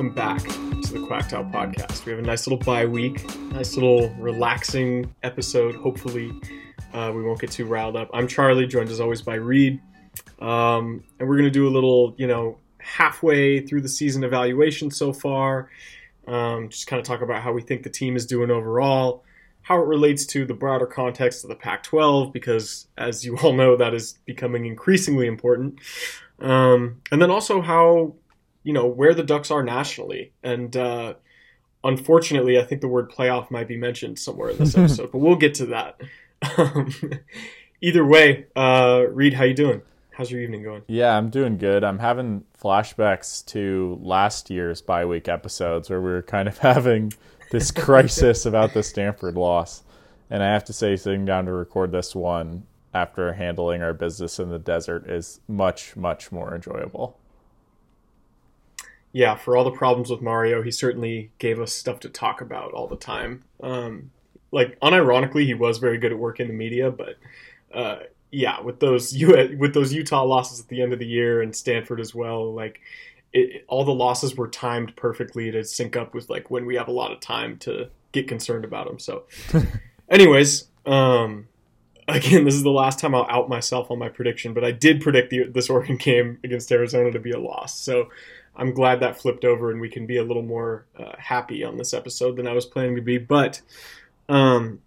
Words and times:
Welcome 0.00 0.14
back 0.14 0.42
to 0.42 0.92
the 0.94 1.00
Quacktail 1.00 1.52
podcast. 1.52 2.06
We 2.06 2.12
have 2.12 2.20
a 2.20 2.26
nice 2.26 2.46
little 2.46 2.64
bye 2.64 2.86
week, 2.86 3.22
nice 3.52 3.74
little 3.74 4.08
relaxing 4.14 5.14
episode. 5.22 5.74
Hopefully, 5.74 6.32
uh, 6.94 7.12
we 7.14 7.22
won't 7.22 7.38
get 7.38 7.50
too 7.50 7.66
riled 7.66 7.96
up. 7.96 8.08
I'm 8.14 8.26
Charlie, 8.26 8.66
joined 8.66 8.88
as 8.88 8.98
always 8.98 9.20
by 9.20 9.34
Reed, 9.34 9.78
um, 10.38 11.04
and 11.18 11.28
we're 11.28 11.36
gonna 11.36 11.50
do 11.50 11.68
a 11.68 11.74
little, 11.74 12.14
you 12.16 12.26
know, 12.26 12.56
halfway 12.78 13.60
through 13.60 13.82
the 13.82 13.90
season 13.90 14.24
evaluation 14.24 14.90
so 14.90 15.12
far. 15.12 15.68
Um, 16.26 16.70
just 16.70 16.86
kind 16.86 16.98
of 16.98 17.04
talk 17.04 17.20
about 17.20 17.42
how 17.42 17.52
we 17.52 17.60
think 17.60 17.82
the 17.82 17.90
team 17.90 18.16
is 18.16 18.24
doing 18.24 18.50
overall, 18.50 19.22
how 19.60 19.82
it 19.82 19.86
relates 19.86 20.24
to 20.28 20.46
the 20.46 20.54
broader 20.54 20.86
context 20.86 21.44
of 21.44 21.50
the 21.50 21.56
Pac-12, 21.56 22.32
because 22.32 22.86
as 22.96 23.22
you 23.22 23.36
all 23.36 23.52
know, 23.52 23.76
that 23.76 23.92
is 23.92 24.14
becoming 24.24 24.64
increasingly 24.64 25.26
important. 25.26 25.78
Um, 26.38 27.02
and 27.12 27.20
then 27.20 27.30
also 27.30 27.60
how 27.60 28.14
you 28.62 28.72
know 28.72 28.86
where 28.86 29.14
the 29.14 29.22
Ducks 29.22 29.50
are 29.50 29.62
nationally. 29.62 30.32
And 30.42 30.76
uh, 30.76 31.14
unfortunately, 31.82 32.58
I 32.58 32.62
think 32.62 32.80
the 32.80 32.88
word 32.88 33.10
playoff 33.10 33.50
might 33.50 33.68
be 33.68 33.76
mentioned 33.76 34.18
somewhere 34.18 34.50
in 34.50 34.58
this 34.58 34.76
episode, 34.76 35.12
but 35.12 35.18
we'll 35.18 35.36
get 35.36 35.54
to 35.54 35.66
that. 35.66 36.00
Um, 36.56 36.92
either 37.80 38.04
way, 38.04 38.46
uh, 38.56 39.04
Reed, 39.10 39.34
how 39.34 39.44
you 39.44 39.54
doing? 39.54 39.82
How's 40.12 40.30
your 40.30 40.42
evening 40.42 40.62
going? 40.62 40.82
Yeah, 40.86 41.16
I'm 41.16 41.30
doing 41.30 41.56
good. 41.56 41.82
I'm 41.82 41.98
having 41.98 42.44
flashbacks 42.62 43.44
to 43.46 43.98
last 44.02 44.50
year's 44.50 44.82
bye 44.82 45.06
week 45.06 45.28
episodes 45.28 45.88
where 45.88 46.00
we 46.00 46.10
were 46.10 46.22
kind 46.22 46.46
of 46.46 46.58
having 46.58 47.12
this 47.50 47.70
crisis 47.70 48.44
about 48.44 48.74
the 48.74 48.82
Stanford 48.82 49.36
loss. 49.36 49.82
And 50.28 50.42
I 50.42 50.52
have 50.52 50.64
to 50.64 50.72
say, 50.72 50.94
sitting 50.96 51.24
down 51.24 51.46
to 51.46 51.52
record 51.52 51.90
this 51.90 52.14
one 52.14 52.64
after 52.92 53.32
handling 53.32 53.82
our 53.82 53.94
business 53.94 54.38
in 54.38 54.50
the 54.50 54.58
desert 54.58 55.08
is 55.08 55.40
much, 55.48 55.96
much 55.96 56.30
more 56.30 56.54
enjoyable 56.54 57.18
yeah, 59.12 59.34
for 59.34 59.56
all 59.56 59.64
the 59.64 59.70
problems 59.70 60.10
with 60.10 60.20
Mario, 60.20 60.62
he 60.62 60.70
certainly 60.70 61.30
gave 61.38 61.58
us 61.60 61.72
stuff 61.72 62.00
to 62.00 62.08
talk 62.08 62.40
about 62.40 62.72
all 62.72 62.86
the 62.86 62.96
time. 62.96 63.44
Um, 63.62 64.10
like 64.52 64.78
unironically, 64.80 65.44
he 65.44 65.54
was 65.54 65.78
very 65.78 65.98
good 65.98 66.12
at 66.12 66.18
working 66.18 66.48
the 66.48 66.54
media, 66.54 66.90
but 66.90 67.16
uh, 67.72 68.00
yeah, 68.30 68.60
with 68.60 68.80
those 68.80 69.14
U- 69.16 69.56
with 69.58 69.74
those 69.74 69.92
Utah 69.92 70.24
losses 70.24 70.60
at 70.60 70.68
the 70.68 70.82
end 70.82 70.92
of 70.92 70.98
the 70.98 71.06
year 71.06 71.42
and 71.42 71.54
Stanford 71.54 72.00
as 72.00 72.14
well, 72.14 72.52
like 72.52 72.80
it, 73.32 73.64
all 73.68 73.84
the 73.84 73.92
losses 73.92 74.36
were 74.36 74.48
timed 74.48 74.94
perfectly 74.96 75.50
to 75.50 75.64
sync 75.64 75.96
up 75.96 76.14
with 76.14 76.30
like 76.30 76.50
when 76.50 76.66
we 76.66 76.76
have 76.76 76.88
a 76.88 76.92
lot 76.92 77.12
of 77.12 77.20
time 77.20 77.58
to 77.58 77.88
get 78.12 78.28
concerned 78.28 78.64
about 78.64 78.86
them. 78.86 78.98
So, 78.98 79.24
anyways, 80.08 80.68
um, 80.86 81.48
again, 82.08 82.44
this 82.44 82.54
is 82.54 82.62
the 82.62 82.70
last 82.70 82.98
time 82.98 83.14
I'll 83.14 83.26
out 83.28 83.48
myself 83.48 83.90
on 83.90 83.98
my 83.98 84.08
prediction, 84.08 84.52
but 84.54 84.64
I 84.64 84.72
did 84.72 85.00
predict 85.00 85.30
the, 85.30 85.44
this 85.44 85.70
Oregon 85.70 85.96
game 86.00 86.38
against 86.44 86.70
Arizona 86.70 87.10
to 87.10 87.18
be 87.18 87.32
a 87.32 87.40
loss. 87.40 87.78
So. 87.78 88.08
I'm 88.60 88.74
glad 88.74 89.00
that 89.00 89.18
flipped 89.18 89.46
over 89.46 89.70
and 89.70 89.80
we 89.80 89.88
can 89.88 90.06
be 90.06 90.18
a 90.18 90.22
little 90.22 90.42
more 90.42 90.84
uh, 90.96 91.12
happy 91.18 91.64
on 91.64 91.78
this 91.78 91.94
episode 91.94 92.36
than 92.36 92.46
I 92.46 92.52
was 92.52 92.66
planning 92.66 92.94
to 92.94 93.00
be. 93.02 93.16
But 93.16 93.62
um, 94.28 94.80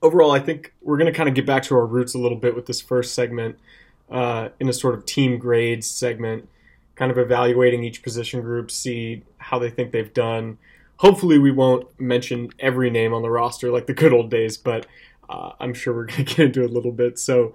overall, 0.00 0.30
I 0.30 0.38
think 0.38 0.72
we're 0.80 0.98
going 0.98 1.12
to 1.12 1.16
kind 1.16 1.28
of 1.28 1.34
get 1.34 1.44
back 1.44 1.64
to 1.64 1.74
our 1.74 1.84
roots 1.84 2.14
a 2.14 2.18
little 2.18 2.38
bit 2.38 2.54
with 2.54 2.66
this 2.66 2.80
first 2.80 3.12
segment 3.12 3.58
uh, 4.08 4.50
in 4.60 4.68
a 4.68 4.72
sort 4.72 4.94
of 4.94 5.04
team 5.04 5.36
grades 5.36 5.90
segment, 5.90 6.48
kind 6.94 7.10
of 7.10 7.18
evaluating 7.18 7.82
each 7.82 8.04
position 8.04 8.40
group, 8.40 8.70
see 8.70 9.24
how 9.38 9.58
they 9.58 9.68
think 9.68 9.90
they've 9.90 10.14
done. 10.14 10.58
Hopefully, 10.98 11.38
we 11.38 11.50
won't 11.50 11.88
mention 12.00 12.50
every 12.60 12.88
name 12.88 13.12
on 13.12 13.22
the 13.22 13.30
roster 13.30 13.72
like 13.72 13.86
the 13.86 13.94
good 13.94 14.12
old 14.12 14.30
days, 14.30 14.56
but 14.56 14.86
uh, 15.28 15.50
I'm 15.58 15.74
sure 15.74 15.92
we're 15.92 16.06
going 16.06 16.24
to 16.24 16.36
get 16.36 16.38
into 16.38 16.62
it 16.62 16.70
a 16.70 16.72
little 16.72 16.92
bit. 16.92 17.18
So, 17.18 17.54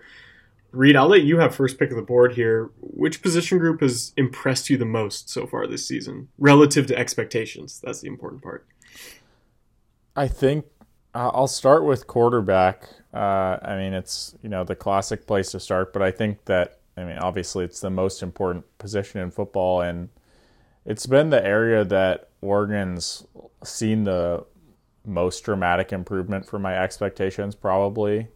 Reed, 0.71 0.95
I'll 0.95 1.07
let 1.07 1.23
you 1.23 1.39
have 1.39 1.55
first 1.55 1.79
pick 1.79 1.89
of 1.91 1.95
the 1.95 2.01
board 2.01 2.33
here. 2.33 2.69
Which 2.79 3.21
position 3.21 3.57
group 3.57 3.81
has 3.81 4.13
impressed 4.17 4.69
you 4.69 4.77
the 4.77 4.85
most 4.85 5.29
so 5.29 5.47
far 5.47 5.65
this 5.65 5.87
season, 5.87 6.29
relative 6.37 6.87
to 6.87 6.97
expectations? 6.97 7.79
That's 7.83 8.01
the 8.01 8.07
important 8.07 8.43
part. 8.43 8.67
I 10.15 10.27
think 10.27 10.65
uh, 11.13 11.31
I'll 11.33 11.47
start 11.47 11.85
with 11.85 12.07
quarterback. 12.07 12.89
Uh, 13.13 13.57
I 13.61 13.77
mean, 13.77 13.93
it's 13.93 14.35
you 14.43 14.49
know 14.49 14.63
the 14.63 14.75
classic 14.75 15.25
place 15.25 15.51
to 15.51 15.59
start, 15.59 15.93
but 15.93 16.01
I 16.01 16.11
think 16.11 16.45
that 16.45 16.79
I 16.97 17.05
mean 17.05 17.17
obviously 17.17 17.63
it's 17.63 17.79
the 17.79 17.89
most 17.89 18.21
important 18.21 18.65
position 18.77 19.21
in 19.21 19.31
football, 19.31 19.81
and 19.81 20.09
it's 20.85 21.05
been 21.05 21.29
the 21.29 21.43
area 21.45 21.85
that 21.85 22.29
Oregon's 22.41 23.25
seen 23.63 24.03
the 24.03 24.45
most 25.05 25.41
dramatic 25.41 25.93
improvement 25.93 26.45
for 26.45 26.59
my 26.59 26.77
expectations, 26.77 27.55
probably 27.55 28.27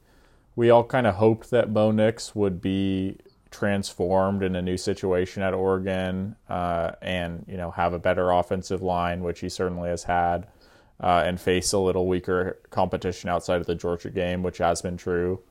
we 0.56 0.70
all 0.70 0.84
kind 0.84 1.08
of 1.08 1.16
hoped 1.16 1.50
that 1.52 1.74
Bo 1.74 1.92
Nix 1.92 2.36
would 2.36 2.62
be 2.62 3.18
transformed 3.52 4.44
in 4.44 4.56
a 4.56 4.62
new 4.62 4.78
situation 4.78 5.44
at 5.44 5.54
Oregon 5.54 6.36
uh, 6.50 6.92
and 7.02 7.46
you 7.48 7.58
know 7.58 7.72
have 7.72 7.94
a 7.94 8.00
better 8.00 8.32
offensive 8.32 8.82
line, 8.82 9.22
which 9.22 9.42
he 9.42 9.50
certainly 9.50 9.90
has 9.90 10.04
had, 10.04 10.48
uh, 11.02 11.24
and 11.26 11.40
face 11.40 11.74
a 11.74 11.80
little 11.80 12.08
weaker 12.08 12.60
competition 12.70 13.30
outside 13.30 13.62
of 13.62 13.68
the 13.68 13.76
Georgia 13.76 14.10
game, 14.10 14.44
which 14.44 14.58
has 14.58 14.82
been 14.82 14.98
true. 14.98 15.42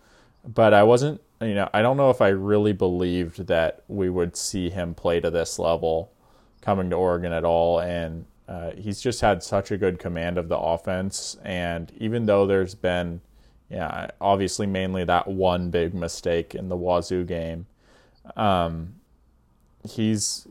But 0.44 0.72
I 0.72 0.82
wasn't, 0.82 1.20
you 1.40 1.54
know, 1.54 1.68
I 1.74 1.82
don't 1.82 1.98
know 1.98 2.08
if 2.08 2.22
I 2.22 2.28
really 2.28 2.72
believed 2.72 3.46
that 3.48 3.84
we 3.88 4.08
would 4.08 4.36
see 4.36 4.70
him 4.70 4.94
play 4.94 5.20
to 5.20 5.30
this 5.30 5.58
level 5.58 6.12
coming 6.62 6.88
to 6.90 6.96
Oregon 6.96 7.32
at 7.32 7.44
all, 7.44 7.80
and 7.80 8.24
uh, 8.48 8.72
he's 8.72 9.00
just 9.00 9.20
had 9.20 9.42
such 9.42 9.70
a 9.70 9.76
good 9.76 9.98
command 9.98 10.38
of 10.38 10.48
the 10.48 10.58
offense. 10.58 11.36
And 11.44 11.92
even 11.98 12.26
though 12.26 12.46
there's 12.46 12.74
been 12.74 13.20
yeah, 13.70 14.08
obviously 14.20 14.66
mainly 14.66 15.04
that 15.04 15.28
one 15.28 15.70
big 15.70 15.94
mistake 15.94 16.54
in 16.54 16.68
the 16.68 16.76
Wazoo 16.76 17.24
game. 17.24 17.66
Um, 18.36 18.96
he's 19.88 20.46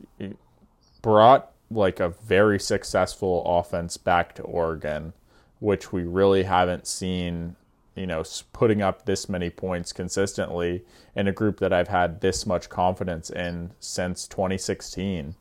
brought 1.02 1.52
like 1.70 2.00
a 2.00 2.08
very 2.08 2.58
successful 2.58 3.42
offense 3.46 3.96
back 3.96 4.34
to 4.36 4.42
Oregon, 4.42 5.12
which 5.60 5.92
we 5.92 6.02
really 6.02 6.44
haven't 6.44 6.86
seen, 6.86 7.56
you 7.94 8.06
know, 8.06 8.24
putting 8.54 8.80
up 8.80 9.04
this 9.04 9.28
many 9.28 9.50
points 9.50 9.92
consistently 9.92 10.82
in 11.14 11.28
a 11.28 11.32
group 11.32 11.60
that 11.60 11.72
I've 11.72 11.88
had 11.88 12.22
this 12.22 12.46
much 12.46 12.70
confidence 12.70 13.28
in 13.28 13.72
since 13.78 14.26
2016. 14.26 15.34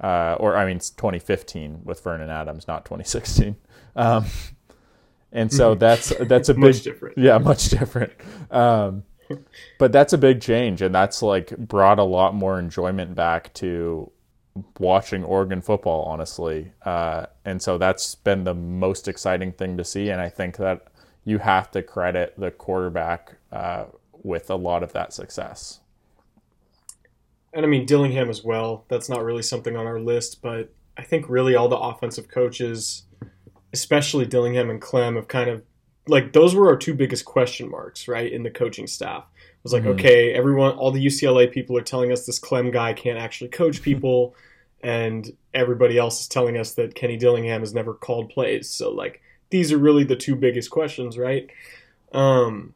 Uh, 0.00 0.36
or 0.38 0.56
I 0.56 0.64
mean 0.64 0.78
2015 0.78 1.80
with 1.84 2.02
Vernon 2.02 2.30
Adams, 2.30 2.66
not 2.68 2.84
2016. 2.84 3.56
Um, 3.96 4.26
and 5.32 5.52
so 5.52 5.72
mm-hmm. 5.72 5.80
that's 5.80 6.12
that's 6.20 6.48
a 6.48 6.54
big 6.54 6.62
much 6.62 6.82
different. 6.82 7.18
Yeah, 7.18 7.38
much 7.38 7.68
different. 7.70 8.12
Um, 8.50 9.04
but 9.78 9.92
that's 9.92 10.12
a 10.12 10.18
big 10.18 10.40
change, 10.40 10.82
and 10.82 10.94
that's 10.94 11.22
like 11.22 11.56
brought 11.56 11.98
a 11.98 12.04
lot 12.04 12.34
more 12.34 12.58
enjoyment 12.58 13.14
back 13.14 13.52
to 13.54 14.10
watching 14.78 15.22
Oregon 15.24 15.60
football, 15.60 16.04
honestly. 16.04 16.72
Uh, 16.84 17.26
and 17.44 17.60
so 17.62 17.78
that's 17.78 18.14
been 18.14 18.44
the 18.44 18.54
most 18.54 19.08
exciting 19.08 19.52
thing 19.52 19.76
to 19.76 19.84
see, 19.84 20.10
and 20.10 20.20
I 20.20 20.28
think 20.28 20.56
that 20.56 20.86
you 21.24 21.38
have 21.38 21.70
to 21.72 21.82
credit 21.82 22.34
the 22.38 22.50
quarterback 22.50 23.36
uh, 23.52 23.84
with 24.22 24.50
a 24.50 24.56
lot 24.56 24.82
of 24.82 24.92
that 24.94 25.12
success. 25.12 25.80
And 27.52 27.64
I 27.64 27.68
mean 27.68 27.86
Dillingham 27.86 28.28
as 28.28 28.44
well. 28.44 28.84
That's 28.88 29.08
not 29.08 29.24
really 29.24 29.42
something 29.42 29.76
on 29.76 29.86
our 29.86 30.00
list, 30.00 30.42
but 30.42 30.72
I 30.96 31.02
think 31.02 31.28
really 31.28 31.54
all 31.54 31.68
the 31.68 31.78
offensive 31.78 32.28
coaches 32.28 33.04
especially 33.72 34.26
Dillingham 34.26 34.70
and 34.70 34.80
Klemm 34.80 35.16
have 35.16 35.28
kind 35.28 35.50
of 35.50 35.62
like 36.06 36.32
those 36.32 36.54
were 36.54 36.68
our 36.68 36.76
two 36.76 36.94
biggest 36.94 37.24
question 37.24 37.70
marks, 37.70 38.08
right, 38.08 38.32
in 38.32 38.42
the 38.42 38.50
coaching 38.50 38.86
staff. 38.86 39.24
It 39.36 39.64
was 39.64 39.72
like, 39.72 39.82
mm-hmm. 39.82 39.92
okay, 39.92 40.32
everyone, 40.32 40.72
all 40.72 40.90
the 40.90 41.04
UCLA 41.04 41.50
people 41.50 41.76
are 41.76 41.82
telling 41.82 42.12
us 42.12 42.24
this 42.24 42.40
Klemm 42.40 42.72
guy 42.72 42.92
can't 42.94 43.18
actually 43.18 43.50
coach 43.50 43.82
people, 43.82 44.34
and 44.82 45.30
everybody 45.52 45.98
else 45.98 46.20
is 46.20 46.28
telling 46.28 46.56
us 46.56 46.72
that 46.74 46.94
Kenny 46.94 47.16
Dillingham 47.16 47.60
has 47.60 47.74
never 47.74 47.94
called 47.94 48.30
plays. 48.30 48.70
So 48.70 48.90
like 48.90 49.20
these 49.50 49.72
are 49.72 49.78
really 49.78 50.04
the 50.04 50.16
two 50.16 50.36
biggest 50.36 50.70
questions, 50.70 51.18
right? 51.18 51.48
Um, 52.12 52.74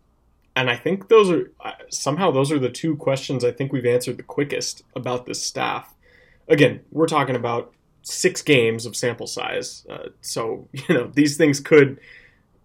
and 0.55 0.69
I 0.69 0.77
think 0.77 1.09
those 1.09 1.31
are 1.31 1.51
somehow 1.91 2.31
those 2.31 2.53
are 2.53 2.59
the 2.59 2.71
two 2.71 2.97
questions 2.97 3.45
I 3.45 3.53
think 3.53 3.73
we've 3.73 3.87
answered 3.87 4.19
the 4.19 4.23
quickest 4.23 4.83
about 4.95 5.27
this 5.27 5.43
staff. 5.43 5.95
Again, 6.49 6.81
we're 6.91 7.07
talking 7.07 7.37
about 7.37 7.73
six 8.03 8.43
games 8.43 8.87
of 8.87 8.97
sample 8.97 9.27
size. 9.27 9.87
Uh, 9.89 10.09
so, 10.21 10.69
you 10.73 10.95
know, 10.95 11.11
these 11.13 11.37
things 11.37 11.61
could 11.61 11.99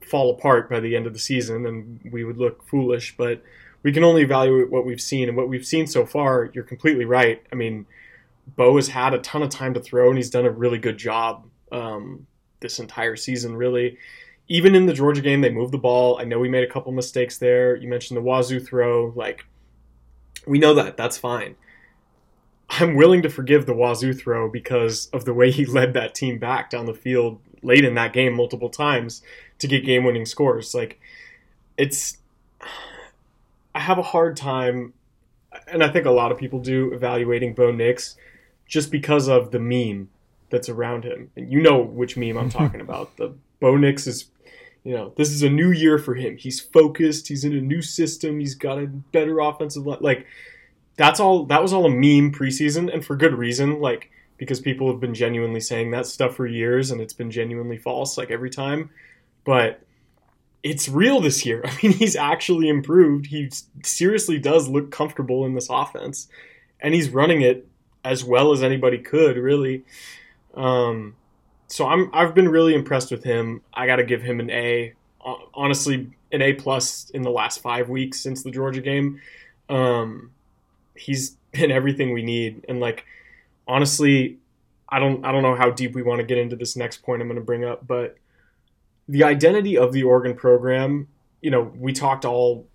fall 0.02 0.32
apart 0.32 0.70
by 0.70 0.80
the 0.80 0.96
end 0.96 1.06
of 1.06 1.14
the 1.14 1.20
season 1.20 1.66
and 1.66 2.00
we 2.12 2.24
would 2.24 2.38
look 2.38 2.64
foolish, 2.68 3.16
but 3.18 3.42
we 3.84 3.92
can 3.92 4.04
only 4.04 4.22
evaluate 4.22 4.72
what 4.72 4.86
we've 4.86 5.02
seen. 5.02 5.28
And 5.28 5.38
what 5.38 5.50
we've 5.50 5.66
seen 5.66 5.88
so 5.88 6.06
far, 6.06 6.50
you're 6.54 6.64
completely 6.64 7.06
right. 7.06 7.42
I 7.52 7.56
mean, 7.56 7.86
Bo 8.56 8.76
has 8.78 8.88
had 8.88 9.14
a 9.14 9.20
ton 9.20 9.44
of 9.44 9.50
time 9.50 9.74
to 9.74 9.80
throw 9.80 10.10
and 10.10 10.18
he's 10.18 10.30
done 10.30 10.46
a 10.46 10.52
really 10.52 10.78
good 10.78 10.98
job 10.98 11.46
um, 11.72 12.28
this 12.60 12.80
entire 12.80 13.16
season, 13.16 13.56
really. 13.56 13.98
Even 14.48 14.76
in 14.76 14.86
the 14.86 14.94
Georgia 14.94 15.22
game, 15.22 15.42
they 15.42 15.50
moved 15.50 15.74
the 15.74 15.78
ball. 15.78 16.18
I 16.20 16.24
know 16.24 16.40
we 16.40 16.48
made 16.48 16.64
a 16.64 16.72
couple 16.72 16.92
mistakes 16.94 17.38
there. 17.38 17.76
You 17.76 17.90
mentioned 17.90 18.18
the 18.18 18.22
Wazoo 18.22 18.62
throw. 18.62 19.12
Like, 19.14 19.46
we 20.48 20.58
know 20.58 20.74
that. 20.76 20.96
That's 20.96 21.18
fine. 21.18 21.56
I'm 22.70 22.96
willing 22.96 23.22
to 23.22 23.30
forgive 23.30 23.66
the 23.66 23.74
Wazoo 23.74 24.14
throw 24.14 24.50
because 24.50 25.08
of 25.14 25.26
the 25.26 25.34
way 25.34 25.52
he 25.52 25.66
led 25.66 25.94
that 25.94 26.16
team 26.16 26.38
back 26.38 26.70
down 26.70 26.86
the 26.86 26.94
field 26.94 27.40
late 27.62 27.86
in 27.86 27.96
that 27.96 28.14
game 28.14 28.34
multiple 28.34 28.70
times 28.70 29.22
to 29.60 29.68
get 29.68 29.86
game 29.86 30.04
winning 30.04 30.26
scores. 30.26 30.74
Like, 30.74 31.00
it's. 31.78 32.18
I 33.74 33.80
have 33.80 34.00
a 34.00 34.04
hard 34.04 34.36
time, 34.36 34.94
and 35.68 35.84
I 35.84 35.90
think 35.90 36.06
a 36.06 36.12
lot 36.12 36.32
of 36.32 36.38
people 36.40 36.60
do, 36.60 36.92
evaluating 36.94 37.54
Bo 37.54 37.72
Nix 37.72 38.16
just 38.68 38.92
because 38.92 39.28
of 39.28 39.52
the 39.52 39.60
meme 39.60 40.10
that's 40.50 40.70
around 40.70 41.04
him. 41.04 41.32
And 41.36 41.52
you 41.52 41.62
know 41.62 41.80
which 41.80 42.18
meme 42.18 42.38
I'm 42.38 42.50
talking 42.50 42.82
about. 42.88 43.16
The 43.18 43.36
Bo 43.60 43.78
Nix 43.78 44.08
is, 44.08 44.26
you 44.84 44.94
know, 44.94 45.14
this 45.16 45.32
is 45.32 45.44
a 45.44 45.50
new 45.50 45.72
year 45.72 45.98
for 45.98 46.16
him. 46.16 46.38
He's 46.38 46.60
focused. 46.60 47.28
He's 47.28 47.44
in 47.44 47.56
a 47.56 47.62
new 47.62 47.82
system. 47.82 48.40
He's 48.40 48.56
got 48.56 48.80
a 48.80 48.88
better 48.88 49.40
offensive 49.40 49.86
line. 49.86 50.00
Like 50.02 50.26
that's 50.98 51.20
all. 51.20 51.46
That 51.46 51.62
was 51.62 51.72
all 51.72 51.86
a 51.86 51.90
meme 51.90 52.34
preseason, 52.34 52.94
and 52.94 53.06
for 53.06 53.16
good 53.16 53.34
reason. 53.34 53.80
Like 53.80 54.12
because 54.38 54.60
people 54.60 54.90
have 54.92 55.00
been 55.00 55.16
genuinely 55.16 55.60
saying 55.60 55.92
that 55.92 56.06
stuff 56.06 56.36
for 56.36 56.46
years, 56.46 56.92
and 56.92 57.02
it's 57.02 57.14
been 57.14 57.32
genuinely 57.32 57.78
false. 57.78 58.18
Like 58.18 58.32
every 58.32 58.50
time, 58.50 58.90
but 59.44 59.82
it's 60.64 60.90
real 60.90 61.22
this 61.22 61.46
year. 61.46 61.62
I 61.66 61.78
mean, 61.82 61.94
he's 61.94 62.16
actually 62.16 62.70
improved. 62.70 63.28
He 63.28 63.50
seriously 63.84 64.40
does 64.40 64.68
look 64.68 64.92
comfortable 64.92 65.46
in 65.46 65.54
this 65.54 65.70
offense, 65.70 66.28
and 66.82 66.94
he's 66.94 67.10
running 67.10 67.42
it 67.42 67.68
as 68.04 68.24
well 68.24 68.52
as 68.52 68.64
anybody 68.64 68.98
could, 68.98 69.38
really. 69.38 69.84
Um, 70.54 71.16
so 71.68 71.88
I'm 71.88 72.10
I've 72.14 72.34
been 72.34 72.50
really 72.50 72.74
impressed 72.74 73.12
with 73.12 73.24
him. 73.24 73.62
I 73.74 73.86
got 73.88 73.98
to 73.98 74.04
give 74.04 74.22
him 74.22 74.40
an 74.40 74.50
A. 74.50 74.94
Honestly, 75.54 76.10
an 76.32 76.42
A 76.42 76.54
plus 76.54 77.10
in 77.10 77.22
the 77.22 77.30
last 77.30 77.60
five 77.62 77.90
weeks 77.90 78.22
since 78.22 78.44
the 78.44 78.52
Georgia 78.52 78.82
game. 78.82 79.22
Um, 79.68 80.32
he's 80.98 81.32
been 81.52 81.72
everything 81.72 82.14
we 82.14 82.24
need, 82.24 82.66
and 82.68 82.80
like 82.80 83.06
honestly, 83.68 84.38
I 84.90 85.00
don't 85.00 85.26
I 85.26 85.32
don't 85.32 85.44
know 85.44 85.56
how 85.56 85.70
deep 85.70 85.94
we 85.94 86.04
want 86.04 86.20
to 86.20 86.26
get 86.26 86.38
into 86.38 86.56
this 86.56 86.76
next 86.76 87.04
point 87.04 87.22
I'm 87.22 87.28
going 87.28 87.40
to 87.40 87.46
bring 87.46 87.66
up, 87.66 87.86
but 87.86 88.18
the 89.08 89.24
identity 89.24 89.78
of 89.78 89.94
the 89.94 90.04
Oregon 90.04 90.36
program, 90.36 91.08
you 91.42 91.50
know, 91.50 91.72
we 91.78 91.94
talked 91.94 92.26
all 92.26 92.68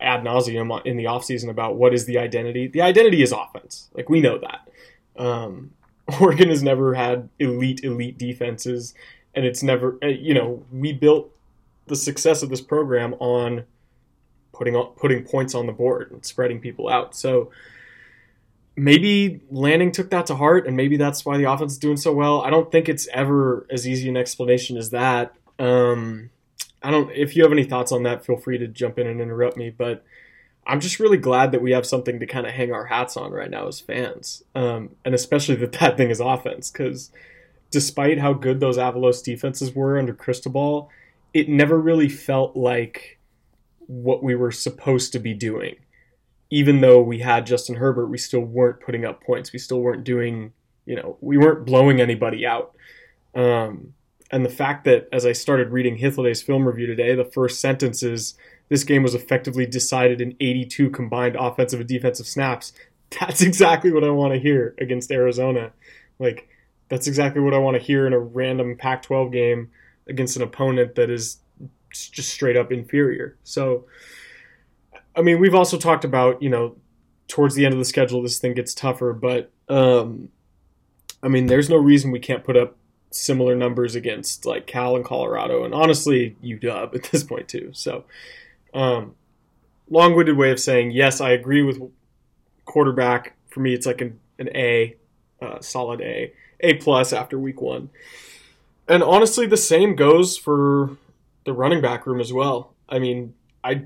ad 0.00 0.22
nauseum 0.22 0.84
in 0.84 0.96
the 0.96 1.04
offseason 1.04 1.48
about 1.48 1.76
what 1.76 1.94
is 1.94 2.04
the 2.04 2.18
identity. 2.18 2.68
The 2.68 2.82
identity 2.82 3.22
is 3.22 3.32
offense. 3.32 3.88
Like 3.94 4.08
we 4.08 4.20
know 4.20 4.38
that. 4.38 4.68
Um, 5.20 5.72
Oregon 6.20 6.48
has 6.48 6.62
never 6.62 6.94
had 6.94 7.28
elite, 7.38 7.84
elite 7.84 8.18
defenses, 8.18 8.94
and 9.34 9.44
it's 9.44 9.62
never, 9.62 9.98
uh, 10.02 10.06
you 10.06 10.34
know, 10.34 10.64
we 10.72 10.92
built 10.92 11.30
the 11.86 11.96
success 11.96 12.42
of 12.42 12.50
this 12.50 12.60
program 12.60 13.14
on 13.14 13.64
putting 14.58 14.74
putting 14.96 15.24
points 15.24 15.54
on 15.54 15.66
the 15.66 15.72
board 15.72 16.10
and 16.10 16.24
spreading 16.24 16.60
people 16.60 16.88
out. 16.88 17.16
So 17.16 17.50
maybe 18.78 19.40
Lanning 19.50 19.92
took 19.92 20.10
that 20.10 20.26
to 20.26 20.36
heart, 20.36 20.66
and 20.66 20.76
maybe 20.76 20.96
that's 20.96 21.24
why 21.24 21.36
the 21.36 21.50
offense 21.50 21.72
is 21.72 21.78
doing 21.78 21.96
so 21.96 22.12
well. 22.12 22.42
I 22.42 22.50
don't 22.50 22.70
think 22.70 22.88
it's 22.88 23.08
ever 23.08 23.66
as 23.70 23.86
easy 23.86 24.08
an 24.08 24.16
explanation 24.16 24.76
as 24.76 24.90
that. 24.90 25.34
Um, 25.58 26.30
I 26.82 26.90
don't. 26.90 27.10
If 27.12 27.36
you 27.36 27.42
have 27.42 27.52
any 27.52 27.64
thoughts 27.64 27.92
on 27.92 28.04
that, 28.04 28.24
feel 28.24 28.36
free 28.36 28.58
to 28.58 28.68
jump 28.68 28.98
in 28.98 29.06
and 29.06 29.20
interrupt 29.20 29.56
me. 29.56 29.70
But 29.70 30.04
I'm 30.66 30.80
just 30.80 31.00
really 31.00 31.18
glad 31.18 31.52
that 31.52 31.62
we 31.62 31.72
have 31.72 31.86
something 31.86 32.20
to 32.20 32.26
kind 32.26 32.46
of 32.46 32.52
hang 32.52 32.72
our 32.72 32.86
hats 32.86 33.16
on 33.16 33.32
right 33.32 33.50
now 33.50 33.66
as 33.66 33.80
fans, 33.80 34.42
um, 34.54 34.90
and 35.04 35.14
especially 35.14 35.56
that 35.56 35.72
that 35.72 35.96
thing 35.96 36.10
is 36.10 36.20
offense. 36.20 36.70
Because 36.70 37.10
despite 37.70 38.18
how 38.18 38.32
good 38.32 38.60
those 38.60 38.78
Avalos 38.78 39.22
defenses 39.22 39.74
were 39.74 39.98
under 39.98 40.14
Cristobal, 40.14 40.90
it 41.34 41.48
never 41.48 41.78
really 41.78 42.08
felt 42.08 42.56
like 42.56 43.17
what 43.88 44.22
we 44.22 44.36
were 44.36 44.52
supposed 44.52 45.12
to 45.12 45.18
be 45.18 45.34
doing 45.34 45.74
even 46.50 46.80
though 46.80 47.00
we 47.00 47.20
had 47.20 47.46
Justin 47.46 47.76
Herbert, 47.76 48.06
we 48.06 48.18
still 48.18 48.40
weren't 48.40 48.80
putting 48.80 49.04
up 49.04 49.22
points. 49.22 49.52
We 49.52 49.58
still 49.58 49.80
weren't 49.80 50.04
doing, 50.04 50.52
you 50.86 50.96
know, 50.96 51.18
we 51.20 51.36
weren't 51.36 51.66
blowing 51.66 52.00
anybody 52.00 52.46
out. 52.46 52.74
Um, 53.34 53.92
and 54.30 54.44
the 54.44 54.50
fact 54.50 54.84
that 54.84 55.08
as 55.12 55.26
I 55.26 55.32
started 55.32 55.70
reading 55.70 55.98
Hythloday's 55.98 56.42
film 56.42 56.66
review 56.66 56.86
today, 56.86 57.14
the 57.14 57.24
first 57.24 57.60
sentence 57.60 58.02
is 58.02 58.34
this 58.68 58.84
game 58.84 59.02
was 59.02 59.14
effectively 59.14 59.66
decided 59.66 60.20
in 60.20 60.36
82 60.40 60.90
combined 60.90 61.36
offensive 61.36 61.80
and 61.80 61.88
defensive 61.88 62.26
snaps. 62.26 62.72
That's 63.20 63.42
exactly 63.42 63.92
what 63.92 64.04
I 64.04 64.10
want 64.10 64.32
to 64.32 64.40
hear 64.40 64.74
against 64.78 65.10
Arizona. 65.10 65.72
Like, 66.18 66.48
that's 66.88 67.06
exactly 67.06 67.42
what 67.42 67.54
I 67.54 67.58
want 67.58 67.76
to 67.76 67.82
hear 67.82 68.06
in 68.06 68.14
a 68.14 68.18
random 68.18 68.76
Pac 68.76 69.02
12 69.02 69.30
game 69.30 69.70
against 70.06 70.36
an 70.36 70.42
opponent 70.42 70.94
that 70.94 71.10
is 71.10 71.38
just 71.92 72.30
straight 72.30 72.56
up 72.56 72.72
inferior. 72.72 73.36
So, 73.44 73.86
I 75.16 75.22
mean, 75.22 75.40
we've 75.40 75.54
also 75.54 75.76
talked 75.76 76.04
about, 76.04 76.42
you 76.42 76.50
know, 76.50 76.76
towards 77.26 77.54
the 77.54 77.64
end 77.64 77.74
of 77.74 77.78
the 77.78 77.84
schedule, 77.84 78.22
this 78.22 78.38
thing 78.38 78.54
gets 78.54 78.74
tougher, 78.74 79.12
but, 79.12 79.50
um, 79.68 80.30
I 81.22 81.28
mean, 81.28 81.46
there's 81.46 81.68
no 81.68 81.76
reason 81.76 82.10
we 82.10 82.20
can't 82.20 82.44
put 82.44 82.56
up 82.56 82.76
similar 83.10 83.54
numbers 83.54 83.94
against 83.94 84.46
like 84.46 84.66
Cal 84.66 84.96
and 84.96 85.04
Colorado, 85.04 85.64
and 85.64 85.74
honestly, 85.74 86.36
UW 86.42 86.94
at 86.94 87.02
this 87.10 87.24
point 87.24 87.48
too. 87.48 87.70
So, 87.72 88.04
um, 88.74 89.14
long-winded 89.90 90.36
way 90.36 90.50
of 90.50 90.60
saying 90.60 90.90
yes, 90.92 91.20
I 91.20 91.30
agree 91.30 91.62
with 91.62 91.80
quarterback. 92.64 93.34
For 93.48 93.60
me, 93.60 93.74
it's 93.74 93.86
like 93.86 94.00
an, 94.00 94.20
an 94.38 94.50
A, 94.54 94.96
uh, 95.40 95.60
solid 95.60 96.00
A, 96.00 96.32
A 96.60 96.74
plus 96.74 97.12
after 97.12 97.38
week 97.38 97.60
one. 97.60 97.90
And 98.86 99.02
honestly, 99.02 99.46
the 99.46 99.56
same 99.56 99.96
goes 99.96 100.36
for 100.36 100.96
the 101.48 101.54
running 101.54 101.80
back 101.80 102.06
room 102.06 102.20
as 102.20 102.30
well. 102.30 102.74
I 102.90 102.98
mean, 102.98 103.32
I 103.64 103.84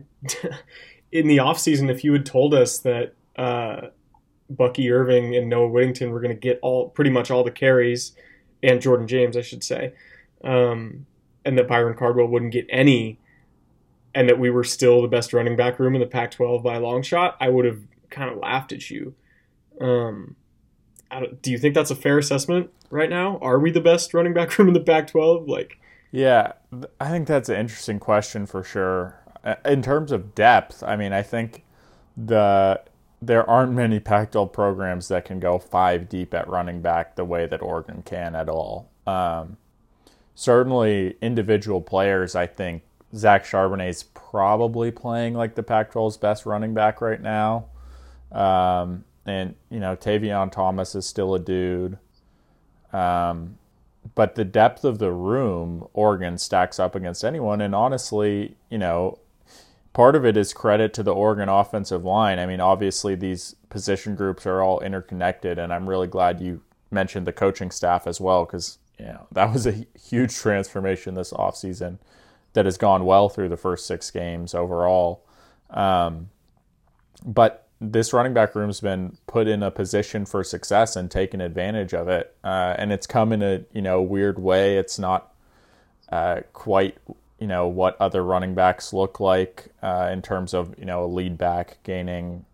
in 1.12 1.28
the 1.28 1.36
offseason, 1.36 1.88
if 1.88 2.02
you 2.02 2.12
had 2.12 2.26
told 2.26 2.54
us 2.54 2.78
that 2.78 3.14
uh, 3.36 3.88
Bucky 4.50 4.90
Irving 4.90 5.36
and 5.36 5.48
Noah 5.48 5.68
Whittington 5.68 6.10
were 6.10 6.20
going 6.20 6.34
to 6.34 6.40
get 6.40 6.58
all 6.60 6.88
pretty 6.88 7.10
much 7.10 7.30
all 7.30 7.44
the 7.44 7.52
carries, 7.52 8.16
and 8.64 8.82
Jordan 8.82 9.06
James, 9.06 9.36
I 9.36 9.42
should 9.42 9.62
say, 9.62 9.94
um, 10.42 11.06
and 11.44 11.56
that 11.56 11.68
Byron 11.68 11.96
Cardwell 11.96 12.26
wouldn't 12.26 12.52
get 12.52 12.66
any, 12.68 13.20
and 14.12 14.28
that 14.28 14.40
we 14.40 14.50
were 14.50 14.64
still 14.64 15.00
the 15.00 15.08
best 15.08 15.32
running 15.32 15.54
back 15.54 15.78
room 15.78 15.94
in 15.94 16.00
the 16.00 16.06
Pac-12 16.06 16.64
by 16.64 16.74
a 16.74 16.80
long 16.80 17.02
shot, 17.02 17.36
I 17.40 17.48
would 17.48 17.64
have 17.64 17.78
kind 18.10 18.28
of 18.28 18.38
laughed 18.38 18.72
at 18.72 18.90
you. 18.90 19.14
Um, 19.80 20.34
do 21.40 21.52
you 21.52 21.58
think 21.58 21.76
that's 21.76 21.92
a 21.92 21.96
fair 21.96 22.18
assessment 22.18 22.70
right 22.90 23.08
now? 23.08 23.38
Are 23.40 23.60
we 23.60 23.70
the 23.70 23.80
best 23.80 24.14
running 24.14 24.34
back 24.34 24.58
room 24.58 24.66
in 24.66 24.74
the 24.74 24.80
Pac-12? 24.80 25.46
Like, 25.46 25.78
yeah, 26.12 26.52
I 27.00 27.10
think 27.10 27.26
that's 27.26 27.48
an 27.48 27.56
interesting 27.56 27.98
question 27.98 28.46
for 28.46 28.62
sure 28.62 29.22
in 29.64 29.82
terms 29.82 30.12
of 30.12 30.34
depth, 30.34 30.82
I 30.82 30.96
mean, 30.96 31.12
I 31.12 31.22
think 31.22 31.64
the 32.16 32.80
there 33.20 33.48
aren't 33.48 33.72
many 33.72 34.00
Pac-12 34.00 34.52
programs 34.52 35.06
that 35.08 35.24
can 35.24 35.38
go 35.38 35.56
five 35.58 36.08
deep 36.08 36.34
at 36.34 36.48
running 36.48 36.80
back 36.82 37.14
the 37.14 37.24
way 37.24 37.46
that 37.46 37.62
Oregon 37.62 38.02
can 38.04 38.34
at 38.34 38.48
all. 38.48 38.90
Um, 39.06 39.58
certainly, 40.34 41.16
individual 41.22 41.80
players. 41.80 42.34
I 42.34 42.46
think 42.46 42.82
Zach 43.14 43.44
Charbonnet's 43.44 44.02
probably 44.02 44.90
playing 44.90 45.34
like 45.34 45.54
the 45.54 45.62
Pac-12's 45.62 46.16
best 46.16 46.46
running 46.46 46.74
back 46.74 47.00
right 47.00 47.20
now, 47.20 47.66
um, 48.32 49.04
and 49.24 49.54
you 49.70 49.80
know 49.80 49.96
Tavion 49.96 50.50
Thomas 50.50 50.94
is 50.94 51.06
still 51.06 51.34
a 51.34 51.38
dude. 51.38 51.98
Um, 52.92 53.58
but 54.14 54.34
the 54.34 54.44
depth 54.44 54.84
of 54.84 54.98
the 54.98 55.12
room, 55.12 55.86
Oregon 55.92 56.38
stacks 56.38 56.78
up 56.78 56.94
against 56.94 57.24
anyone. 57.24 57.60
And 57.60 57.74
honestly, 57.74 58.56
you 58.68 58.78
know, 58.78 59.18
part 59.92 60.16
of 60.16 60.24
it 60.24 60.36
is 60.36 60.52
credit 60.52 60.92
to 60.94 61.02
the 61.02 61.14
Oregon 61.14 61.48
offensive 61.48 62.04
line. 62.04 62.38
I 62.38 62.46
mean, 62.46 62.60
obviously 62.60 63.14
these 63.14 63.54
position 63.68 64.14
groups 64.14 64.46
are 64.46 64.60
all 64.60 64.80
interconnected, 64.80 65.58
and 65.58 65.72
I'm 65.72 65.88
really 65.88 66.06
glad 66.06 66.40
you 66.40 66.62
mentioned 66.90 67.26
the 67.26 67.32
coaching 67.32 67.70
staff 67.70 68.06
as 68.06 68.20
well 68.20 68.44
because 68.44 68.78
you 68.98 69.06
know 69.06 69.26
that 69.32 69.52
was 69.52 69.66
a 69.66 69.86
huge 69.98 70.34
transformation 70.34 71.14
this 71.14 71.32
offseason 71.32 71.98
that 72.52 72.66
has 72.66 72.76
gone 72.76 73.04
well 73.04 73.28
through 73.28 73.48
the 73.48 73.56
first 73.56 73.86
six 73.86 74.10
games 74.10 74.54
overall. 74.54 75.24
Um, 75.70 76.28
but 77.24 77.61
this 77.82 78.12
running 78.12 78.32
back 78.32 78.54
room's 78.54 78.80
been 78.80 79.18
put 79.26 79.48
in 79.48 79.62
a 79.62 79.70
position 79.70 80.24
for 80.24 80.44
success 80.44 80.94
and 80.94 81.10
taken 81.10 81.40
advantage 81.40 81.92
of 81.92 82.08
it, 82.08 82.34
uh, 82.44 82.76
and 82.78 82.92
it's 82.92 83.06
come 83.06 83.32
in 83.32 83.42
a 83.42 83.64
you 83.72 83.82
know 83.82 84.00
weird 84.00 84.38
way. 84.38 84.78
It's 84.78 84.98
not 84.98 85.32
uh, 86.10 86.42
quite 86.52 86.96
you 87.40 87.48
know 87.48 87.66
what 87.66 88.00
other 88.00 88.22
running 88.22 88.54
backs 88.54 88.92
look 88.92 89.18
like 89.18 89.66
uh, 89.82 90.08
in 90.12 90.22
terms 90.22 90.54
of 90.54 90.78
you 90.78 90.84
know 90.84 91.04
a 91.04 91.06
lead 91.06 91.36
back 91.36 91.78
gaining 91.82 92.44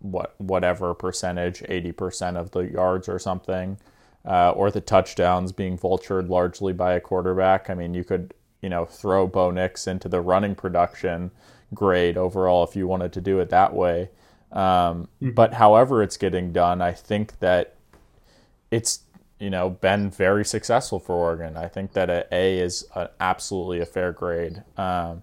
what 0.00 0.34
whatever 0.38 0.94
percentage, 0.94 1.62
eighty 1.68 1.92
percent 1.92 2.38
of 2.38 2.52
the 2.52 2.60
yards 2.60 3.06
or 3.06 3.18
something, 3.18 3.76
uh, 4.24 4.50
or 4.52 4.70
the 4.70 4.80
touchdowns 4.80 5.52
being 5.52 5.76
vultured 5.76 6.30
largely 6.30 6.72
by 6.72 6.94
a 6.94 7.00
quarterback. 7.00 7.68
I 7.68 7.74
mean, 7.74 7.92
you 7.92 8.02
could 8.02 8.32
you 8.62 8.70
know 8.70 8.86
throw 8.86 9.26
Bo 9.26 9.50
Nix 9.50 9.86
into 9.86 10.08
the 10.08 10.22
running 10.22 10.54
production 10.54 11.32
grade 11.74 12.16
overall 12.16 12.64
if 12.64 12.74
you 12.74 12.86
wanted 12.86 13.12
to 13.12 13.20
do 13.20 13.40
it 13.40 13.50
that 13.50 13.74
way. 13.74 14.08
Um, 14.54 15.08
mm-hmm. 15.20 15.30
But 15.32 15.52
however 15.54 16.02
it's 16.02 16.16
getting 16.16 16.52
done, 16.52 16.80
I 16.80 16.92
think 16.92 17.40
that 17.40 17.74
it's 18.70 19.00
you 19.44 19.50
know, 19.50 19.68
been 19.68 20.10
very 20.10 20.44
successful 20.44 20.98
for 20.98 21.14
Oregon. 21.14 21.56
I 21.56 21.68
think 21.68 21.92
that 21.92 22.08
an 22.08 22.24
A 22.30 22.58
is 22.58 22.86
a, 22.94 23.10
absolutely 23.20 23.80
a 23.80 23.86
fair 23.86 24.12
grade. 24.12 24.62
Um, 24.76 25.22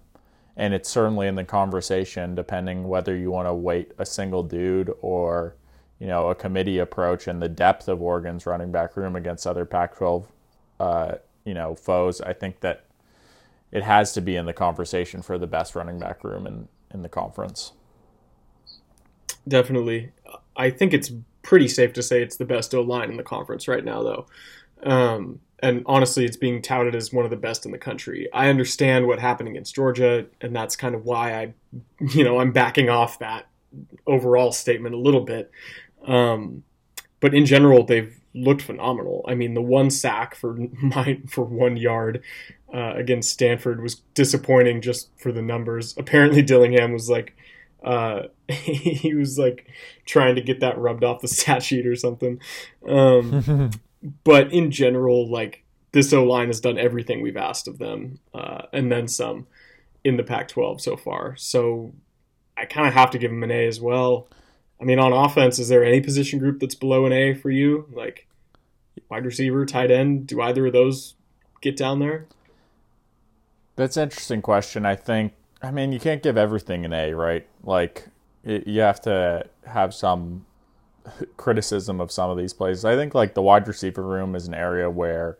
and 0.56 0.74
it's 0.74 0.88
certainly 0.88 1.26
in 1.26 1.34
the 1.34 1.44
conversation, 1.44 2.34
depending 2.34 2.86
whether 2.86 3.16
you 3.16 3.30
want 3.30 3.48
to 3.48 3.54
weight 3.54 3.92
a 3.98 4.04
single 4.04 4.42
dude 4.42 4.92
or, 5.00 5.56
you 5.98 6.06
know, 6.06 6.28
a 6.28 6.34
committee 6.34 6.78
approach 6.78 7.26
and 7.26 7.40
the 7.40 7.48
depth 7.48 7.88
of 7.88 8.02
Oregon's 8.02 8.44
running 8.44 8.70
back 8.70 8.96
room 8.96 9.16
against 9.16 9.46
other 9.46 9.64
Pac-12, 9.64 10.26
uh, 10.78 11.14
you 11.44 11.54
know, 11.54 11.74
foes. 11.74 12.20
I 12.20 12.34
think 12.34 12.60
that 12.60 12.84
it 13.72 13.82
has 13.82 14.12
to 14.12 14.20
be 14.20 14.36
in 14.36 14.44
the 14.44 14.52
conversation 14.52 15.22
for 15.22 15.38
the 15.38 15.46
best 15.46 15.74
running 15.74 15.98
back 15.98 16.22
room 16.22 16.46
in, 16.46 16.68
in 16.92 17.02
the 17.02 17.08
conference. 17.08 17.72
Definitely. 19.46 20.12
I 20.56 20.70
think 20.70 20.92
it's 20.92 21.12
pretty 21.42 21.68
safe 21.68 21.92
to 21.94 22.02
say 22.02 22.22
it's 22.22 22.36
the 22.36 22.44
best 22.44 22.74
O 22.74 22.82
line 22.82 23.10
in 23.10 23.16
the 23.16 23.22
conference 23.22 23.68
right 23.68 23.84
now, 23.84 24.02
though. 24.02 24.26
Um, 24.82 25.40
and 25.62 25.82
honestly, 25.86 26.24
it's 26.24 26.36
being 26.36 26.60
touted 26.60 26.94
as 26.94 27.12
one 27.12 27.24
of 27.24 27.30
the 27.30 27.36
best 27.36 27.64
in 27.64 27.72
the 27.72 27.78
country. 27.78 28.28
I 28.32 28.48
understand 28.48 29.06
what 29.06 29.20
happened 29.20 29.48
against 29.48 29.74
Georgia, 29.74 30.26
and 30.40 30.54
that's 30.54 30.74
kind 30.74 30.94
of 30.94 31.04
why 31.04 31.34
I, 31.34 31.54
you 32.00 32.24
know, 32.24 32.40
I'm 32.40 32.52
backing 32.52 32.88
off 32.88 33.18
that 33.20 33.46
overall 34.06 34.52
statement 34.52 34.94
a 34.94 34.98
little 34.98 35.20
bit. 35.20 35.50
Um, 36.06 36.64
but 37.20 37.34
in 37.34 37.46
general, 37.46 37.84
they've 37.84 38.18
looked 38.34 38.62
phenomenal. 38.62 39.24
I 39.28 39.34
mean, 39.34 39.54
the 39.54 39.62
one 39.62 39.90
sack 39.90 40.34
for 40.34 40.54
my 40.82 41.20
for 41.28 41.44
one 41.44 41.76
yard 41.76 42.22
uh, 42.74 42.94
against 42.94 43.30
Stanford 43.30 43.80
was 43.82 43.96
disappointing 44.14 44.80
just 44.80 45.10
for 45.16 45.30
the 45.30 45.42
numbers. 45.42 45.94
Apparently, 45.96 46.42
Dillingham 46.42 46.92
was 46.92 47.08
like. 47.08 47.36
Uh, 47.84 48.22
he 48.48 49.14
was 49.14 49.38
like 49.38 49.66
trying 50.04 50.34
to 50.36 50.40
get 50.40 50.60
that 50.60 50.78
rubbed 50.78 51.04
off 51.04 51.20
the 51.20 51.28
stat 51.28 51.62
sheet 51.62 51.86
or 51.86 51.96
something. 51.96 52.40
Um, 52.86 53.70
but 54.24 54.52
in 54.52 54.70
general, 54.70 55.30
like 55.30 55.64
this 55.92 56.12
O 56.12 56.24
line 56.24 56.48
has 56.48 56.60
done 56.60 56.78
everything 56.78 57.20
we've 57.20 57.36
asked 57.36 57.68
of 57.68 57.78
them, 57.78 58.18
uh, 58.34 58.62
and 58.72 58.90
then 58.90 59.08
some 59.08 59.46
in 60.04 60.16
the 60.16 60.24
Pac-12 60.24 60.80
so 60.80 60.96
far. 60.96 61.36
So 61.36 61.92
I 62.56 62.64
kind 62.64 62.88
of 62.88 62.94
have 62.94 63.10
to 63.10 63.18
give 63.18 63.30
them 63.30 63.42
an 63.42 63.50
A 63.50 63.66
as 63.66 63.80
well. 63.80 64.28
I 64.80 64.84
mean, 64.84 64.98
on 64.98 65.12
offense, 65.12 65.60
is 65.60 65.68
there 65.68 65.84
any 65.84 66.00
position 66.00 66.40
group 66.40 66.58
that's 66.58 66.74
below 66.74 67.06
an 67.06 67.12
A 67.12 67.34
for 67.34 67.50
you? 67.50 67.86
Like 67.92 68.26
wide 69.08 69.24
receiver, 69.24 69.64
tight 69.64 69.90
end, 69.90 70.26
do 70.26 70.40
either 70.40 70.66
of 70.66 70.72
those 70.72 71.14
get 71.60 71.76
down 71.76 72.00
there? 72.00 72.26
That's 73.76 73.96
an 73.96 74.04
interesting 74.04 74.42
question. 74.42 74.84
I 74.84 74.96
think. 74.96 75.34
I 75.62 75.70
mean, 75.70 75.92
you 75.92 76.00
can't 76.00 76.22
give 76.22 76.36
everything 76.36 76.84
an 76.84 76.92
A, 76.92 77.12
right? 77.12 77.46
Like 77.62 78.08
it, 78.44 78.66
you 78.66 78.80
have 78.80 79.00
to 79.02 79.46
have 79.66 79.94
some 79.94 80.44
criticism 81.36 82.00
of 82.00 82.10
some 82.10 82.30
of 82.30 82.36
these 82.36 82.52
plays. 82.52 82.84
I 82.84 82.96
think 82.96 83.14
like 83.14 83.34
the 83.34 83.42
wide 83.42 83.66
receiver 83.68 84.02
room 84.02 84.34
is 84.34 84.46
an 84.46 84.54
area 84.54 84.90
where 84.90 85.38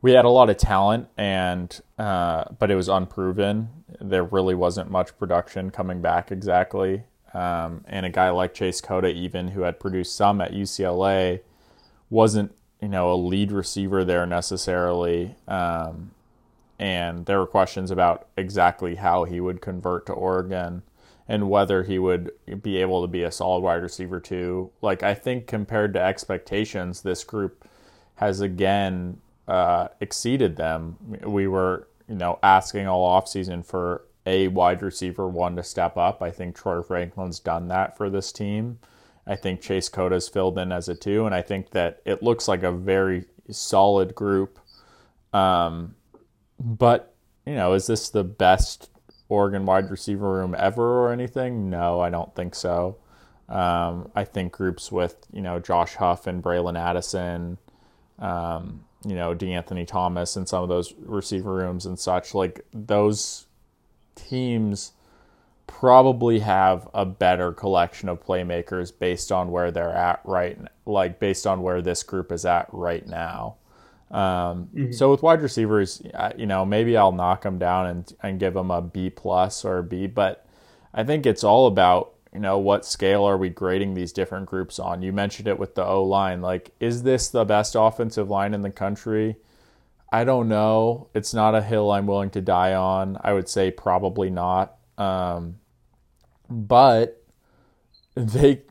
we 0.00 0.12
had 0.12 0.24
a 0.24 0.30
lot 0.30 0.50
of 0.50 0.56
talent 0.56 1.08
and 1.16 1.80
uh, 1.98 2.44
but 2.58 2.70
it 2.70 2.74
was 2.74 2.88
unproven. 2.88 3.68
There 4.00 4.24
really 4.24 4.54
wasn't 4.54 4.90
much 4.90 5.16
production 5.18 5.70
coming 5.70 6.00
back 6.00 6.30
exactly. 6.32 7.04
Um, 7.34 7.84
and 7.86 8.04
a 8.04 8.10
guy 8.10 8.30
like 8.30 8.52
Chase 8.52 8.80
Cota, 8.80 9.08
even 9.08 9.48
who 9.48 9.62
had 9.62 9.80
produced 9.80 10.14
some 10.14 10.40
at 10.40 10.52
UCLA, 10.52 11.40
wasn't 12.10 12.54
you 12.80 12.88
know 12.88 13.12
a 13.12 13.16
lead 13.16 13.52
receiver 13.52 14.04
there 14.04 14.26
necessarily. 14.26 15.36
Um, 15.48 16.10
and 16.82 17.26
there 17.26 17.38
were 17.38 17.46
questions 17.46 17.92
about 17.92 18.26
exactly 18.36 18.96
how 18.96 19.22
he 19.22 19.38
would 19.38 19.60
convert 19.62 20.04
to 20.04 20.12
Oregon 20.12 20.82
and 21.28 21.48
whether 21.48 21.84
he 21.84 21.96
would 21.96 22.32
be 22.60 22.78
able 22.78 23.02
to 23.02 23.06
be 23.06 23.22
a 23.22 23.30
solid 23.30 23.60
wide 23.60 23.84
receiver 23.84 24.18
too. 24.18 24.68
Like 24.80 25.04
I 25.04 25.14
think 25.14 25.46
compared 25.46 25.94
to 25.94 26.02
expectations, 26.02 27.02
this 27.02 27.22
group 27.22 27.64
has 28.16 28.40
again 28.40 29.20
uh, 29.46 29.88
exceeded 30.00 30.56
them. 30.56 30.96
We 31.24 31.46
were, 31.46 31.86
you 32.08 32.16
know, 32.16 32.40
asking 32.42 32.88
all 32.88 33.08
offseason 33.08 33.64
for 33.64 34.02
a 34.26 34.48
wide 34.48 34.82
receiver 34.82 35.28
one 35.28 35.54
to 35.54 35.62
step 35.62 35.96
up. 35.96 36.20
I 36.20 36.32
think 36.32 36.56
Troy 36.56 36.82
Franklin's 36.82 37.38
done 37.38 37.68
that 37.68 37.96
for 37.96 38.10
this 38.10 38.32
team. 38.32 38.80
I 39.24 39.36
think 39.36 39.60
Chase 39.60 39.88
Cota's 39.88 40.28
filled 40.28 40.58
in 40.58 40.72
as 40.72 40.88
a 40.88 40.96
two, 40.96 41.26
and 41.26 41.34
I 41.34 41.42
think 41.42 41.70
that 41.70 42.02
it 42.04 42.24
looks 42.24 42.48
like 42.48 42.64
a 42.64 42.72
very 42.72 43.26
solid 43.52 44.16
group. 44.16 44.58
Um, 45.32 45.94
but 46.62 47.14
you 47.46 47.54
know, 47.54 47.72
is 47.72 47.86
this 47.86 48.08
the 48.08 48.24
best 48.24 48.90
Oregon 49.28 49.66
wide 49.66 49.90
receiver 49.90 50.30
room 50.30 50.54
ever 50.56 50.82
or 50.82 51.12
anything? 51.12 51.70
No, 51.70 52.00
I 52.00 52.10
don't 52.10 52.34
think 52.34 52.54
so. 52.54 52.98
Um, 53.48 54.10
I 54.14 54.24
think 54.24 54.52
groups 54.52 54.92
with 54.92 55.16
you 55.32 55.42
know 55.42 55.58
Josh 55.58 55.94
Huff 55.96 56.26
and 56.26 56.42
Bralon 56.42 56.78
Addison, 56.78 57.58
um, 58.18 58.84
you 59.06 59.14
know 59.14 59.34
DeAnthony 59.34 59.86
Thomas 59.86 60.36
and 60.36 60.48
some 60.48 60.62
of 60.62 60.68
those 60.68 60.94
receiver 60.98 61.54
rooms 61.54 61.86
and 61.86 61.98
such 61.98 62.34
like 62.34 62.64
those 62.72 63.46
teams 64.14 64.92
probably 65.66 66.40
have 66.40 66.88
a 66.92 67.06
better 67.06 67.52
collection 67.52 68.08
of 68.08 68.24
playmakers 68.24 68.92
based 68.96 69.32
on 69.32 69.50
where 69.50 69.70
they're 69.70 69.94
at 69.94 70.20
right 70.24 70.58
like 70.86 71.18
based 71.18 71.46
on 71.46 71.62
where 71.62 71.80
this 71.80 72.02
group 72.02 72.30
is 72.30 72.44
at 72.44 72.68
right 72.72 73.06
now. 73.06 73.56
Um, 74.12 74.68
mm-hmm. 74.74 74.92
So 74.92 75.10
with 75.10 75.22
wide 75.22 75.40
receivers, 75.40 76.02
you 76.36 76.46
know, 76.46 76.66
maybe 76.66 76.96
I'll 76.96 77.12
knock 77.12 77.42
them 77.42 77.58
down 77.58 77.86
and 77.86 78.12
and 78.22 78.38
give 78.38 78.54
them 78.54 78.70
a 78.70 78.82
B 78.82 79.10
plus 79.10 79.64
or 79.64 79.78
a 79.78 79.82
B, 79.82 80.06
but 80.06 80.46
I 80.92 81.02
think 81.02 81.24
it's 81.24 81.42
all 81.42 81.66
about 81.66 82.12
you 82.32 82.40
know 82.40 82.58
what 82.58 82.84
scale 82.84 83.24
are 83.24 83.38
we 83.38 83.48
grading 83.48 83.94
these 83.94 84.12
different 84.12 84.46
groups 84.46 84.78
on. 84.78 85.02
You 85.02 85.12
mentioned 85.12 85.48
it 85.48 85.58
with 85.58 85.74
the 85.74 85.84
O 85.84 86.04
line. 86.04 86.42
Like, 86.42 86.72
is 86.78 87.02
this 87.02 87.28
the 87.28 87.44
best 87.44 87.74
offensive 87.74 88.28
line 88.28 88.52
in 88.54 88.60
the 88.62 88.70
country? 88.70 89.36
I 90.10 90.24
don't 90.24 90.48
know. 90.48 91.08
It's 91.14 91.32
not 91.32 91.54
a 91.54 91.62
hill 91.62 91.90
I'm 91.90 92.06
willing 92.06 92.30
to 92.30 92.42
die 92.42 92.74
on. 92.74 93.16
I 93.22 93.32
would 93.32 93.48
say 93.48 93.70
probably 93.70 94.28
not. 94.28 94.76
Um, 94.98 95.56
but 96.50 97.22
they 98.14 98.62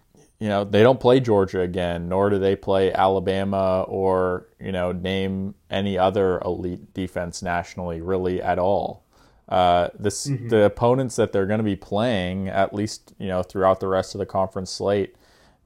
you 0.41 0.49
know, 0.49 0.63
they 0.63 0.81
don't 0.81 0.99
play 0.99 1.19
Georgia 1.19 1.61
again, 1.61 2.09
nor 2.09 2.31
do 2.31 2.39
they 2.39 2.55
play 2.55 2.91
Alabama 2.91 3.85
or, 3.87 4.47
you 4.59 4.71
know, 4.71 4.91
name 4.91 5.53
any 5.69 5.99
other 5.99 6.39
elite 6.39 6.95
defense 6.95 7.43
nationally 7.43 8.01
really 8.01 8.41
at 8.41 8.57
all. 8.57 9.03
Uh, 9.47 9.89
this 9.99 10.25
mm-hmm. 10.25 10.47
the 10.47 10.63
opponents 10.63 11.15
that 11.17 11.31
they're 11.31 11.45
going 11.45 11.59
to 11.59 11.63
be 11.63 11.75
playing, 11.75 12.47
at 12.49 12.73
least 12.73 13.13
you 13.19 13.27
know 13.27 13.43
throughout 13.43 13.81
the 13.81 13.87
rest 13.87 14.15
of 14.15 14.19
the 14.19 14.25
conference 14.25 14.71
slate, 14.71 15.15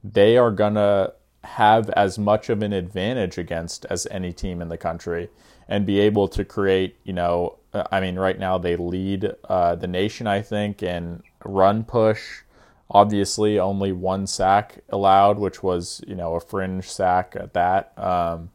they 0.04 0.36
are 0.36 0.50
going 0.50 0.74
to 0.74 1.14
have 1.44 1.88
as 1.90 2.18
much 2.18 2.50
of 2.50 2.62
an 2.62 2.72
advantage 2.72 3.38
against 3.38 3.86
as 3.86 4.06
any 4.10 4.32
team 4.32 4.60
in 4.60 4.68
the 4.68 4.76
country, 4.76 5.30
and 5.68 5.86
be 5.86 6.00
able 6.00 6.26
to 6.26 6.44
create. 6.44 6.96
You 7.04 7.12
know, 7.12 7.58
uh, 7.72 7.84
I 7.92 8.00
mean, 8.00 8.18
right 8.18 8.38
now 8.38 8.58
they 8.58 8.76
lead 8.76 9.32
uh, 9.48 9.76
the 9.76 9.86
nation, 9.86 10.26
I 10.26 10.42
think, 10.42 10.82
in 10.82 11.22
run 11.44 11.84
push 11.84 12.42
Obviously, 12.90 13.58
only 13.58 13.92
one 13.92 14.26
sack 14.26 14.78
allowed, 14.90 15.38
which 15.38 15.62
was 15.62 16.02
you 16.06 16.14
know 16.14 16.34
a 16.34 16.40
fringe 16.40 16.88
sack 16.88 17.34
at 17.38 17.52
that. 17.54 17.92
Um, 17.98 18.50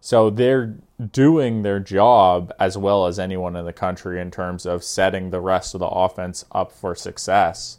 so 0.00 0.30
they're 0.30 0.76
doing 1.12 1.62
their 1.62 1.80
job 1.80 2.52
as 2.58 2.78
well 2.78 3.06
as 3.06 3.18
anyone 3.18 3.56
in 3.56 3.64
the 3.64 3.72
country 3.72 4.20
in 4.20 4.30
terms 4.30 4.66
of 4.66 4.84
setting 4.84 5.30
the 5.30 5.40
rest 5.40 5.74
of 5.74 5.80
the 5.80 5.86
offense 5.86 6.44
up 6.52 6.72
for 6.72 6.94
success. 6.94 7.78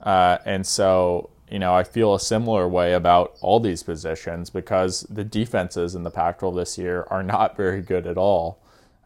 Uh, 0.00 0.38
and 0.44 0.66
so, 0.66 1.30
you 1.50 1.58
know, 1.58 1.74
I 1.74 1.84
feel 1.84 2.14
a 2.14 2.20
similar 2.20 2.68
way 2.68 2.92
about 2.92 3.36
all 3.40 3.60
these 3.60 3.82
positions 3.82 4.50
because 4.50 5.00
the 5.10 5.24
defenses 5.24 5.94
in 5.94 6.02
the 6.02 6.10
Pac 6.10 6.38
12 6.38 6.54
this 6.54 6.78
year 6.78 7.06
are 7.10 7.22
not 7.22 7.56
very 7.56 7.80
good 7.80 8.06
at 8.06 8.18
all. 8.18 8.58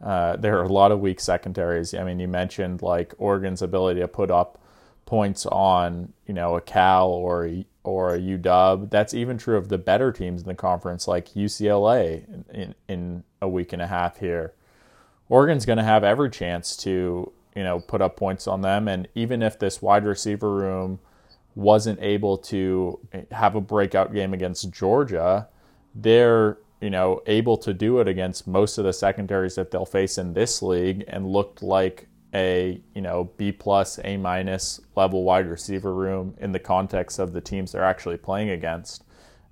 Uh, 0.02 0.36
there 0.36 0.58
are 0.58 0.64
a 0.64 0.72
lot 0.72 0.92
of 0.92 1.00
weak 1.00 1.18
secondaries. 1.18 1.94
I 1.94 2.04
mean, 2.04 2.20
you 2.20 2.28
mentioned 2.28 2.82
like 2.82 3.14
Oregon's 3.18 3.62
ability 3.62 4.00
to 4.00 4.08
put 4.08 4.30
up 4.30 4.57
points 5.08 5.46
on 5.46 6.12
you 6.26 6.34
know 6.34 6.54
a 6.56 6.60
Cal 6.60 7.08
or 7.08 7.46
a, 7.46 7.66
or 7.82 8.14
a 8.14 8.18
UW. 8.20 8.90
That's 8.90 9.14
even 9.14 9.38
true 9.38 9.56
of 9.56 9.70
the 9.70 9.78
better 9.78 10.12
teams 10.12 10.42
in 10.42 10.48
the 10.48 10.54
conference, 10.54 11.08
like 11.08 11.30
UCLA, 11.30 12.28
in, 12.28 12.44
in, 12.52 12.74
in 12.88 13.24
a 13.40 13.48
week 13.48 13.72
and 13.72 13.80
a 13.80 13.86
half 13.86 14.18
here. 14.18 14.52
Oregon's 15.30 15.64
going 15.64 15.78
to 15.78 15.84
have 15.84 16.04
every 16.04 16.28
chance 16.28 16.76
to 16.78 17.32
you 17.56 17.64
know 17.64 17.80
put 17.80 18.02
up 18.02 18.16
points 18.18 18.46
on 18.46 18.60
them, 18.60 18.86
and 18.86 19.08
even 19.14 19.42
if 19.42 19.58
this 19.58 19.80
wide 19.80 20.04
receiver 20.04 20.54
room 20.54 21.00
wasn't 21.54 21.98
able 22.02 22.36
to 22.36 23.00
have 23.30 23.56
a 23.56 23.62
breakout 23.62 24.12
game 24.12 24.34
against 24.34 24.70
Georgia, 24.70 25.48
they're 25.94 26.58
you 26.82 26.90
know 26.90 27.22
able 27.26 27.56
to 27.56 27.72
do 27.72 27.98
it 28.00 28.08
against 28.08 28.46
most 28.46 28.76
of 28.76 28.84
the 28.84 28.92
secondaries 28.92 29.54
that 29.54 29.70
they'll 29.70 29.86
face 29.86 30.18
in 30.18 30.34
this 30.34 30.60
league, 30.60 31.02
and 31.08 31.26
looked 31.26 31.62
like 31.62 32.08
a 32.34 32.80
you 32.94 33.00
know 33.00 33.30
B 33.36 33.52
plus 33.52 33.98
A 34.04 34.16
minus 34.16 34.80
level 34.96 35.24
wide 35.24 35.48
receiver 35.48 35.94
room 35.94 36.34
in 36.38 36.52
the 36.52 36.58
context 36.58 37.18
of 37.18 37.32
the 37.32 37.40
teams 37.40 37.72
they're 37.72 37.84
actually 37.84 38.18
playing 38.18 38.50
against, 38.50 39.04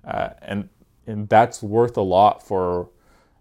uh, 0.05 0.29
and 0.41 0.69
and 1.05 1.27
that's 1.29 1.63
worth 1.63 1.97
a 1.97 2.01
lot 2.01 2.45
for 2.45 2.89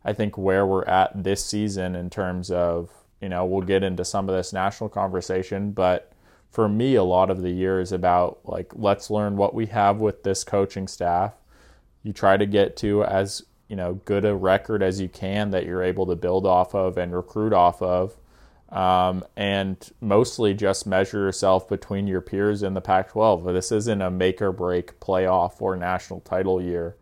I 0.05 0.13
think 0.13 0.39
where 0.39 0.67
we're 0.67 0.85
at 0.85 1.25
this 1.25 1.45
season 1.45 1.95
in 1.95 2.11
terms 2.11 2.51
of 2.51 2.91
you 3.21 3.29
know 3.29 3.45
we'll 3.45 3.63
get 3.63 3.83
into 3.83 4.05
some 4.05 4.29
of 4.29 4.35
this 4.35 4.53
national 4.53 4.89
conversation, 4.89 5.73
but 5.73 6.13
for 6.51 6.69
me 6.69 6.95
a 6.95 7.05
lot 7.05 7.29
of 7.31 7.43
the 7.43 7.51
year 7.51 7.81
is 7.81 7.93
about 7.93 8.39
like 8.45 8.73
let's 8.75 9.11
learn 9.11 9.37
what 9.37 9.55
we 9.55 9.67
have 9.67 9.99
with 9.99 10.23
this 10.23 10.45
coaching 10.45 10.89
staff. 10.89 11.35
You 12.03 12.13
try 12.13 12.37
to 12.37 12.47
get 12.47 12.77
to 12.79 13.05
as 13.05 13.43
you 13.69 13.77
know 13.77 13.95
good 14.05 14.25
a 14.25 14.35
record 14.35 14.83
as 14.83 15.01
you 15.01 15.09
can 15.09 15.51
that 15.51 15.67
you're 15.67 15.83
able 15.83 16.07
to 16.07 16.17
build 16.17 16.47
off 16.47 16.75
of 16.75 16.97
and 16.97 17.15
recruit 17.15 17.53
off 17.53 17.83
of 17.83 18.17
um, 18.71 19.25
and 19.37 19.91
mostly 20.01 20.55
just 20.55 20.87
measure 20.87 21.19
yourself 21.19 21.69
between 21.69 22.07
your 22.07 22.21
peers 22.21 22.63
in 22.63 22.75
the 22.75 22.81
Pac 22.81 23.11
12. 23.11 23.45
This 23.45 23.73
isn't 23.73 24.03
a 24.03 24.11
make 24.11 24.43
or 24.43 24.53
break 24.53 24.99
playoff 25.01 25.61
or 25.61 25.77
national 25.77 26.21
title 26.21 26.61
year 26.61 26.97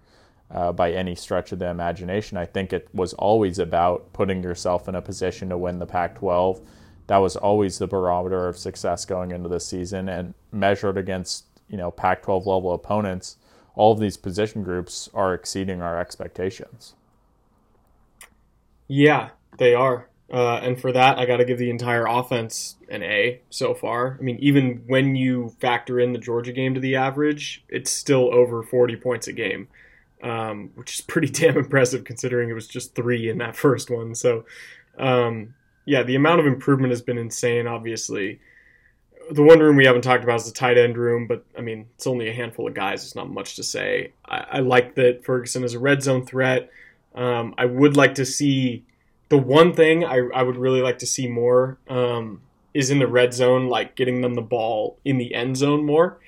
uh, 0.51 0.73
by 0.73 0.93
any 0.93 1.15
stretch 1.15 1.53
of 1.53 1.59
the 1.59 1.69
imagination. 1.69 2.37
I 2.39 2.45
think 2.47 2.73
it 2.73 2.89
was 2.93 3.15
always 3.15 3.59
about 3.59 4.13
putting 4.13 4.43
yourself 4.43 4.89
in 4.89 4.95
a 4.95 5.03
position 5.03 5.49
to 5.49 5.59
win 5.59 5.79
the 5.79 5.87
Pac 5.87 6.17
12. 6.17 6.61
That 7.07 7.19
was 7.19 7.37
always 7.37 7.79
the 7.79 7.87
barometer 7.87 8.49
of 8.49 8.57
success 8.59 9.05
going 9.05 9.31
into 9.31 9.49
the 9.49 9.61
season 9.61 10.09
and 10.09 10.35
measured 10.53 10.97
against 10.99 11.47
you 11.69 11.77
know 11.77 11.91
Pac 11.91 12.23
12 12.23 12.47
level 12.47 12.73
opponents. 12.75 13.37
all 13.75 13.93
of 13.93 13.99
these 13.99 14.17
position 14.17 14.63
groups 14.63 15.09
are 15.15 15.35
exceeding 15.35 15.83
our 15.83 15.99
expectations. 15.99 16.95
Yeah, 18.87 19.31
they 19.59 19.75
are. 19.75 20.09
Uh, 20.33 20.57
and 20.57 20.81
for 20.81 20.91
that, 20.91 21.19
I 21.19 21.27
got 21.27 21.37
to 21.37 21.45
give 21.45 21.59
the 21.59 21.71
entire 21.71 22.07
offense 22.07 22.77
an 22.89 23.03
A 23.03 23.41
so 23.51 23.75
far. 23.75 24.17
I 24.19 24.23
mean, 24.23 24.39
even 24.41 24.83
when 24.87 25.17
you 25.17 25.55
factor 25.61 26.01
in 26.01 26.13
the 26.13 26.19
Georgia 26.19 26.53
game 26.53 26.75
to 26.75 26.81
the 26.81 26.97
average, 26.97 27.63
it's 27.69 27.91
still 27.91 28.33
over 28.35 28.63
40 28.63 28.97
points 28.97 29.29
a 29.29 29.33
game, 29.33 29.69
um, 30.23 30.71
which 30.77 30.95
is 30.95 31.01
pretty 31.03 31.29
damn 31.33 31.59
impressive 31.59 32.05
considering 32.05 32.49
it 32.49 32.55
was 32.55 32.67
just 32.67 32.95
three 32.95 33.29
in 33.29 33.39
that 33.39 33.57
first 33.57 33.91
one. 33.91 34.15
So, 34.15 34.47
um, 34.99 35.55
yeah, 35.85 36.03
the 36.03 36.17
amount 36.17 36.41
of 36.41 36.47
improvement 36.47 36.91
has 36.91 37.03
been 37.03 37.19
insane, 37.19 37.67
obviously. 37.67 38.41
The 39.31 39.43
one 39.43 39.61
room 39.61 39.77
we 39.77 39.87
haven't 39.87 40.03
talked 40.03 40.25
about 40.25 40.41
is 40.41 40.47
the 40.47 40.53
tight 40.53 40.79
end 40.79 40.97
room, 40.97 41.27
but 41.27 41.45
I 41.57 41.61
mean, 41.61 41.87
it's 41.95 42.07
only 42.07 42.29
a 42.29 42.33
handful 42.33 42.67
of 42.67 42.75
guys. 42.75 43.05
It's 43.05 43.15
not 43.15 43.31
much 43.31 43.57
to 43.57 43.63
say. 43.63 44.13
I, 44.25 44.47
I 44.53 44.59
like 44.61 44.95
that 44.95 45.25
Ferguson 45.25 45.65
is 45.65 45.75
a 45.75 45.79
red 45.79 46.03
zone 46.03 46.25
threat. 46.25 46.71
Um, 47.15 47.55
I 47.59 47.67
would 47.67 47.97
like 47.97 48.15
to 48.17 48.27
see 48.27 48.85
the 49.29 49.39
one 49.39 49.73
thing 49.73 50.05
I, 50.05 50.29
I 50.35 50.43
would 50.43 50.57
really 50.57 50.83
like 50.83 50.99
to 50.99 51.07
see 51.07 51.27
more 51.27 51.79
um, 51.89 52.41
is 52.73 52.91
in 52.91 52.99
the 52.99 53.07
red 53.07 53.33
zone, 53.33 53.69
like 53.69 53.97
getting 53.97 54.21
them 54.21 54.35
the 54.35 54.43
ball 54.43 54.99
in 55.05 55.19
the 55.19 55.35
end 55.35 55.57
zone 55.57 55.85
more. 55.85 56.19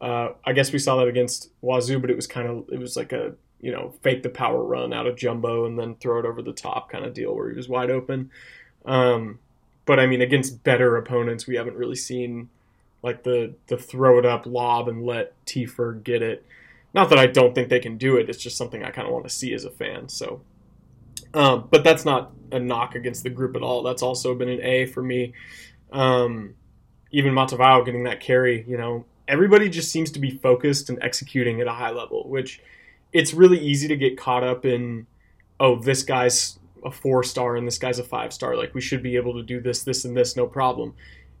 Uh, 0.00 0.30
I 0.44 0.52
guess 0.52 0.72
we 0.72 0.78
saw 0.78 0.96
that 0.96 1.08
against 1.08 1.50
Wazoo, 1.62 2.00
but 2.00 2.10
it 2.10 2.16
was 2.16 2.26
kind 2.26 2.48
of 2.48 2.64
it 2.70 2.78
was 2.78 2.96
like 2.96 3.12
a 3.12 3.34
you 3.60 3.70
know 3.70 3.94
fake 4.02 4.22
the 4.22 4.28
power 4.28 4.62
run 4.62 4.92
out 4.92 5.06
of 5.06 5.16
Jumbo 5.16 5.64
and 5.64 5.78
then 5.78 5.94
throw 5.94 6.18
it 6.18 6.26
over 6.26 6.42
the 6.42 6.52
top 6.52 6.90
kind 6.90 7.04
of 7.04 7.14
deal 7.14 7.34
where 7.34 7.48
he 7.48 7.56
was 7.56 7.68
wide 7.68 7.90
open. 7.90 8.30
Um, 8.84 9.38
but 9.86 10.00
I 10.00 10.06
mean, 10.06 10.20
against 10.20 10.64
better 10.64 10.96
opponents, 10.96 11.46
we 11.46 11.56
haven't 11.56 11.76
really 11.76 11.96
seen 11.96 12.48
like 13.02 13.22
the 13.24 13.54
the 13.68 13.76
throw 13.76 14.18
it 14.18 14.26
up 14.26 14.46
lob 14.46 14.88
and 14.88 15.04
let 15.04 15.34
Tiefer 15.46 16.02
get 16.02 16.22
it. 16.22 16.44
Not 16.94 17.08
that 17.08 17.18
I 17.18 17.26
don't 17.26 17.54
think 17.54 17.68
they 17.68 17.80
can 17.80 17.96
do 17.96 18.16
it. 18.16 18.28
It's 18.28 18.42
just 18.42 18.56
something 18.56 18.84
I 18.84 18.90
kind 18.90 19.06
of 19.06 19.14
want 19.14 19.24
to 19.24 19.30
see 19.30 19.54
as 19.54 19.64
a 19.64 19.70
fan. 19.70 20.08
So, 20.08 20.42
um, 21.34 21.68
but 21.70 21.84
that's 21.84 22.04
not 22.04 22.32
a 22.50 22.58
knock 22.58 22.94
against 22.94 23.22
the 23.22 23.30
group 23.30 23.56
at 23.56 23.62
all. 23.62 23.82
That's 23.82 24.02
also 24.02 24.34
been 24.34 24.48
an 24.48 24.60
A 24.62 24.86
for 24.86 25.02
me. 25.02 25.32
Um, 25.90 26.54
even 27.10 27.32
Matavao 27.32 27.84
getting 27.84 28.04
that 28.04 28.20
carry, 28.20 28.64
you 28.66 28.76
know, 28.76 29.04
everybody 29.28 29.68
just 29.68 29.90
seems 29.90 30.10
to 30.12 30.18
be 30.18 30.30
focused 30.30 30.88
and 30.88 30.98
executing 31.02 31.60
at 31.60 31.66
a 31.66 31.72
high 31.72 31.90
level, 31.90 32.28
which 32.28 32.60
it's 33.12 33.34
really 33.34 33.58
easy 33.58 33.88
to 33.88 33.96
get 33.96 34.18
caught 34.18 34.42
up 34.42 34.64
in, 34.64 35.06
oh, 35.60 35.76
this 35.76 36.02
guy's 36.02 36.58
a 36.84 36.90
four 36.90 37.22
star 37.22 37.56
and 37.56 37.66
this 37.66 37.78
guy's 37.78 37.98
a 37.98 38.04
five 38.04 38.32
star. 38.32 38.56
Like 38.56 38.74
we 38.74 38.80
should 38.80 39.02
be 39.02 39.16
able 39.16 39.34
to 39.34 39.42
do 39.42 39.60
this, 39.60 39.82
this, 39.82 40.04
and 40.04 40.16
this, 40.16 40.36
no 40.36 40.46
problem. 40.46 40.94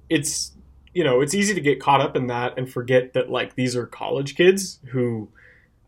It's 0.08 0.52
you 0.94 1.04
know, 1.04 1.20
it's 1.20 1.34
easy 1.34 1.54
to 1.54 1.60
get 1.60 1.80
caught 1.80 2.00
up 2.00 2.16
in 2.16 2.26
that 2.26 2.58
and 2.58 2.70
forget 2.70 3.14
that 3.14 3.30
like 3.30 3.54
these 3.54 3.74
are 3.74 3.86
college 3.86 4.36
kids 4.36 4.78
who, 4.90 5.28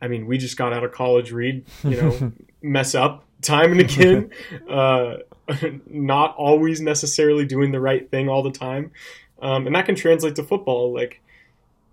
I 0.01 0.09
mean, 0.09 0.27
we 0.27 0.39
just 0.39 0.57
got 0.57 0.73
out 0.73 0.83
of 0.83 0.93
college, 0.93 1.31
Reed, 1.31 1.67
you 1.83 2.01
know, 2.01 2.33
mess 2.63 2.95
up 2.95 3.27
time 3.45 3.73
and 3.73 3.81
again, 3.81 4.31
uh, 4.69 5.17
not 5.87 6.35
always 6.37 6.81
necessarily 6.81 7.45
doing 7.45 7.73
the 7.73 7.81
right 7.81 8.11
thing 8.11 8.29
all 8.29 8.43
the 8.43 8.51
time, 8.51 8.91
um, 9.41 9.67
and 9.67 9.77
that 9.77 9.87
can 9.87 9.95
translate 9.95 10.37
to 10.37 10.43
football. 10.43 10.93
Like 10.93 11.21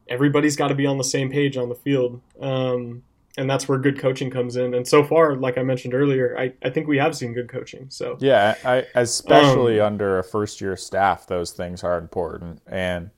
everybody's 0.07 0.55
got 0.55 0.67
to 0.67 0.75
be 0.75 0.85
on 0.85 0.97
the 0.97 1.03
same 1.03 1.29
page 1.29 1.57
on 1.57 1.69
the 1.69 1.75
field. 1.75 2.21
Um, 2.39 3.03
and 3.37 3.49
that's 3.49 3.67
where 3.67 3.77
good 3.77 3.97
coaching 3.97 4.29
comes 4.29 4.57
in. 4.57 4.73
And 4.73 4.85
so 4.85 5.03
far, 5.03 5.35
like 5.35 5.57
I 5.57 5.63
mentioned 5.63 5.93
earlier, 5.93 6.37
I, 6.37 6.53
I 6.63 6.69
think 6.69 6.87
we 6.87 6.97
have 6.97 7.15
seen 7.15 7.33
good 7.33 7.47
coaching. 7.47 7.85
So 7.89 8.17
yeah, 8.19 8.55
I, 8.65 8.85
especially 8.95 9.79
um, 9.79 9.93
under 9.93 10.19
a 10.19 10.23
first 10.23 10.59
year 10.59 10.75
staff, 10.75 11.27
those 11.27 11.51
things 11.51 11.83
are 11.83 11.97
important. 11.97 12.61
And 12.67 13.09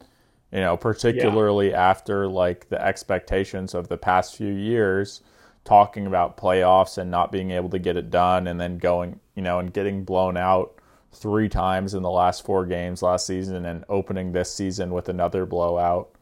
you 0.51 0.59
know, 0.59 0.77
particularly 0.77 1.71
yeah. 1.71 1.89
after 1.89 2.27
like 2.27 2.69
the 2.69 2.79
expectations 2.79 3.73
of 3.73 3.87
the 3.87 3.97
past 3.97 4.35
few 4.35 4.53
years, 4.53 5.21
talking 5.65 6.05
about 6.05 6.37
playoffs 6.37 6.97
and 6.97 7.09
not 7.09 7.31
being 7.31 7.51
able 7.51 7.69
to 7.69 7.79
get 7.79 7.97
it 7.97 8.09
done, 8.09 8.47
and 8.47 8.59
then 8.59 8.77
going, 8.77 9.19
you 9.35 9.41
know, 9.41 9.59
and 9.59 9.73
getting 9.73 10.03
blown 10.03 10.37
out 10.37 10.75
three 11.11 11.47
times 11.47 11.93
in 11.93 12.03
the 12.03 12.09
last 12.09 12.45
four 12.45 12.65
games 12.65 13.01
last 13.01 13.25
season, 13.25 13.65
and 13.65 13.85
opening 13.89 14.31
this 14.31 14.53
season 14.53 14.91
with 14.91 15.09
another 15.09 15.45
blowout 15.45 16.13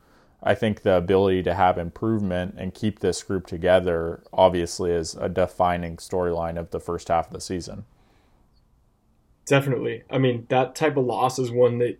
I 0.43 0.55
think 0.55 0.81
the 0.81 0.95
ability 0.95 1.43
to 1.43 1.53
have 1.53 1.77
improvement 1.77 2.55
and 2.57 2.73
keep 2.73 2.99
this 2.99 3.21
group 3.21 3.45
together 3.45 4.23
obviously 4.33 4.91
is 4.91 5.15
a 5.15 5.29
defining 5.29 5.97
storyline 5.97 6.57
of 6.57 6.71
the 6.71 6.79
first 6.79 7.09
half 7.09 7.27
of 7.27 7.33
the 7.33 7.41
season. 7.41 7.85
Definitely. 9.45 10.03
I 10.09 10.17
mean, 10.17 10.47
that 10.49 10.75
type 10.75 10.97
of 10.97 11.05
loss 11.05 11.37
is 11.37 11.51
one 11.51 11.77
that 11.79 11.99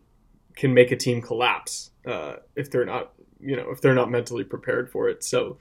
can 0.56 0.74
make 0.74 0.92
a 0.92 0.96
team 0.96 1.22
collapse 1.22 1.92
uh, 2.06 2.38
if 2.56 2.72
they're 2.72 2.86
not, 2.86 3.14
you 3.40 3.56
know, 3.56 3.70
if 3.70 3.82
they're 3.82 3.94
not 3.94 4.10
mentally 4.10 4.44
prepared 4.44 4.90
for 4.90 5.08
it. 5.08 5.24
So 5.24 5.58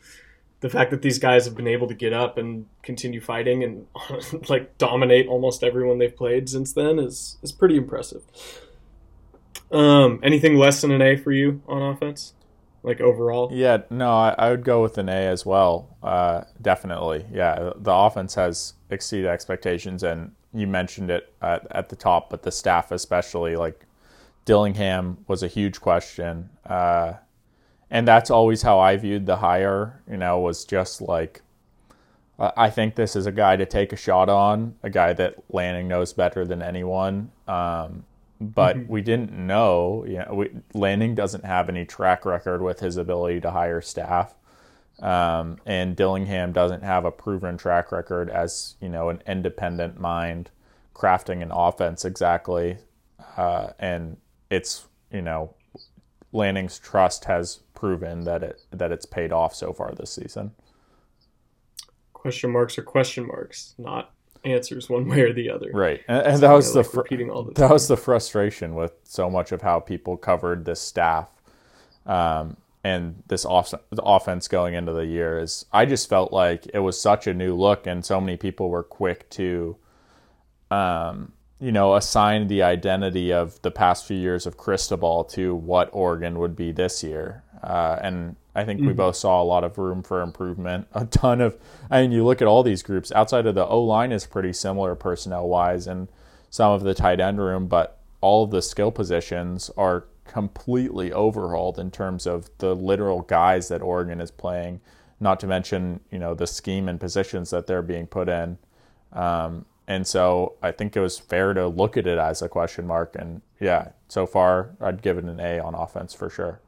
the 0.60 0.68
fact 0.68 0.90
that 0.90 1.02
these 1.02 1.18
guys 1.18 1.44
have 1.46 1.56
been 1.56 1.66
able 1.66 1.88
to 1.88 1.94
get 1.94 2.12
up 2.12 2.38
and 2.38 2.66
continue 2.82 3.20
fighting 3.20 3.64
and 3.64 3.86
like 4.48 4.76
dominate 4.78 5.26
almost 5.26 5.62
everyone 5.64 5.98
they've 5.98 6.16
played 6.16 6.48
since 6.48 6.72
then 6.72 6.98
is 6.98 7.38
is 7.42 7.52
pretty 7.52 7.76
impressive. 7.76 8.22
Um, 9.72 10.20
anything 10.22 10.56
less 10.56 10.80
than 10.80 10.90
an 10.90 11.00
A 11.00 11.16
for 11.16 11.32
you 11.32 11.62
on 11.68 11.82
offense? 11.82 12.34
like 12.82 13.00
overall? 13.00 13.50
Yeah, 13.52 13.78
no, 13.90 14.10
I, 14.10 14.34
I 14.38 14.50
would 14.50 14.64
go 14.64 14.82
with 14.82 14.98
an 14.98 15.08
A 15.08 15.26
as 15.26 15.44
well. 15.44 15.96
Uh, 16.02 16.42
definitely, 16.60 17.26
yeah. 17.32 17.72
The 17.76 17.92
offense 17.92 18.34
has 18.34 18.74
exceeded 18.90 19.26
expectations, 19.26 20.02
and 20.02 20.32
you 20.52 20.66
mentioned 20.66 21.10
it 21.10 21.32
at, 21.42 21.66
at 21.70 21.88
the 21.88 21.96
top, 21.96 22.30
but 22.30 22.42
the 22.42 22.52
staff 22.52 22.90
especially, 22.90 23.56
like 23.56 23.84
Dillingham, 24.44 25.18
was 25.26 25.42
a 25.42 25.48
huge 25.48 25.80
question, 25.80 26.50
uh, 26.66 27.14
and 27.90 28.06
that's 28.06 28.30
always 28.30 28.62
how 28.62 28.78
I 28.78 28.96
viewed 28.96 29.26
the 29.26 29.36
hire. 29.36 30.02
You 30.10 30.16
know, 30.16 30.38
was 30.40 30.64
just 30.64 31.00
like. 31.00 31.42
I 32.38 32.70
think 32.70 32.94
this 32.94 33.16
is 33.16 33.26
a 33.26 33.32
guy 33.32 33.56
to 33.56 33.66
take 33.66 33.92
a 33.92 33.96
shot 33.96 34.30
on, 34.30 34.74
a 34.82 34.88
guy 34.88 35.12
that 35.12 35.34
Lanning 35.50 35.88
knows 35.88 36.14
better 36.14 36.46
than 36.46 36.62
anyone. 36.62 37.32
Um, 37.46 38.04
but 38.40 38.76
mm-hmm. 38.76 38.90
we 38.90 39.02
didn't 39.02 39.32
know. 39.32 40.04
You 40.08 40.20
know, 40.20 40.34
we, 40.34 40.50
Lanning 40.72 41.14
doesn't 41.14 41.44
have 41.44 41.68
any 41.68 41.84
track 41.84 42.24
record 42.24 42.62
with 42.62 42.80
his 42.80 42.96
ability 42.96 43.40
to 43.42 43.50
hire 43.50 43.82
staff, 43.82 44.34
um, 45.02 45.58
and 45.66 45.94
Dillingham 45.94 46.52
doesn't 46.52 46.82
have 46.82 47.04
a 47.04 47.10
proven 47.10 47.58
track 47.58 47.92
record 47.92 48.30
as 48.30 48.76
you 48.80 48.88
know 48.88 49.10
an 49.10 49.22
independent 49.26 50.00
mind 50.00 50.50
crafting 50.94 51.42
an 51.42 51.50
offense 51.50 52.04
exactly. 52.04 52.78
Uh, 53.36 53.68
and 53.78 54.16
it's 54.50 54.86
you 55.12 55.22
know 55.22 55.54
Lanning's 56.32 56.78
trust 56.78 57.24
has 57.26 57.60
proven 57.80 58.24
that 58.24 58.42
it 58.42 58.60
that 58.70 58.92
it's 58.92 59.06
paid 59.06 59.32
off 59.32 59.54
so 59.54 59.72
far 59.72 59.92
this 59.92 60.12
season. 60.12 60.52
Question 62.12 62.50
marks 62.50 62.76
are 62.78 62.82
question 62.82 63.26
marks, 63.26 63.74
not 63.78 64.12
answers 64.44 64.90
one 64.90 65.08
way 65.08 65.22
or 65.22 65.32
the 65.32 65.48
other. 65.50 65.70
Right, 65.72 66.02
and, 66.06 66.26
and 66.26 66.42
that 66.42 66.52
was 66.52 66.74
the, 66.74 66.80
like 66.82 66.90
fr- 66.90 67.02
the 67.08 67.52
that 67.54 67.70
was 67.70 67.88
the 67.88 67.96
frustration 67.96 68.74
with 68.74 68.92
so 69.04 69.30
much 69.30 69.50
of 69.50 69.62
how 69.62 69.80
people 69.80 70.18
covered 70.18 70.66
this 70.66 70.80
staff, 70.80 71.30
um, 72.04 72.58
and 72.84 73.22
this 73.28 73.46
off- 73.46 73.72
offense 73.92 74.46
going 74.46 74.74
into 74.74 74.92
the 74.92 75.06
year 75.06 75.38
is. 75.38 75.64
I 75.72 75.86
just 75.86 76.08
felt 76.10 76.32
like 76.32 76.66
it 76.74 76.80
was 76.80 77.00
such 77.00 77.26
a 77.26 77.32
new 77.32 77.54
look, 77.54 77.86
and 77.86 78.04
so 78.04 78.20
many 78.20 78.36
people 78.36 78.68
were 78.68 78.82
quick 78.82 79.30
to, 79.30 79.76
um, 80.70 81.32
you 81.58 81.72
know, 81.72 81.94
assign 81.94 82.48
the 82.48 82.62
identity 82.62 83.32
of 83.32 83.60
the 83.62 83.70
past 83.70 84.06
few 84.06 84.18
years 84.18 84.44
of 84.46 84.58
Cristobal 84.58 85.24
to 85.24 85.54
what 85.54 85.88
Oregon 85.92 86.38
would 86.38 86.56
be 86.56 86.72
this 86.72 87.02
year, 87.02 87.44
uh, 87.62 87.98
and 88.02 88.36
I 88.54 88.64
think 88.64 88.80
mm-hmm. 88.80 88.88
we 88.88 88.94
both 88.94 89.16
saw 89.16 89.42
a 89.42 89.44
lot 89.44 89.64
of 89.64 89.78
room 89.78 90.02
for 90.02 90.22
improvement. 90.22 90.88
A 90.92 91.06
ton 91.06 91.40
of, 91.40 91.56
I 91.90 92.02
mean, 92.02 92.12
you 92.12 92.24
look 92.24 92.42
at 92.42 92.48
all 92.48 92.62
these 92.62 92.82
groups 92.82 93.12
outside 93.12 93.46
of 93.46 93.54
the 93.54 93.66
O 93.66 93.82
line 93.82 94.12
is 94.12 94.26
pretty 94.26 94.52
similar 94.52 94.94
personnel 94.94 95.48
wise, 95.48 95.86
and 95.86 96.08
some 96.50 96.72
of 96.72 96.82
the 96.82 96.94
tight 96.94 97.20
end 97.20 97.38
room, 97.38 97.68
but 97.68 97.98
all 98.20 98.44
of 98.44 98.50
the 98.50 98.60
skill 98.60 98.90
positions 98.90 99.70
are 99.76 100.04
completely 100.24 101.12
overhauled 101.12 101.78
in 101.78 101.90
terms 101.90 102.26
of 102.26 102.50
the 102.58 102.74
literal 102.74 103.22
guys 103.22 103.68
that 103.68 103.82
Oregon 103.82 104.20
is 104.20 104.30
playing. 104.30 104.80
Not 105.20 105.38
to 105.40 105.46
mention, 105.46 106.00
you 106.10 106.18
know, 106.18 106.34
the 106.34 106.46
scheme 106.46 106.88
and 106.88 106.98
positions 106.98 107.50
that 107.50 107.66
they're 107.66 107.82
being 107.82 108.06
put 108.06 108.28
in. 108.28 108.58
Um, 109.12 109.66
and 109.86 110.06
so 110.06 110.54
I 110.62 110.70
think 110.72 110.96
it 110.96 111.00
was 111.00 111.18
fair 111.18 111.52
to 111.54 111.66
look 111.66 111.96
at 111.96 112.06
it 112.06 112.18
as 112.18 112.42
a 112.42 112.48
question 112.48 112.86
mark. 112.86 113.16
And 113.18 113.42
yeah, 113.60 113.88
so 114.08 114.26
far 114.26 114.70
I'd 114.80 115.02
give 115.02 115.18
it 115.18 115.24
an 115.24 115.40
A 115.40 115.58
on 115.58 115.74
offense 115.74 116.14
for 116.14 116.30
sure. 116.30 116.60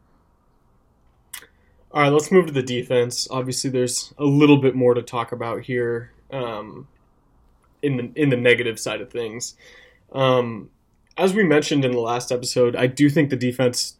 All 1.92 2.00
right, 2.00 2.08
let's 2.08 2.32
move 2.32 2.46
to 2.46 2.52
the 2.52 2.62
defense. 2.62 3.28
Obviously, 3.30 3.68
there's 3.68 4.14
a 4.16 4.24
little 4.24 4.56
bit 4.56 4.74
more 4.74 4.94
to 4.94 5.02
talk 5.02 5.30
about 5.30 5.62
here 5.62 6.10
um, 6.30 6.88
in 7.82 7.96
the 7.98 8.12
in 8.16 8.30
the 8.30 8.36
negative 8.36 8.80
side 8.80 9.02
of 9.02 9.10
things. 9.10 9.54
Um, 10.12 10.70
as 11.18 11.34
we 11.34 11.44
mentioned 11.44 11.84
in 11.84 11.92
the 11.92 12.00
last 12.00 12.32
episode, 12.32 12.76
I 12.76 12.86
do 12.86 13.10
think 13.10 13.28
the 13.28 13.36
defense 13.36 13.98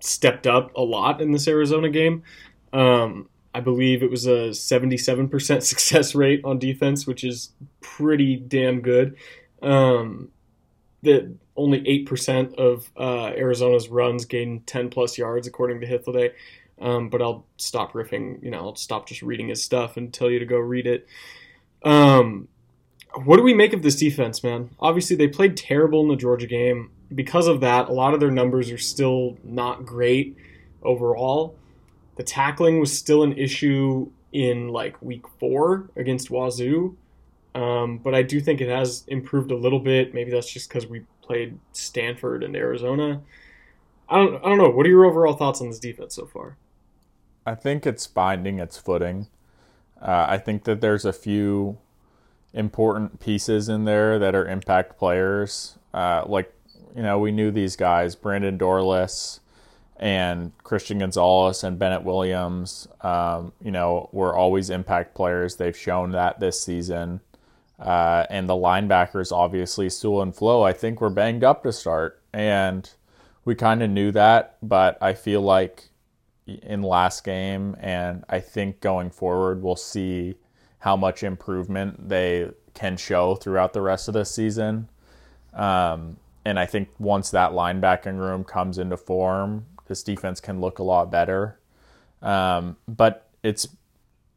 stepped 0.00 0.48
up 0.48 0.74
a 0.74 0.82
lot 0.82 1.20
in 1.20 1.30
this 1.30 1.46
Arizona 1.46 1.88
game. 1.88 2.24
Um, 2.72 3.28
I 3.54 3.60
believe 3.60 4.02
it 4.02 4.10
was 4.10 4.26
a 4.26 4.50
77% 4.50 5.62
success 5.62 6.14
rate 6.16 6.40
on 6.44 6.58
defense, 6.58 7.06
which 7.06 7.22
is 7.22 7.52
pretty 7.80 8.36
damn 8.36 8.80
good. 8.80 9.16
Um, 9.62 10.30
that 11.02 11.32
only 11.56 11.80
8% 12.04 12.54
of 12.54 12.90
uh, 12.96 13.32
Arizona's 13.36 13.88
runs 13.88 14.24
gained 14.24 14.66
10 14.66 14.90
plus 14.90 15.16
yards, 15.16 15.46
according 15.46 15.80
to 15.80 15.86
Hythloday. 15.86 16.32
Um, 16.80 17.08
but 17.08 17.20
I'll 17.20 17.44
stop 17.56 17.92
riffing. 17.92 18.42
You 18.42 18.50
know, 18.50 18.60
I'll 18.60 18.76
stop 18.76 19.08
just 19.08 19.22
reading 19.22 19.48
his 19.48 19.62
stuff 19.62 19.96
and 19.96 20.12
tell 20.12 20.30
you 20.30 20.38
to 20.38 20.46
go 20.46 20.58
read 20.58 20.86
it. 20.86 21.06
Um, 21.84 22.48
what 23.24 23.36
do 23.36 23.42
we 23.42 23.54
make 23.54 23.72
of 23.72 23.82
this 23.82 23.96
defense, 23.96 24.44
man? 24.44 24.70
Obviously, 24.78 25.16
they 25.16 25.28
played 25.28 25.56
terrible 25.56 26.02
in 26.02 26.08
the 26.08 26.16
Georgia 26.16 26.46
game. 26.46 26.90
Because 27.14 27.46
of 27.46 27.60
that, 27.60 27.88
a 27.88 27.92
lot 27.92 28.14
of 28.14 28.20
their 28.20 28.30
numbers 28.30 28.70
are 28.70 28.78
still 28.78 29.38
not 29.42 29.86
great 29.86 30.36
overall. 30.82 31.56
The 32.16 32.22
tackling 32.22 32.80
was 32.80 32.96
still 32.96 33.22
an 33.22 33.36
issue 33.38 34.10
in 34.32 34.68
like 34.68 35.00
week 35.00 35.24
four 35.40 35.88
against 35.96 36.30
Wazoo. 36.30 36.96
Um, 37.54 37.98
but 37.98 38.14
I 38.14 38.22
do 38.22 38.40
think 38.40 38.60
it 38.60 38.68
has 38.68 39.04
improved 39.08 39.50
a 39.50 39.56
little 39.56 39.80
bit. 39.80 40.14
Maybe 40.14 40.30
that's 40.30 40.52
just 40.52 40.68
because 40.68 40.86
we 40.86 41.04
played 41.22 41.58
Stanford 41.72 42.44
and 42.44 42.54
Arizona. 42.54 43.22
I 44.08 44.16
don't, 44.16 44.36
I 44.36 44.48
don't 44.48 44.58
know. 44.58 44.70
What 44.70 44.86
are 44.86 44.90
your 44.90 45.06
overall 45.06 45.34
thoughts 45.34 45.60
on 45.60 45.68
this 45.68 45.78
defense 45.78 46.14
so 46.14 46.26
far? 46.26 46.56
I 47.48 47.54
think 47.54 47.86
it's 47.86 48.04
finding 48.04 48.58
its 48.58 48.76
footing. 48.76 49.28
Uh, 50.02 50.26
I 50.28 50.36
think 50.36 50.64
that 50.64 50.82
there's 50.82 51.06
a 51.06 51.14
few 51.14 51.78
important 52.52 53.20
pieces 53.20 53.70
in 53.70 53.86
there 53.86 54.18
that 54.18 54.34
are 54.34 54.46
impact 54.46 54.98
players. 54.98 55.78
Uh, 55.94 56.24
like, 56.26 56.52
you 56.94 57.02
know, 57.02 57.18
we 57.18 57.32
knew 57.32 57.50
these 57.50 57.74
guys, 57.74 58.14
Brandon 58.14 58.58
Dorlus 58.58 59.40
and 59.96 60.52
Christian 60.62 60.98
Gonzalez 60.98 61.64
and 61.64 61.78
Bennett 61.78 62.04
Williams, 62.04 62.86
um, 63.00 63.52
you 63.64 63.70
know, 63.70 64.10
were 64.12 64.36
always 64.36 64.68
impact 64.68 65.14
players. 65.14 65.56
They've 65.56 65.76
shown 65.76 66.12
that 66.12 66.40
this 66.40 66.60
season. 66.60 67.20
Uh, 67.78 68.26
and 68.28 68.46
the 68.46 68.54
linebackers, 68.54 69.32
obviously, 69.32 69.88
Sewell 69.88 70.20
and 70.20 70.36
Flo, 70.36 70.62
I 70.62 70.74
think 70.74 71.00
were 71.00 71.08
banged 71.08 71.44
up 71.44 71.62
to 71.62 71.72
start. 71.72 72.20
And 72.30 72.90
we 73.46 73.54
kind 73.54 73.82
of 73.82 73.88
knew 73.88 74.12
that, 74.12 74.58
but 74.62 74.98
I 75.00 75.14
feel 75.14 75.40
like 75.40 75.88
in 76.62 76.82
last 76.82 77.24
game, 77.24 77.76
and 77.80 78.24
I 78.28 78.40
think 78.40 78.80
going 78.80 79.10
forward, 79.10 79.62
we'll 79.62 79.76
see 79.76 80.36
how 80.80 80.96
much 80.96 81.22
improvement 81.22 82.08
they 82.08 82.50
can 82.74 82.96
show 82.96 83.34
throughout 83.34 83.72
the 83.72 83.80
rest 83.80 84.08
of 84.08 84.14
the 84.14 84.24
season. 84.24 84.88
Um, 85.52 86.16
and 86.44 86.58
I 86.58 86.66
think 86.66 86.88
once 86.98 87.30
that 87.30 87.52
linebacking 87.52 88.18
room 88.18 88.44
comes 88.44 88.78
into 88.78 88.96
form, 88.96 89.66
this 89.86 90.02
defense 90.02 90.40
can 90.40 90.60
look 90.60 90.78
a 90.78 90.82
lot 90.82 91.10
better. 91.10 91.58
Um, 92.22 92.76
but 92.86 93.28
it's 93.42 93.68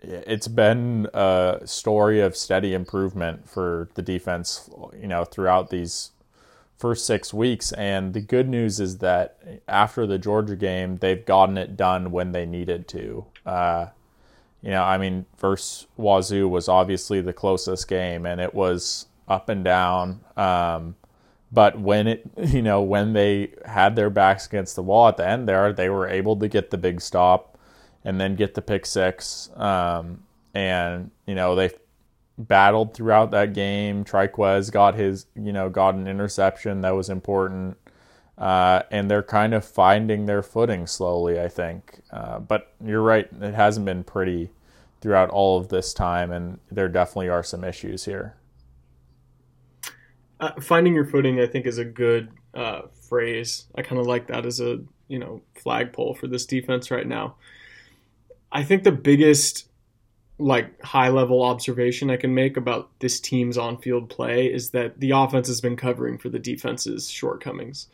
it's 0.04 0.48
been 0.48 1.08
a 1.14 1.60
story 1.66 2.22
of 2.22 2.36
steady 2.36 2.74
improvement 2.74 3.48
for 3.48 3.90
the 3.94 4.02
defense, 4.02 4.70
you 5.00 5.08
know, 5.08 5.24
throughout 5.24 5.70
these 5.70 6.12
first 6.82 7.06
six 7.06 7.34
weeks. 7.34 7.72
And 7.74 8.14
the 8.14 8.20
good 8.20 8.50
news 8.50 8.80
is 8.80 8.98
that 8.98 9.62
after 9.68 10.08
the 10.08 10.18
Georgia 10.18 10.56
game, 10.56 10.98
they've 10.98 11.24
gotten 11.24 11.58
it 11.58 11.78
done 11.78 12.12
when 12.12 12.32
they 12.32 12.46
needed 12.46 12.88
to. 12.90 13.26
Uh, 13.46 13.88
you 14.64 14.72
know, 14.72 14.84
I 14.84 14.98
mean, 14.98 15.26
versus 15.38 15.88
Wazoo 15.96 16.50
was 16.50 16.68
obviously 16.68 17.22
the 17.22 17.34
closest 17.34 17.88
game, 17.88 18.26
and 18.26 18.42
it 18.42 18.54
was 18.54 19.06
up 19.28 19.48
and 19.50 19.64
down. 19.64 20.22
Um, 20.36 20.96
but 21.52 21.80
when 21.80 22.08
it, 22.08 22.30
you 22.38 22.64
know, 22.64 22.82
when 22.82 23.14
they 23.14 23.54
had 23.66 23.96
their 23.96 24.10
backs 24.10 24.48
against 24.48 24.76
the 24.76 24.84
wall 24.84 25.08
at 25.08 25.18
the 25.18 25.28
end 25.28 25.48
there, 25.48 25.72
they 25.72 25.90
were 25.90 26.08
able 26.08 26.36
to 26.38 26.48
get 26.48 26.72
the 26.72 26.78
big 26.78 27.00
stop 27.00 27.60
and 28.04 28.20
then 28.20 28.36
get 28.36 28.56
the 28.56 28.62
pick 28.62 28.86
six. 28.88 29.50
Um, 29.56 30.24
and 30.54 31.12
you 31.26 31.36
know 31.36 31.56
they 31.56 31.70
battled 32.48 32.94
throughout 32.94 33.32
that 33.32 33.54
game. 33.54 34.04
Trikweze 34.04 34.72
got 34.72 34.96
his, 34.96 35.26
you 35.36 35.52
know, 35.52 35.70
got 35.70 35.96
an 35.96 36.08
interception 36.08 36.82
that 36.82 36.96
was 36.96 37.10
important. 37.10 37.78
Uh, 38.38 38.82
and 38.90 39.10
they're 39.10 39.24
kind 39.24 39.54
of 39.54 39.64
finding 39.64 40.26
their 40.26 40.42
footing 40.42 40.88
slowly, 40.88 41.40
I 41.40 41.48
think. 41.48 42.02
Uh, 42.12 42.40
but 42.40 42.74
you're 42.84 43.02
right; 43.02 43.28
it 43.40 43.54
hasn't 43.54 43.86
been 43.86 44.04
pretty 44.04 44.50
throughout 45.00 45.30
all 45.30 45.60
of 45.60 45.70
this 45.70 45.94
time, 45.94 46.32
and 46.32 46.60
there 46.72 46.88
definitely 46.88 47.30
are 47.30 47.44
some 47.44 47.64
issues 47.64 48.06
here. 48.06 48.36
Uh, 50.40 50.60
finding 50.60 50.96
your 50.96 51.06
footing, 51.06 51.40
I 51.40 51.46
think, 51.46 51.68
is 51.68 51.78
a 51.78 51.86
good 51.86 52.30
uh, 52.56 52.84
phrase. 53.08 53.66
I 53.76 53.84
kind 53.84 54.00
of 54.00 54.08
like 54.08 54.28
that 54.28 54.46
as 54.46 54.60
a 54.60 54.80
you 55.08 55.20
know 55.20 55.42
flagpole 55.56 56.16
for 56.16 56.28
this 56.28 56.46
defense 56.46 56.90
right 56.90 57.06
now. 57.06 57.36
I 58.52 58.64
think 58.64 58.84
the 58.84 58.92
biggest 58.92 59.68
like 60.42 60.82
high 60.82 61.10
level 61.10 61.44
observation 61.44 62.10
I 62.10 62.18
can 62.18 62.34
make 62.34 62.58
about 62.58 62.90
this 63.00 63.20
team's 63.20 63.58
on 63.58 63.78
field 63.78 64.10
play 64.10 64.48
is 64.48 64.72
that 64.72 65.00
the 65.00 65.12
offense 65.12 65.48
has 65.48 65.62
been 65.62 65.76
covering 65.76 66.18
for 66.18 66.30
the 66.30 66.40
defense's 66.40 67.10
shortcomings. 67.10 67.88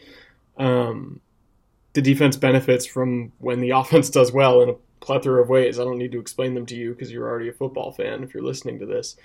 Um, 0.58 1.20
the 1.94 2.02
defense 2.02 2.38
benefits 2.38 2.86
from 2.86 3.34
when 3.40 3.60
the 3.60 3.70
offense 3.76 4.10
does 4.10 4.32
well 4.32 4.62
in 4.62 4.70
a 4.70 4.76
plethora 5.02 5.42
of 5.42 5.50
ways. 5.50 5.80
I 5.80 5.84
don't 5.84 5.98
need 5.98 6.14
to 6.14 6.20
explain 6.20 6.54
them 6.54 6.66
to 6.68 6.76
you 6.76 6.94
because 6.94 7.12
you're 7.12 7.28
already 7.28 7.50
a 7.50 7.54
football 7.54 7.92
fan 7.92 8.24
if 8.24 8.34
you're 8.34 8.44
listening 8.44 8.80
to 8.80 8.86
this. 8.86 9.18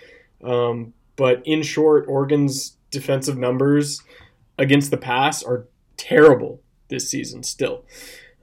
Um, 0.42 0.92
but 1.16 1.42
in 1.44 1.62
short, 1.62 2.06
Oregon's 2.08 2.76
defensive 2.90 3.38
numbers 3.38 4.02
against 4.58 4.90
the 4.90 4.96
pass 4.96 5.42
are 5.42 5.66
terrible 5.96 6.61
this 6.88 7.08
season 7.08 7.42
still. 7.44 7.85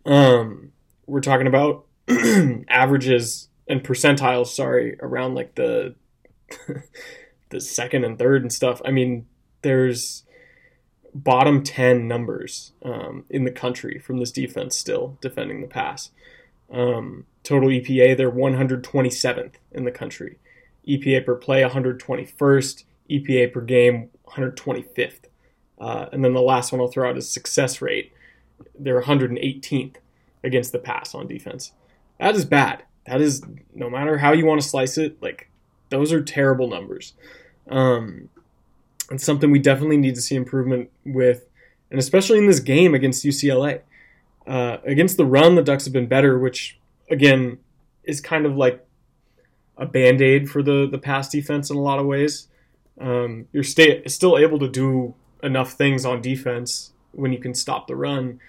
Um, 0.05 0.71
we're 1.05 1.21
talking 1.21 1.47
about 1.47 1.85
averages 2.69 3.48
and 3.69 3.83
percentiles, 3.83 4.47
sorry, 4.47 4.97
around 4.99 5.35
like 5.35 5.55
the 5.55 5.95
the 7.49 7.61
second 7.61 8.03
and 8.03 8.17
third 8.17 8.41
and 8.41 8.51
stuff. 8.51 8.81
I 8.83 8.91
mean, 8.91 9.27
there's 9.61 10.23
bottom 11.13 11.63
10 11.63 12.07
numbers 12.07 12.73
um, 12.83 13.25
in 13.29 13.43
the 13.43 13.51
country 13.51 13.99
from 13.99 14.17
this 14.17 14.31
defense 14.31 14.75
still 14.75 15.17
defending 15.21 15.61
the 15.61 15.67
pass. 15.67 16.09
Um, 16.71 17.25
total 17.43 17.69
EPA, 17.69 18.17
they're 18.17 18.31
127th 18.31 19.53
in 19.71 19.85
the 19.85 19.91
country. 19.91 20.39
EPA 20.87 21.25
per 21.25 21.35
play, 21.35 21.61
121st. 21.61 22.83
EPA 23.09 23.53
per 23.53 23.61
game, 23.61 24.09
125th. 24.27 25.21
Uh, 25.79 26.07
and 26.11 26.23
then 26.23 26.33
the 26.33 26.41
last 26.41 26.71
one 26.71 26.81
I'll 26.81 26.87
throw 26.87 27.09
out 27.09 27.17
is 27.17 27.29
success 27.29 27.81
rate. 27.81 28.11
They're 28.77 29.01
118th 29.01 29.95
against 30.43 30.71
the 30.71 30.79
pass 30.79 31.15
on 31.15 31.27
defense. 31.27 31.71
That 32.19 32.35
is 32.35 32.45
bad 32.45 32.83
that 33.09 33.21
is 33.21 33.41
no 33.73 33.89
matter 33.89 34.17
how 34.17 34.33
you 34.33 34.45
want 34.45 34.61
to 34.61 34.67
slice 34.67 34.97
it, 34.97 35.21
like 35.21 35.49
those 35.89 36.13
are 36.13 36.21
terrible 36.21 36.67
numbers. 36.69 37.13
Um, 37.67 38.29
it's 39.09 39.23
something 39.23 39.49
we 39.49 39.59
definitely 39.59 39.97
need 39.97 40.15
to 40.15 40.21
see 40.21 40.35
improvement 40.35 40.91
with, 41.03 41.45
and 41.89 41.99
especially 41.99 42.37
in 42.37 42.45
this 42.45 42.59
game 42.59 42.93
against 42.93 43.25
UCLA. 43.25 43.81
Uh, 44.45 44.77
against 44.85 45.17
the 45.17 45.25
run, 45.25 45.55
the 45.55 45.63
Ducks 45.63 45.85
have 45.85 45.93
been 45.93 46.07
better, 46.07 46.37
which 46.37 46.77
again 47.09 47.57
is 48.03 48.21
kind 48.21 48.45
of 48.45 48.55
like 48.55 48.85
a 49.77 49.85
band 49.85 50.21
aid 50.21 50.49
for 50.49 50.61
the 50.61 50.87
the 50.87 50.99
pass 50.99 51.29
defense 51.29 51.69
in 51.69 51.77
a 51.77 51.81
lot 51.81 51.99
of 51.99 52.05
ways. 52.05 52.47
Um, 52.99 53.47
you're 53.51 53.63
stay, 53.63 54.03
still 54.07 54.37
able 54.37 54.59
to 54.59 54.67
do 54.67 55.15
enough 55.41 55.73
things 55.73 56.05
on 56.05 56.21
defense 56.21 56.91
when 57.11 57.31
you 57.31 57.39
can 57.39 57.55
stop 57.55 57.87
the 57.87 57.95
run 57.95 58.39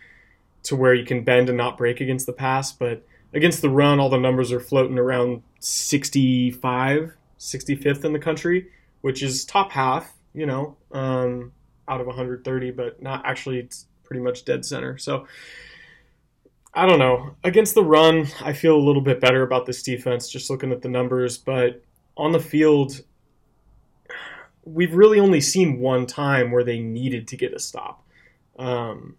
to 0.64 0.76
where 0.76 0.92
you 0.92 1.06
can 1.06 1.24
bend 1.24 1.48
and 1.48 1.56
not 1.56 1.78
break 1.78 2.00
against 2.00 2.26
the 2.26 2.32
pass, 2.32 2.72
but 2.72 3.02
against 3.32 3.62
the 3.62 3.70
run, 3.70 4.00
all 4.00 4.10
the 4.10 4.18
numbers 4.18 4.52
are 4.52 4.60
floating 4.60 4.98
around 4.98 5.42
65, 5.60 7.12
65th 7.38 8.04
in 8.04 8.12
the 8.12 8.18
country, 8.18 8.68
which 9.00 9.22
is 9.22 9.44
top 9.44 9.72
half, 9.72 10.12
you 10.34 10.46
know, 10.46 10.76
um, 10.92 11.52
out 11.88 12.00
of 12.00 12.06
130, 12.06 12.70
but 12.72 13.02
not 13.02 13.24
actually, 13.24 13.68
pretty 14.04 14.22
much 14.22 14.44
dead 14.44 14.64
center. 14.64 14.98
So 14.98 15.26
I 16.74 16.86
don't 16.86 16.98
know. 16.98 17.36
Against 17.44 17.74
the 17.74 17.84
run, 17.84 18.26
I 18.42 18.52
feel 18.52 18.76
a 18.76 18.78
little 18.78 19.02
bit 19.02 19.20
better 19.20 19.42
about 19.42 19.66
this 19.66 19.82
defense 19.82 20.28
just 20.28 20.50
looking 20.50 20.72
at 20.72 20.82
the 20.82 20.88
numbers, 20.88 21.38
but 21.38 21.82
on 22.16 22.32
the 22.32 22.40
field, 22.40 23.00
we've 24.64 24.94
really 24.94 25.18
only 25.20 25.40
seen 25.40 25.78
one 25.78 26.06
time 26.06 26.50
where 26.50 26.64
they 26.64 26.80
needed 26.80 27.28
to 27.28 27.36
get 27.36 27.54
a 27.54 27.58
stop. 27.58 28.04
Um, 28.58 29.16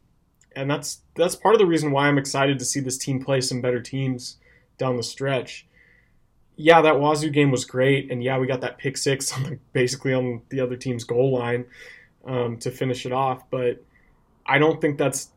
and 0.55 0.69
that's 0.69 1.01
that's 1.15 1.35
part 1.35 1.55
of 1.55 1.59
the 1.59 1.65
reason 1.65 1.91
why 1.91 2.07
I'm 2.07 2.17
excited 2.17 2.59
to 2.59 2.65
see 2.65 2.79
this 2.79 2.97
team 2.97 3.23
play 3.23 3.41
some 3.41 3.61
better 3.61 3.81
teams 3.81 4.37
down 4.77 4.97
the 4.97 5.03
stretch. 5.03 5.67
Yeah, 6.55 6.81
that 6.81 6.99
Wazoo 6.99 7.29
game 7.29 7.51
was 7.51 7.65
great, 7.65 8.11
and 8.11 8.23
yeah, 8.23 8.37
we 8.37 8.47
got 8.47 8.61
that 8.61 8.77
pick 8.77 8.97
six 8.97 9.33
on 9.33 9.43
the, 9.43 9.59
basically 9.73 10.13
on 10.13 10.41
the 10.49 10.59
other 10.59 10.75
team's 10.75 11.03
goal 11.03 11.37
line 11.37 11.65
um, 12.25 12.57
to 12.57 12.71
finish 12.71 13.05
it 13.05 13.11
off. 13.11 13.49
But 13.49 13.83
I 14.45 14.59
don't 14.59 14.81
think 14.81 14.97
that's 14.97 15.29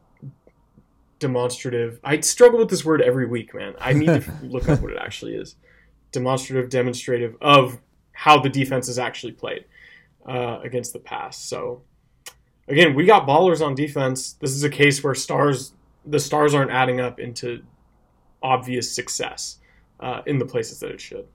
demonstrative. 1.18 2.00
I 2.04 2.20
struggle 2.20 2.58
with 2.58 2.68
this 2.68 2.84
word 2.84 3.00
every 3.00 3.26
week, 3.26 3.54
man. 3.54 3.74
I 3.80 3.92
need 3.92 4.06
to 4.06 4.24
look 4.42 4.68
up 4.68 4.80
what 4.80 4.92
it 4.92 4.98
actually 5.00 5.34
is. 5.34 5.56
Demonstrative, 6.12 6.68
demonstrative 6.68 7.36
of 7.40 7.78
how 8.12 8.40
the 8.40 8.48
defense 8.48 8.88
is 8.88 8.98
actually 8.98 9.32
played 9.32 9.64
uh, 10.26 10.60
against 10.62 10.92
the 10.92 10.98
pass. 10.98 11.38
So 11.38 11.82
again, 12.68 12.94
we 12.94 13.04
got 13.04 13.26
ballers 13.26 13.64
on 13.64 13.74
defense. 13.74 14.34
This 14.34 14.50
is 14.50 14.64
a 14.64 14.70
case 14.70 15.02
where 15.02 15.14
stars 15.14 15.72
the 16.06 16.20
stars 16.20 16.54
aren't 16.54 16.70
adding 16.70 17.00
up 17.00 17.18
into 17.18 17.62
obvious 18.42 18.90
success 18.90 19.58
uh, 20.00 20.20
in 20.26 20.38
the 20.38 20.44
places 20.44 20.80
that 20.80 20.90
it 20.90 21.00
should. 21.00 21.26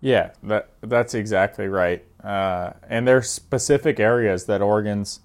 Yeah, 0.00 0.32
that 0.42 0.68
that's 0.82 1.14
exactly 1.14 1.66
right. 1.66 2.04
Uh, 2.22 2.74
and 2.88 3.08
there's 3.08 3.30
specific 3.30 3.98
areas 3.98 4.44
that 4.46 4.60
Oregon's, 4.60 5.20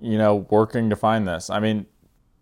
you 0.00 0.18
know, 0.18 0.46
working 0.50 0.90
to 0.90 0.96
find 0.96 1.26
this. 1.26 1.50
I 1.50 1.60
mean, 1.60 1.86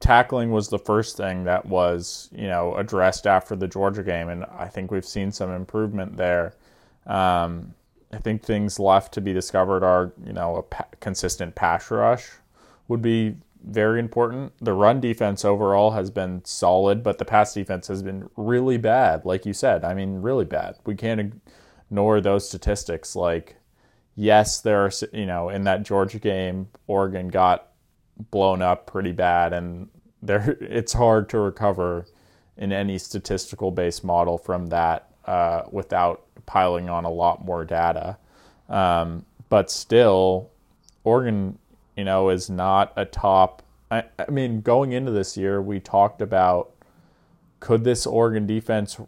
tackling 0.00 0.52
was 0.52 0.68
the 0.68 0.78
first 0.78 1.16
thing 1.16 1.44
that 1.44 1.66
was 1.66 2.30
you 2.32 2.46
know 2.46 2.74
addressed 2.76 3.26
after 3.26 3.54
the 3.56 3.68
Georgia 3.68 4.02
game, 4.02 4.30
and 4.30 4.44
I 4.44 4.68
think 4.68 4.90
we've 4.90 5.04
seen 5.04 5.32
some 5.32 5.50
improvement 5.50 6.16
there. 6.16 6.54
Um, 7.06 7.74
I 8.14 8.18
think 8.18 8.42
things 8.42 8.78
left 8.78 9.12
to 9.14 9.20
be 9.20 9.32
discovered 9.32 9.82
are 9.82 10.12
you 10.24 10.32
know 10.32 10.56
a 10.56 10.62
pa- 10.62 10.86
consistent 11.00 11.54
pass 11.54 11.90
rush 11.90 12.30
would 12.88 13.02
be 13.02 13.36
very 13.66 13.98
important. 13.98 14.52
The 14.60 14.74
run 14.74 15.00
defense 15.00 15.44
overall 15.44 15.92
has 15.92 16.10
been 16.10 16.44
solid, 16.44 17.02
but 17.02 17.18
the 17.18 17.24
pass 17.24 17.54
defense 17.54 17.88
has 17.88 18.02
been 18.02 18.28
really 18.36 18.76
bad, 18.76 19.24
like 19.24 19.46
you 19.46 19.52
said. 19.52 19.84
I 19.84 19.94
mean, 19.94 20.20
really 20.20 20.44
bad. 20.44 20.76
We 20.84 20.94
can't 20.94 21.40
ignore 21.90 22.20
those 22.20 22.46
statistics. 22.46 23.16
Like, 23.16 23.56
yes, 24.14 24.60
there 24.60 24.84
are 24.84 24.90
you 25.12 25.26
know 25.26 25.48
in 25.48 25.64
that 25.64 25.82
Georgia 25.82 26.18
game, 26.18 26.68
Oregon 26.86 27.28
got 27.28 27.68
blown 28.30 28.62
up 28.62 28.86
pretty 28.86 29.12
bad, 29.12 29.52
and 29.52 29.88
there 30.22 30.56
it's 30.60 30.92
hard 30.92 31.28
to 31.30 31.38
recover 31.38 32.06
in 32.56 32.72
any 32.72 32.98
statistical 32.98 33.70
based 33.70 34.04
model 34.04 34.38
from 34.38 34.66
that 34.66 35.10
uh, 35.26 35.62
without 35.70 36.26
piling 36.46 36.88
on 36.88 37.04
a 37.04 37.10
lot 37.10 37.44
more 37.44 37.64
data. 37.64 38.16
Um, 38.68 39.24
but 39.48 39.70
still, 39.70 40.50
Oregon, 41.04 41.58
you 41.96 42.04
know, 42.04 42.30
is 42.30 42.48
not 42.50 42.92
a 42.96 43.04
top. 43.04 43.62
I, 43.90 44.04
I 44.18 44.30
mean, 44.30 44.60
going 44.60 44.92
into 44.92 45.10
this 45.10 45.36
year, 45.36 45.60
we 45.60 45.80
talked 45.80 46.22
about 46.22 46.72
could 47.60 47.84
this 47.84 48.06
Oregon 48.06 48.46
defense 48.46 48.98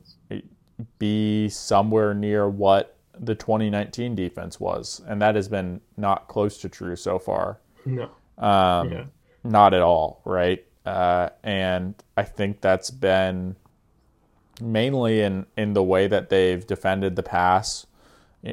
be 0.98 1.48
somewhere 1.48 2.14
near 2.14 2.48
what 2.48 2.96
the 3.18 3.34
2019 3.34 4.14
defense 4.14 4.60
was, 4.60 5.02
and 5.06 5.20
that 5.22 5.34
has 5.34 5.48
been 5.48 5.80
not 5.96 6.28
close 6.28 6.58
to 6.58 6.68
true 6.68 6.96
so 6.96 7.18
far. 7.18 7.58
No. 7.84 8.04
Um, 8.38 8.92
yeah. 8.92 9.04
Not 9.44 9.74
at 9.74 9.82
all, 9.82 10.20
right? 10.24 10.64
Uh, 10.84 11.30
and 11.42 11.94
I 12.16 12.22
think 12.24 12.60
that's 12.60 12.90
been 12.90 13.56
mainly 14.60 15.20
in, 15.20 15.46
in 15.56 15.72
the 15.72 15.82
way 15.82 16.06
that 16.06 16.28
they've 16.28 16.66
defended 16.66 17.16
the 17.16 17.22
pass, 17.22 17.86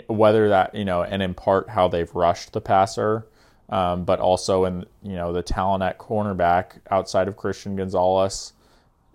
whether 0.08 0.50
that, 0.50 0.74
you 0.76 0.86
know, 0.86 1.04
and 1.04 1.22
in 1.22 1.34
part 1.34 1.70
how 1.70 1.88
they've 1.88 2.13
rushed 2.16 2.54
the 2.54 2.62
passer, 2.62 3.28
um, 3.70 4.04
but 4.04 4.20
also 4.20 4.66
in, 4.66 4.86
you 5.02 5.16
know, 5.16 5.34
the 5.34 5.44
talent 5.44 5.84
at 5.84 5.98
cornerback 5.98 6.80
outside 6.89 7.28
of 7.28 7.38
Christian 7.38 7.76
Gonzalez 7.76 8.54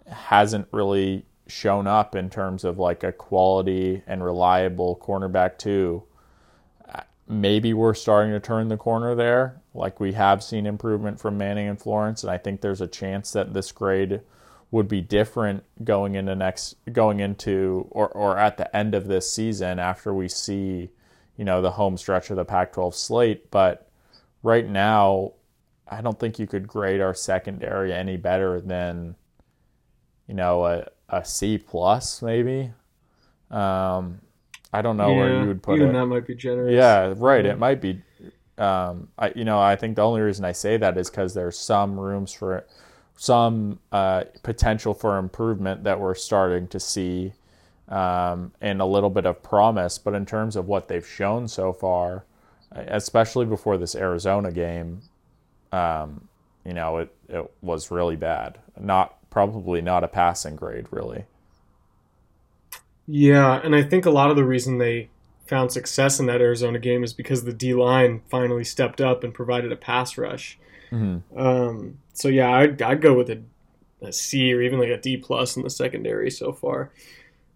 hasn't 0.06 0.68
really 0.72 1.24
shown 1.46 1.86
up 1.86 2.14
in 2.14 2.30
terms 2.30 2.64
of 2.64 2.78
like 2.78 3.02
a 3.02 3.12
quality 3.12 4.02
and 4.06 4.22
reliable 4.22 4.96
cornerback 4.96 5.58
too 5.58 6.02
maybe 7.28 7.74
we're 7.74 7.94
starting 7.94 8.32
to 8.32 8.40
turn 8.40 8.68
the 8.68 8.76
corner 8.76 9.14
there. 9.14 9.60
Like 9.74 10.00
we 10.00 10.12
have 10.12 10.42
seen 10.42 10.66
improvement 10.66 11.20
from 11.20 11.36
Manning 11.36 11.68
and 11.68 11.80
Florence, 11.80 12.22
and 12.22 12.30
I 12.30 12.38
think 12.38 12.60
there's 12.60 12.80
a 12.80 12.86
chance 12.86 13.32
that 13.32 13.52
this 13.52 13.70
grade 13.70 14.22
would 14.70 14.88
be 14.88 15.00
different 15.00 15.64
going 15.82 16.14
into 16.14 16.34
next 16.34 16.76
going 16.92 17.20
into 17.20 17.86
or, 17.90 18.08
or 18.08 18.36
at 18.36 18.58
the 18.58 18.76
end 18.76 18.94
of 18.94 19.06
this 19.06 19.30
season 19.30 19.78
after 19.78 20.12
we 20.12 20.28
see, 20.28 20.90
you 21.36 21.44
know, 21.44 21.62
the 21.62 21.70
home 21.70 21.96
stretch 21.96 22.30
of 22.30 22.36
the 22.36 22.44
Pac 22.44 22.72
twelve 22.72 22.94
slate. 22.94 23.50
But 23.50 23.88
right 24.42 24.68
now 24.68 25.32
I 25.88 26.02
don't 26.02 26.18
think 26.18 26.38
you 26.38 26.46
could 26.46 26.68
grade 26.68 27.00
our 27.00 27.14
secondary 27.14 27.94
any 27.94 28.18
better 28.18 28.60
than, 28.60 29.16
you 30.26 30.34
know, 30.34 30.66
a, 30.66 30.86
a 31.08 31.24
C 31.24 31.56
plus 31.56 32.20
maybe. 32.20 32.70
Um, 33.50 34.20
I 34.70 34.82
don't 34.82 34.98
know 34.98 35.10
yeah, 35.10 35.16
where 35.16 35.40
you 35.40 35.48
would 35.48 35.62
put 35.62 35.76
even 35.76 35.90
it. 35.90 35.92
that 35.94 36.06
might 36.06 36.26
be 36.26 36.34
generous. 36.34 36.74
Yeah, 36.74 37.14
right. 37.16 37.44
Yeah. 37.44 37.52
It 37.52 37.58
might 37.58 37.80
be. 37.80 38.02
Um, 38.58 39.08
I 39.16 39.32
you 39.34 39.44
know 39.44 39.60
I 39.60 39.76
think 39.76 39.96
the 39.96 40.02
only 40.02 40.20
reason 40.20 40.44
I 40.44 40.52
say 40.52 40.76
that 40.76 40.98
is 40.98 41.08
because 41.08 41.32
there's 41.32 41.58
some 41.58 41.98
rooms 41.98 42.32
for 42.32 42.66
some 43.18 43.80
uh, 43.90 44.22
potential 44.44 44.94
for 44.94 45.18
improvement 45.18 45.82
that 45.82 45.98
we're 45.98 46.14
starting 46.14 46.68
to 46.68 46.78
see, 46.78 47.32
um, 47.88 48.52
and 48.60 48.80
a 48.80 48.84
little 48.84 49.10
bit 49.10 49.26
of 49.26 49.42
promise. 49.42 49.98
But 49.98 50.14
in 50.14 50.24
terms 50.24 50.54
of 50.54 50.68
what 50.68 50.86
they've 50.86 51.06
shown 51.06 51.48
so 51.48 51.72
far, 51.72 52.24
especially 52.70 53.44
before 53.44 53.76
this 53.76 53.96
Arizona 53.96 54.52
game, 54.52 55.02
um, 55.72 56.28
you 56.64 56.72
know 56.72 56.98
it 56.98 57.14
it 57.28 57.50
was 57.60 57.90
really 57.90 58.16
bad. 58.16 58.58
Not 58.78 59.16
probably 59.30 59.82
not 59.82 60.04
a 60.04 60.08
passing 60.08 60.54
grade 60.54 60.86
really. 60.92 61.24
Yeah, 63.08 63.60
and 63.64 63.74
I 63.74 63.82
think 63.82 64.06
a 64.06 64.10
lot 64.10 64.30
of 64.30 64.36
the 64.36 64.44
reason 64.44 64.78
they 64.78 65.08
found 65.44 65.72
success 65.72 66.20
in 66.20 66.26
that 66.26 66.40
Arizona 66.40 66.78
game 66.78 67.02
is 67.02 67.12
because 67.12 67.42
the 67.42 67.52
D 67.52 67.74
line 67.74 68.20
finally 68.30 68.64
stepped 68.64 69.00
up 69.00 69.24
and 69.24 69.34
provided 69.34 69.72
a 69.72 69.76
pass 69.76 70.16
rush. 70.16 70.56
Mm-hmm. 70.92 71.38
Um, 71.38 71.98
so 72.18 72.26
yeah, 72.26 72.50
I'd, 72.50 72.82
I'd 72.82 73.00
go 73.00 73.14
with 73.14 73.30
a, 73.30 73.40
a 74.02 74.12
C 74.12 74.52
or 74.52 74.60
even 74.60 74.80
like 74.80 74.88
a 74.88 75.00
D 75.00 75.16
plus 75.16 75.56
in 75.56 75.62
the 75.62 75.70
secondary 75.70 76.32
so 76.32 76.52
far. 76.52 76.92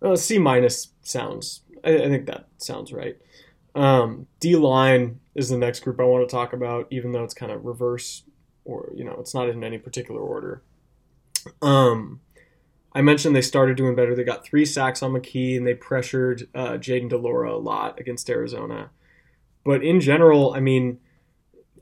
Uh, 0.01 0.15
C 0.15 0.39
minus 0.39 0.89
sounds. 1.03 1.63
I, 1.85 1.97
I, 1.97 2.09
think 2.09 2.27
that 2.27 2.47
sounds 2.59 2.93
right. 2.93 3.17
Um, 3.75 4.29
D 4.39 4.55
line 4.55 5.19
is 5.35 5.49
the 5.49 5.59
next 5.59 5.81
group 5.81 5.99
I 5.99 6.05
want 6.05 6.29
to 6.29 6.33
talk 6.33 6.53
about, 6.53 6.87
even 6.91 7.11
though 7.11 7.25
it's 7.25 7.35
kind 7.35 7.51
of 7.51 7.65
reverse 7.65 8.23
or 8.65 8.93
you 8.95 9.03
know 9.03 9.17
it's 9.19 9.35
not 9.35 9.49
in 9.49 9.65
any 9.65 9.79
particular 9.79 10.21
order. 10.21 10.63
Um, 11.61 12.21
I 12.93 13.03
mentioned 13.03 13.35
they 13.35 13.43
started 13.43 13.77
doing 13.77 13.97
better. 13.97 14.15
They 14.15 14.23
got 14.23 14.45
three 14.45 14.65
sacks 14.65 15.03
on 15.03 15.13
McKee 15.13 15.57
and 15.57 15.67
they 15.67 15.75
pressured 15.75 16.49
uh, 16.55 16.75
Jayden 16.75 17.09
de 17.09 17.19
Laura 17.19 17.53
a 17.53 17.59
lot 17.59 17.99
against 17.99 18.31
Arizona. 18.31 18.91
But 19.65 19.83
in 19.83 20.01
general, 20.01 20.55
I 20.55 20.61
mean, 20.61 21.01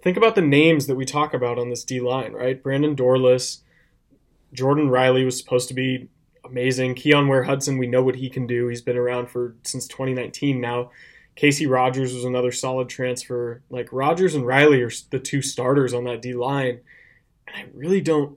think 0.02 0.16
about 0.16 0.34
the 0.34 0.42
names 0.42 0.86
that 0.86 0.96
we 0.96 1.04
talk 1.04 1.34
about 1.34 1.58
on 1.58 1.70
this 1.70 1.84
D 1.84 2.00
line, 2.00 2.32
right? 2.32 2.62
Brandon 2.62 2.96
Dorlus, 2.96 3.60
Jordan 4.52 4.88
Riley 4.88 5.24
was 5.24 5.38
supposed 5.38 5.68
to 5.68 5.74
be 5.74 6.08
amazing. 6.44 6.94
Keyon 6.94 7.28
Ware 7.28 7.44
Hudson, 7.44 7.78
we 7.78 7.86
know 7.86 8.02
what 8.02 8.16
he 8.16 8.28
can 8.28 8.46
do. 8.46 8.68
He's 8.68 8.82
been 8.82 8.96
around 8.96 9.28
for 9.28 9.54
since 9.62 9.86
2019 9.86 10.60
now. 10.60 10.90
Casey 11.36 11.66
Rogers 11.66 12.12
was 12.12 12.24
another 12.24 12.52
solid 12.52 12.88
transfer. 12.88 13.62
Like 13.70 13.88
Rogers 13.92 14.34
and 14.34 14.46
Riley 14.46 14.82
are 14.82 14.90
the 15.10 15.18
two 15.18 15.42
starters 15.42 15.94
on 15.94 16.04
that 16.04 16.22
D 16.22 16.34
line, 16.34 16.80
and 17.46 17.56
I 17.56 17.66
really 17.74 18.00
don't 18.00 18.36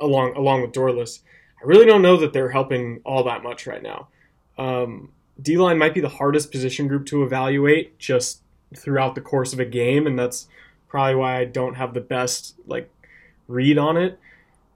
along 0.00 0.36
along 0.36 0.62
with 0.62 0.72
Dorlus. 0.72 1.20
I 1.60 1.66
really 1.66 1.86
don't 1.86 2.02
know 2.02 2.16
that 2.18 2.32
they're 2.32 2.50
helping 2.50 3.00
all 3.04 3.24
that 3.24 3.42
much 3.42 3.66
right 3.66 3.82
now. 3.82 4.08
Um, 4.56 5.12
D 5.40 5.56
line 5.56 5.78
might 5.78 5.94
be 5.94 6.00
the 6.00 6.08
hardest 6.08 6.52
position 6.52 6.86
group 6.88 7.06
to 7.06 7.22
evaluate 7.22 7.98
just 7.98 8.42
throughout 8.76 9.14
the 9.14 9.20
course 9.20 9.52
of 9.52 9.60
a 9.60 9.64
game, 9.64 10.06
and 10.06 10.18
that's 10.18 10.46
probably 10.88 11.14
why 11.14 11.38
I 11.38 11.44
don't 11.44 11.74
have 11.74 11.94
the 11.94 12.00
best 12.00 12.56
like 12.66 12.90
read 13.46 13.78
on 13.78 13.96
it. 13.96 14.18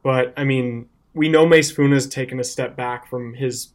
But 0.02 0.34
I 0.36 0.44
mean, 0.44 0.88
we 1.14 1.28
know 1.28 1.46
Mase 1.46 1.70
Funa's 1.70 2.06
taken 2.06 2.40
a 2.40 2.44
step 2.44 2.76
back 2.76 3.06
from 3.08 3.34
his, 3.34 3.68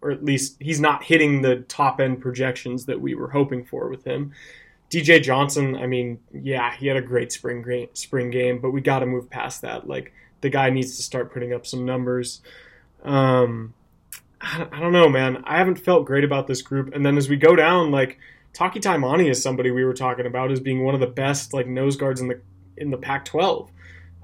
or 0.00 0.10
at 0.10 0.24
least 0.24 0.56
he's 0.60 0.80
not 0.80 1.04
hitting 1.04 1.42
the 1.42 1.56
top 1.62 2.00
end 2.00 2.20
projections 2.20 2.86
that 2.86 3.00
we 3.00 3.14
were 3.14 3.28
hoping 3.28 3.64
for 3.64 3.88
with 3.88 4.04
him. 4.04 4.32
DJ 4.90 5.22
Johnson, 5.22 5.76
I 5.76 5.86
mean, 5.86 6.20
yeah, 6.32 6.74
he 6.76 6.86
had 6.86 6.96
a 6.96 7.02
great 7.02 7.32
spring 7.32 7.88
spring 7.94 8.30
game, 8.30 8.60
but 8.60 8.70
we 8.70 8.80
got 8.80 9.00
to 9.00 9.06
move 9.06 9.30
past 9.30 9.62
that. 9.62 9.88
Like 9.88 10.12
the 10.40 10.50
guy 10.50 10.70
needs 10.70 10.96
to 10.96 11.02
start 11.02 11.32
putting 11.32 11.52
up 11.52 11.66
some 11.66 11.84
numbers. 11.84 12.42
Um, 13.02 13.74
I 14.40 14.78
don't 14.78 14.92
know, 14.92 15.08
man. 15.08 15.42
I 15.44 15.58
haven't 15.58 15.76
felt 15.76 16.04
great 16.06 16.24
about 16.24 16.46
this 16.46 16.62
group. 16.62 16.94
And 16.94 17.04
then 17.04 17.16
as 17.16 17.28
we 17.28 17.36
go 17.36 17.56
down, 17.56 17.90
like 17.90 18.18
Taki 18.54 18.80
Taimani 18.80 19.28
is 19.28 19.42
somebody 19.42 19.70
we 19.70 19.84
were 19.84 19.94
talking 19.94 20.26
about 20.26 20.50
as 20.50 20.60
being 20.60 20.84
one 20.84 20.94
of 20.94 21.00
the 21.00 21.06
best 21.06 21.52
like 21.52 21.66
nose 21.66 21.96
guards 21.96 22.20
in 22.20 22.28
the 22.28 22.40
in 22.76 22.90
the 22.90 22.96
Pac-12 22.96 23.68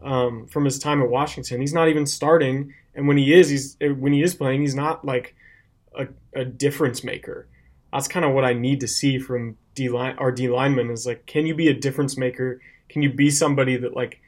um, 0.03 0.47
from 0.47 0.65
his 0.65 0.79
time 0.79 1.03
at 1.03 1.11
Washington. 1.11 1.61
He's 1.61 1.75
not 1.75 1.89
even 1.89 2.07
starting, 2.07 2.75
and 2.95 3.07
when 3.07 3.17
he 3.17 3.35
is, 3.35 3.49
he's 3.49 3.77
when 3.81 4.13
he 4.13 4.23
is 4.23 4.35
playing, 4.35 4.63
he's 4.63 4.75
not 4.75 5.05
like 5.05 5.35
a, 5.99 6.09
a 6.35 6.45
difference 6.45 7.05
maker. 7.05 7.47
That's 7.93 8.09
kind 8.09 8.25
of 8.25 8.33
what 8.33 8.45
I 8.45 8.53
need 8.53 8.81
to 8.81 8.89
see 8.89 9.19
from 9.19 9.57
D 9.75 9.89
line 9.89 10.17
our 10.19 10.33
D 10.33 10.49
lineman 10.49 10.91
is 10.91 11.07
like, 11.07 11.27
can 11.27 11.47
you 11.47 11.55
be 11.55 11.69
a 11.69 11.75
difference 11.75 12.17
maker? 12.17 12.61
Can 12.89 13.03
you 13.03 13.13
be 13.13 13.31
somebody 13.31 13.77
that 13.77 13.95
like 13.95 14.21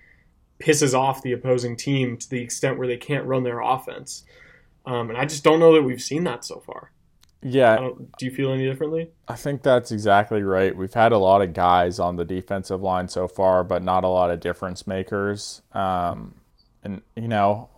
pisses 0.63 0.95
off 0.95 1.23
the 1.23 1.33
opposing 1.33 1.77
team 1.77 2.17
to 2.17 2.31
the 2.31 2.41
extent 2.41 2.79
where 2.79 2.87
they 2.87 2.97
can't 2.97 3.27
run 3.27 3.43
their 3.43 3.61
offense. 3.61 4.25
Um, 4.87 5.11
and 5.11 5.19
I 5.19 5.25
just 5.25 5.45
don't 5.45 5.61
know 5.61 5.75
that 5.75 5.83
we've 5.83 6.03
seen 6.03 6.25
that 6.25 6.45
so 6.45 6.61
far. 6.61 6.93
Yeah. 7.43 7.91
Do 8.19 8.25
you 8.25 8.31
feel 8.31 8.53
any 8.53 8.65
differently? 8.65 9.11
I 9.27 9.35
think 9.35 9.63
that's 9.63 9.91
exactly 9.91 10.43
right. 10.43 10.77
We've 10.77 10.95
had 10.95 11.13
a 11.13 11.19
lot 11.19 11.43
of 11.43 11.53
guys 11.53 11.99
on 11.99 12.17
the 12.17 12.25
defensive 12.25 12.83
line 12.83 13.09
so 13.09 13.27
far, 13.27 13.65
but 13.65 13.83
not 13.83 14.05
a 14.05 14.09
lot 14.09 14.31
of 14.31 14.41
difference 14.41 14.87
makers. 14.87 15.63
Um, 15.73 16.35
and, 16.85 17.03
you 17.17 17.29
know, 17.29 17.69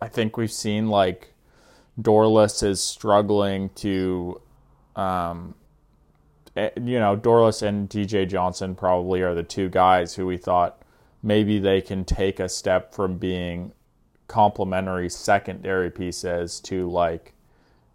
I 0.00 0.08
think 0.08 0.36
we've 0.36 0.52
seen 0.52 0.88
like 0.88 1.34
Dorlus 2.00 2.62
is 2.62 2.82
struggling 2.82 3.68
to, 3.76 4.40
um, 4.96 5.54
eh, 6.56 6.70
you 6.76 6.98
know, 6.98 7.16
Dorlus 7.16 7.62
and 7.62 7.88
DJ 7.88 8.26
Johnson 8.26 8.74
probably 8.74 9.20
are 9.20 9.34
the 9.34 9.42
two 9.42 9.68
guys 9.68 10.14
who 10.14 10.26
we 10.26 10.38
thought 10.38 10.82
maybe 11.22 11.58
they 11.58 11.82
can 11.82 12.04
take 12.04 12.40
a 12.40 12.48
step 12.48 12.94
from 12.94 13.18
being 13.18 13.72
complementary 14.26 15.10
secondary 15.10 15.90
pieces 15.90 16.60
to 16.60 16.88
like 16.88 17.34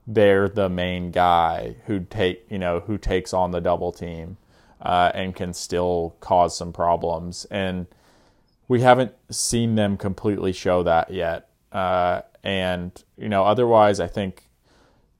they're 0.07 0.47
the 0.47 0.69
main 0.69 1.11
guy 1.11 1.75
who 1.85 1.99
take 1.99 2.45
you 2.49 2.59
know 2.59 2.81
who 2.81 2.97
takes 2.97 3.33
on 3.33 3.51
the 3.51 3.61
double 3.61 3.91
team 3.91 4.37
uh, 4.81 5.11
and 5.13 5.35
can 5.35 5.53
still 5.53 6.15
cause 6.19 6.55
some 6.55 6.71
problems 6.71 7.45
and 7.49 7.87
we 8.67 8.81
haven't 8.81 9.13
seen 9.29 9.75
them 9.75 9.97
completely 9.97 10.51
show 10.51 10.83
that 10.83 11.11
yet. 11.11 11.49
Uh, 11.71 12.21
and 12.43 13.03
you 13.17 13.29
know, 13.29 13.43
otherwise, 13.43 13.99
I 13.99 14.07
think 14.07 14.49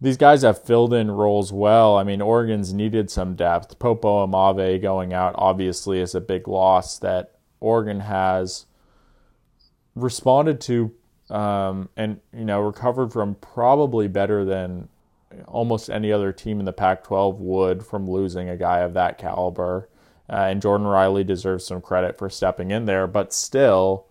these 0.02 0.18
guys 0.18 0.42
have 0.42 0.64
filled 0.64 0.94
in 0.94 1.12
roles 1.12 1.52
well. 1.52 1.98
I 1.98 2.04
mean, 2.04 2.22
Oregon's 2.22 2.74
needed 2.74 3.10
some 3.10 3.36
depth. 3.36 3.80
Popo 3.80 4.26
Aumavae 4.26 4.82
going 4.82 5.14
out 5.14 5.36
obviously 5.38 6.00
is 6.00 6.16
a 6.16 6.22
big 6.22 6.48
loss 6.48 7.00
that 7.00 7.36
Oregon 7.60 8.02
has 8.02 8.66
responded 9.96 10.60
to 10.62 10.92
um, 11.30 11.90
and 11.98 12.20
you 12.34 12.46
know 12.46 12.62
recovered 12.62 13.12
from 13.12 13.36
probably 13.36 14.08
better 14.08 14.46
than 14.46 14.90
almost 15.48 15.90
any 15.90 16.12
other 16.12 16.32
team 16.32 16.60
in 16.60 16.66
the 16.66 16.74
Pac-12 16.74 17.38
would 17.40 17.86
from 17.86 18.10
losing 18.10 18.50
a 18.50 18.58
guy 18.58 18.80
of 18.80 18.94
that 18.94 19.18
caliber. 19.18 19.90
Uh, 20.30 20.48
and 20.50 20.62
Jordan 20.62 20.88
Riley 20.88 21.24
deserves 21.24 21.66
some 21.66 21.82
credit 21.82 22.18
for 22.18 22.30
stepping 22.30 22.72
in 22.72 22.86
there, 22.86 23.06
but 23.06 23.34
still, 23.34 24.06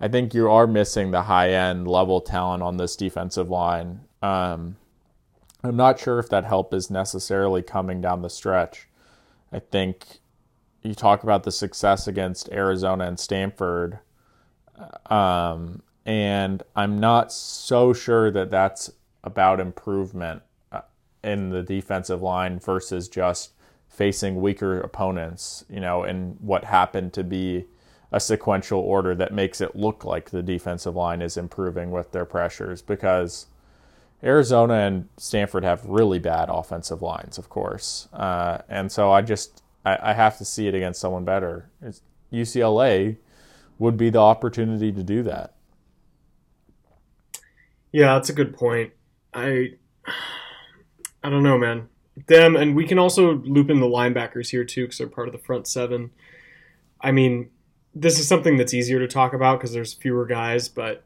I 0.00 0.08
think 0.08 0.32
you 0.32 0.50
are 0.50 0.66
missing 0.66 1.10
the 1.10 1.22
high-end 1.22 1.86
level 1.86 2.20
talent 2.20 2.62
on 2.62 2.78
this 2.78 2.96
defensive 2.96 3.50
line. 3.50 4.00
Um, 4.22 4.76
I'm 5.62 5.76
not 5.76 6.00
sure 6.00 6.18
if 6.18 6.30
that 6.30 6.44
help 6.44 6.72
is 6.72 6.90
necessarily 6.90 7.62
coming 7.62 8.00
down 8.00 8.22
the 8.22 8.30
stretch. 8.30 8.88
I 9.52 9.58
think 9.58 10.20
you 10.82 10.94
talk 10.94 11.22
about 11.22 11.42
the 11.42 11.52
success 11.52 12.06
against 12.06 12.48
Arizona 12.50 13.04
and 13.04 13.20
Stanford, 13.20 13.98
um, 15.06 15.82
and 16.06 16.62
I'm 16.74 16.98
not 16.98 17.32
so 17.32 17.92
sure 17.92 18.30
that 18.30 18.50
that's 18.50 18.90
about 19.22 19.60
improvement 19.60 20.42
uh, 20.72 20.80
in 21.22 21.50
the 21.50 21.62
defensive 21.62 22.22
line 22.22 22.58
versus 22.58 23.08
just 23.08 23.52
facing 23.88 24.40
weaker 24.40 24.80
opponents, 24.80 25.64
you 25.68 25.80
know, 25.80 26.04
in 26.04 26.36
what 26.40 26.64
happened 26.64 27.12
to 27.12 27.24
be 27.24 27.66
a 28.12 28.20
sequential 28.20 28.80
order 28.80 29.14
that 29.14 29.32
makes 29.32 29.60
it 29.60 29.76
look 29.76 30.04
like 30.04 30.30
the 30.30 30.42
defensive 30.42 30.96
line 30.96 31.22
is 31.22 31.36
improving 31.36 31.90
with 31.90 32.10
their 32.12 32.24
pressures 32.24 32.82
because 32.82 33.46
Arizona 34.22 34.74
and 34.74 35.08
Stanford 35.16 35.64
have 35.64 35.84
really 35.84 36.18
bad 36.18 36.48
offensive 36.50 37.02
lines, 37.02 37.38
of 37.38 37.48
course. 37.48 38.08
Uh, 38.12 38.58
and 38.68 38.90
so 38.90 39.12
I 39.12 39.22
just 39.22 39.62
I, 39.84 40.10
I, 40.10 40.12
have 40.12 40.36
to 40.38 40.44
see 40.44 40.66
it 40.66 40.74
against 40.74 41.00
someone 41.00 41.24
better. 41.24 41.70
It's, 41.80 42.02
UCLA 42.32 43.16
would 43.78 43.96
be 43.96 44.10
the 44.10 44.18
opportunity 44.18 44.92
to 44.92 45.02
do 45.02 45.22
that. 45.22 45.54
Yeah, 47.92 48.14
that's 48.14 48.30
a 48.30 48.34
good 48.34 48.54
point. 48.56 48.92
I 49.34 49.74
I 51.22 51.28
don't 51.28 51.42
know, 51.42 51.58
man. 51.58 51.88
Them 52.26 52.56
and 52.56 52.74
we 52.74 52.86
can 52.86 52.98
also 52.98 53.36
loop 53.38 53.70
in 53.70 53.80
the 53.80 53.86
linebackers 53.86 54.50
here 54.50 54.64
too 54.64 54.84
because 54.84 54.98
they're 54.98 55.06
part 55.06 55.28
of 55.28 55.32
the 55.32 55.38
front 55.38 55.66
seven. 55.66 56.10
I 57.00 57.12
mean, 57.12 57.50
this 57.94 58.18
is 58.18 58.28
something 58.28 58.56
that's 58.56 58.74
easier 58.74 58.98
to 58.98 59.08
talk 59.08 59.32
about 59.32 59.58
because 59.58 59.72
there's 59.72 59.94
fewer 59.94 60.26
guys, 60.26 60.68
but 60.68 61.02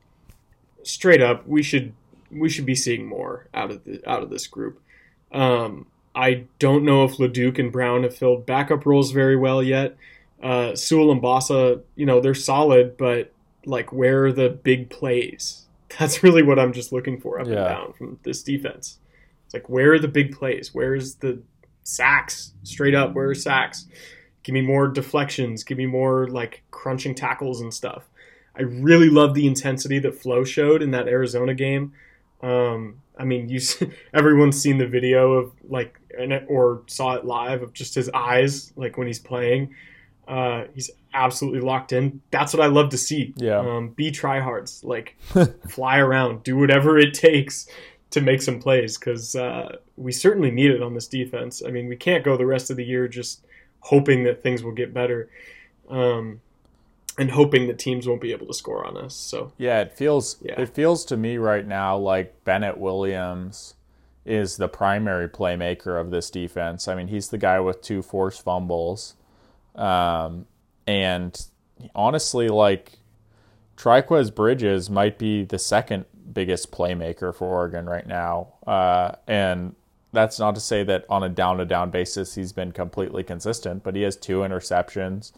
straight 0.82 1.22
up, 1.22 1.46
we 1.46 1.62
should 1.62 1.92
we 2.30 2.48
should 2.48 2.66
be 2.66 2.74
seeing 2.74 3.06
more 3.06 3.48
out 3.54 3.70
of 3.70 3.84
the 3.84 4.02
out 4.08 4.22
of 4.22 4.30
this 4.30 4.46
group. 4.46 4.80
Um, 5.32 5.86
I 6.14 6.44
don't 6.58 6.84
know 6.84 7.04
if 7.04 7.16
LeDuc 7.16 7.58
and 7.58 7.72
Brown 7.72 8.04
have 8.04 8.16
filled 8.16 8.46
backup 8.46 8.86
roles 8.86 9.10
very 9.10 9.36
well 9.36 9.62
yet. 9.62 9.96
Uh, 10.42 10.76
Sewell 10.76 11.10
and 11.10 11.22
Bassa, 11.22 11.82
you 11.96 12.06
know, 12.06 12.20
they're 12.20 12.34
solid, 12.34 12.96
but 12.96 13.32
like, 13.64 13.92
where 13.92 14.26
are 14.26 14.32
the 14.32 14.48
big 14.50 14.90
plays? 14.90 15.63
That's 15.98 16.22
really 16.22 16.42
what 16.42 16.58
I'm 16.58 16.72
just 16.72 16.92
looking 16.92 17.20
for 17.20 17.40
up 17.40 17.46
yeah. 17.46 17.52
and 17.52 17.68
down 17.68 17.92
from 17.92 18.18
this 18.22 18.42
defense. 18.42 18.98
It's 19.44 19.54
like, 19.54 19.68
where 19.68 19.92
are 19.92 19.98
the 19.98 20.08
big 20.08 20.36
plays? 20.36 20.74
Where's 20.74 21.16
the 21.16 21.42
sacks? 21.82 22.52
Straight 22.62 22.94
up, 22.94 23.14
where 23.14 23.28
are 23.28 23.34
sacks? 23.34 23.86
Give 24.42 24.54
me 24.54 24.60
more 24.60 24.88
deflections. 24.88 25.64
Give 25.64 25.78
me 25.78 25.86
more 25.86 26.28
like 26.28 26.62
crunching 26.70 27.14
tackles 27.14 27.60
and 27.60 27.72
stuff. 27.72 28.04
I 28.56 28.62
really 28.62 29.08
love 29.08 29.34
the 29.34 29.46
intensity 29.46 29.98
that 30.00 30.14
Flowe 30.14 30.44
showed 30.44 30.82
in 30.82 30.92
that 30.92 31.08
Arizona 31.08 31.54
game. 31.54 31.92
Um, 32.42 33.00
I 33.18 33.24
mean, 33.24 33.48
you 33.48 33.60
everyone's 34.14 34.60
seen 34.60 34.78
the 34.78 34.86
video 34.86 35.32
of 35.32 35.52
like 35.68 35.98
or 36.46 36.82
saw 36.86 37.14
it 37.14 37.24
live 37.24 37.62
of 37.62 37.72
just 37.72 37.94
his 37.94 38.10
eyes 38.10 38.72
like 38.76 38.96
when 38.96 39.06
he's 39.06 39.18
playing. 39.18 39.74
Uh, 40.26 40.64
he's 40.74 40.90
absolutely 41.12 41.60
locked 41.60 41.92
in. 41.92 42.20
That's 42.30 42.54
what 42.54 42.62
I 42.62 42.66
love 42.66 42.90
to 42.90 42.98
see. 42.98 43.34
Yeah. 43.36 43.58
Um, 43.58 43.90
be 43.90 44.10
tryhards, 44.10 44.84
like 44.84 45.16
fly 45.68 45.98
around, 45.98 46.42
do 46.42 46.56
whatever 46.56 46.98
it 46.98 47.14
takes 47.14 47.68
to 48.10 48.20
make 48.20 48.42
some 48.42 48.60
plays 48.60 48.96
because 48.96 49.34
uh, 49.34 49.76
we 49.96 50.12
certainly 50.12 50.50
need 50.50 50.70
it 50.70 50.82
on 50.82 50.94
this 50.94 51.08
defense. 51.08 51.62
I 51.66 51.70
mean, 51.70 51.88
we 51.88 51.96
can't 51.96 52.24
go 52.24 52.36
the 52.36 52.46
rest 52.46 52.70
of 52.70 52.76
the 52.76 52.84
year 52.84 53.08
just 53.08 53.44
hoping 53.80 54.24
that 54.24 54.42
things 54.42 54.62
will 54.62 54.72
get 54.72 54.94
better. 54.94 55.28
Um, 55.88 56.40
and 57.18 57.30
hoping 57.30 57.66
that 57.68 57.78
teams 57.78 58.08
won't 58.08 58.20
be 58.20 58.32
able 58.32 58.46
to 58.46 58.54
score 58.54 58.84
on 58.84 58.96
us. 58.96 59.14
So 59.14 59.52
yeah, 59.56 59.80
it 59.80 59.96
feels 59.96 60.36
yeah. 60.42 60.60
it 60.60 60.70
feels 60.70 61.04
to 61.06 61.16
me 61.16 61.36
right 61.36 61.66
now 61.66 61.96
like 61.96 62.44
Bennett 62.44 62.78
Williams 62.78 63.74
is 64.24 64.56
the 64.56 64.68
primary 64.68 65.28
playmaker 65.28 66.00
of 66.00 66.10
this 66.10 66.30
defense. 66.30 66.88
I 66.88 66.94
mean, 66.94 67.08
he's 67.08 67.28
the 67.28 67.38
guy 67.38 67.60
with 67.60 67.82
two 67.82 68.02
forced 68.02 68.42
fumbles, 68.42 69.14
um, 69.74 70.46
and 70.86 71.46
honestly, 71.94 72.48
like 72.48 72.98
Trikweze 73.76 74.34
Bridges 74.34 74.90
might 74.90 75.18
be 75.18 75.44
the 75.44 75.58
second 75.58 76.04
biggest 76.32 76.70
playmaker 76.70 77.34
for 77.34 77.46
Oregon 77.46 77.86
right 77.86 78.06
now, 78.06 78.48
uh, 78.66 79.12
and 79.26 79.74
that's 80.12 80.38
not 80.38 80.54
to 80.54 80.60
say 80.60 80.84
that 80.84 81.04
on 81.08 81.22
a 81.22 81.28
down 81.28 81.58
to 81.58 81.64
down 81.64 81.90
basis 81.90 82.34
he's 82.34 82.52
been 82.52 82.72
completely 82.72 83.24
consistent, 83.24 83.82
but 83.82 83.96
he 83.96 84.02
has 84.02 84.16
two 84.16 84.38
interceptions 84.38 85.32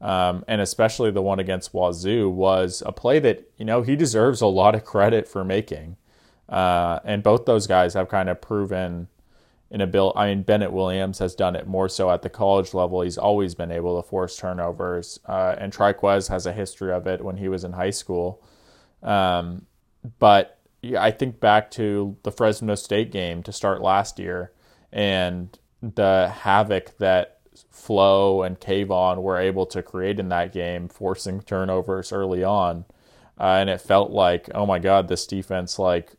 um, 0.00 0.44
and 0.46 0.60
especially 0.60 1.10
the 1.10 1.22
one 1.22 1.38
against 1.38 1.72
Wazoo, 1.72 2.28
was 2.28 2.82
a 2.84 2.92
play 2.92 3.18
that 3.20 3.48
you 3.56 3.64
know 3.64 3.82
he 3.82 3.96
deserves 3.96 4.40
a 4.40 4.46
lot 4.46 4.74
of 4.74 4.84
credit 4.84 5.26
for 5.26 5.44
making. 5.44 5.96
Uh, 6.48 7.00
and 7.04 7.22
both 7.22 7.44
those 7.44 7.66
guys 7.66 7.94
have 7.94 8.08
kind 8.08 8.28
of 8.28 8.40
proven 8.40 9.08
in 9.70 9.80
a 9.80 9.86
bill. 9.86 10.12
I 10.14 10.28
mean, 10.28 10.42
Bennett 10.42 10.72
Williams 10.72 11.18
has 11.18 11.34
done 11.34 11.56
it 11.56 11.66
more 11.66 11.88
so 11.88 12.10
at 12.10 12.22
the 12.22 12.30
college 12.30 12.74
level. 12.74 13.02
He's 13.02 13.18
always 13.18 13.54
been 13.54 13.72
able 13.72 14.00
to 14.00 14.08
force 14.08 14.36
turnovers, 14.36 15.18
uh, 15.26 15.56
and 15.58 15.72
Trikweze 15.72 16.28
has 16.28 16.46
a 16.46 16.52
history 16.52 16.92
of 16.92 17.06
it 17.06 17.24
when 17.24 17.36
he 17.36 17.48
was 17.48 17.64
in 17.64 17.72
high 17.72 17.90
school. 17.90 18.42
Um, 19.02 19.66
but 20.18 20.58
yeah, 20.82 21.02
I 21.02 21.10
think 21.10 21.40
back 21.40 21.70
to 21.72 22.16
the 22.22 22.30
Fresno 22.30 22.74
State 22.74 23.10
game 23.10 23.42
to 23.42 23.52
start 23.52 23.82
last 23.82 24.18
year 24.18 24.52
and 24.92 25.58
the 25.82 26.32
havoc 26.32 26.96
that 26.98 27.40
Flowe 27.70 28.42
and 28.42 28.58
Kayvon 28.58 29.22
were 29.22 29.38
able 29.38 29.66
to 29.66 29.82
create 29.82 30.18
in 30.18 30.28
that 30.30 30.52
game, 30.52 30.88
forcing 30.88 31.40
turnovers 31.40 32.12
early 32.12 32.44
on. 32.44 32.84
Uh, 33.38 33.58
and 33.60 33.70
it 33.70 33.80
felt 33.80 34.10
like, 34.10 34.48
oh 34.54 34.64
my 34.64 34.78
God, 34.78 35.08
this 35.08 35.26
defense, 35.26 35.78
like, 35.78 36.14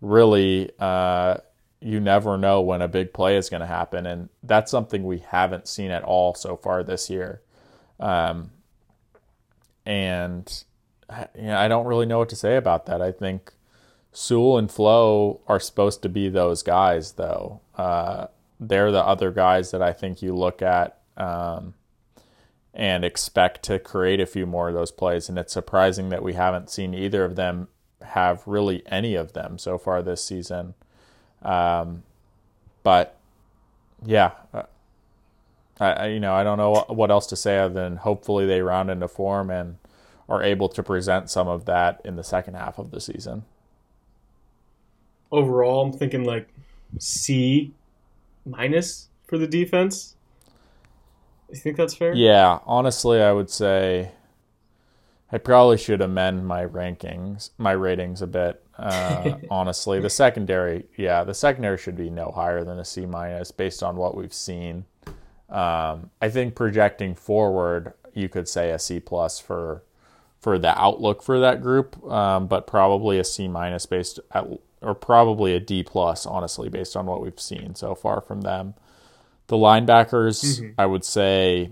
really, 0.00 0.70
uh, 0.78 1.38
you 1.80 2.00
never 2.00 2.36
know 2.36 2.60
when 2.60 2.82
a 2.82 2.88
big 2.88 3.12
play 3.12 3.36
is 3.36 3.48
going 3.48 3.60
to 3.60 3.66
happen. 3.66 4.06
And 4.06 4.28
that's 4.42 4.70
something 4.70 5.04
we 5.04 5.18
haven't 5.18 5.68
seen 5.68 5.90
at 5.90 6.02
all 6.02 6.34
so 6.34 6.56
far 6.56 6.82
this 6.82 7.08
year. 7.08 7.42
Um, 8.00 8.50
and 9.86 10.64
you 11.34 11.42
know, 11.42 11.56
I 11.56 11.68
don't 11.68 11.86
really 11.86 12.06
know 12.06 12.18
what 12.18 12.28
to 12.30 12.36
say 12.36 12.56
about 12.56 12.86
that. 12.86 13.00
I 13.00 13.12
think 13.12 13.52
Sewell 14.12 14.58
and 14.58 14.70
Flowe 14.70 15.40
are 15.46 15.60
supposed 15.60 16.02
to 16.02 16.08
be 16.08 16.28
those 16.28 16.62
guys, 16.62 17.12
though. 17.12 17.60
Uh, 17.76 18.26
they're 18.60 18.90
the 18.90 19.04
other 19.04 19.30
guys 19.30 19.70
that 19.70 19.82
I 19.82 19.92
think 19.92 20.20
you 20.20 20.34
look 20.34 20.62
at 20.62 20.98
um, 21.16 21.74
and 22.74 23.04
expect 23.04 23.62
to 23.64 23.78
create 23.78 24.20
a 24.20 24.26
few 24.26 24.46
more 24.46 24.68
of 24.68 24.74
those 24.74 24.90
plays. 24.90 25.28
And 25.28 25.38
it's 25.38 25.52
surprising 25.52 26.08
that 26.08 26.22
we 26.22 26.34
haven't 26.34 26.70
seen 26.70 26.94
either 26.94 27.24
of 27.24 27.36
them 27.36 27.68
have 28.02 28.42
really 28.46 28.82
any 28.86 29.14
of 29.14 29.32
them 29.32 29.58
so 29.58 29.78
far 29.78 30.02
this 30.02 30.24
season. 30.24 30.74
Um, 31.42 32.02
but 32.82 33.16
yeah, 34.04 34.32
uh, 34.52 34.62
I, 35.80 36.08
you 36.08 36.20
know 36.20 36.34
I 36.34 36.44
don't 36.44 36.58
know 36.58 36.84
what 36.88 37.10
else 37.10 37.26
to 37.28 37.36
say 37.36 37.58
other 37.58 37.74
than 37.74 37.96
hopefully 37.96 38.46
they 38.46 38.62
round 38.62 38.90
into 38.90 39.08
form 39.08 39.50
and 39.50 39.78
are 40.28 40.42
able 40.42 40.68
to 40.68 40.82
present 40.82 41.30
some 41.30 41.48
of 41.48 41.64
that 41.66 42.00
in 42.04 42.16
the 42.16 42.24
second 42.24 42.54
half 42.54 42.78
of 42.78 42.90
the 42.90 43.00
season. 43.00 43.44
Overall, 45.30 45.82
I'm 45.82 45.92
thinking 45.92 46.24
like 46.24 46.48
C 46.98 47.72
minus 48.44 49.08
for 49.26 49.38
the 49.38 49.46
defense. 49.46 50.16
You 51.50 51.56
think 51.56 51.76
that's 51.76 51.94
fair? 51.94 52.14
Yeah, 52.14 52.58
honestly, 52.66 53.22
I 53.22 53.32
would 53.32 53.48
say 53.48 54.10
I 55.30 55.38
probably 55.38 55.76
should 55.76 56.00
amend 56.00 56.46
my 56.46 56.64
rankings, 56.64 57.50
my 57.58 57.72
ratings 57.72 58.22
a 58.22 58.26
bit. 58.26 58.64
Uh, 58.76 59.36
honestly, 59.50 60.00
the 60.00 60.10
secondary, 60.10 60.86
yeah, 60.96 61.24
the 61.24 61.34
secondary 61.34 61.76
should 61.78 61.96
be 61.96 62.10
no 62.10 62.32
higher 62.34 62.64
than 62.64 62.78
a 62.78 62.84
C 62.84 63.04
minus 63.04 63.50
based 63.50 63.82
on 63.82 63.96
what 63.96 64.16
we've 64.16 64.32
seen. 64.32 64.84
Um, 65.50 66.10
I 66.20 66.28
think 66.30 66.54
projecting 66.54 67.14
forward, 67.14 67.92
you 68.14 68.28
could 68.28 68.48
say 68.48 68.70
a 68.70 68.78
C 68.78 69.00
plus 69.00 69.38
for 69.38 69.82
for 70.40 70.56
the 70.56 70.78
outlook 70.78 71.22
for 71.22 71.40
that 71.40 71.60
group, 71.60 72.02
um, 72.06 72.46
but 72.46 72.66
probably 72.66 73.18
a 73.18 73.24
C 73.24 73.48
minus 73.48 73.86
based 73.86 74.20
at 74.32 74.46
or 74.80 74.94
probably 74.94 75.54
a 75.54 75.60
D 75.60 75.82
plus, 75.82 76.26
honestly, 76.26 76.68
based 76.68 76.96
on 76.96 77.06
what 77.06 77.20
we've 77.20 77.40
seen 77.40 77.74
so 77.74 77.94
far 77.94 78.20
from 78.20 78.42
them. 78.42 78.74
The 79.48 79.56
linebackers, 79.56 80.60
mm-hmm. 80.60 80.70
I 80.78 80.86
would 80.86 81.04
say, 81.04 81.70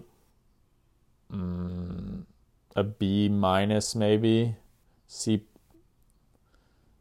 mm, 1.32 2.15
a 2.76 2.84
B 2.84 3.28
minus 3.28 3.96
maybe. 3.96 4.56
C 5.08 5.44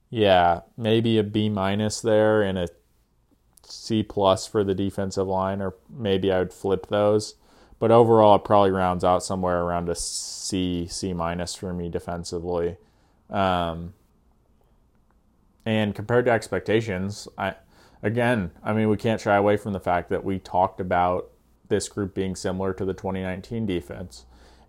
Yeah, 0.10 0.62
maybe 0.78 1.18
a 1.20 1.24
B 1.24 1.50
minus 1.50 2.02
there 2.02 2.42
and 2.42 2.58
a 2.58 2.70
C 3.68 4.02
plus 4.02 4.48
for 4.48 4.64
the 4.64 4.74
defensive 4.74 5.28
line 5.28 5.62
or 5.62 5.76
maybe 5.90 6.32
I 6.32 6.40
would 6.40 6.54
flip 6.54 6.88
those. 6.88 7.36
But 7.78 7.92
overall 7.92 8.38
it 8.38 8.46
probably 8.46 8.72
rounds 8.72 9.04
out 9.04 9.22
somewhere 9.24 9.62
around 9.62 9.90
a 9.90 9.96
C 9.96 10.88
C 10.88 11.14
minus 11.14 11.54
for 11.56 11.74
me 11.74 11.90
defensively. 11.90 12.78
Um 13.30 13.94
and 15.66 15.94
compared 15.94 16.26
to 16.26 16.32
expectations, 16.32 17.28
I 17.38 17.56
again, 18.02 18.52
I 18.64 18.72
mean, 18.72 18.88
we 18.88 18.98
can't 18.98 19.20
shy 19.20 19.36
away 19.36 19.58
from 19.58 19.74
the 19.74 19.80
fact 19.80 20.10
that 20.10 20.24
we 20.24 20.40
talked 20.40 20.80
about 20.80 21.32
this 21.68 21.90
group 21.90 22.14
being 22.14 22.36
similar 22.36 22.72
to 22.74 22.86
the 22.86 22.94
2019 22.94 23.66
defense. 23.66 24.26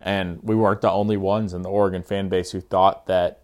And 0.07 0.39
we 0.45 0.55
weren't 0.55 0.83
the 0.83 0.91
only 0.91 1.17
ones 1.17 1.53
in 1.53 1.63
the 1.63 1.69
Oregon 1.69 2.05
fan 2.05 2.29
base 2.29 2.53
who 2.53 2.61
thought 2.61 3.07
that, 3.07 3.43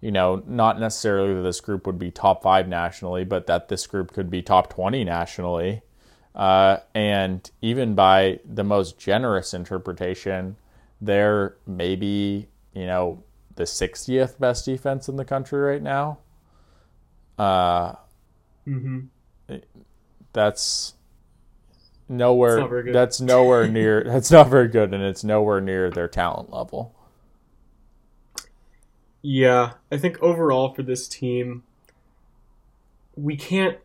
you 0.00 0.12
know, 0.12 0.40
not 0.46 0.78
necessarily 0.78 1.34
that 1.34 1.42
this 1.42 1.60
group 1.60 1.84
would 1.84 1.98
be 1.98 2.12
top 2.12 2.44
five 2.44 2.68
nationally, 2.68 3.24
but 3.24 3.48
that 3.48 3.66
this 3.66 3.88
group 3.88 4.12
could 4.12 4.30
be 4.30 4.40
top 4.40 4.72
20 4.72 5.02
nationally. 5.02 5.82
Uh, 6.32 6.76
and 6.94 7.50
even 7.60 7.96
by 7.96 8.38
the 8.44 8.62
most 8.62 8.98
generous 8.98 9.52
interpretation, 9.52 10.54
they're 11.00 11.56
maybe, 11.66 12.46
you 12.72 12.86
know, 12.86 13.24
the 13.56 13.64
60th 13.64 14.38
best 14.38 14.64
defense 14.64 15.08
in 15.08 15.16
the 15.16 15.24
country 15.24 15.58
right 15.58 15.82
now. 15.82 16.18
Uh, 17.36 17.94
mm-hmm. 18.64 19.00
That's 20.32 20.94
nowhere. 22.08 22.92
That's 22.92 23.20
nowhere 23.20 23.68
near. 23.68 24.04
That's 24.06 24.30
not 24.30 24.48
very 24.48 24.68
good, 24.68 24.92
and 24.94 25.02
it's 25.02 25.24
nowhere 25.24 25.60
near 25.60 25.90
their 25.90 26.08
talent 26.08 26.52
level. 26.52 26.94
Yeah, 29.22 29.72
I 29.90 29.98
think 29.98 30.22
overall 30.22 30.72
for 30.72 30.82
this 30.82 31.08
team, 31.08 31.64
we 33.16 33.36
can't. 33.36 33.78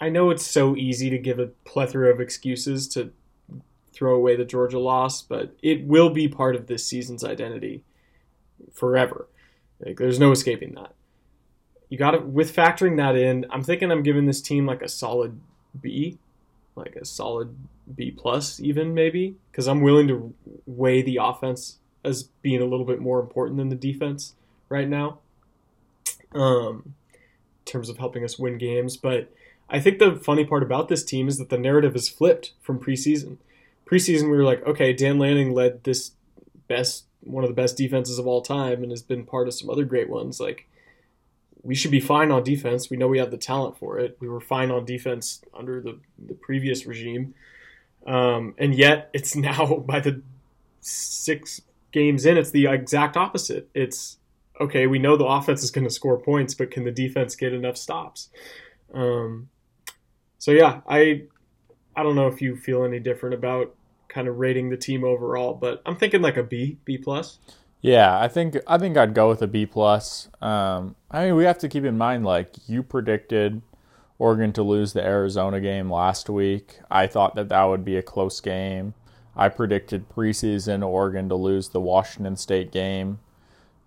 I 0.00 0.10
know 0.10 0.30
it's 0.30 0.44
so 0.44 0.76
easy 0.76 1.08
to 1.08 1.18
give 1.18 1.38
a 1.38 1.46
plethora 1.64 2.12
of 2.12 2.20
excuses 2.20 2.86
to 2.88 3.12
throw 3.92 4.14
away 4.14 4.36
the 4.36 4.44
Georgia 4.44 4.78
loss, 4.78 5.22
but 5.22 5.56
it 5.62 5.84
will 5.84 6.10
be 6.10 6.28
part 6.28 6.54
of 6.54 6.66
this 6.66 6.86
season's 6.86 7.24
identity 7.24 7.82
forever. 8.72 9.26
Like, 9.80 9.96
there's 9.96 10.20
no 10.20 10.32
escaping 10.32 10.74
that 10.74 10.92
you 11.88 11.98
got 11.98 12.12
to 12.12 12.18
with 12.18 12.54
factoring 12.54 12.96
that 12.96 13.16
in. 13.16 13.46
I'm 13.50 13.62
thinking 13.62 13.90
I'm 13.90 14.02
giving 14.02 14.26
this 14.26 14.40
team 14.40 14.66
like 14.66 14.82
a 14.82 14.88
solid 14.88 15.40
B, 15.80 16.18
like 16.76 16.96
a 16.96 17.04
solid 17.04 17.56
B 17.94 18.10
plus 18.10 18.60
even 18.60 18.94
maybe 18.94 19.36
because 19.50 19.66
I'm 19.66 19.80
willing 19.80 20.08
to 20.08 20.34
weigh 20.66 21.02
the 21.02 21.18
offense 21.20 21.78
as 22.04 22.24
being 22.42 22.60
a 22.60 22.66
little 22.66 22.86
bit 22.86 23.00
more 23.00 23.18
important 23.18 23.58
than 23.58 23.68
the 23.68 23.76
defense 23.76 24.34
right 24.68 24.88
now. 24.88 25.18
Um, 26.32 26.94
in 27.14 27.72
terms 27.72 27.88
of 27.88 27.98
helping 27.98 28.24
us 28.24 28.38
win 28.38 28.58
games, 28.58 28.96
but 28.96 29.32
I 29.68 29.80
think 29.80 29.98
the 29.98 30.16
funny 30.16 30.44
part 30.44 30.62
about 30.62 30.88
this 30.88 31.04
team 31.04 31.28
is 31.28 31.38
that 31.38 31.48
the 31.48 31.58
narrative 31.58 31.96
is 31.96 32.08
flipped 32.08 32.52
from 32.60 32.78
preseason. 32.78 33.38
Preseason, 33.84 34.24
we 34.24 34.36
were 34.36 34.44
like, 34.44 34.64
okay, 34.66 34.92
Dan 34.92 35.18
Lanning 35.18 35.52
led 35.52 35.84
this 35.84 36.12
best, 36.68 37.04
one 37.20 37.42
of 37.42 37.50
the 37.50 37.54
best 37.54 37.76
defenses 37.76 38.18
of 38.18 38.26
all 38.26 38.42
time, 38.42 38.82
and 38.82 38.92
has 38.92 39.02
been 39.02 39.24
part 39.24 39.48
of 39.48 39.54
some 39.54 39.70
other 39.70 39.84
great 39.84 40.08
ones. 40.08 40.38
Like, 40.38 40.68
we 41.66 41.74
should 41.74 41.90
be 41.90 42.00
fine 42.00 42.30
on 42.30 42.44
defense. 42.44 42.88
We 42.88 42.96
know 42.96 43.08
we 43.08 43.18
have 43.18 43.32
the 43.32 43.36
talent 43.36 43.76
for 43.76 43.98
it. 43.98 44.16
We 44.20 44.28
were 44.28 44.40
fine 44.40 44.70
on 44.70 44.84
defense 44.84 45.42
under 45.52 45.80
the, 45.80 45.98
the 46.18 46.34
previous 46.34 46.86
regime. 46.86 47.34
Um, 48.06 48.54
and 48.56 48.74
yet 48.74 49.10
it's 49.12 49.34
now 49.36 49.76
by 49.78 50.00
the 50.00 50.22
six 50.80 51.60
games 51.92 52.24
in, 52.24 52.36
it's 52.36 52.52
the 52.52 52.66
exact 52.66 53.16
opposite. 53.16 53.68
It's 53.74 54.18
okay, 54.60 54.86
we 54.86 54.98
know 54.98 55.16
the 55.16 55.26
offense 55.26 55.62
is 55.62 55.70
going 55.70 55.86
to 55.86 55.92
score 55.92 56.18
points, 56.18 56.54
but 56.54 56.70
can 56.70 56.84
the 56.84 56.90
defense 56.92 57.34
get 57.34 57.52
enough 57.52 57.76
stops? 57.76 58.30
Um, 58.94 59.48
so 60.38 60.52
yeah, 60.52 60.80
I 60.88 61.24
I 61.96 62.02
don't 62.02 62.14
know 62.14 62.28
if 62.28 62.40
you 62.40 62.56
feel 62.56 62.84
any 62.84 63.00
different 63.00 63.34
about 63.34 63.74
kind 64.08 64.28
of 64.28 64.38
rating 64.38 64.70
the 64.70 64.76
team 64.76 65.04
overall, 65.04 65.54
but 65.54 65.82
I'm 65.84 65.96
thinking 65.96 66.22
like 66.22 66.36
a 66.36 66.42
B, 66.42 66.78
B 66.84 66.96
plus. 66.96 67.38
Yeah, 67.80 68.18
I 68.18 68.28
think 68.28 68.56
I 68.66 68.78
think 68.78 68.96
I'd 68.96 69.14
go 69.14 69.28
with 69.28 69.42
a 69.42 69.46
B 69.46 69.66
plus. 69.66 70.28
Um, 70.40 70.96
I 71.10 71.26
mean, 71.26 71.36
we 71.36 71.44
have 71.44 71.58
to 71.58 71.68
keep 71.68 71.84
in 71.84 71.96
mind 71.96 72.24
like 72.24 72.54
you 72.66 72.82
predicted 72.82 73.62
Oregon 74.18 74.52
to 74.54 74.62
lose 74.62 74.92
the 74.92 75.04
Arizona 75.04 75.60
game 75.60 75.90
last 75.90 76.28
week. 76.28 76.78
I 76.90 77.06
thought 77.06 77.34
that 77.34 77.48
that 77.50 77.64
would 77.64 77.84
be 77.84 77.96
a 77.96 78.02
close 78.02 78.40
game. 78.40 78.94
I 79.36 79.50
predicted 79.50 80.08
preseason 80.08 80.86
Oregon 80.86 81.28
to 81.28 81.34
lose 81.34 81.68
the 81.68 81.80
Washington 81.80 82.36
State 82.36 82.72
game. 82.72 83.18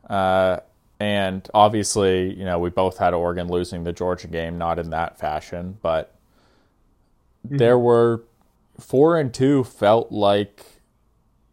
Uh, 0.07 0.59
and 0.99 1.49
obviously, 1.53 2.33
you 2.35 2.45
know, 2.45 2.59
we 2.59 2.69
both 2.69 2.97
had 2.97 3.13
Oregon 3.13 3.47
losing 3.47 3.83
the 3.83 3.93
Georgia 3.93 4.27
game, 4.27 4.57
not 4.57 4.77
in 4.77 4.91
that 4.91 5.17
fashion, 5.17 5.77
but 5.81 6.15
mm-hmm. 7.45 7.57
there 7.57 7.79
were 7.79 8.23
four 8.79 9.17
and 9.17 9.33
two 9.33 9.63
felt 9.63 10.11
like 10.11 10.78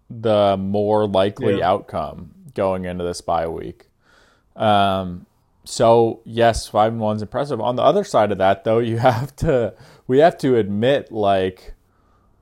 the 0.08 0.56
more 0.58 1.06
likely 1.06 1.58
yeah. 1.58 1.70
outcome 1.70 2.30
going 2.54 2.84
into 2.84 3.04
this 3.04 3.20
bye 3.20 3.48
week. 3.48 3.88
Um, 4.54 5.26
so 5.64 6.20
yes, 6.24 6.68
five 6.68 6.92
and 6.92 7.00
one's 7.00 7.22
impressive. 7.22 7.60
On 7.60 7.76
the 7.76 7.82
other 7.82 8.04
side 8.04 8.32
of 8.32 8.38
that, 8.38 8.64
though, 8.64 8.78
you 8.80 8.98
have 8.98 9.34
to 9.36 9.74
we 10.06 10.18
have 10.18 10.38
to 10.38 10.56
admit 10.56 11.12
like 11.12 11.74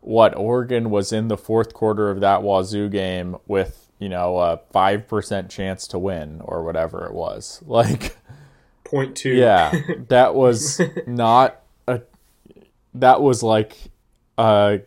what 0.00 0.36
Oregon 0.36 0.90
was 0.90 1.12
in 1.12 1.28
the 1.28 1.36
fourth 1.36 1.72
quarter 1.72 2.10
of 2.10 2.20
that 2.20 2.42
Wazoo 2.42 2.88
game 2.88 3.36
with 3.46 3.90
you 3.98 4.08
know 4.08 4.38
a 4.38 4.60
five 4.72 5.08
percent 5.08 5.50
chance 5.50 5.86
to 5.88 5.98
win 5.98 6.40
or 6.44 6.62
whatever 6.62 7.06
it 7.06 7.14
was. 7.14 7.62
Like 7.66 8.16
point 8.84 9.16
two. 9.16 9.30
Yeah, 9.30 9.72
that 10.08 10.34
was 10.34 10.80
not 11.06 11.60
a. 11.88 12.02
That 12.94 13.22
was 13.22 13.42
like 13.42 13.76
a 14.38 14.80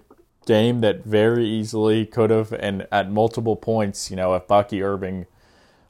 game 0.47 0.79
that 0.79 1.03
very 1.03 1.45
easily 1.45 2.05
could 2.05 2.31
have, 2.31 2.51
and 2.53 2.87
at 2.91 3.11
multiple 3.11 3.55
points, 3.55 4.09
you 4.09 4.15
know, 4.17 4.33
if 4.33 4.47
Bucky 4.47 4.81
Irving 4.81 5.27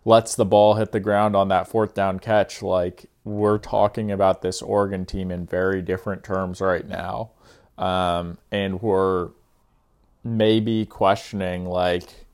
lets 0.04 0.36
the 0.36 0.46
ball 0.46 0.74
hit 0.74 0.92
the 0.92 1.00
ground 1.00 1.36
on 1.36 1.48
that 1.48 1.68
fourth 1.68 1.94
down 1.94 2.20
catch, 2.20 2.62
like 2.62 3.06
we're 3.24 3.58
talking 3.58 4.12
about 4.12 4.42
this 4.42 4.62
Oregon 4.62 5.06
team 5.06 5.32
in 5.32 5.46
very 5.46 5.82
different 5.82 6.24
terms 6.24 6.60
right 6.60 6.88
now. 6.88 7.30
Um, 7.78 8.38
and 8.52 8.82
we're 8.82 9.30
maybe 10.24 10.86
questioning, 10.86 11.66
like, 11.66 12.26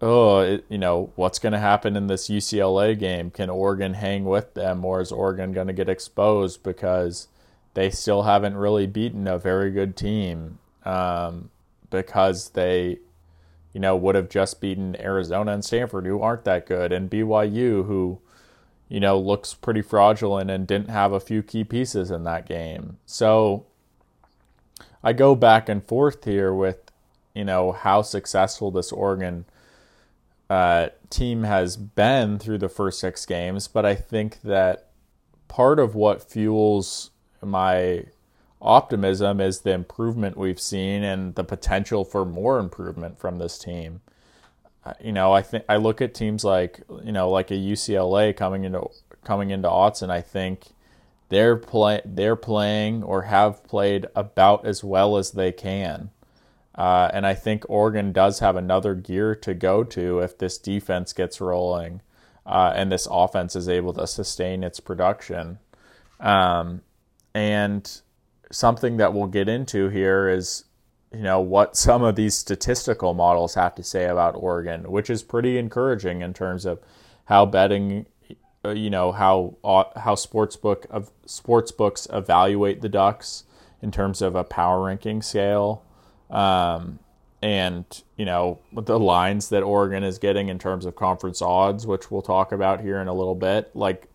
oh, 0.00 0.40
it, 0.40 0.64
you 0.68 0.78
know, 0.78 1.10
what's 1.16 1.38
going 1.38 1.54
to 1.54 1.58
happen 1.58 1.96
in 1.96 2.06
this 2.06 2.28
UCLA 2.28 2.98
game? 2.98 3.30
Can 3.30 3.50
Oregon 3.50 3.94
hang 3.94 4.24
with 4.24 4.54
them, 4.54 4.84
or 4.84 5.00
is 5.00 5.10
Oregon 5.10 5.52
going 5.52 5.66
to 5.66 5.72
get 5.72 5.88
exposed 5.88 6.62
because 6.62 7.28
they 7.74 7.90
still 7.90 8.22
haven't 8.22 8.56
really 8.56 8.86
beaten 8.86 9.26
a 9.26 9.38
very 9.38 9.70
good 9.70 9.96
team? 9.96 10.58
Um, 10.84 11.50
because 11.90 12.50
they, 12.50 12.98
you 13.72 13.80
know, 13.80 13.96
would 13.96 14.14
have 14.14 14.28
just 14.28 14.60
beaten 14.60 15.00
Arizona 15.00 15.52
and 15.52 15.64
Stanford, 15.64 16.06
who 16.06 16.20
aren't 16.20 16.44
that 16.44 16.66
good, 16.66 16.92
and 16.92 17.10
BYU, 17.10 17.86
who, 17.86 18.20
you 18.88 19.00
know, 19.00 19.18
looks 19.18 19.54
pretty 19.54 19.82
fraudulent 19.82 20.50
and 20.50 20.66
didn't 20.66 20.90
have 20.90 21.12
a 21.12 21.20
few 21.20 21.42
key 21.42 21.64
pieces 21.64 22.10
in 22.10 22.24
that 22.24 22.46
game. 22.46 22.98
So 23.06 23.66
I 25.02 25.12
go 25.12 25.34
back 25.34 25.68
and 25.68 25.84
forth 25.84 26.24
here 26.24 26.54
with, 26.54 26.90
you 27.34 27.44
know, 27.44 27.72
how 27.72 28.02
successful 28.02 28.70
this 28.70 28.92
Oregon 28.92 29.44
uh, 30.48 30.88
team 31.10 31.44
has 31.44 31.76
been 31.76 32.38
through 32.38 32.58
the 32.58 32.68
first 32.68 33.00
six 33.00 33.26
games, 33.26 33.68
but 33.68 33.84
I 33.84 33.94
think 33.94 34.40
that 34.42 34.90
part 35.48 35.78
of 35.78 35.94
what 35.94 36.22
fuels 36.22 37.10
my 37.42 38.04
optimism 38.64 39.40
is 39.40 39.60
the 39.60 39.72
improvement 39.72 40.36
we've 40.36 40.60
seen 40.60 41.04
and 41.04 41.34
the 41.34 41.44
potential 41.44 42.04
for 42.04 42.24
more 42.24 42.58
improvement 42.58 43.18
from 43.18 43.38
this 43.38 43.58
team. 43.58 44.00
Uh, 44.84 44.94
you 45.00 45.12
know, 45.12 45.32
I 45.32 45.42
think 45.42 45.64
I 45.68 45.76
look 45.76 46.02
at 46.02 46.14
teams 46.14 46.44
like 46.44 46.80
you 47.04 47.12
know 47.12 47.30
like 47.30 47.50
a 47.50 47.54
UCLA 47.54 48.36
coming 48.36 48.64
into 48.64 48.88
coming 49.24 49.50
into 49.50 49.68
Autzen. 49.68 50.10
I 50.10 50.20
think 50.20 50.74
they're 51.28 51.56
play 51.56 52.00
they're 52.04 52.36
playing 52.36 53.02
or 53.02 53.22
have 53.22 53.64
played 53.64 54.06
about 54.14 54.66
as 54.66 54.82
well 54.82 55.16
as 55.16 55.32
they 55.32 55.52
can. 55.52 56.10
Uh, 56.74 57.08
and 57.12 57.24
I 57.24 57.34
think 57.34 57.64
Oregon 57.68 58.12
does 58.12 58.40
have 58.40 58.56
another 58.56 58.94
gear 58.94 59.34
to 59.36 59.54
go 59.54 59.84
to 59.84 60.18
if 60.18 60.36
this 60.36 60.58
defense 60.58 61.12
gets 61.12 61.40
rolling 61.40 62.00
uh, 62.46 62.72
and 62.74 62.90
this 62.90 63.06
offense 63.10 63.54
is 63.54 63.68
able 63.68 63.92
to 63.94 64.06
sustain 64.06 64.64
its 64.64 64.80
production. 64.80 65.58
Um, 66.18 66.82
and 67.32 68.00
something 68.50 68.96
that 68.98 69.14
we'll 69.14 69.26
get 69.26 69.48
into 69.48 69.88
here 69.88 70.28
is 70.28 70.64
you 71.12 71.22
know 71.22 71.40
what 71.40 71.76
some 71.76 72.02
of 72.02 72.16
these 72.16 72.34
statistical 72.34 73.14
models 73.14 73.54
have 73.54 73.74
to 73.76 73.82
say 73.82 74.06
about 74.06 74.34
Oregon, 74.34 74.90
which 74.90 75.08
is 75.08 75.22
pretty 75.22 75.58
encouraging 75.58 76.22
in 76.22 76.34
terms 76.34 76.64
of 76.64 76.80
how 77.26 77.46
betting, 77.46 78.06
uh, 78.64 78.70
you 78.70 78.90
know 78.90 79.12
how 79.12 79.56
uh, 79.62 79.84
how 80.00 80.14
sportsbook 80.14 80.86
of 80.86 81.10
sports 81.24 81.70
books 81.70 82.08
evaluate 82.12 82.80
the 82.80 82.88
Ducks 82.88 83.44
in 83.80 83.90
terms 83.90 84.22
of 84.22 84.34
a 84.34 84.44
power 84.44 84.84
ranking 84.84 85.22
scale, 85.22 85.84
um, 86.30 86.98
and 87.42 88.02
you 88.16 88.24
know 88.24 88.58
the 88.72 88.98
lines 88.98 89.50
that 89.50 89.62
Oregon 89.62 90.02
is 90.02 90.18
getting 90.18 90.48
in 90.48 90.58
terms 90.58 90.84
of 90.84 90.96
conference 90.96 91.40
odds, 91.40 91.86
which 91.86 92.10
we'll 92.10 92.22
talk 92.22 92.50
about 92.50 92.80
here 92.80 93.00
in 93.00 93.06
a 93.06 93.14
little 93.14 93.36
bit, 93.36 93.70
like 93.74 94.08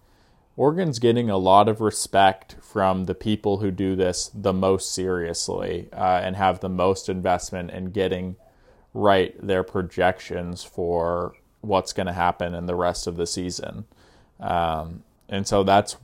Oregon's 0.60 1.00
getting 1.00 1.30
a 1.30 1.38
lot 1.38 1.70
of 1.70 1.80
respect 1.80 2.58
from 2.60 3.06
the 3.06 3.16
people 3.16 3.60
who 3.60 3.72
do 3.72 3.96
this 3.96 4.30
the 4.34 4.52
most 4.52 4.94
seriously 4.94 5.88
uh, 5.94 6.20
and 6.22 6.36
have 6.36 6.60
the 6.60 6.68
most 6.68 7.08
investment 7.08 7.72
in 7.72 7.92
getting 7.92 8.36
right 8.94 9.34
their 9.42 9.64
projections 9.64 10.62
for 10.62 11.32
what's 11.62 11.94
going 11.94 12.08
to 12.08 12.14
happen 12.14 12.54
in 12.54 12.66
the 12.66 12.76
rest 12.76 13.08
of 13.08 13.16
the 13.16 13.26
season. 13.26 13.86
Um, 14.42 15.04
and 15.30 15.48
so 15.48 15.64
that's 15.64 15.96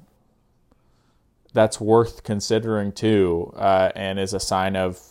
that's 1.52 1.82
worth 1.82 2.24
considering 2.24 2.94
too, 2.94 3.52
uh, 3.58 3.92
and 3.94 4.18
is 4.18 4.34
a 4.34 4.40
sign 4.40 4.78
of 4.78 5.02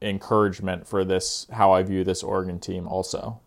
encouragement 0.00 0.86
for 0.86 1.04
this 1.04 1.46
how 1.52 1.72
I 1.72 1.82
view 1.82 2.02
this 2.02 2.22
Oregon 2.22 2.60
team 2.60 2.88
also. 2.88 3.40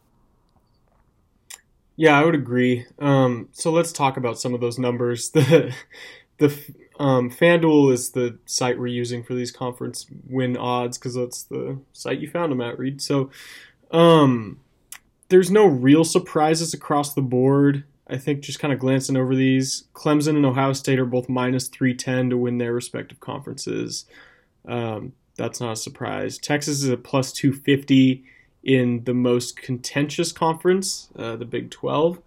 Yeah, 2.02 2.20
I 2.20 2.26
would 2.26 2.34
agree. 2.34 2.88
Um, 2.98 3.50
so 3.52 3.72
let's 3.72 3.92
talk 3.92 4.18
about 4.18 4.40
some 4.40 4.56
of 4.56 4.60
those 4.60 4.80
numbers. 4.80 5.32
The 5.40 5.76
the 6.40 6.48
um, 7.00 7.30
FanDuel 7.30 7.94
is 7.94 8.10
the 8.14 8.40
site 8.48 8.80
we're 8.80 8.88
using 8.88 9.22
for 9.22 9.36
these 9.36 9.52
conference 9.52 10.08
win 10.28 10.58
odds 10.58 10.98
because 10.98 11.14
that's 11.14 11.44
the 11.44 11.78
site 11.94 12.20
you 12.20 12.28
found 12.28 12.52
them 12.52 12.62
at, 12.62 12.80
Reed. 12.80 13.04
So 13.04 13.30
um, 13.92 14.60
there's 15.30 15.52
no 15.52 15.68
real 15.68 16.04
surprises 16.04 16.74
across 16.74 17.14
the 17.14 17.22
board. 17.22 17.84
I 18.08 18.18
think 18.18 18.42
just 18.42 18.60
kind 18.60 18.74
of 18.74 18.80
glancing 18.80 19.16
over 19.16 19.36
these, 19.36 19.84
Clemson 19.94 20.36
and 20.36 20.46
Ohio 20.48 20.74
State 20.74 20.98
are 20.98 21.06
both 21.06 21.30
minus 21.30 21.68
310 21.68 22.32
to 22.32 22.38
win 22.38 22.58
their 22.58 22.74
respective 22.74 23.20
conferences. 23.20 24.06
Um, 24.68 25.14
that's 25.36 25.62
not 25.62 25.74
a 25.74 25.76
surprise. 25.76 26.40
Texas 26.40 26.82
is 26.82 26.90
a 26.90 26.98
plus 26.98 27.32
250 27.32 28.24
in 28.64 29.04
the 29.06 29.14
most 29.14 29.58
contentious 29.58 30.32
conference, 30.32 31.10
uh, 31.18 31.36
the 31.36 31.46
Big 31.46 31.72
12, 31.72 32.22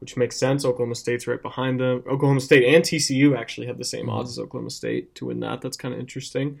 which 0.00 0.16
makes 0.16 0.36
sense. 0.36 0.64
Oklahoma 0.64 0.94
State's 0.94 1.26
right 1.26 1.40
behind 1.40 1.80
them. 1.80 2.02
Oklahoma 2.08 2.40
State 2.40 2.74
and 2.74 2.82
TCU 2.82 3.36
actually 3.36 3.66
have 3.66 3.78
the 3.78 3.84
same 3.84 4.08
odds 4.08 4.30
as 4.30 4.38
Oklahoma 4.38 4.70
State 4.70 5.14
to 5.16 5.26
win 5.26 5.40
that. 5.40 5.60
That's 5.60 5.76
kind 5.76 5.92
of 5.94 6.00
interesting. 6.00 6.58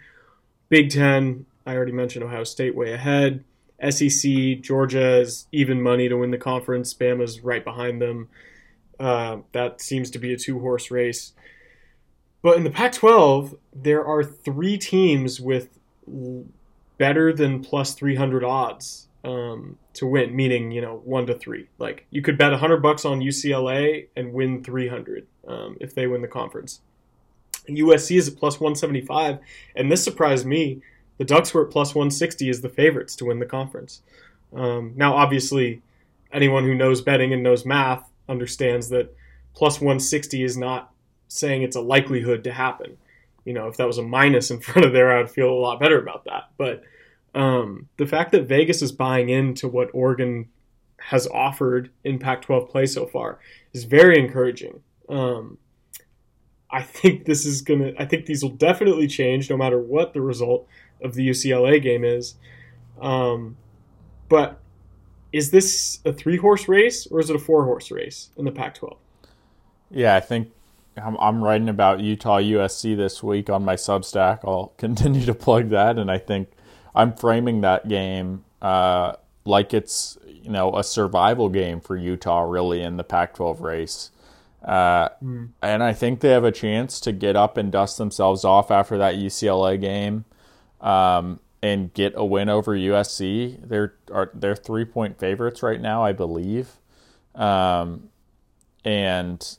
Big 0.68 0.90
10, 0.90 1.46
I 1.64 1.74
already 1.74 1.92
mentioned 1.92 2.24
Ohio 2.24 2.44
State 2.44 2.74
way 2.74 2.92
ahead. 2.92 3.44
SEC, 3.90 4.60
Georgia 4.60 5.20
is 5.20 5.46
even 5.52 5.82
money 5.82 6.08
to 6.08 6.16
win 6.16 6.30
the 6.30 6.38
conference. 6.38 6.94
Bama's 6.94 7.40
right 7.40 7.64
behind 7.64 8.00
them. 8.00 8.28
Uh, 8.98 9.38
that 9.52 9.80
seems 9.80 10.10
to 10.10 10.18
be 10.18 10.32
a 10.32 10.36
two 10.36 10.58
horse 10.60 10.90
race. 10.90 11.32
But 12.42 12.56
in 12.56 12.64
the 12.64 12.70
Pac 12.70 12.92
12, 12.92 13.56
there 13.74 14.04
are 14.04 14.22
three 14.22 14.78
teams 14.78 15.40
with 15.40 15.68
better 16.98 17.32
than 17.32 17.62
plus 17.62 17.94
300 17.94 18.44
odds 18.44 19.08
um, 19.24 19.78
to 19.94 20.06
win, 20.06 20.34
meaning, 20.34 20.70
you 20.70 20.80
know, 20.80 21.00
one 21.04 21.26
to 21.26 21.34
three. 21.34 21.68
Like 21.78 22.06
you 22.10 22.22
could 22.22 22.38
bet 22.38 22.52
100 22.52 22.82
bucks 22.82 23.04
on 23.04 23.20
UCLA 23.20 24.08
and 24.16 24.32
win 24.32 24.62
300 24.62 25.26
um, 25.46 25.76
if 25.80 25.94
they 25.94 26.06
win 26.06 26.22
the 26.22 26.28
conference. 26.28 26.80
USC 27.68 28.16
is 28.16 28.28
at 28.28 28.36
plus 28.36 28.60
175, 28.60 29.38
and 29.74 29.90
this 29.90 30.04
surprised 30.04 30.46
me. 30.46 30.82
The 31.18 31.24
Ducks 31.24 31.52
were 31.54 31.64
at 31.66 31.72
plus 31.72 31.94
160 31.94 32.48
as 32.50 32.60
the 32.60 32.68
favorites 32.68 33.16
to 33.16 33.24
win 33.24 33.38
the 33.38 33.46
conference. 33.46 34.02
Um, 34.54 34.92
now, 34.96 35.14
obviously, 35.16 35.82
anyone 36.32 36.64
who 36.64 36.74
knows 36.74 37.00
betting 37.00 37.32
and 37.32 37.42
knows 37.42 37.64
math 37.64 38.08
understands 38.28 38.90
that 38.90 39.16
plus 39.54 39.80
160 39.80 40.42
is 40.42 40.56
not 40.56 40.92
saying 41.28 41.62
it's 41.62 41.76
a 41.76 41.80
likelihood 41.80 42.44
to 42.44 42.52
happen. 42.52 42.98
You 43.46 43.54
know, 43.54 43.68
if 43.68 43.78
that 43.78 43.86
was 43.86 43.96
a 43.96 44.02
minus 44.02 44.50
in 44.50 44.60
front 44.60 44.84
of 44.84 44.92
there, 44.92 45.16
I'd 45.16 45.30
feel 45.30 45.48
a 45.48 45.54
lot 45.54 45.80
better 45.80 45.98
about 45.98 46.26
that. 46.26 46.50
But 46.58 46.82
um, 47.34 47.88
the 47.96 48.06
fact 48.06 48.32
that 48.32 48.46
Vegas 48.46 48.82
is 48.82 48.92
buying 48.92 49.30
into 49.30 49.68
what 49.68 49.88
Oregon 49.94 50.48
has 50.98 51.26
offered 51.28 51.90
in 52.04 52.18
Pac 52.18 52.42
12 52.42 52.68
play 52.68 52.86
so 52.86 53.06
far 53.06 53.38
is 53.72 53.84
very 53.84 54.18
encouraging. 54.18 54.80
Um, 55.08 55.58
I 56.70 56.82
think 56.82 57.26
this 57.26 57.46
is 57.46 57.62
going 57.62 57.80
to, 57.80 58.02
I 58.02 58.06
think 58.06 58.26
these 58.26 58.42
will 58.42 58.50
definitely 58.50 59.06
change 59.06 59.48
no 59.48 59.56
matter 59.56 59.78
what 59.78 60.12
the 60.12 60.20
result 60.20 60.66
of 61.02 61.14
the 61.14 61.28
UCLA 61.28 61.80
game 61.80 62.04
is. 62.04 62.34
Um, 63.00 63.56
but 64.28 64.60
is 65.32 65.50
this 65.50 66.00
a 66.04 66.12
three 66.12 66.38
horse 66.38 66.66
race 66.66 67.06
or 67.06 67.20
is 67.20 67.30
it 67.30 67.36
a 67.36 67.38
four 67.38 67.64
horse 67.64 67.90
race 67.90 68.30
in 68.36 68.44
the 68.44 68.50
Pac 68.50 68.74
12? 68.76 68.96
Yeah, 69.90 70.16
I 70.16 70.20
think 70.20 70.50
I'm, 70.96 71.16
I'm 71.18 71.42
writing 71.42 71.68
about 71.68 72.00
Utah 72.00 72.38
USC 72.38 72.96
this 72.96 73.22
week 73.22 73.50
on 73.50 73.64
my 73.64 73.76
Substack. 73.76 74.40
I'll 74.44 74.72
continue 74.78 75.24
to 75.26 75.34
plug 75.34 75.70
that, 75.70 75.98
and 75.98 76.10
I 76.10 76.18
think 76.18 76.48
I'm 76.94 77.14
framing 77.14 77.60
that 77.60 77.88
game 77.88 78.44
uh, 78.62 79.14
like 79.44 79.72
it's 79.72 80.18
you 80.26 80.50
know 80.50 80.74
a 80.76 80.82
survival 80.82 81.48
game 81.48 81.80
for 81.80 81.96
Utah, 81.96 82.42
really 82.42 82.82
in 82.82 82.96
the 82.96 83.04
Pac-12 83.04 83.60
race. 83.60 84.10
Uh, 84.64 85.10
mm. 85.22 85.50
And 85.62 85.82
I 85.82 85.92
think 85.92 86.20
they 86.20 86.30
have 86.30 86.44
a 86.44 86.50
chance 86.50 86.98
to 87.00 87.12
get 87.12 87.36
up 87.36 87.56
and 87.56 87.70
dust 87.70 87.98
themselves 87.98 88.44
off 88.44 88.70
after 88.70 88.98
that 88.98 89.14
UCLA 89.14 89.80
game, 89.80 90.24
um, 90.80 91.38
and 91.62 91.92
get 91.94 92.14
a 92.16 92.24
win 92.24 92.48
over 92.48 92.72
USC. 92.72 93.68
They're 93.68 93.94
are 94.10 94.30
they're 94.34 94.56
three 94.56 94.84
point 94.84 95.18
favorites 95.18 95.62
right 95.62 95.80
now, 95.80 96.02
I 96.02 96.12
believe, 96.12 96.78
um, 97.34 98.08
and 98.84 99.56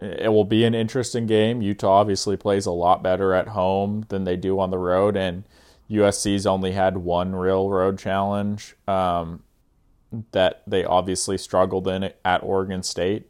it 0.00 0.32
will 0.32 0.44
be 0.44 0.64
an 0.64 0.74
interesting 0.74 1.26
game. 1.26 1.60
Utah 1.60 2.00
obviously 2.00 2.36
plays 2.36 2.66
a 2.66 2.72
lot 2.72 3.02
better 3.02 3.34
at 3.34 3.48
home 3.48 4.04
than 4.08 4.24
they 4.24 4.36
do 4.36 4.60
on 4.60 4.70
the 4.70 4.78
road, 4.78 5.16
and 5.16 5.44
USC's 5.90 6.46
only 6.46 6.72
had 6.72 6.98
one 6.98 7.34
real 7.34 7.68
road 7.68 7.98
challenge 7.98 8.76
um, 8.86 9.42
that 10.32 10.62
they 10.66 10.84
obviously 10.84 11.38
struggled 11.38 11.88
in 11.88 12.12
at 12.24 12.42
Oregon 12.42 12.82
State. 12.82 13.26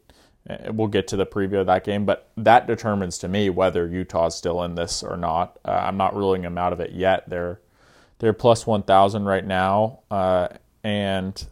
Uh, 0.49 0.73
we'll 0.73 0.89
get 0.89 1.09
to 1.09 1.17
the 1.17 1.27
preview 1.27 1.61
of 1.61 1.67
that 1.67 1.85
game, 1.85 2.05
but 2.05 2.31
that 2.37 2.67
determines 2.67 3.19
to 3.19 3.29
me 3.29 3.49
whether 3.49 3.87
Utah's 3.87 4.35
still 4.35 4.63
in 4.63 4.75
this 4.75 5.03
or 5.03 5.17
not. 5.17 5.59
Uh, 5.65 5.71
I'm 5.71 5.97
not 5.97 6.17
ruling 6.17 6.43
them 6.43 6.59
out 6.59 6.73
of 6.73 6.81
it 6.81 6.93
yet. 6.93 7.29
They're 7.29 7.61
they're 8.19 8.33
plus 8.33 8.67
one 8.67 8.83
thousand 8.83 9.25
right 9.25 9.45
now, 9.45 10.01
uh, 10.11 10.49
and 10.83 11.47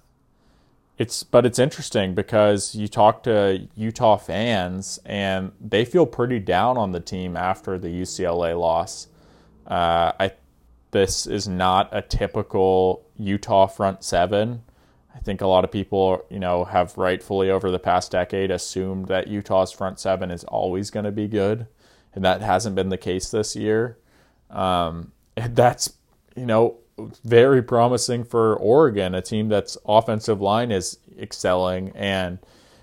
it's 0.99 1.23
but 1.23 1.45
it's 1.45 1.59
interesting 1.59 2.15
because 2.15 2.75
you 2.75 2.89
talk 2.89 3.23
to 3.25 3.69
Utah 3.75 4.17
fans 4.17 4.99
and 5.05 5.53
they 5.61 5.85
feel 5.85 6.07
pretty 6.07 6.39
down 6.39 6.79
on 6.79 6.93
the 6.93 7.01
team 7.01 7.37
after 7.37 7.79
the 7.79 7.89
UCLA 7.89 8.59
loss. 8.59 9.09
Uh, 9.67 10.13
I 10.19 10.33
this 10.93 11.27
is 11.27 11.47
not 11.47 11.91
a 11.93 12.01
typical 12.01 13.05
Utah 13.19 13.67
front 13.67 14.03
seven. 14.05 14.63
I 15.15 15.19
think 15.19 15.41
a 15.41 15.47
lot 15.47 15.65
of 15.65 15.71
people, 15.71 16.25
you 16.31 16.39
know, 16.39 16.65
have 16.65 16.97
rightfully 16.97 17.51
over 17.51 17.71
the 17.71 17.79
past 17.79 18.13
decade 18.13 18.51
assumed 18.51 19.09
that 19.09 19.29
Utah's 19.29 19.73
front 19.73 19.99
seven 19.99 20.31
is 20.31 20.45
always 20.45 20.91
going 20.91 21.05
to 21.05 21.13
be 21.13 21.27
good, 21.27 21.67
and 22.15 22.25
that 22.25 22.41
hasn't 22.41 22.77
been 22.77 22.89
the 22.89 22.97
case 22.97 23.31
this 23.31 23.55
year. 23.55 23.99
Um, 24.51 25.13
that's 25.37 25.93
you 26.35 26.47
know 26.47 26.79
very 27.25 27.63
promising 27.63 28.25
for 28.25 28.57
Oregon, 28.57 29.15
a 29.15 29.23
team 29.23 29.49
that's 29.49 29.77
offensive 29.87 30.41
line 30.41 30.71
is 30.71 30.99
excelling 31.19 31.91
and 31.91 32.39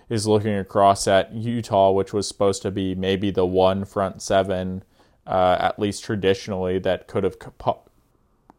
is 0.10 0.28
looking 0.28 0.56
across 0.56 1.08
at 1.08 1.34
Utah, 1.34 1.92
which 1.92 2.14
was 2.14 2.28
supposed 2.28 2.62
to 2.62 2.72
be 2.72 2.94
maybe 2.94 3.32
the 3.32 3.46
one 3.46 3.86
front 3.86 4.22
seven, 4.22 4.84
uh, 5.26 5.58
at 5.60 5.80
least 5.80 6.04
traditionally, 6.04 6.78
that 6.80 7.08
could 7.08 7.24
have 7.24 7.38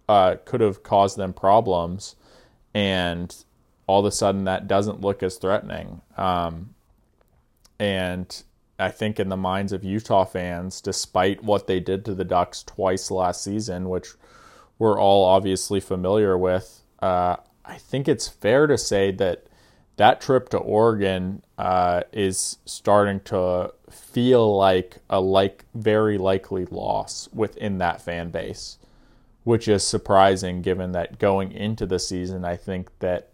uh, 0.09 0.37
could 0.45 0.61
have 0.61 0.83
caused 0.83 1.17
them 1.17 1.33
problems, 1.33 2.17
and 2.75 3.45
all 3.87 4.01
of 4.01 4.07
a 4.07 4.11
sudden 4.11 4.45
that 4.45 4.67
doesn't 4.67 5.01
look 5.01 5.23
as 5.23 5.37
threatening. 5.37 6.01
Um, 6.17 6.75
and 7.79 8.43
I 8.79 8.91
think 8.91 9.21
in 9.21 9.29
the 9.29 9.37
minds 9.37 9.73
of 9.73 9.85
Utah 9.85 10.25
fans, 10.25 10.81
despite 10.81 11.45
what 11.45 11.67
they 11.67 11.79
did 11.79 12.05
to 12.07 12.15
the 12.15 12.25
Ducks 12.25 12.63
twice 12.63 13.11
last 13.11 13.45
season, 13.45 13.89
which 13.89 14.09
we're 14.79 14.99
all 14.99 15.25
obviously 15.25 15.81
familiar 15.81 16.37
with. 16.37 16.83
Uh, 17.01 17.37
I 17.65 17.77
think 17.77 18.09
it's 18.09 18.29
fair 18.29 18.67
to 18.67 18.77
say 18.77 19.11
that 19.13 19.47
that 19.97 20.21
trip 20.21 20.49
to 20.51 20.59
Oregon 20.59 21.43
uh, 21.57 22.03
is 22.13 22.59
starting 22.65 23.21
to 23.21 23.73
feel 23.91 24.57
like 24.57 24.99
a 25.09 25.21
like 25.21 25.65
very 25.75 26.19
likely 26.19 26.67
loss 26.67 27.29
within 27.33 27.79
that 27.79 28.03
fan 28.03 28.31
base, 28.31 28.79
which 29.45 29.69
is 29.69 29.87
surprising 29.87 30.63
given 30.63 30.93
that 30.93 31.19
going 31.19 31.53
into 31.53 31.87
the 31.87 31.99
season, 31.99 32.45
I 32.45 32.57
think 32.57 32.91
that 32.99 33.31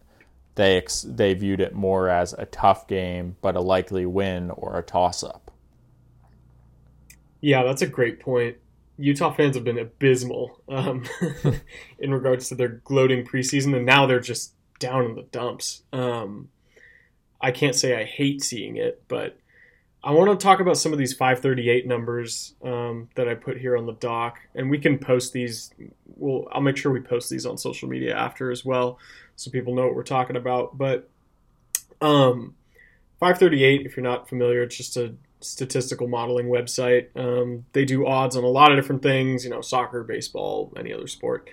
they 0.56 0.76
ex- 0.76 1.06
they 1.08 1.32
viewed 1.32 1.60
it 1.60 1.74
more 1.74 2.08
as 2.08 2.34
a 2.34 2.44
tough 2.46 2.86
game, 2.86 3.36
but 3.40 3.56
a 3.56 3.60
likely 3.60 4.04
win 4.04 4.50
or 4.50 4.78
a 4.78 4.82
toss 4.82 5.22
up. 5.22 5.50
Yeah, 7.40 7.62
that's 7.62 7.80
a 7.80 7.86
great 7.86 8.20
point. 8.20 8.58
Utah 9.00 9.32
fans 9.32 9.56
have 9.56 9.64
been 9.64 9.78
abysmal 9.78 10.60
um, 10.68 11.04
in 11.98 12.12
regards 12.12 12.48
to 12.48 12.54
their 12.54 12.68
gloating 12.84 13.24
preseason, 13.24 13.74
and 13.74 13.86
now 13.86 14.06
they're 14.06 14.20
just 14.20 14.52
down 14.78 15.04
in 15.04 15.14
the 15.14 15.22
dumps. 15.22 15.82
Um, 15.92 16.48
I 17.40 17.50
can't 17.50 17.74
say 17.74 18.00
I 18.00 18.04
hate 18.04 18.42
seeing 18.42 18.76
it, 18.76 19.02
but 19.08 19.38
I 20.02 20.12
want 20.12 20.30
to 20.30 20.42
talk 20.42 20.60
about 20.60 20.76
some 20.76 20.92
of 20.92 20.98
these 20.98 21.12
538 21.12 21.86
numbers 21.86 22.54
um, 22.62 23.08
that 23.16 23.28
I 23.28 23.34
put 23.34 23.58
here 23.58 23.76
on 23.76 23.86
the 23.86 23.92
doc, 23.92 24.38
and 24.54 24.70
we 24.70 24.78
can 24.78 24.98
post 24.98 25.32
these 25.32 25.70
we'll 26.16 26.46
I'll 26.52 26.60
make 26.60 26.76
sure 26.76 26.92
we 26.92 27.00
post 27.00 27.30
these 27.30 27.46
on 27.46 27.58
social 27.58 27.88
media 27.88 28.14
after 28.16 28.50
as 28.50 28.64
well, 28.64 28.98
so 29.36 29.50
people 29.50 29.74
know 29.74 29.86
what 29.86 29.94
we're 29.94 30.02
talking 30.02 30.36
about. 30.36 30.76
But 30.76 31.08
um, 32.00 32.54
538, 33.18 33.86
if 33.86 33.96
you're 33.96 34.04
not 34.04 34.28
familiar, 34.28 34.62
it's 34.62 34.76
just 34.76 34.96
a 34.96 35.14
statistical 35.40 36.08
modeling 36.08 36.46
website. 36.46 37.08
Um, 37.16 37.64
they 37.72 37.84
do 37.84 38.06
odds 38.06 38.36
on 38.36 38.44
a 38.44 38.48
lot 38.48 38.70
of 38.70 38.78
different 38.78 39.02
things, 39.02 39.44
you 39.44 39.50
know, 39.50 39.60
soccer, 39.60 40.04
baseball, 40.04 40.72
any 40.76 40.92
other 40.92 41.06
sport 41.06 41.48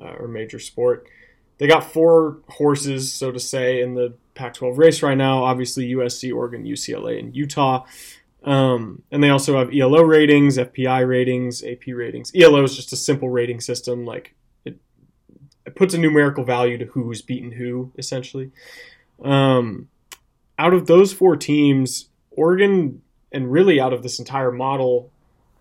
uh, 0.00 0.14
or 0.18 0.28
major 0.28 0.58
sport. 0.58 1.06
They 1.58 1.66
got 1.66 1.92
four 1.92 2.38
horses, 2.48 3.12
so 3.12 3.30
to 3.30 3.38
say, 3.38 3.80
in 3.80 3.94
the 3.94 4.14
Pac 4.34 4.54
12 4.54 4.78
race 4.78 5.02
right 5.02 5.16
now. 5.16 5.44
Obviously, 5.44 5.92
USC, 5.92 6.34
Oregon, 6.34 6.64
UCLA, 6.64 7.18
and 7.18 7.34
Utah. 7.34 7.84
Um, 8.42 9.02
and 9.10 9.22
they 9.22 9.30
also 9.30 9.58
have 9.58 9.70
ELO 9.74 10.02
ratings, 10.02 10.58
FPI 10.58 11.06
ratings, 11.06 11.64
AP 11.64 11.86
ratings. 11.88 12.32
ELO 12.34 12.62
is 12.62 12.76
just 12.76 12.92
a 12.92 12.96
simple 12.96 13.30
rating 13.30 13.60
system. 13.60 14.04
Like 14.04 14.34
it, 14.64 14.76
it 15.64 15.74
puts 15.74 15.94
a 15.94 15.98
numerical 15.98 16.44
value 16.44 16.76
to 16.78 16.86
who's 16.86 17.22
beaten 17.22 17.52
who, 17.52 17.92
essentially. 17.96 18.50
Um, 19.22 19.88
out 20.58 20.74
of 20.74 20.86
those 20.86 21.12
four 21.12 21.36
teams, 21.36 22.08
Oregon, 22.30 23.00
and 23.34 23.52
really 23.52 23.80
out 23.80 23.92
of 23.92 24.02
this 24.02 24.18
entire 24.18 24.52
model, 24.52 25.10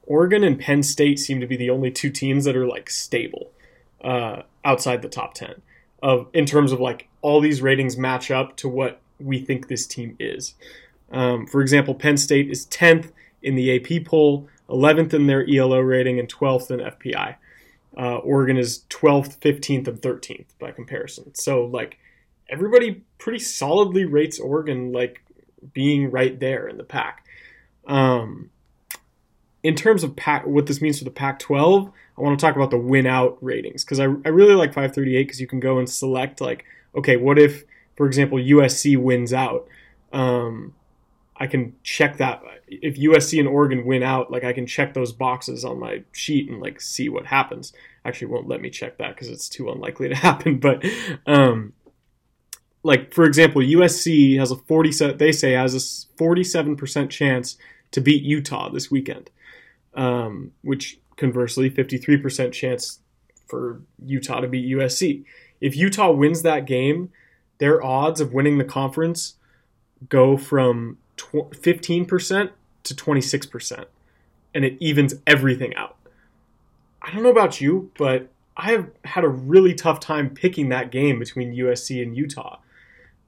Oregon 0.05 0.43
and 0.43 0.59
Penn 0.59 0.83
State 0.83 1.19
seem 1.19 1.39
to 1.41 1.47
be 1.47 1.57
the 1.57 1.69
only 1.69 1.91
two 1.91 2.09
teams 2.09 2.45
that 2.45 2.55
are 2.55 2.67
like 2.67 2.89
stable 2.89 3.51
uh, 4.03 4.43
outside 4.63 5.01
the 5.01 5.09
top 5.09 5.33
10 5.33 5.61
of 6.01 6.27
in 6.33 6.45
terms 6.45 6.71
of 6.71 6.79
like 6.79 7.07
all 7.21 7.41
these 7.41 7.61
ratings 7.61 7.97
match 7.97 8.29
up 8.29 8.55
to 8.57 8.69
what 8.69 8.99
we 9.19 9.39
think 9.39 9.67
this 9.67 9.87
team 9.87 10.15
is. 10.19 10.55
Um, 11.11 11.47
for 11.47 11.61
example, 11.61 11.95
Penn 11.95 12.17
State 12.17 12.49
is 12.49 12.65
10th 12.67 13.11
in 13.41 13.55
the 13.55 13.75
AP 13.75 14.05
poll, 14.05 14.47
11th 14.69 15.13
in 15.13 15.27
their 15.27 15.47
ELO 15.49 15.79
rating, 15.79 16.19
and 16.19 16.31
12th 16.31 16.71
in 16.71 16.79
FPI. 16.79 17.35
Uh, 17.95 18.17
Oregon 18.17 18.57
is 18.57 18.85
12th, 18.89 19.37
15th, 19.39 19.87
and 19.87 20.01
13th 20.01 20.47
by 20.59 20.71
comparison. 20.71 21.35
So, 21.35 21.65
like, 21.65 21.99
everybody 22.49 23.03
pretty 23.19 23.39
solidly 23.39 24.05
rates 24.05 24.39
Oregon 24.39 24.91
like 24.91 25.21
being 25.73 26.09
right 26.11 26.39
there 26.39 26.67
in 26.67 26.77
the 26.77 26.83
pack. 26.83 27.22
Um, 27.87 28.49
in 29.61 29.75
terms 29.75 30.03
of 30.03 30.15
pack, 30.15 30.45
what 30.45 30.65
this 30.65 30.81
means 30.81 30.99
for 30.99 31.05
the 31.05 31.11
Pac 31.11 31.39
12, 31.39 31.91
I 32.17 32.21
want 32.21 32.37
to 32.37 32.45
talk 32.45 32.55
about 32.55 32.69
the 32.69 32.77
win 32.77 33.05
out 33.05 33.37
ratings 33.41 33.83
because 33.83 33.99
I, 33.99 34.03
I 34.03 34.29
really 34.29 34.55
like 34.55 34.69
538 34.69 35.23
because 35.23 35.39
you 35.39 35.47
can 35.47 35.59
go 35.59 35.79
and 35.79 35.89
select, 35.89 36.41
like, 36.41 36.65
okay, 36.95 37.15
what 37.15 37.39
if, 37.39 37.63
for 37.95 38.05
example, 38.05 38.37
USC 38.37 38.97
wins 38.97 39.33
out? 39.33 39.67
Um, 40.11 40.75
I 41.37 41.47
can 41.47 41.75
check 41.81 42.17
that 42.17 42.43
if 42.67 42.95
USC 42.97 43.39
and 43.39 43.47
Oregon 43.47 43.85
win 43.85 44.03
out, 44.03 44.31
like 44.31 44.43
I 44.43 44.53
can 44.53 44.65
check 44.65 44.93
those 44.93 45.11
boxes 45.11 45.65
on 45.65 45.79
my 45.79 46.03
sheet 46.11 46.49
and 46.49 46.61
like 46.61 46.79
see 46.81 47.09
what 47.09 47.25
happens. 47.25 47.73
Actually, 48.05 48.27
won't 48.27 48.47
let 48.47 48.61
me 48.61 48.69
check 48.69 48.97
that 48.97 49.15
because 49.15 49.29
it's 49.29 49.49
too 49.49 49.69
unlikely 49.69 50.09
to 50.09 50.15
happen. 50.29 50.59
But 50.59 50.85
um, 51.25 51.73
like 52.83 53.13
for 53.13 53.25
example, 53.25 53.61
USC 53.61 54.37
has 54.37 54.51
a 54.51 54.55
forty 54.55 54.91
they 54.91 55.31
say 55.31 55.53
has 55.53 55.75
a 55.75 56.17
forty 56.17 56.43
seven 56.43 56.75
percent 56.75 57.09
chance 57.11 57.57
to 57.91 58.01
beat 58.01 58.23
Utah 58.23 58.69
this 58.69 58.91
weekend, 58.91 59.29
um, 59.93 60.51
which 60.61 60.99
conversely 61.15 61.69
fifty 61.69 61.97
three 61.97 62.17
percent 62.17 62.53
chance 62.53 62.99
for 63.47 63.81
Utah 64.03 64.41
to 64.41 64.47
beat 64.47 64.69
USC. 64.75 65.23
If 65.61 65.77
Utah 65.77 66.11
wins 66.11 66.41
that 66.41 66.65
game, 66.65 67.11
their 67.59 67.83
odds 67.83 68.19
of 68.19 68.33
winning 68.33 68.57
the 68.57 68.65
conference 68.65 69.35
go 70.09 70.37
from 70.37 70.97
15% 71.17 72.49
to 72.83 72.93
26%. 72.93 73.85
And 74.53 74.65
it 74.65 74.77
evens 74.79 75.15
everything 75.25 75.75
out. 75.75 75.95
I 77.01 77.11
don't 77.11 77.23
know 77.23 77.29
about 77.29 77.59
you, 77.59 77.91
but 77.97 78.29
I 78.55 78.71
have 78.71 78.89
had 79.03 79.23
a 79.23 79.29
really 79.29 79.73
tough 79.73 79.99
time 79.99 80.29
picking 80.29 80.69
that 80.69 80.91
game 80.91 81.19
between 81.19 81.55
USC 81.55 82.01
and 82.01 82.15
Utah. 82.15 82.59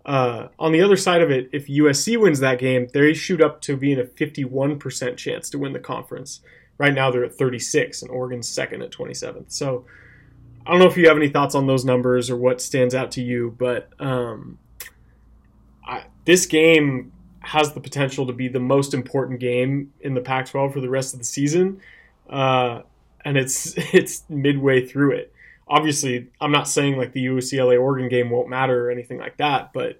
Uh, 0.05 0.49
on 0.59 0.71
the 0.71 0.81
other 0.81 0.95
side 0.95 1.21
of 1.21 1.31
it, 1.31 1.49
if 1.51 1.67
USC 1.67 2.19
wins 2.19 2.39
that 2.39 2.59
game, 2.59 2.87
they 2.93 3.13
shoot 3.13 3.41
up 3.41 3.59
to 3.61 3.75
being 3.75 3.99
a 3.99 4.03
51% 4.03 5.17
chance 5.17 5.49
to 5.49 5.57
win 5.57 5.73
the 5.73 5.79
conference. 5.79 6.41
Right 6.77 6.93
now, 6.93 7.09
they're 7.09 7.25
at 7.25 7.33
36, 7.33 8.03
and 8.03 8.11
Oregon's 8.11 8.47
second 8.47 8.83
at 8.83 8.91
27th. 8.91 9.51
So 9.51 9.85
I 10.65 10.71
don't 10.71 10.79
know 10.79 10.87
if 10.87 10.97
you 10.97 11.07
have 11.07 11.17
any 11.17 11.29
thoughts 11.29 11.55
on 11.55 11.67
those 11.67 11.85
numbers 11.85 12.29
or 12.29 12.35
what 12.35 12.61
stands 12.61 12.93
out 12.93 13.11
to 13.11 13.21
you, 13.21 13.55
but 13.57 13.89
um, 13.99 14.57
I, 15.85 16.05
this 16.25 16.45
game 16.45 17.11
has 17.39 17.73
the 17.73 17.79
potential 17.79 18.25
to 18.27 18.33
be 18.33 18.47
the 18.47 18.59
most 18.59 18.93
important 18.93 19.39
game 19.39 19.93
in 20.01 20.15
the 20.15 20.21
Pac-12 20.21 20.73
for 20.73 20.81
the 20.81 20.89
rest 20.89 21.13
of 21.13 21.19
the 21.19 21.25
season, 21.25 21.81
uh, 22.29 22.81
and 23.23 23.37
it's 23.37 23.73
it's 23.93 24.23
midway 24.29 24.85
through 24.85 25.11
it. 25.11 25.33
Obviously, 25.67 26.27
I'm 26.39 26.51
not 26.51 26.67
saying 26.67 26.97
like 26.97 27.13
the 27.13 27.25
UCLA 27.25 27.79
Oregon 27.79 28.09
game 28.09 28.29
won't 28.29 28.49
matter 28.49 28.87
or 28.87 28.91
anything 28.91 29.17
like 29.17 29.37
that, 29.37 29.73
but 29.73 29.99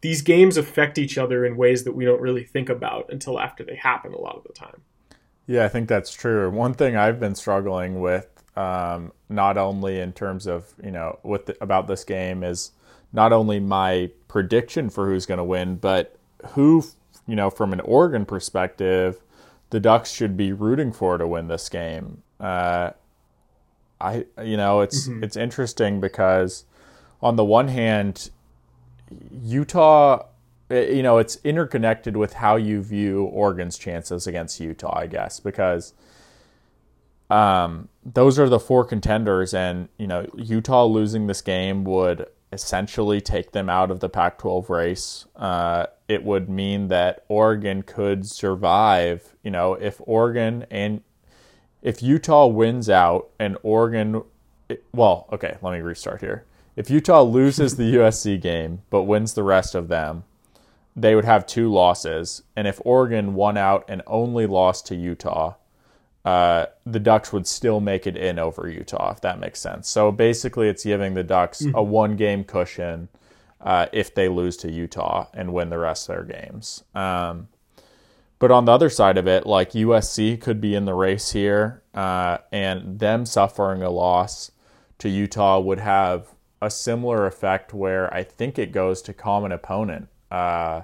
these 0.00 0.20
games 0.20 0.56
affect 0.56 0.98
each 0.98 1.16
other 1.16 1.46
in 1.46 1.56
ways 1.56 1.84
that 1.84 1.92
we 1.92 2.04
don't 2.04 2.20
really 2.20 2.44
think 2.44 2.68
about 2.68 3.10
until 3.10 3.38
after 3.38 3.64
they 3.64 3.76
happen 3.76 4.12
a 4.12 4.18
lot 4.18 4.36
of 4.36 4.42
the 4.42 4.52
time. 4.52 4.82
Yeah, 5.46 5.64
I 5.64 5.68
think 5.68 5.88
that's 5.88 6.12
true. 6.12 6.50
One 6.50 6.74
thing 6.74 6.96
I've 6.96 7.20
been 7.20 7.34
struggling 7.34 8.00
with, 8.00 8.28
um, 8.56 9.12
not 9.28 9.56
only 9.56 10.00
in 10.00 10.12
terms 10.12 10.46
of 10.46 10.74
you 10.82 10.90
know 10.90 11.18
with 11.22 11.46
the, 11.46 11.56
about 11.62 11.86
this 11.86 12.04
game, 12.04 12.42
is 12.42 12.72
not 13.12 13.32
only 13.32 13.60
my 13.60 14.10
prediction 14.28 14.90
for 14.90 15.06
who's 15.06 15.24
going 15.24 15.38
to 15.38 15.44
win, 15.44 15.76
but 15.76 16.18
who, 16.48 16.84
you 17.26 17.36
know, 17.36 17.48
from 17.48 17.72
an 17.72 17.80
Oregon 17.80 18.26
perspective, 18.26 19.20
the 19.70 19.80
Ducks 19.80 20.10
should 20.10 20.36
be 20.36 20.52
rooting 20.52 20.92
for 20.92 21.16
to 21.16 21.26
win 21.26 21.48
this 21.48 21.68
game. 21.68 22.22
Uh, 22.40 22.90
I, 24.04 24.42
you 24.42 24.56
know, 24.56 24.80
it's 24.82 25.08
mm-hmm. 25.08 25.24
it's 25.24 25.36
interesting 25.36 26.00
because 26.00 26.64
on 27.22 27.36
the 27.36 27.44
one 27.44 27.68
hand, 27.68 28.30
Utah, 29.42 30.26
eh, 30.70 30.92
you 30.92 31.02
know, 31.02 31.18
it's 31.18 31.38
interconnected 31.44 32.16
with 32.16 32.34
how 32.34 32.56
you 32.56 32.82
view 32.82 33.24
Oregon's 33.24 33.78
chances 33.78 34.26
against 34.26 34.60
Utah, 34.60 34.98
I 34.98 35.06
guess, 35.06 35.40
because 35.40 35.94
um, 37.30 37.88
those 38.04 38.38
are 38.38 38.48
the 38.48 38.60
four 38.60 38.84
contenders, 38.84 39.54
and 39.54 39.88
you 39.98 40.06
know, 40.06 40.26
Utah 40.36 40.84
losing 40.84 41.26
this 41.26 41.40
game 41.40 41.84
would 41.84 42.26
essentially 42.52 43.20
take 43.20 43.52
them 43.52 43.68
out 43.68 43.90
of 43.90 44.00
the 44.00 44.08
Pac 44.08 44.38
12 44.38 44.70
race. 44.70 45.26
Uh, 45.34 45.86
it 46.06 46.22
would 46.22 46.48
mean 46.48 46.88
that 46.88 47.24
Oregon 47.28 47.82
could 47.82 48.26
survive. 48.26 49.34
You 49.42 49.50
know, 49.50 49.74
if 49.74 50.00
Oregon 50.04 50.66
and 50.70 51.02
if 51.84 52.02
Utah 52.02 52.46
wins 52.46 52.88
out 52.88 53.28
and 53.38 53.56
Oregon, 53.62 54.22
well, 54.92 55.28
okay, 55.30 55.58
let 55.62 55.74
me 55.74 55.80
restart 55.80 56.22
here. 56.22 56.44
If 56.74 56.90
Utah 56.90 57.22
loses 57.22 57.76
the 57.76 57.94
USC 57.96 58.40
game 58.40 58.82
but 58.90 59.02
wins 59.02 59.34
the 59.34 59.44
rest 59.44 59.74
of 59.76 59.88
them, 59.88 60.24
they 60.96 61.14
would 61.14 61.26
have 61.26 61.46
two 61.46 61.70
losses. 61.70 62.42
And 62.56 62.66
if 62.66 62.80
Oregon 62.84 63.34
won 63.34 63.58
out 63.58 63.84
and 63.86 64.00
only 64.06 64.46
lost 64.46 64.86
to 64.86 64.96
Utah, 64.96 65.54
uh, 66.24 66.66
the 66.86 67.00
Ducks 67.00 67.34
would 67.34 67.46
still 67.46 67.80
make 67.80 68.06
it 68.06 68.16
in 68.16 68.38
over 68.38 68.66
Utah, 68.66 69.12
if 69.12 69.20
that 69.20 69.38
makes 69.38 69.60
sense. 69.60 69.88
So 69.88 70.10
basically, 70.10 70.68
it's 70.68 70.84
giving 70.84 71.12
the 71.12 71.22
Ducks 71.22 71.60
mm-hmm. 71.62 71.76
a 71.76 71.82
one 71.82 72.16
game 72.16 72.44
cushion 72.44 73.08
uh, 73.60 73.86
if 73.92 74.14
they 74.14 74.28
lose 74.28 74.56
to 74.58 74.72
Utah 74.72 75.26
and 75.34 75.52
win 75.52 75.68
the 75.68 75.78
rest 75.78 76.08
of 76.08 76.16
their 76.16 76.40
games. 76.40 76.82
Um, 76.94 77.48
but 78.44 78.50
on 78.50 78.66
the 78.66 78.72
other 78.72 78.90
side 78.90 79.16
of 79.16 79.26
it, 79.26 79.46
like 79.46 79.70
USC 79.70 80.38
could 80.38 80.60
be 80.60 80.74
in 80.74 80.84
the 80.84 80.92
race 80.92 81.30
here, 81.30 81.82
uh, 81.94 82.36
and 82.52 82.98
them 82.98 83.24
suffering 83.24 83.82
a 83.82 83.88
loss 83.88 84.50
to 84.98 85.08
Utah 85.08 85.58
would 85.58 85.78
have 85.78 86.26
a 86.60 86.68
similar 86.68 87.24
effect 87.24 87.72
where 87.72 88.12
I 88.12 88.22
think 88.22 88.58
it 88.58 88.70
goes 88.70 89.00
to 89.00 89.14
common 89.14 89.50
opponent. 89.50 90.08
Uh, 90.30 90.82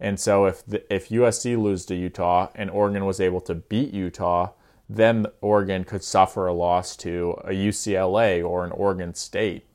and 0.00 0.18
so 0.18 0.46
if 0.46 0.66
the, 0.66 0.92
if 0.92 1.10
USC 1.10 1.56
lose 1.56 1.86
to 1.86 1.94
Utah 1.94 2.48
and 2.56 2.68
Oregon 2.68 3.04
was 3.04 3.20
able 3.20 3.42
to 3.42 3.54
beat 3.54 3.94
Utah, 3.94 4.50
then 4.88 5.26
Oregon 5.40 5.84
could 5.84 6.02
suffer 6.02 6.48
a 6.48 6.52
loss 6.52 6.96
to 6.96 7.36
a 7.44 7.52
UCLA 7.52 8.44
or 8.44 8.64
an 8.64 8.72
Oregon 8.72 9.14
State, 9.14 9.66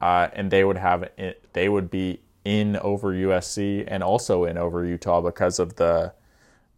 uh, 0.00 0.26
and 0.32 0.50
they 0.50 0.64
would 0.64 0.78
have 0.78 1.08
they 1.52 1.68
would 1.68 1.88
be 1.88 2.22
in 2.44 2.74
over 2.78 3.12
USC 3.12 3.84
and 3.86 4.02
also 4.02 4.44
in 4.44 4.58
over 4.58 4.84
Utah 4.84 5.20
because 5.20 5.60
of 5.60 5.76
the 5.76 6.12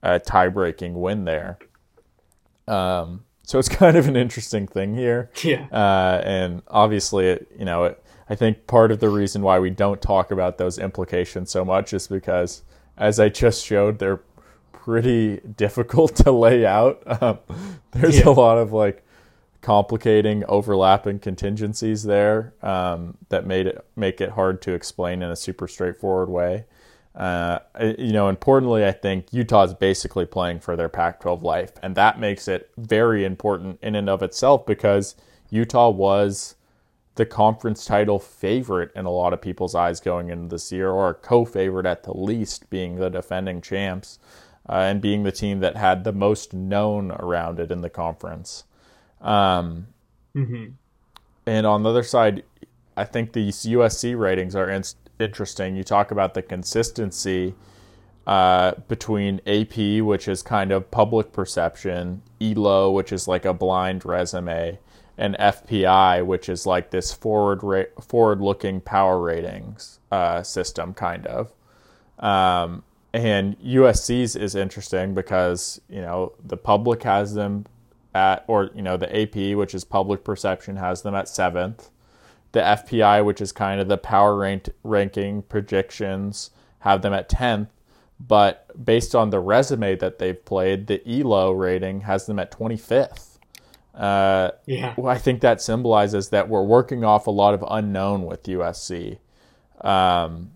uh, 0.06 0.18
tie-breaking 0.20 1.00
win 1.00 1.24
there. 1.24 1.58
Um, 2.68 3.24
so 3.42 3.58
it's 3.58 3.68
kind 3.84 3.96
of 3.96 4.06
an 4.06 4.16
interesting 4.16 4.66
thing 4.66 4.94
here. 4.94 5.30
Yeah. 5.42 5.66
Uh, 5.72 6.22
and 6.24 6.62
obviously, 6.68 7.26
it, 7.26 7.50
you 7.58 7.64
know, 7.64 7.84
it, 7.84 8.02
I 8.28 8.36
think 8.36 8.66
part 8.66 8.92
of 8.92 9.00
the 9.00 9.08
reason 9.08 9.42
why 9.42 9.58
we 9.58 9.70
don't 9.70 10.00
talk 10.00 10.30
about 10.30 10.58
those 10.58 10.78
implications 10.78 11.50
so 11.50 11.64
much 11.64 11.92
is 11.92 12.06
because, 12.06 12.62
as 12.96 13.18
I 13.18 13.28
just 13.28 13.64
showed, 13.64 13.98
they're 13.98 14.20
pretty 14.72 15.38
difficult 15.56 16.14
to 16.16 16.30
lay 16.30 16.64
out. 16.64 17.02
Um, 17.20 17.38
there's 17.92 18.18
yeah. 18.18 18.28
a 18.28 18.30
lot 18.30 18.58
of 18.58 18.72
like 18.72 19.02
complicating, 19.62 20.44
overlapping 20.48 21.18
contingencies 21.18 22.02
there 22.02 22.52
um, 22.62 23.16
that 23.30 23.46
made 23.46 23.66
it 23.66 23.84
make 23.96 24.20
it 24.20 24.30
hard 24.30 24.60
to 24.62 24.72
explain 24.74 25.22
in 25.22 25.30
a 25.30 25.36
super 25.36 25.66
straightforward 25.66 26.28
way. 26.28 26.66
Uh, 27.16 27.60
you 27.98 28.12
know, 28.12 28.28
importantly, 28.28 28.84
I 28.84 28.92
think 28.92 29.32
Utah 29.32 29.64
is 29.64 29.74
basically 29.74 30.26
playing 30.26 30.60
for 30.60 30.76
their 30.76 30.90
Pac-12 30.90 31.42
life, 31.42 31.72
and 31.82 31.94
that 31.94 32.20
makes 32.20 32.46
it 32.46 32.70
very 32.76 33.24
important 33.24 33.78
in 33.82 33.94
and 33.94 34.10
of 34.10 34.22
itself 34.22 34.66
because 34.66 35.16
Utah 35.48 35.88
was 35.88 36.56
the 37.14 37.24
conference 37.24 37.86
title 37.86 38.18
favorite 38.18 38.92
in 38.94 39.06
a 39.06 39.10
lot 39.10 39.32
of 39.32 39.40
people's 39.40 39.74
eyes 39.74 39.98
going 39.98 40.28
into 40.28 40.48
this 40.48 40.70
year, 40.70 40.90
or 40.90 41.08
a 41.08 41.14
co-favorite 41.14 41.86
at 41.86 42.02
the 42.02 42.14
least, 42.16 42.68
being 42.68 42.96
the 42.96 43.08
defending 43.08 43.62
champs 43.62 44.18
uh, 44.68 44.74
and 44.74 45.00
being 45.00 45.22
the 45.22 45.32
team 45.32 45.60
that 45.60 45.76
had 45.76 46.04
the 46.04 46.12
most 46.12 46.52
known 46.52 47.12
around 47.12 47.58
it 47.58 47.70
in 47.70 47.80
the 47.80 47.90
conference. 47.90 48.64
Um, 49.22 49.86
mm-hmm. 50.34 50.72
And 51.46 51.66
on 51.66 51.82
the 51.82 51.90
other 51.90 52.02
side, 52.02 52.42
I 52.96 53.04
think 53.04 53.32
these 53.32 53.64
USC 53.64 54.18
ratings 54.18 54.54
are 54.54 54.68
in- 54.68 54.84
interesting. 55.18 55.76
You 55.76 55.84
talk 55.84 56.10
about 56.10 56.34
the 56.34 56.42
consistency 56.42 57.54
uh, 58.26 58.72
between 58.88 59.40
AP, 59.46 60.02
which 60.04 60.26
is 60.28 60.42
kind 60.42 60.72
of 60.72 60.90
public 60.90 61.32
perception, 61.32 62.22
ELO, 62.40 62.90
which 62.90 63.12
is 63.12 63.28
like 63.28 63.44
a 63.44 63.54
blind 63.54 64.04
resume, 64.04 64.78
and 65.16 65.36
FPI, 65.38 66.26
which 66.26 66.48
is 66.48 66.66
like 66.66 66.90
this 66.90 67.12
forward 67.12 67.62
ra- 67.62 68.00
forward 68.00 68.40
looking 68.40 68.80
power 68.80 69.20
ratings 69.20 70.00
uh, 70.10 70.42
system, 70.42 70.92
kind 70.92 71.26
of. 71.26 71.52
Um, 72.18 72.82
and 73.12 73.58
USC's 73.60 74.36
is 74.36 74.54
interesting 74.54 75.14
because 75.14 75.80
you 75.88 76.00
know 76.02 76.32
the 76.44 76.56
public 76.56 77.02
has 77.04 77.34
them 77.34 77.66
at, 78.14 78.44
or 78.46 78.70
you 78.74 78.82
know 78.82 78.96
the 78.96 79.22
AP, 79.22 79.56
which 79.56 79.74
is 79.74 79.84
public 79.84 80.24
perception, 80.24 80.76
has 80.76 81.02
them 81.02 81.14
at 81.14 81.28
seventh. 81.28 81.90
The 82.56 82.62
FPI, 82.62 83.22
which 83.22 83.42
is 83.42 83.52
kind 83.52 83.82
of 83.82 83.88
the 83.88 83.98
power 83.98 84.34
ranked 84.34 84.70
ranking 84.82 85.42
predictions, 85.42 86.52
have 86.78 87.02
them 87.02 87.12
at 87.12 87.28
tenth. 87.28 87.68
But 88.18 88.82
based 88.82 89.14
on 89.14 89.28
the 89.28 89.40
resume 89.40 89.94
that 89.96 90.18
they've 90.18 90.42
played, 90.42 90.86
the 90.86 91.06
ELO 91.06 91.52
rating 91.52 92.00
has 92.00 92.24
them 92.24 92.38
at 92.38 92.50
twenty 92.50 92.78
fifth. 92.78 93.38
Uh, 93.94 94.52
yeah. 94.64 94.94
I 95.04 95.18
think 95.18 95.42
that 95.42 95.60
symbolizes 95.60 96.30
that 96.30 96.48
we're 96.48 96.62
working 96.62 97.04
off 97.04 97.26
a 97.26 97.30
lot 97.30 97.52
of 97.52 97.62
unknown 97.68 98.24
with 98.24 98.44
USC. 98.44 99.18
Um, 99.82 100.52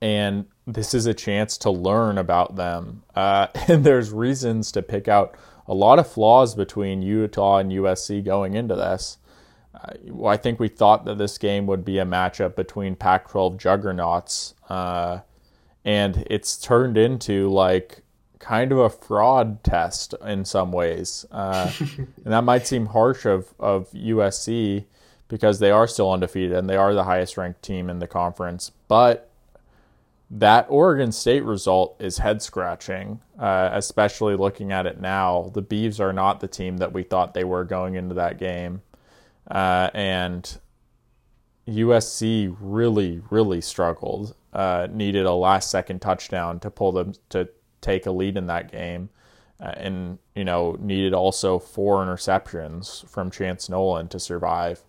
and 0.00 0.46
this 0.66 0.92
is 0.92 1.06
a 1.06 1.14
chance 1.14 1.56
to 1.58 1.70
learn 1.70 2.18
about 2.18 2.56
them. 2.56 3.04
Uh, 3.14 3.46
and 3.68 3.84
there's 3.84 4.10
reasons 4.10 4.72
to 4.72 4.82
pick 4.82 5.06
out 5.06 5.36
a 5.68 5.74
lot 5.74 6.00
of 6.00 6.10
flaws 6.10 6.56
between 6.56 7.00
Utah 7.00 7.58
and 7.58 7.70
USC 7.70 8.24
going 8.24 8.54
into 8.54 8.74
this. 8.74 9.18
Uh, 9.74 10.26
I 10.26 10.36
think 10.36 10.60
we 10.60 10.68
thought 10.68 11.04
that 11.04 11.18
this 11.18 11.38
game 11.38 11.66
would 11.66 11.84
be 11.84 11.98
a 11.98 12.04
matchup 12.04 12.54
between 12.54 12.96
Pac 12.96 13.28
12 13.28 13.58
juggernauts. 13.58 14.54
Uh, 14.68 15.20
and 15.84 16.26
it's 16.30 16.56
turned 16.56 16.96
into 16.96 17.50
like 17.50 18.02
kind 18.38 18.72
of 18.72 18.78
a 18.78 18.90
fraud 18.90 19.62
test 19.64 20.14
in 20.24 20.44
some 20.44 20.72
ways. 20.72 21.26
Uh, 21.30 21.70
and 21.96 22.08
that 22.24 22.44
might 22.44 22.66
seem 22.66 22.86
harsh 22.86 23.24
of, 23.24 23.54
of 23.58 23.90
USC 23.92 24.84
because 25.28 25.58
they 25.58 25.70
are 25.70 25.86
still 25.86 26.12
undefeated 26.12 26.52
and 26.52 26.68
they 26.68 26.76
are 26.76 26.94
the 26.94 27.04
highest 27.04 27.36
ranked 27.36 27.62
team 27.62 27.88
in 27.88 27.98
the 27.98 28.06
conference. 28.06 28.70
But 28.88 29.30
that 30.30 30.66
Oregon 30.68 31.12
State 31.12 31.44
result 31.44 31.96
is 32.00 32.18
head 32.18 32.42
scratching, 32.42 33.20
uh, 33.38 33.70
especially 33.72 34.36
looking 34.36 34.72
at 34.72 34.86
it 34.86 35.00
now. 35.00 35.50
The 35.54 35.62
Beavs 35.62 36.00
are 36.00 36.12
not 36.12 36.40
the 36.40 36.48
team 36.48 36.78
that 36.78 36.92
we 36.92 37.02
thought 37.02 37.34
they 37.34 37.44
were 37.44 37.64
going 37.64 37.94
into 37.94 38.14
that 38.16 38.38
game. 38.38 38.82
Uh, 39.50 39.90
and 39.94 40.58
USC 41.68 42.54
really, 42.60 43.20
really 43.30 43.60
struggled. 43.60 44.34
Uh, 44.52 44.86
needed 44.90 45.26
a 45.26 45.32
last 45.32 45.70
second 45.70 46.00
touchdown 46.00 46.60
to 46.60 46.70
pull 46.70 46.92
them 46.92 47.14
to 47.28 47.48
take 47.80 48.06
a 48.06 48.10
lead 48.10 48.36
in 48.36 48.46
that 48.46 48.70
game. 48.70 49.10
Uh, 49.60 49.72
and, 49.76 50.18
you 50.34 50.44
know, 50.44 50.76
needed 50.80 51.14
also 51.14 51.58
four 51.58 52.04
interceptions 52.04 53.08
from 53.08 53.30
Chance 53.30 53.68
Nolan 53.68 54.08
to 54.08 54.18
survive. 54.18 54.82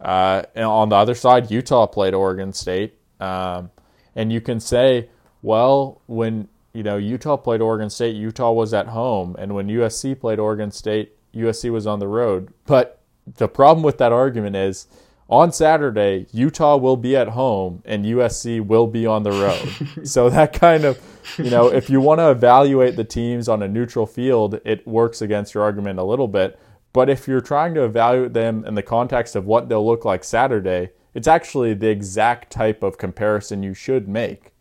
Uh, 0.00 0.42
and 0.54 0.64
on 0.64 0.88
the 0.88 0.96
other 0.96 1.14
side, 1.14 1.50
Utah 1.50 1.86
played 1.86 2.14
Oregon 2.14 2.52
State. 2.52 2.94
Um, 3.20 3.70
and 4.14 4.32
you 4.32 4.40
can 4.40 4.60
say, 4.60 5.08
well, 5.42 6.00
when 6.06 6.48
you 6.72 6.82
know 6.82 6.96
Utah 6.96 7.36
played 7.36 7.60
Oregon 7.60 7.90
State, 7.90 8.16
Utah 8.16 8.52
was 8.52 8.74
at 8.74 8.88
home, 8.88 9.36
and 9.38 9.54
when 9.54 9.68
USC 9.68 10.18
played 10.18 10.38
Oregon 10.38 10.70
State, 10.70 11.16
USC 11.34 11.70
was 11.70 11.86
on 11.86 11.98
the 11.98 12.08
road. 12.08 12.52
But 12.66 13.00
the 13.26 13.48
problem 13.48 13.82
with 13.82 13.98
that 13.98 14.12
argument 14.12 14.56
is 14.56 14.86
on 15.28 15.52
Saturday, 15.52 16.26
Utah 16.32 16.76
will 16.76 16.96
be 16.96 17.16
at 17.16 17.28
home 17.28 17.82
and 17.84 18.04
USC 18.04 18.64
will 18.64 18.86
be 18.86 19.06
on 19.06 19.22
the 19.22 19.32
road. 19.32 20.06
so 20.06 20.28
that 20.28 20.52
kind 20.52 20.84
of, 20.84 21.00
you 21.38 21.50
know, 21.50 21.68
if 21.68 21.88
you 21.88 22.00
want 22.00 22.20
to 22.20 22.30
evaluate 22.30 22.96
the 22.96 23.04
teams 23.04 23.48
on 23.48 23.62
a 23.62 23.68
neutral 23.68 24.06
field, 24.06 24.60
it 24.64 24.86
works 24.86 25.22
against 25.22 25.54
your 25.54 25.62
argument 25.62 25.98
a 25.98 26.04
little 26.04 26.28
bit. 26.28 26.58
But 26.92 27.08
if 27.08 27.26
you're 27.26 27.40
trying 27.40 27.74
to 27.74 27.84
evaluate 27.84 28.34
them 28.34 28.64
in 28.64 28.74
the 28.74 28.82
context 28.82 29.34
of 29.34 29.46
what 29.46 29.68
they'll 29.68 29.84
look 29.84 30.04
like 30.04 30.22
Saturday, 30.22 30.90
it's 31.14 31.26
actually 31.26 31.74
the 31.74 31.88
exact 31.88 32.52
type 32.52 32.82
of 32.82 32.98
comparison 32.98 33.62
you 33.62 33.74
should 33.74 34.08
make. 34.08 34.52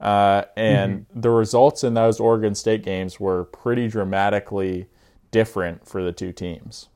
Uh, 0.00 0.44
and 0.56 1.00
mm-hmm. 1.00 1.20
the 1.20 1.30
results 1.30 1.84
in 1.84 1.94
those 1.94 2.18
Oregon 2.18 2.54
State 2.54 2.84
games 2.84 3.20
were 3.20 3.44
pretty 3.44 3.88
dramatically 3.88 4.86
different 5.30 5.86
for 5.86 6.02
the 6.02 6.12
two 6.12 6.32
teams. 6.32 6.88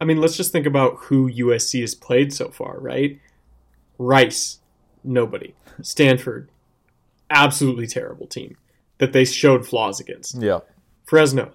I 0.00 0.04
mean, 0.04 0.20
let's 0.20 0.36
just 0.36 0.52
think 0.52 0.66
about 0.66 0.96
who 1.04 1.30
USC 1.30 1.80
has 1.80 1.94
played 1.94 2.32
so 2.32 2.48
far, 2.48 2.78
right? 2.78 3.20
Rice, 3.98 4.58
nobody. 5.02 5.54
Stanford, 5.82 6.50
absolutely 7.30 7.86
terrible 7.86 8.26
team 8.26 8.56
that 8.98 9.12
they 9.12 9.24
showed 9.24 9.66
flaws 9.66 10.00
against. 10.00 10.40
Yeah. 10.40 10.60
Fresno, 11.04 11.52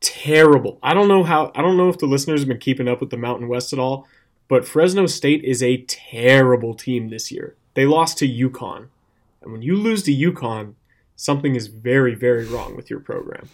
terrible. 0.00 0.78
I 0.82 0.94
don't 0.94 1.08
know 1.08 1.24
how. 1.24 1.50
I 1.54 1.62
don't 1.62 1.76
know 1.76 1.88
if 1.88 1.98
the 1.98 2.06
listeners 2.06 2.40
have 2.40 2.48
been 2.48 2.58
keeping 2.58 2.88
up 2.88 3.00
with 3.00 3.10
the 3.10 3.16
Mountain 3.16 3.48
West 3.48 3.72
at 3.72 3.78
all, 3.78 4.06
but 4.48 4.66
Fresno 4.66 5.06
State 5.06 5.42
is 5.44 5.62
a 5.62 5.82
terrible 5.82 6.74
team 6.74 7.08
this 7.08 7.32
year. 7.32 7.56
They 7.74 7.86
lost 7.86 8.18
to 8.18 8.28
UConn, 8.28 8.88
and 9.40 9.52
when 9.52 9.62
you 9.62 9.76
lose 9.76 10.02
to 10.04 10.14
UConn, 10.14 10.74
something 11.16 11.54
is 11.54 11.68
very, 11.68 12.14
very 12.14 12.44
wrong 12.44 12.76
with 12.76 12.90
your 12.90 13.00
program. 13.00 13.48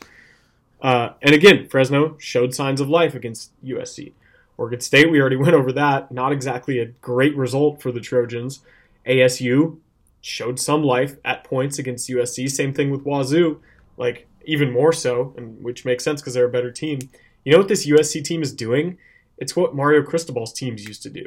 Uh, 0.80 1.10
and 1.22 1.34
again, 1.34 1.68
Fresno 1.68 2.16
showed 2.18 2.54
signs 2.54 2.80
of 2.80 2.88
life 2.88 3.14
against 3.14 3.52
USC. 3.64 4.12
Oregon 4.56 4.80
State, 4.80 5.10
we 5.10 5.20
already 5.20 5.36
went 5.44 5.54
over 5.54 5.72
that. 5.72 6.12
Not 6.12 6.32
exactly 6.32 6.78
a 6.78 6.86
great 6.86 7.36
result 7.36 7.82
for 7.82 7.92
the 7.92 8.00
Trojans. 8.00 8.60
ASU 9.06 9.78
showed 10.20 10.58
some 10.58 10.82
life 10.82 11.16
at 11.24 11.44
points 11.44 11.78
against 11.78 12.08
USC. 12.08 12.50
Same 12.50 12.74
thing 12.74 12.90
with 12.90 13.04
Wazoo, 13.04 13.60
like 13.96 14.26
even 14.44 14.72
more 14.72 14.92
so, 14.92 15.34
and 15.36 15.62
which 15.62 15.84
makes 15.84 16.04
sense 16.04 16.20
because 16.20 16.34
they're 16.34 16.46
a 16.46 16.50
better 16.50 16.70
team. 16.70 16.98
You 17.44 17.52
know 17.52 17.58
what 17.58 17.68
this 17.68 17.86
USC 17.86 18.24
team 18.24 18.42
is 18.42 18.52
doing? 18.52 18.98
It's 19.38 19.54
what 19.54 19.74
Mario 19.74 20.02
Cristobal's 20.02 20.52
teams 20.52 20.86
used 20.86 21.02
to 21.04 21.10
do. 21.10 21.26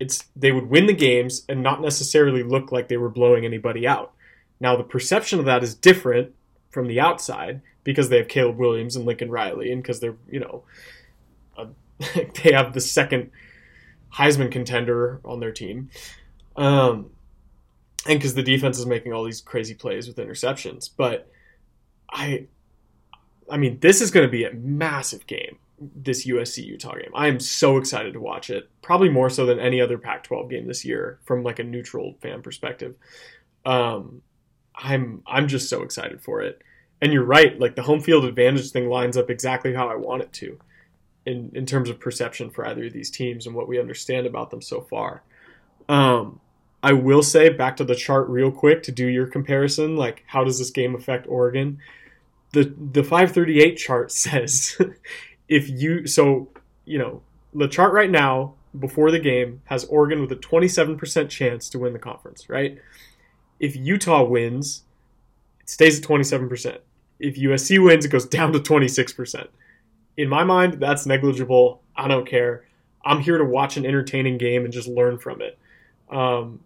It's 0.00 0.24
they 0.36 0.52
would 0.52 0.68
win 0.68 0.86
the 0.86 0.92
games 0.92 1.44
and 1.48 1.62
not 1.62 1.80
necessarily 1.80 2.42
look 2.42 2.70
like 2.70 2.88
they 2.88 2.96
were 2.96 3.08
blowing 3.08 3.44
anybody 3.44 3.86
out. 3.86 4.12
Now 4.60 4.76
the 4.76 4.84
perception 4.84 5.38
of 5.38 5.44
that 5.44 5.62
is 5.62 5.74
different 5.74 6.34
from 6.70 6.86
the 6.86 7.00
outside 7.00 7.60
because 7.88 8.10
they 8.10 8.18
have 8.18 8.28
Caleb 8.28 8.58
Williams 8.58 8.96
and 8.96 9.06
Lincoln 9.06 9.30
Riley, 9.30 9.72
and 9.72 9.82
because 9.82 9.98
they're 9.98 10.16
you 10.30 10.40
know 10.40 10.62
a, 11.56 11.68
they 12.42 12.52
have 12.52 12.74
the 12.74 12.82
second 12.82 13.30
Heisman 14.12 14.52
contender 14.52 15.22
on 15.24 15.40
their 15.40 15.52
team, 15.52 15.88
um, 16.54 17.10
and 18.06 18.18
because 18.18 18.34
the 18.34 18.42
defense 18.42 18.78
is 18.78 18.84
making 18.84 19.14
all 19.14 19.24
these 19.24 19.40
crazy 19.40 19.72
plays 19.72 20.06
with 20.06 20.18
interceptions. 20.18 20.90
But 20.94 21.30
I, 22.10 22.48
I 23.50 23.56
mean, 23.56 23.78
this 23.80 24.02
is 24.02 24.10
going 24.10 24.26
to 24.26 24.30
be 24.30 24.44
a 24.44 24.52
massive 24.52 25.26
game. 25.26 25.56
This 25.80 26.26
USC 26.26 26.66
Utah 26.66 26.96
game. 26.96 27.12
I 27.14 27.28
am 27.28 27.40
so 27.40 27.78
excited 27.78 28.12
to 28.12 28.20
watch 28.20 28.50
it. 28.50 28.68
Probably 28.82 29.08
more 29.08 29.30
so 29.30 29.46
than 29.46 29.58
any 29.58 29.80
other 29.80 29.96
Pac-12 29.96 30.50
game 30.50 30.66
this 30.66 30.84
year, 30.84 31.20
from 31.24 31.42
like 31.42 31.58
a 31.58 31.64
neutral 31.64 32.16
fan 32.20 32.42
perspective. 32.42 32.96
Um, 33.64 34.20
I'm 34.74 35.22
I'm 35.26 35.48
just 35.48 35.70
so 35.70 35.82
excited 35.82 36.20
for 36.20 36.42
it 36.42 36.60
and 37.00 37.12
you're 37.12 37.24
right 37.24 37.58
like 37.60 37.76
the 37.76 37.82
home 37.82 38.00
field 38.00 38.24
advantage 38.24 38.70
thing 38.70 38.88
lines 38.88 39.16
up 39.16 39.30
exactly 39.30 39.74
how 39.74 39.88
i 39.88 39.94
want 39.94 40.22
it 40.22 40.32
to 40.32 40.58
in 41.28 41.50
in 41.54 41.66
terms 41.66 41.90
of 41.90 42.00
perception 42.00 42.48
for 42.50 42.66
either 42.66 42.86
of 42.86 42.92
these 42.92 43.10
teams 43.10 43.46
and 43.46 43.54
what 43.54 43.68
we 43.68 43.78
understand 43.78 44.26
about 44.26 44.50
them 44.50 44.62
so 44.62 44.80
far. 44.80 45.22
Um, 45.88 46.40
i 46.82 46.92
will 46.92 47.22
say 47.22 47.48
back 47.48 47.76
to 47.76 47.84
the 47.84 47.94
chart 47.94 48.28
real 48.28 48.52
quick 48.52 48.84
to 48.84 48.92
do 48.92 49.06
your 49.06 49.26
comparison 49.26 49.96
like 49.96 50.22
how 50.28 50.44
does 50.44 50.58
this 50.58 50.70
game 50.70 50.94
affect 50.94 51.26
oregon? 51.28 51.78
The 52.52 52.74
the 52.92 53.04
538 53.04 53.76
chart 53.76 54.10
says 54.24 54.78
if 55.48 55.68
you 55.68 56.06
so 56.06 56.48
you 56.84 56.98
know 56.98 57.22
the 57.54 57.68
chart 57.68 57.92
right 57.92 58.10
now 58.10 58.54
before 58.78 59.10
the 59.10 59.18
game 59.18 59.60
has 59.64 59.84
oregon 59.86 60.20
with 60.20 60.30
a 60.32 60.36
27% 60.36 61.28
chance 61.30 61.68
to 61.70 61.78
win 61.78 61.92
the 61.92 61.98
conference 61.98 62.48
right? 62.48 62.78
If 63.60 63.76
utah 63.76 64.22
wins 64.22 64.84
it 65.60 65.68
stays 65.68 65.98
at 65.98 66.08
27% 66.08 66.78
if 67.18 67.36
USC 67.36 67.82
wins, 67.82 68.04
it 68.04 68.08
goes 68.08 68.26
down 68.26 68.52
to 68.52 68.60
26%. 68.60 69.48
In 70.16 70.28
my 70.28 70.44
mind, 70.44 70.74
that's 70.74 71.06
negligible. 71.06 71.82
I 71.96 72.08
don't 72.08 72.26
care. 72.26 72.64
I'm 73.04 73.20
here 73.20 73.38
to 73.38 73.44
watch 73.44 73.76
an 73.76 73.86
entertaining 73.86 74.38
game 74.38 74.64
and 74.64 74.72
just 74.72 74.88
learn 74.88 75.18
from 75.18 75.40
it. 75.40 75.58
Um, 76.10 76.60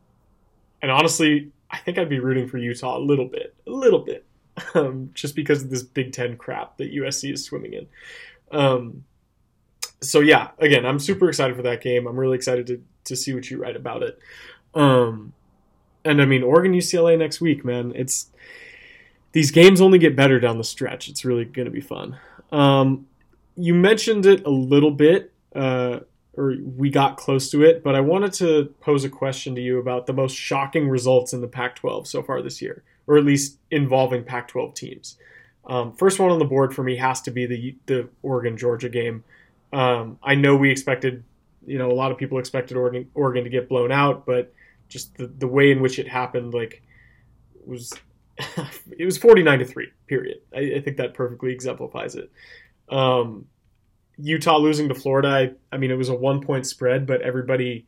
and 0.81 0.91
honestly, 0.91 1.53
I 1.71 1.79
think 1.79 1.99
I'd 1.99 2.09
be 2.09 2.19
rooting 2.19 2.49
for 2.49 2.59
Utah 2.59 2.99
a 2.99 3.01
little 3.01 3.27
bit, 3.27 3.55
a 3.67 3.71
little 3.71 4.01
bit, 4.01 4.25
um, 4.75 5.11
just 5.15 5.35
because 5.35 5.63
of 5.63 5.71
this 5.71 5.83
Big 5.83 6.13
Ten 6.13 6.37
crap 6.37 6.77
that 6.79 6.93
USC 6.93 7.33
is 7.33 7.45
swimming 7.45 7.75
in. 7.75 7.87
Um, 8.51 9.05
so 10.01 10.21
yeah, 10.21 10.49
again, 10.59 10.85
I'm 10.85 10.99
super 10.99 11.29
excited 11.29 11.57
for 11.57 11.63
that 11.63 11.81
game. 11.81 12.07
I'm 12.07 12.19
really 12.19 12.37
excited 12.37 12.67
to 12.69 12.83
to 13.05 13.17
see 13.17 13.35
what 13.35 13.51
you 13.51 13.61
write 13.61 13.75
about 13.75 14.03
it. 14.03 14.19
Um, 14.75 15.33
and 16.05 16.21
I 16.21 16.25
mean, 16.25 16.43
Oregon 16.43 16.73
UCLA 16.73 17.19
next 17.19 17.41
week, 17.41 17.65
man. 17.65 17.93
It's 17.95 18.31
these 19.33 19.51
games 19.51 19.81
only 19.81 19.99
get 19.99 20.15
better 20.15 20.39
down 20.39 20.59
the 20.59 20.65
stretch. 20.65 21.09
It's 21.09 21.25
really 21.25 21.45
going 21.45 21.65
to 21.67 21.73
be 21.73 21.81
fun. 21.81 22.19
Um, 22.51 23.07
you 23.57 23.75
mentioned 23.75 24.27
it 24.27 24.47
a 24.47 24.51
little 24.51 24.91
bit, 24.91 25.33
uh, 25.55 26.01
or 26.37 26.55
we 26.77 26.91
got 26.91 27.17
close 27.17 27.51
to 27.51 27.63
it, 27.63 27.83
but 27.83 27.95
I 27.95 28.01
wanted 28.01 28.33
to 28.35 28.75
pose 28.81 29.05
a 29.05 29.09
question 29.09 29.55
to 29.55 29.61
you 29.61 29.79
about 29.79 30.07
the 30.07 30.13
most 30.13 30.37
shocking 30.37 30.89
results 30.89 31.33
in 31.33 31.41
the 31.41 31.49
Pac 31.49 31.77
12 31.77 32.07
so 32.07 32.23
far 32.23 32.41
this 32.43 32.63
year, 32.63 32.83
or 33.07 33.17
at 33.17 33.25
least 33.25 33.59
involving 33.71 34.25
Pac 34.25 34.49
12 34.49 34.75
teams. 34.75 35.17
Um, 35.67 35.93
first 35.93 36.19
one 36.19 36.31
on 36.31 36.39
the 36.39 36.45
board 36.45 36.75
for 36.75 36.83
me 36.83 36.97
has 36.97 37.21
to 37.23 37.31
be 37.31 37.47
the, 37.47 37.77
the 37.87 38.09
Oregon 38.23 38.57
Georgia 38.57 38.89
game. 38.89 39.25
Um, 39.73 40.19
I 40.23 40.35
know 40.35 40.57
we 40.57 40.71
expected, 40.71 41.23
you 41.67 41.79
know, 41.79 41.91
a 41.91 41.95
lot 41.95 42.11
of 42.11 42.19
people 42.19 42.39
expected 42.39 42.77
Oregon, 42.77 43.09
Oregon 43.15 43.45
to 43.45 43.51
get 43.51 43.69
blown 43.69 43.93
out, 43.93 44.27
but 44.27 44.53
just 44.89 45.17
the, 45.17 45.27
the 45.27 45.47
way 45.47 45.71
in 45.71 45.81
which 45.81 45.99
it 45.99 46.09
happened, 46.09 46.53
like, 46.53 46.83
was 47.65 47.93
it 48.99 49.05
was 49.05 49.19
49 49.19 49.59
to 49.61 49.65
3 49.65 49.89
period. 50.07 50.39
I, 50.55 50.75
I, 50.77 50.81
think 50.81 50.97
that 50.97 51.15
perfectly 51.15 51.53
exemplifies 51.53 52.15
it. 52.15 52.31
Um, 52.89 53.47
utah 54.19 54.59
losing 54.59 54.89
to 54.89 54.95
florida 54.95 55.29
I, 55.29 55.53
I 55.75 55.79
mean 55.79 55.91
it 55.91 55.97
was 55.97 56.09
a 56.09 56.15
one 56.15 56.43
point 56.43 56.67
spread 56.67 57.07
but 57.07 57.23
everybody 57.23 57.87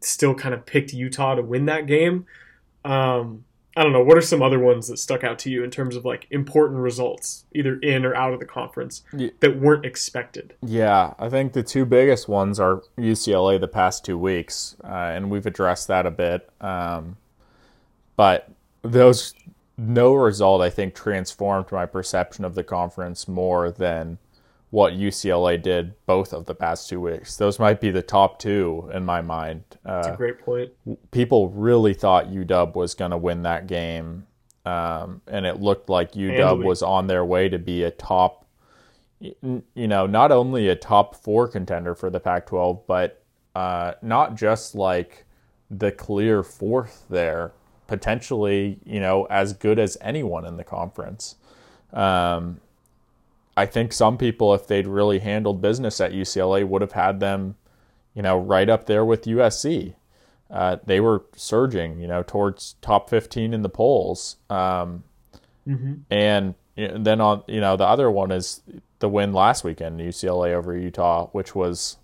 still 0.00 0.34
kind 0.34 0.54
of 0.54 0.66
picked 0.66 0.92
utah 0.92 1.34
to 1.34 1.42
win 1.42 1.66
that 1.66 1.86
game. 1.86 2.26
Um, 2.84 3.44
i 3.76 3.82
don't 3.82 3.92
know. 3.92 4.02
What 4.02 4.18
are 4.18 4.22
some 4.22 4.42
other 4.42 4.58
ones 4.58 4.88
that 4.88 4.98
stuck 4.98 5.24
out 5.24 5.38
to 5.40 5.50
you 5.50 5.64
in 5.64 5.70
terms 5.70 5.96
of 5.96 6.04
like 6.04 6.26
important 6.30 6.80
results 6.80 7.44
either 7.54 7.76
in 7.78 8.04
or 8.04 8.14
out 8.14 8.32
of 8.34 8.40
the 8.40 8.46
conference 8.46 9.02
yeah. 9.16 9.30
that 9.40 9.58
weren't 9.58 9.86
expected? 9.86 10.54
Yeah 10.64 11.14
i 11.18 11.28
think 11.28 11.52
the 11.52 11.62
two 11.62 11.84
biggest 11.84 12.28
ones 12.28 12.58
are 12.58 12.82
ucla 12.98 13.60
the 13.60 13.68
past 13.68 14.04
two 14.04 14.18
weeks 14.18 14.76
uh, 14.84 14.88
and 14.88 15.30
we've 15.30 15.46
addressed 15.46 15.88
that 15.88 16.06
a 16.06 16.10
bit 16.10 16.50
um, 16.60 17.16
but 18.16 18.50
those 18.82 19.34
no 19.78 20.14
result 20.14 20.60
I 20.60 20.70
think 20.70 20.94
transformed 20.94 21.72
my 21.72 21.86
perception 21.86 22.44
of 22.44 22.54
the 22.54 22.64
conference 22.64 23.26
more 23.26 23.70
than 23.70 24.18
what 24.70 24.94
UCLA 24.94 25.60
did 25.60 25.94
both 26.06 26.32
of 26.32 26.46
the 26.46 26.54
past 26.54 26.88
two 26.88 26.98
weeks. 26.98 27.36
Those 27.36 27.58
might 27.58 27.78
be 27.78 27.90
the 27.90 28.00
top 28.00 28.38
two 28.38 28.90
in 28.94 29.04
my 29.04 29.20
mind. 29.20 29.64
That's 29.84 30.08
uh, 30.08 30.14
a 30.14 30.16
great 30.16 30.40
point. 30.40 30.72
People 31.10 31.50
really 31.50 31.92
thought 31.92 32.30
UW 32.30 32.74
was 32.74 32.94
going 32.94 33.10
to 33.10 33.18
win 33.18 33.42
that 33.42 33.66
game, 33.66 34.26
um, 34.64 35.20
and 35.26 35.44
it 35.44 35.60
looked 35.60 35.90
like 35.90 36.12
UW 36.12 36.64
was 36.64 36.82
on 36.82 37.06
their 37.06 37.22
way 37.22 37.50
to 37.50 37.58
be 37.58 37.82
a 37.82 37.90
top, 37.90 38.46
you 39.20 39.62
know, 39.74 40.06
not 40.06 40.32
only 40.32 40.68
a 40.68 40.74
top 40.74 41.16
four 41.16 41.48
contender 41.48 41.94
for 41.94 42.08
the 42.08 42.20
Pac-12, 42.20 42.80
but 42.86 43.22
uh, 43.54 43.92
not 44.00 44.36
just 44.36 44.74
like 44.74 45.26
the 45.70 45.92
clear 45.92 46.42
fourth 46.42 47.04
there 47.10 47.52
potentially, 47.92 48.78
you 48.86 48.98
know, 48.98 49.26
as 49.26 49.52
good 49.52 49.78
as 49.78 49.98
anyone 50.00 50.46
in 50.46 50.56
the 50.56 50.64
conference. 50.64 51.36
Um, 51.92 52.58
I 53.54 53.66
think 53.66 53.92
some 53.92 54.16
people, 54.16 54.54
if 54.54 54.66
they'd 54.66 54.86
really 54.86 55.18
handled 55.18 55.60
business 55.60 56.00
at 56.00 56.12
UCLA, 56.12 56.66
would 56.66 56.80
have 56.80 56.92
had 56.92 57.20
them, 57.20 57.56
you 58.14 58.22
know, 58.22 58.38
right 58.38 58.70
up 58.70 58.86
there 58.86 59.04
with 59.04 59.26
USC. 59.26 59.94
Uh, 60.50 60.78
they 60.86 61.00
were 61.00 61.26
surging, 61.36 62.00
you 62.00 62.06
know, 62.08 62.22
towards 62.22 62.76
top 62.80 63.10
15 63.10 63.52
in 63.52 63.60
the 63.60 63.68
polls. 63.68 64.36
Um, 64.48 65.04
mm-hmm. 65.68 65.96
And 66.10 66.54
then 66.74 67.20
on, 67.20 67.42
you 67.46 67.60
know, 67.60 67.76
the 67.76 67.86
other 67.86 68.10
one 68.10 68.30
is 68.30 68.62
the 69.00 69.08
win 69.10 69.34
last 69.34 69.64
weekend, 69.64 70.00
UCLA 70.00 70.54
over 70.54 70.74
Utah, 70.74 71.26
which 71.32 71.54
was 71.54 71.98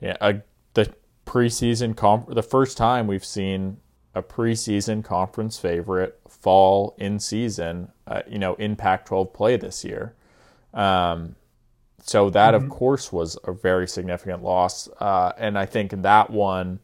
yeah, 0.00 0.16
a, 0.20 0.40
the 0.74 0.92
preseason 1.24 1.96
comp- 1.96 2.34
the 2.34 2.42
first 2.42 2.76
time 2.76 3.06
we've 3.06 3.24
seen 3.24 3.76
a 4.14 4.22
preseason 4.22 5.02
conference 5.04 5.58
favorite 5.58 6.20
fall 6.28 6.94
in 6.98 7.18
season, 7.18 7.90
uh, 8.06 8.22
you 8.28 8.38
know, 8.38 8.54
in 8.54 8.76
Pac 8.76 9.06
12 9.06 9.32
play 9.32 9.56
this 9.56 9.84
year. 9.84 10.14
Um, 10.74 11.36
so 12.02 12.30
that, 12.30 12.54
mm-hmm. 12.54 12.64
of 12.64 12.70
course, 12.70 13.12
was 13.12 13.38
a 13.44 13.52
very 13.52 13.88
significant 13.88 14.42
loss. 14.42 14.88
Uh, 15.00 15.32
and 15.38 15.58
I 15.58 15.66
think 15.66 16.02
that 16.02 16.30
one 16.30 16.80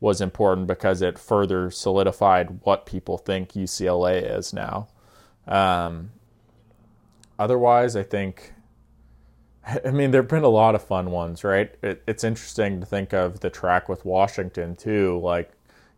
was 0.00 0.20
important 0.20 0.66
because 0.66 1.02
it 1.02 1.18
further 1.18 1.70
solidified 1.70 2.60
what 2.64 2.86
people 2.86 3.18
think 3.18 3.52
UCLA 3.52 4.38
is 4.38 4.52
now. 4.52 4.88
Um, 5.46 6.10
otherwise, 7.38 7.94
I 7.96 8.02
think. 8.02 8.54
I 9.84 9.92
mean, 9.92 10.10
there 10.10 10.22
have 10.22 10.28
been 10.28 10.42
a 10.42 10.48
lot 10.48 10.74
of 10.74 10.82
fun 10.82 11.12
ones, 11.12 11.44
right? 11.44 11.72
It, 11.82 12.02
it's 12.08 12.24
interesting 12.24 12.80
to 12.80 12.86
think 12.86 13.12
of 13.12 13.40
the 13.40 13.50
track 13.50 13.88
with 13.88 14.04
Washington, 14.04 14.74
too. 14.74 15.20
Like, 15.22 15.52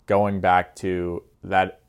going 0.06 0.40
back 0.40 0.74
to 0.76 1.22
that 1.42 1.80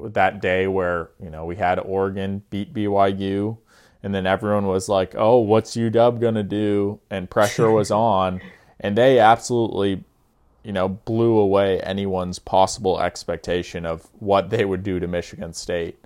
that 0.00 0.40
day 0.40 0.66
where 0.66 1.10
you 1.20 1.30
know 1.30 1.44
we 1.44 1.56
had 1.56 1.78
Oregon 1.80 2.42
beat 2.50 2.72
BYU, 2.72 3.58
and 4.02 4.14
then 4.14 4.26
everyone 4.26 4.66
was 4.66 4.88
like, 4.88 5.14
"Oh, 5.16 5.38
what's 5.38 5.76
UW 5.76 6.20
gonna 6.20 6.42
do?" 6.42 7.00
and 7.10 7.28
pressure 7.28 7.70
was 7.70 7.90
on, 7.90 8.40
and 8.80 8.96
they 8.96 9.18
absolutely, 9.18 10.04
you 10.62 10.72
know, 10.72 10.88
blew 10.88 11.38
away 11.38 11.80
anyone's 11.80 12.38
possible 12.38 13.00
expectation 13.00 13.84
of 13.84 14.08
what 14.18 14.50
they 14.50 14.64
would 14.64 14.82
do 14.82 15.00
to 15.00 15.08
Michigan 15.08 15.52
State, 15.52 15.98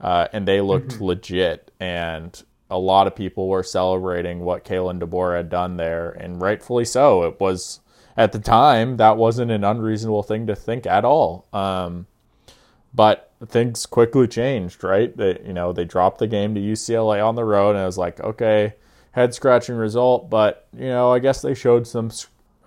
uh, 0.00 0.28
and 0.32 0.46
they 0.46 0.60
looked 0.60 0.94
mm-hmm. 0.94 1.04
legit, 1.04 1.70
and 1.80 2.42
a 2.70 2.78
lot 2.78 3.06
of 3.06 3.16
people 3.16 3.48
were 3.48 3.62
celebrating 3.62 4.40
what 4.40 4.64
Kalen 4.64 5.00
DeBoer 5.00 5.36
had 5.36 5.48
done 5.48 5.76
there, 5.76 6.10
and 6.10 6.42
rightfully 6.42 6.84
so. 6.84 7.22
It 7.24 7.40
was 7.40 7.80
at 8.18 8.32
the 8.32 8.40
time, 8.40 8.96
that 8.96 9.16
wasn't 9.16 9.52
an 9.52 9.62
unreasonable 9.62 10.24
thing 10.24 10.48
to 10.48 10.56
think 10.56 10.86
at 10.86 11.04
all. 11.04 11.46
Um, 11.52 12.08
but 12.92 13.30
things 13.46 13.86
quickly 13.86 14.26
changed, 14.26 14.82
right? 14.82 15.16
They, 15.16 15.40
you 15.46 15.52
know, 15.52 15.72
they 15.72 15.84
dropped 15.84 16.18
the 16.18 16.26
game 16.26 16.52
to 16.56 16.60
UCLA 16.60 17.24
on 17.24 17.36
the 17.36 17.44
road, 17.44 17.76
and 17.76 17.78
it 17.78 17.86
was 17.86 17.96
like, 17.96 18.18
okay, 18.18 18.74
head 19.12 19.34
scratching 19.34 19.76
result, 19.76 20.28
but 20.28 20.66
you 20.76 20.88
know, 20.88 21.12
I 21.12 21.20
guess 21.20 21.42
they 21.42 21.54
showed 21.54 21.86
some 21.86 22.10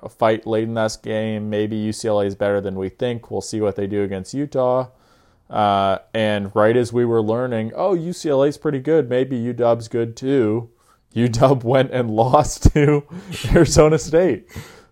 fight 0.10 0.48
late 0.48 0.64
in 0.64 0.74
this 0.74 0.96
game. 0.96 1.50
Maybe 1.50 1.76
UCLA 1.76 2.28
is 2.28 2.36
better 2.36 2.62
than 2.62 2.76
we 2.76 2.88
think. 2.88 3.30
We'll 3.30 3.42
see 3.42 3.60
what 3.60 3.76
they 3.76 3.88
do 3.88 4.04
against 4.04 4.34
Utah. 4.34 4.88
Uh, 5.50 5.98
and 6.14 6.56
right 6.56 6.78
as 6.78 6.94
we 6.94 7.04
were 7.04 7.22
learning, 7.22 7.74
oh, 7.76 7.94
UCLA's 7.94 8.58
pretty 8.58 8.80
good. 8.80 9.10
Maybe 9.10 9.38
UW's 9.38 9.90
good 9.90 10.16
too. 10.16 10.70
UW 11.14 11.66
went 11.66 11.92
and 11.92 12.10
lost 12.16 12.72
to 12.72 13.04
Arizona 13.54 14.00
State 14.00 14.48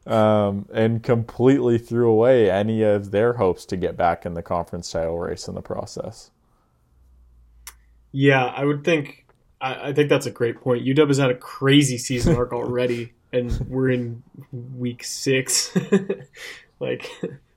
um, 0.10 0.68
and 0.74 1.04
completely 1.04 1.78
threw 1.78 2.10
away 2.10 2.50
any 2.50 2.82
of 2.82 3.12
their 3.12 3.34
hopes 3.34 3.64
to 3.66 3.78
get 3.78 3.96
back 3.96 4.26
in 4.26 4.34
the 4.34 4.42
conference 4.42 4.92
title 4.92 5.20
race 5.20 5.48
in 5.48 5.54
the 5.54 5.62
process. 5.62 6.32
Yeah, 8.12 8.46
I 8.46 8.66
would 8.66 8.84
think. 8.84 9.28
I, 9.62 9.90
I 9.90 9.94
think 9.94 10.10
that's 10.10 10.26
a 10.26 10.32
great 10.32 10.60
point. 10.62 10.84
UW 10.84 11.08
has 11.08 11.20
had 11.20 11.30
a 11.30 11.36
crazy 11.36 12.00
season 12.00 12.36
arc 12.36 12.52
already, 12.54 13.14
and 13.32 13.52
we're 13.70 13.92
in 13.92 14.24
week 14.52 15.04
six, 15.04 15.78
like, 16.80 17.08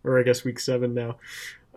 or 0.04 0.20
I 0.20 0.22
guess 0.22 0.44
week 0.44 0.60
seven 0.60 0.92
now. 0.92 1.16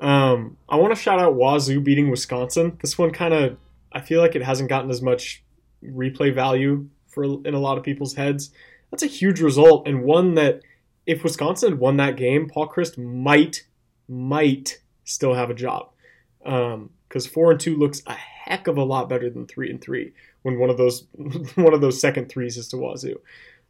Um, 0.02 0.58
I 0.68 0.76
want 0.76 0.94
to 0.94 1.02
shout 1.02 1.22
out 1.22 1.36
Wazoo 1.36 1.80
beating 1.80 2.12
Wisconsin. 2.12 2.78
This 2.82 2.98
one 2.98 3.12
kind 3.12 3.34
of, 3.34 3.58
I 3.94 4.02
feel 4.02 4.20
like 4.20 4.36
it 4.36 4.44
hasn't 4.44 4.68
gotten 4.68 4.92
as 4.92 5.02
much 5.02 5.42
replay 5.82 6.36
value 6.36 6.90
for 7.08 7.24
in 7.24 7.54
a 7.54 7.60
lot 7.60 7.78
of 7.78 7.86
people's 7.86 8.16
heads 8.16 8.52
that's 8.92 9.04
a 9.04 9.08
huge 9.08 9.42
result 9.42 9.88
and 9.88 10.04
one 10.04 10.36
that 10.36 10.62
if 11.06 11.24
Wisconsin 11.24 11.72
had 11.72 11.80
won 11.80 11.98
that 11.98 12.18
game, 12.18 12.50
Paul 12.50 12.68
Chryst 12.68 12.98
might 12.98 13.66
might 14.08 14.80
still 15.04 15.34
have 15.34 15.50
a 15.50 15.56
job 15.56 15.90
because 16.44 16.74
um, 17.26 17.32
four 17.32 17.52
and 17.52 17.60
two 17.60 17.76
looks 17.76 18.02
a 18.08 18.14
heck 18.14 18.68
of 18.68 18.78
a 18.78 18.84
lot 18.84 19.10
better 19.10 19.30
than 19.30 19.48
three 19.48 19.70
and 19.70 19.82
three 19.82 20.14
when 20.44 20.60
one 20.60 20.70
of 20.70 20.78
those 20.78 21.08
one 21.56 21.74
of 21.74 21.82
those 21.82 22.00
second 22.00 22.30
threes 22.30 22.58
is 22.58 22.68
to 22.70 22.78
Wazoo. 22.78 23.20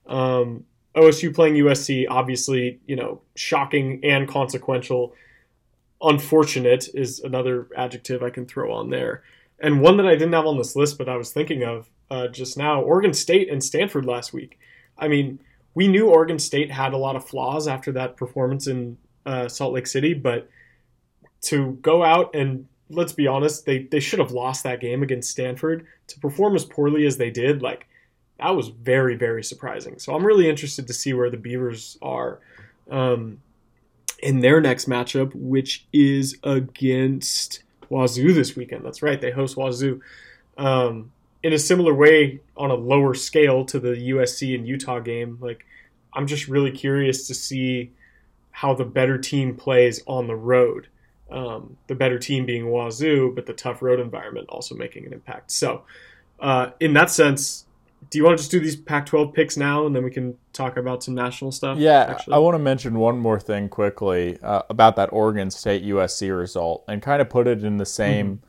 Um, 0.07 0.65
OSU 0.95 1.33
playing 1.33 1.55
USC, 1.55 2.05
obviously, 2.09 2.79
you 2.85 2.95
know, 2.95 3.21
shocking 3.35 3.99
and 4.03 4.27
consequential. 4.27 5.13
Unfortunate 6.01 6.87
is 6.93 7.19
another 7.19 7.67
adjective 7.75 8.23
I 8.23 8.29
can 8.29 8.45
throw 8.45 8.71
on 8.71 8.89
there. 8.89 9.23
And 9.59 9.81
one 9.81 9.97
that 9.97 10.05
I 10.05 10.11
didn't 10.11 10.33
have 10.33 10.45
on 10.45 10.57
this 10.57 10.75
list, 10.75 10.97
but 10.97 11.09
I 11.09 11.17
was 11.17 11.31
thinking 11.31 11.63
of 11.63 11.89
uh, 12.11 12.27
just 12.27 12.57
now 12.57 12.81
Oregon 12.81 13.13
State 13.13 13.49
and 13.49 13.63
Stanford 13.63 14.05
last 14.05 14.31
week. 14.31 14.59
I 14.97 15.07
mean, 15.07 15.39
we 15.73 15.87
knew 15.87 16.07
Oregon 16.07 16.39
State 16.39 16.71
had 16.71 16.93
a 16.93 16.97
lot 16.97 17.15
of 17.15 17.27
flaws 17.27 17.67
after 17.67 17.91
that 17.93 18.17
performance 18.17 18.67
in 18.67 18.97
uh, 19.25 19.47
Salt 19.47 19.73
Lake 19.73 19.87
City, 19.87 20.13
but 20.13 20.49
to 21.43 21.73
go 21.81 22.03
out 22.03 22.33
and 22.33 22.67
let's 22.89 23.13
be 23.13 23.27
honest, 23.27 23.65
they 23.65 23.83
they 23.83 23.99
should 23.99 24.19
have 24.19 24.31
lost 24.31 24.63
that 24.63 24.79
game 24.79 25.03
against 25.03 25.31
Stanford. 25.31 25.85
To 26.07 26.19
perform 26.19 26.55
as 26.55 26.65
poorly 26.65 27.05
as 27.05 27.17
they 27.17 27.29
did, 27.29 27.61
like 27.61 27.87
that 28.39 28.55
was 28.55 28.69
very 28.69 29.15
very 29.15 29.43
surprising. 29.43 29.99
So 29.99 30.15
I'm 30.15 30.25
really 30.25 30.49
interested 30.49 30.87
to 30.87 30.93
see 30.93 31.13
where 31.13 31.29
the 31.29 31.37
Beavers 31.37 31.97
are 32.01 32.39
um, 32.89 33.41
in 34.19 34.39
their 34.39 34.61
next 34.61 34.87
matchup, 34.87 35.33
which 35.33 35.85
is 35.91 36.37
against 36.43 37.63
Wazoo 37.89 38.33
this 38.33 38.55
weekend. 38.55 38.85
That's 38.85 39.01
right, 39.01 39.19
they 39.19 39.31
host 39.31 39.57
Wazoo. 39.57 40.01
Um, 40.57 41.11
in 41.45 41.53
a 41.53 41.59
similar 41.59 41.93
way, 41.93 42.39
on 42.57 42.71
a 42.71 42.73
lower 42.73 43.13
scale 43.13 43.65
to 43.65 43.79
the 43.79 43.89
USC 43.89 44.55
and 44.55 44.67
Utah 44.67 44.99
game, 44.99 45.37
like 45.39 45.63
I'm 46.11 46.25
just 46.25 46.47
really 46.47 46.71
curious 46.71 47.27
to 47.27 47.35
see 47.35 47.91
how 48.49 48.73
the 48.73 48.83
better 48.83 49.19
team 49.19 49.55
plays 49.55 50.01
on 50.07 50.25
the 50.25 50.35
road. 50.35 50.87
Um, 51.29 51.77
the 51.85 51.93
better 51.93 52.17
team 52.17 52.47
being 52.47 52.65
Wazoo, 52.65 53.31
but 53.35 53.45
the 53.45 53.53
tough 53.53 53.83
road 53.83 53.99
environment 53.99 54.49
also 54.49 54.73
making 54.73 55.05
an 55.05 55.13
impact. 55.13 55.51
So, 55.51 55.83
uh, 56.39 56.71
in 56.79 56.93
that 56.93 57.11
sense, 57.11 57.65
do 58.09 58.17
you 58.17 58.23
want 58.23 58.39
to 58.39 58.41
just 58.41 58.49
do 58.49 58.59
these 58.59 58.75
Pac-12 58.75 59.31
picks 59.35 59.55
now, 59.55 59.85
and 59.85 59.95
then 59.95 60.03
we 60.03 60.09
can 60.09 60.35
talk 60.51 60.77
about 60.77 61.03
some 61.03 61.13
national 61.13 61.51
stuff? 61.51 61.77
Yeah, 61.77 62.07
actually? 62.09 62.33
I 62.33 62.37
want 62.39 62.55
to 62.55 62.59
mention 62.59 62.97
one 62.97 63.19
more 63.19 63.39
thing 63.39 63.69
quickly 63.69 64.39
uh, 64.41 64.63
about 64.71 64.95
that 64.95 65.13
Oregon 65.13 65.51
State 65.51 65.83
USC 65.83 66.35
result, 66.35 66.83
and 66.87 67.03
kind 67.03 67.21
of 67.21 67.29
put 67.29 67.45
it 67.45 67.63
in 67.63 67.77
the 67.77 67.85
same 67.85 68.37
mm-hmm. 68.37 68.44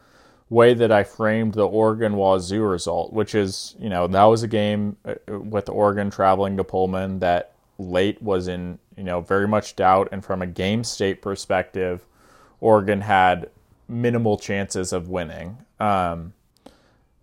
Way 0.49 0.75
that 0.75 0.93
I 0.93 1.03
framed 1.05 1.55
the 1.55 1.67
Oregon 1.67 2.17
Wazoo 2.17 2.63
result, 2.63 3.13
which 3.13 3.35
is 3.35 3.75
you 3.79 3.89
know 3.89 4.07
that 4.07 4.25
was 4.25 4.43
a 4.43 4.49
game 4.49 4.97
uh, 5.05 5.39
with 5.39 5.69
Oregon 5.69 6.11
traveling 6.11 6.57
to 6.57 6.65
Pullman 6.65 7.19
that 7.21 7.53
late 7.79 8.21
was 8.23 8.49
in 8.49 8.79
you 8.97 9.05
know 9.05 9.21
very 9.21 9.49
much 9.49 9.77
doubt, 9.77 10.09
and 10.13 10.25
from 10.25 10.43
a 10.43 10.47
game 10.47 10.85
state 10.85 11.23
perspective, 11.23 12.07
Oregon 12.61 13.01
had 13.01 13.51
minimal 13.89 14.39
chances 14.39 14.93
of 14.93 15.09
winning. 15.09 15.59
Um, 15.81 16.33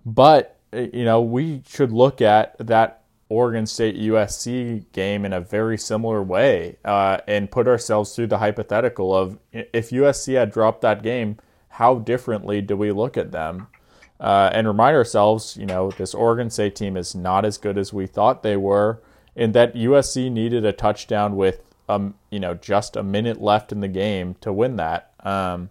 but 0.05 0.57
you 0.71 1.05
know 1.05 1.21
we 1.21 1.63
should 1.67 1.91
look 1.91 2.21
at 2.21 2.55
that 2.59 3.03
Oregon 3.29 3.65
State 3.65 3.95
USC 3.97 4.85
game 4.91 5.25
in 5.25 5.33
a 5.33 5.39
very 5.39 5.77
similar 5.77 6.21
way 6.21 6.77
uh, 6.85 7.17
and 7.27 7.49
put 7.49 7.67
ourselves 7.67 8.15
through 8.15 8.27
the 8.27 8.37
hypothetical 8.37 9.15
of 9.15 9.39
if 9.51 9.89
USC 9.89 10.35
had 10.35 10.51
dropped 10.51 10.81
that 10.81 11.01
game, 11.01 11.37
how 11.73 11.95
differently 11.95 12.61
do 12.61 12.75
we 12.75 12.91
look 12.91 13.17
at 13.17 13.31
them? 13.31 13.67
Uh, 14.19 14.49
and 14.53 14.67
remind 14.67 14.95
ourselves, 14.95 15.57
you 15.57 15.65
know, 15.65 15.91
this 15.91 16.13
Oregon 16.13 16.49
State 16.49 16.75
team 16.75 16.95
is 16.95 17.13
not 17.13 17.43
as 17.45 17.57
good 17.57 17.77
as 17.77 17.91
we 17.91 18.07
thought 18.07 18.41
they 18.43 18.55
were 18.55 19.01
in 19.35 19.51
that 19.53 19.73
USC 19.73 20.31
needed 20.31 20.65
a 20.65 20.71
touchdown 20.71 21.35
with 21.35 21.61
um, 21.89 22.15
you 22.29 22.39
know 22.39 22.53
just 22.53 22.95
a 22.95 23.03
minute 23.03 23.41
left 23.41 23.71
in 23.71 23.81
the 23.81 23.87
game 23.87 24.35
to 24.41 24.53
win 24.53 24.77
that. 24.77 25.11
Um, 25.21 25.69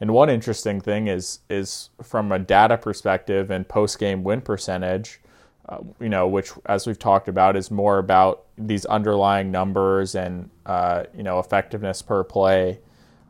and 0.00 0.12
one 0.12 0.30
interesting 0.30 0.80
thing 0.80 1.08
is 1.08 1.40
is 1.50 1.90
from 2.02 2.32
a 2.32 2.38
data 2.38 2.78
perspective 2.78 3.50
and 3.50 3.68
post 3.68 3.98
game 3.98 4.24
win 4.24 4.40
percentage, 4.40 5.20
uh, 5.68 5.78
you 6.00 6.08
know, 6.08 6.26
which 6.26 6.52
as 6.66 6.86
we've 6.86 6.98
talked 6.98 7.28
about 7.28 7.56
is 7.56 7.70
more 7.70 7.98
about 7.98 8.44
these 8.56 8.84
underlying 8.86 9.50
numbers 9.50 10.14
and 10.14 10.50
uh, 10.66 11.04
you 11.14 11.22
know 11.22 11.38
effectiveness 11.38 12.02
per 12.02 12.24
play. 12.24 12.78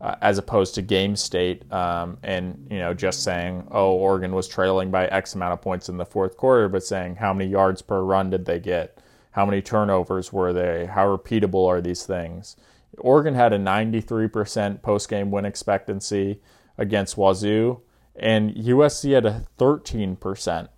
Uh, 0.02 0.16
as 0.20 0.36
opposed 0.36 0.74
to 0.74 0.82
game 0.82 1.14
state, 1.14 1.62
um, 1.72 2.18
and 2.24 2.66
you 2.68 2.78
know, 2.80 2.92
just 2.92 3.22
saying, 3.22 3.64
"Oh, 3.70 3.92
Oregon 3.92 4.34
was 4.34 4.48
trailing 4.48 4.90
by 4.90 5.06
X 5.06 5.36
amount 5.36 5.52
of 5.52 5.60
points 5.62 5.88
in 5.88 5.96
the 5.96 6.04
fourth 6.04 6.36
quarter," 6.36 6.68
but 6.68 6.82
saying 6.82 7.14
how 7.14 7.32
many 7.32 7.48
yards 7.48 7.82
per 7.82 8.02
run 8.02 8.28
did 8.28 8.44
they 8.44 8.58
get, 8.58 8.98
how 9.30 9.46
many 9.46 9.62
turnovers 9.62 10.32
were 10.32 10.52
they? 10.52 10.86
How 10.86 11.06
repeatable 11.06 11.68
are 11.68 11.80
these 11.80 12.04
things? 12.04 12.56
Oregon 12.98 13.34
had 13.34 13.52
a 13.52 13.58
93% 13.58 14.82
post 14.82 15.08
game 15.08 15.30
win 15.30 15.44
expectancy 15.44 16.40
against 16.76 17.16
Wazoo, 17.16 17.80
and 18.16 18.50
USC 18.56 19.12
had 19.12 19.24
a 19.24 19.46
13% 19.56 20.68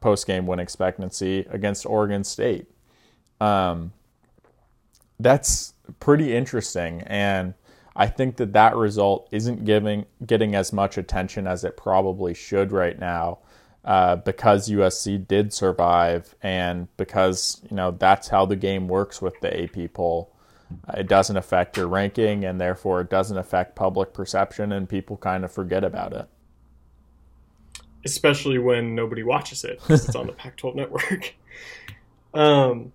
post 0.00 0.26
game 0.26 0.46
win 0.46 0.58
expectancy 0.58 1.46
against 1.50 1.84
Oregon 1.84 2.24
State. 2.24 2.70
Um, 3.42 3.92
that's 5.20 5.74
pretty 6.00 6.34
interesting, 6.34 7.02
and 7.02 7.52
I 7.96 8.06
think 8.08 8.36
that 8.36 8.52
that 8.54 8.76
result 8.76 9.28
isn't 9.30 9.64
giving 9.64 10.06
getting 10.26 10.54
as 10.54 10.72
much 10.72 10.98
attention 10.98 11.46
as 11.46 11.64
it 11.64 11.76
probably 11.76 12.34
should 12.34 12.72
right 12.72 12.98
now 12.98 13.38
uh, 13.84 14.16
because 14.16 14.68
USC 14.68 15.26
did 15.26 15.52
survive 15.52 16.34
and 16.42 16.88
because 16.96 17.60
you 17.70 17.76
know 17.76 17.92
that's 17.92 18.28
how 18.28 18.46
the 18.46 18.56
game 18.56 18.88
works 18.88 19.22
with 19.22 19.38
the 19.40 19.62
AP 19.62 19.92
poll. 19.92 20.32
Uh, 20.88 20.94
it 20.98 21.06
doesn't 21.06 21.36
affect 21.36 21.76
your 21.76 21.86
ranking 21.86 22.44
and 22.44 22.60
therefore 22.60 23.02
it 23.02 23.10
doesn't 23.10 23.38
affect 23.38 23.76
public 23.76 24.12
perception 24.12 24.72
and 24.72 24.88
people 24.88 25.16
kind 25.16 25.44
of 25.44 25.52
forget 25.52 25.84
about 25.84 26.12
it. 26.12 26.26
Especially 28.04 28.58
when 28.58 28.94
nobody 28.94 29.22
watches 29.22 29.64
it 29.64 29.80
because 29.80 30.06
it's 30.06 30.16
on 30.16 30.26
the 30.26 30.32
Pac-12 30.44 30.74
network. 30.74 31.34
um, 32.32 32.92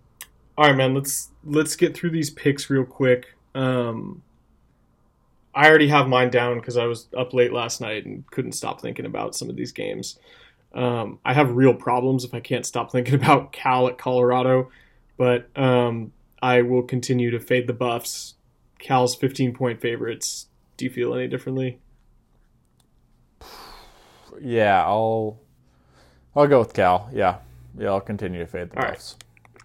all 0.57 0.65
right, 0.67 0.75
man. 0.75 0.93
Let's 0.93 1.29
let's 1.45 1.77
get 1.77 1.95
through 1.95 2.09
these 2.09 2.29
picks 2.31 2.69
real 2.69 2.83
quick. 2.83 3.27
Um, 3.55 4.23
I 5.53 5.67
already 5.67 5.87
have 5.87 6.07
mine 6.07 6.29
down 6.29 6.59
because 6.59 6.77
I 6.77 6.85
was 6.85 7.07
up 7.17 7.33
late 7.33 7.51
last 7.51 7.81
night 7.81 8.05
and 8.05 8.29
couldn't 8.31 8.51
stop 8.53 8.81
thinking 8.81 9.05
about 9.05 9.35
some 9.35 9.49
of 9.49 9.55
these 9.55 9.71
games. 9.71 10.19
Um, 10.73 11.19
I 11.25 11.33
have 11.33 11.51
real 11.51 11.73
problems 11.73 12.23
if 12.23 12.33
I 12.33 12.39
can't 12.39 12.65
stop 12.65 12.91
thinking 12.91 13.15
about 13.15 13.51
Cal 13.51 13.87
at 13.87 13.97
Colorado, 13.97 14.69
but 15.17 15.49
um, 15.57 16.11
I 16.41 16.61
will 16.61 16.83
continue 16.83 17.31
to 17.31 17.39
fade 17.39 17.67
the 17.67 17.73
Buffs. 17.73 18.35
Cal's 18.77 19.15
15 19.15 19.53
point 19.53 19.81
favorites. 19.81 20.47
Do 20.77 20.85
you 20.85 20.91
feel 20.91 21.13
any 21.13 21.27
differently? 21.27 21.79
Yeah, 24.41 24.83
I'll 24.85 25.39
I'll 26.35 26.47
go 26.47 26.59
with 26.59 26.73
Cal. 26.73 27.09
Yeah, 27.11 27.39
yeah, 27.77 27.89
I'll 27.89 27.99
continue 27.99 28.39
to 28.39 28.47
fade 28.47 28.69
the 28.69 28.77
All 28.77 28.85
Buffs. 28.85 29.17
Right. 29.19 29.59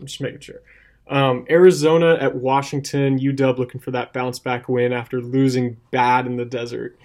I'm 0.00 0.06
just 0.06 0.20
making 0.20 0.40
sure. 0.40 0.60
Um, 1.08 1.46
Arizona 1.50 2.16
at 2.20 2.34
Washington. 2.34 3.18
UW 3.18 3.58
looking 3.58 3.80
for 3.80 3.90
that 3.90 4.12
bounce 4.12 4.38
back 4.38 4.68
win 4.68 4.92
after 4.92 5.20
losing 5.20 5.78
bad 5.90 6.26
in 6.26 6.36
the 6.36 6.44
desert 6.44 6.98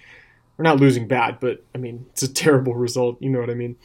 we're 0.58 0.64
not 0.64 0.80
losing 0.80 1.06
bad, 1.06 1.38
but 1.40 1.62
I 1.74 1.78
mean, 1.78 2.06
it's 2.10 2.24
a 2.24 2.32
terrible 2.32 2.74
result. 2.74 3.22
You 3.22 3.30
know 3.30 3.40
what 3.40 3.48
I 3.48 3.54
mean? 3.54 3.76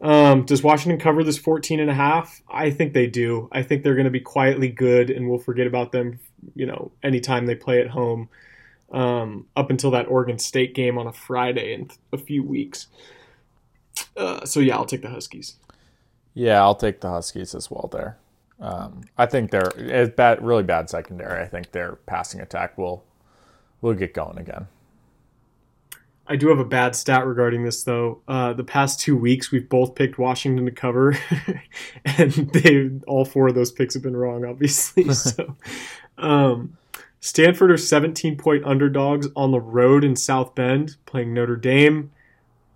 Um, 0.00 0.46
does 0.46 0.62
Washington 0.62 0.98
cover 0.98 1.22
this 1.22 1.36
14 1.36 1.78
and 1.78 1.90
a 1.90 1.94
half? 1.94 2.42
I 2.48 2.70
think 2.70 2.94
they 2.94 3.06
do. 3.06 3.48
I 3.52 3.62
think 3.62 3.84
they're 3.84 3.94
going 3.94 4.06
to 4.06 4.10
be 4.10 4.20
quietly 4.20 4.70
good, 4.70 5.10
and 5.10 5.28
we'll 5.28 5.38
forget 5.38 5.66
about 5.66 5.92
them, 5.92 6.18
you 6.54 6.64
know, 6.64 6.90
anytime 7.02 7.44
they 7.44 7.54
play 7.54 7.82
at 7.82 7.88
home 7.88 8.30
um, 8.90 9.46
up 9.54 9.68
until 9.68 9.90
that 9.90 10.08
Oregon 10.08 10.38
State 10.38 10.74
game 10.74 10.96
on 10.96 11.06
a 11.06 11.12
Friday 11.12 11.74
in 11.74 11.90
a 12.14 12.18
few 12.18 12.42
weeks. 12.42 12.86
Uh, 14.16 14.46
so, 14.46 14.58
yeah, 14.58 14.76
I'll 14.76 14.86
take 14.86 15.02
the 15.02 15.10
Huskies. 15.10 15.56
Yeah, 16.32 16.62
I'll 16.62 16.74
take 16.74 17.02
the 17.02 17.10
Huskies 17.10 17.54
as 17.54 17.70
well 17.70 17.90
there. 17.92 18.16
Um, 18.60 19.02
I 19.16 19.26
think 19.26 19.50
they're 19.50 19.72
it's 19.76 20.14
bad, 20.14 20.42
really 20.42 20.62
bad 20.62 20.90
secondary. 20.90 21.42
I 21.42 21.46
think 21.46 21.72
their 21.72 21.96
passing 22.06 22.40
attack 22.40 22.76
will 22.76 23.04
will 23.80 23.94
get 23.94 24.14
going 24.14 24.38
again. 24.38 24.68
I 26.26 26.36
do 26.36 26.48
have 26.48 26.60
a 26.60 26.64
bad 26.64 26.94
stat 26.94 27.26
regarding 27.26 27.64
this 27.64 27.82
though. 27.82 28.20
Uh, 28.28 28.52
the 28.52 28.62
past 28.62 29.00
two 29.00 29.16
weeks, 29.16 29.50
we've 29.50 29.68
both 29.68 29.96
picked 29.96 30.16
Washington 30.16 30.64
to 30.64 30.70
cover, 30.70 31.18
and 32.04 32.32
they 32.52 32.90
all 33.08 33.24
four 33.24 33.48
of 33.48 33.56
those 33.56 33.72
picks 33.72 33.94
have 33.94 34.02
been 34.02 34.16
wrong, 34.16 34.44
obviously. 34.44 35.04
so, 35.14 35.56
um, 36.18 36.76
Stanford 37.18 37.70
are 37.70 37.76
17 37.76 38.36
point 38.36 38.64
underdogs 38.64 39.26
on 39.34 39.50
the 39.50 39.60
road 39.60 40.04
in 40.04 40.14
South 40.14 40.54
Bend, 40.54 40.96
playing 41.04 41.34
Notre 41.34 41.56
Dame. 41.56 42.12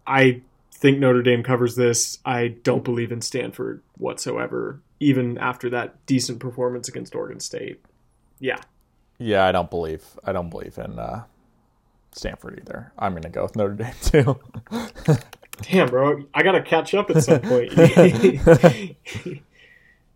I 0.06 0.42
think 0.72 0.98
Notre 0.98 1.22
Dame 1.22 1.42
covers 1.42 1.76
this. 1.76 2.18
I 2.24 2.48
don't 2.48 2.84
believe 2.84 3.12
in 3.12 3.20
Stanford 3.20 3.82
whatsoever, 3.96 4.80
even 5.00 5.38
after 5.38 5.70
that 5.70 6.04
decent 6.06 6.40
performance 6.40 6.88
against 6.88 7.14
Oregon 7.14 7.40
State. 7.40 7.84
Yeah. 8.38 8.58
Yeah, 9.18 9.46
I 9.46 9.52
don't 9.52 9.70
believe. 9.70 10.04
I 10.24 10.32
don't 10.32 10.50
believe 10.50 10.76
in 10.78 10.98
uh, 10.98 11.24
Stanford 12.12 12.58
either. 12.60 12.92
I'm 12.98 13.12
going 13.12 13.22
to 13.22 13.28
go 13.28 13.42
with 13.42 13.56
Notre 13.56 13.74
Dame 13.74 13.92
too. 14.02 14.38
Damn, 15.62 15.88
bro. 15.88 16.24
I 16.34 16.42
got 16.42 16.52
to 16.52 16.62
catch 16.62 16.94
up 16.94 17.10
at 17.10 17.22
some 17.22 17.40
point. 17.40 17.74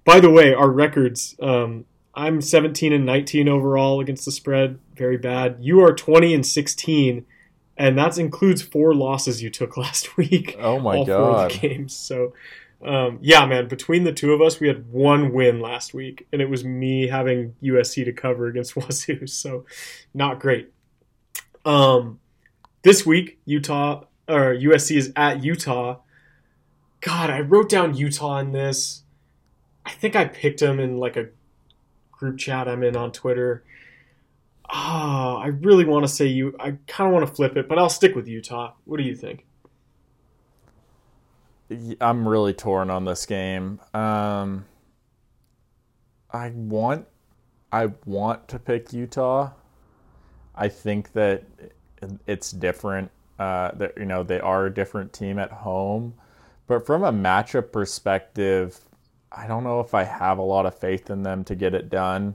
By 0.04 0.20
the 0.20 0.30
way, 0.30 0.54
our 0.54 0.70
records 0.70 1.36
um, 1.40 1.84
I'm 2.18 2.40
17 2.40 2.92
and 2.92 3.06
19 3.06 3.48
overall 3.48 4.00
against 4.00 4.24
the 4.24 4.32
spread. 4.32 4.80
Very 4.96 5.16
bad. 5.16 5.58
You 5.60 5.80
are 5.84 5.94
20 5.94 6.34
and 6.34 6.44
16, 6.44 7.24
and 7.76 7.96
that 7.96 8.18
includes 8.18 8.60
four 8.60 8.92
losses 8.92 9.40
you 9.40 9.50
took 9.50 9.76
last 9.76 10.16
week. 10.16 10.56
Oh 10.58 10.80
my 10.80 10.96
all 10.96 11.04
god! 11.04 11.52
Four 11.52 11.60
games. 11.60 11.94
So, 11.94 12.34
um, 12.84 13.18
yeah, 13.20 13.44
man. 13.46 13.66
Between 13.68 14.04
the 14.04 14.12
two 14.12 14.32
of 14.32 14.40
us, 14.40 14.60
we 14.60 14.68
had 14.68 14.90
one 14.90 15.32
win 15.32 15.60
last 15.60 15.94
week, 15.94 16.26
and 16.32 16.40
it 16.40 16.48
was 16.48 16.64
me 16.64 17.08
having 17.08 17.54
USC 17.62 18.04
to 18.04 18.12
cover 18.12 18.46
against 18.46 18.76
Wazoo. 18.76 19.26
So, 19.26 19.64
not 20.14 20.40
great. 20.40 20.72
Um, 21.64 22.20
this 22.82 23.04
week, 23.04 23.38
Utah 23.44 24.04
or 24.28 24.54
USC 24.54 24.96
is 24.96 25.12
at 25.16 25.42
Utah. 25.42 25.98
God, 27.00 27.30
I 27.30 27.40
wrote 27.40 27.68
down 27.68 27.96
Utah 27.96 28.38
in 28.38 28.52
this. 28.52 29.02
I 29.84 29.90
think 29.90 30.14
I 30.14 30.26
picked 30.26 30.60
them 30.60 30.78
in 30.78 30.98
like 30.98 31.16
a 31.16 31.28
group 32.12 32.38
chat 32.38 32.68
I'm 32.68 32.82
in 32.82 32.96
on 32.96 33.10
Twitter. 33.10 33.64
Ah, 34.70 35.36
oh, 35.36 35.38
I 35.38 35.46
really 35.46 35.84
want 35.84 36.04
to 36.04 36.08
say 36.12 36.26
you. 36.26 36.54
I 36.60 36.76
kind 36.86 37.08
of 37.08 37.14
want 37.14 37.26
to 37.26 37.34
flip 37.34 37.56
it, 37.56 37.68
but 37.68 37.78
I'll 37.78 37.88
stick 37.88 38.14
with 38.14 38.28
Utah. 38.28 38.74
What 38.84 38.98
do 38.98 39.02
you 39.02 39.16
think? 39.16 39.46
I'm 42.00 42.26
really 42.26 42.54
torn 42.54 42.90
on 42.90 43.04
this 43.04 43.26
game. 43.26 43.80
Um, 43.92 44.64
I 46.30 46.50
want, 46.50 47.06
I 47.70 47.90
want 48.06 48.48
to 48.48 48.58
pick 48.58 48.92
Utah, 48.92 49.50
I 50.54 50.68
think 50.68 51.12
that 51.12 51.44
it's 52.26 52.50
different. 52.50 53.10
Uh, 53.38 53.70
that 53.76 53.96
you 53.96 54.04
know 54.04 54.24
they 54.24 54.40
are 54.40 54.66
a 54.66 54.74
different 54.74 55.12
team 55.12 55.38
at 55.38 55.52
home, 55.52 56.12
But 56.66 56.84
from 56.84 57.04
a 57.04 57.12
matchup 57.12 57.70
perspective, 57.70 58.80
I 59.30 59.46
don't 59.46 59.62
know 59.62 59.78
if 59.78 59.94
I 59.94 60.02
have 60.02 60.38
a 60.38 60.42
lot 60.42 60.66
of 60.66 60.76
faith 60.76 61.08
in 61.08 61.22
them 61.22 61.44
to 61.44 61.54
get 61.54 61.72
it 61.72 61.88
done. 61.88 62.34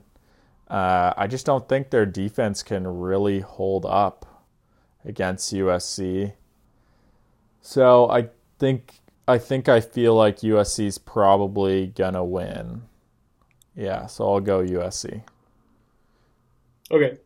Uh, 0.70 1.14
I 1.18 1.28
just 1.28 1.46
don't 1.46 1.68
think 1.68 1.90
their 1.90 2.06
defense 2.06 2.64
can 2.64 2.88
really 2.88 3.42
hold 3.42 3.86
up 3.86 4.46
against 5.04 5.54
USC. 5.54 6.34
So 7.62 8.10
I 8.10 8.30
think 8.58 9.02
I 9.28 9.38
think 9.38 9.69
I 9.69 9.80
feel 9.82 10.15
like 10.15 10.38
USC's 10.39 10.97
probably 10.97 11.88
gonna 11.88 12.24
win. 12.24 12.84
Yeah, 13.76 14.05
so 14.07 14.32
I'll 14.32 14.39
go 14.41 14.61
USC. 14.63 15.24
Okay. 16.91 17.17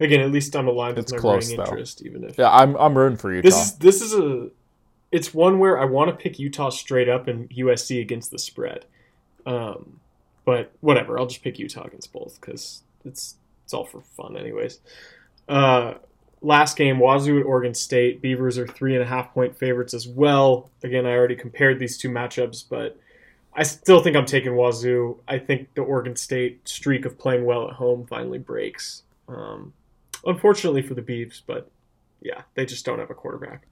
Again, 0.00 0.20
at 0.20 0.30
least 0.32 0.56
I'm 0.56 0.66
aligned 0.68 0.98
It's 0.98 1.12
with 1.12 1.18
my 1.18 1.20
close, 1.20 1.44
rooting 1.50 1.56
though. 1.58 1.70
interest, 1.70 2.02
even 2.02 2.24
if 2.24 2.38
Yeah, 2.38 2.50
I'm 2.50 2.76
I'm 2.76 2.96
rooting 2.96 3.18
for 3.18 3.32
Utah. 3.32 3.48
this 3.48 3.56
is 3.66 3.72
this 3.78 4.00
is 4.02 4.14
a 4.14 4.48
it's 5.10 5.34
one 5.34 5.58
where 5.58 5.78
I 5.78 5.84
want 5.84 6.10
to 6.10 6.16
pick 6.16 6.38
Utah 6.38 6.70
straight 6.70 7.08
up 7.08 7.28
and 7.28 7.48
USC 7.50 8.00
against 8.00 8.30
the 8.30 8.38
spread. 8.38 8.86
Um, 9.44 10.00
but 10.44 10.72
whatever, 10.80 11.18
I'll 11.18 11.26
just 11.26 11.42
pick 11.42 11.58
Utah 11.58 11.84
against 11.84 12.12
both 12.12 12.40
because 12.40 12.82
it's 13.04 13.36
it's 13.64 13.74
all 13.74 13.84
for 13.84 14.00
fun, 14.00 14.36
anyways. 14.36 14.80
Uh, 15.48 15.94
last 16.42 16.76
game, 16.76 16.98
Wazoo 16.98 17.38
at 17.38 17.46
Oregon 17.46 17.74
State. 17.74 18.20
Beavers 18.20 18.58
are 18.58 18.66
three 18.66 18.94
and 18.94 19.02
a 19.02 19.06
half 19.06 19.32
point 19.32 19.56
favorites 19.56 19.94
as 19.94 20.06
well. 20.06 20.70
Again, 20.82 21.06
I 21.06 21.12
already 21.12 21.36
compared 21.36 21.78
these 21.78 21.96
two 21.96 22.08
matchups, 22.08 22.64
but 22.68 22.98
I 23.54 23.62
still 23.62 24.02
think 24.02 24.16
I'm 24.16 24.26
taking 24.26 24.52
Wazoo. 24.52 25.18
I 25.28 25.38
think 25.38 25.74
the 25.74 25.82
Oregon 25.82 26.16
State 26.16 26.68
streak 26.68 27.04
of 27.04 27.18
playing 27.18 27.44
well 27.44 27.68
at 27.68 27.74
home 27.74 28.06
finally 28.06 28.38
breaks. 28.38 29.02
Um, 29.28 29.72
unfortunately 30.24 30.82
for 30.82 30.94
the 30.94 31.02
Beavs, 31.02 31.42
but 31.46 31.70
yeah, 32.20 32.42
they 32.54 32.66
just 32.66 32.84
don't 32.84 32.98
have 32.98 33.10
a 33.10 33.14
quarterback. 33.14 33.66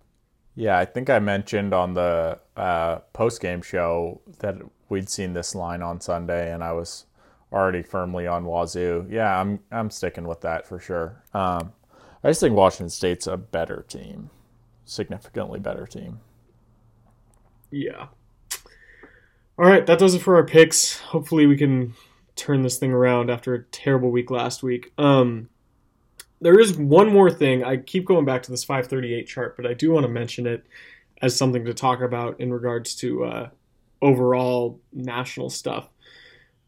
Yeah, 0.54 0.78
I 0.78 0.84
think 0.84 1.08
I 1.08 1.18
mentioned 1.18 1.72
on 1.72 1.94
the 1.94 2.38
uh, 2.56 2.96
post 3.12 3.40
game 3.40 3.62
show 3.62 4.20
that 4.40 4.56
we'd 4.88 5.08
seen 5.08 5.32
this 5.32 5.54
line 5.54 5.82
on 5.82 6.00
Sunday, 6.00 6.52
and 6.52 6.62
I 6.62 6.72
was 6.72 7.06
already 7.52 7.82
firmly 7.82 8.26
on 8.26 8.44
Wazoo. 8.44 9.06
Yeah, 9.08 9.40
I'm 9.40 9.60
I'm 9.70 9.90
sticking 9.90 10.26
with 10.26 10.40
that 10.42 10.66
for 10.66 10.78
sure. 10.78 11.22
Um, 11.32 11.72
I 12.22 12.28
just 12.30 12.40
think 12.40 12.54
Washington 12.54 12.90
State's 12.90 13.26
a 13.26 13.36
better 13.36 13.84
team, 13.88 14.30
significantly 14.84 15.58
better 15.58 15.86
team. 15.86 16.20
Yeah. 17.70 18.08
All 19.58 19.66
right, 19.66 19.86
that 19.86 19.98
does 19.98 20.14
it 20.14 20.22
for 20.22 20.36
our 20.36 20.44
picks. 20.44 20.98
Hopefully, 20.98 21.46
we 21.46 21.56
can 21.56 21.94
turn 22.36 22.62
this 22.62 22.78
thing 22.78 22.92
around 22.92 23.30
after 23.30 23.54
a 23.54 23.62
terrible 23.64 24.10
week 24.10 24.30
last 24.30 24.62
week. 24.62 24.92
Um, 24.98 25.48
there 26.40 26.58
is 26.58 26.76
one 26.76 27.12
more 27.12 27.30
thing. 27.30 27.62
I 27.64 27.76
keep 27.76 28.06
going 28.06 28.24
back 28.24 28.42
to 28.44 28.50
this 28.50 28.64
538 28.64 29.26
chart, 29.26 29.56
but 29.56 29.66
I 29.66 29.74
do 29.74 29.90
want 29.90 30.04
to 30.04 30.12
mention 30.12 30.46
it 30.46 30.64
as 31.20 31.36
something 31.36 31.64
to 31.66 31.74
talk 31.74 32.00
about 32.00 32.40
in 32.40 32.52
regards 32.52 32.94
to 32.96 33.24
uh, 33.24 33.48
overall 34.00 34.80
national 34.92 35.50
stuff. 35.50 35.88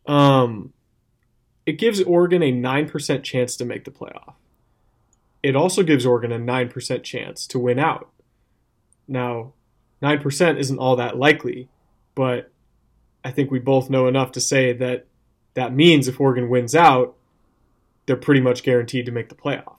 Um, 0.06 0.72
it 1.64 1.78
gives 1.78 2.02
Oregon 2.02 2.42
a 2.42 2.52
9% 2.52 3.22
chance 3.22 3.56
to 3.56 3.64
make 3.64 3.84
the 3.84 3.90
playoff. 3.90 4.34
It 5.42 5.56
also 5.56 5.82
gives 5.82 6.06
Oregon 6.06 6.32
a 6.32 6.38
9% 6.38 7.02
chance 7.02 7.46
to 7.48 7.58
win 7.58 7.78
out. 7.78 8.10
Now, 9.08 9.54
9% 10.02 10.58
isn't 10.58 10.78
all 10.78 10.96
that 10.96 11.16
likely, 11.16 11.68
but 12.14 12.50
I 13.24 13.30
think 13.30 13.50
we 13.50 13.58
both 13.58 13.90
know 13.90 14.06
enough 14.06 14.32
to 14.32 14.40
say 14.40 14.72
that 14.74 15.06
that 15.54 15.74
means 15.74 16.08
if 16.08 16.20
Oregon 16.20 16.48
wins 16.48 16.74
out, 16.74 17.16
they're 18.06 18.16
pretty 18.16 18.40
much 18.40 18.62
guaranteed 18.62 19.06
to 19.06 19.12
make 19.12 19.28
the 19.28 19.34
playoff. 19.34 19.76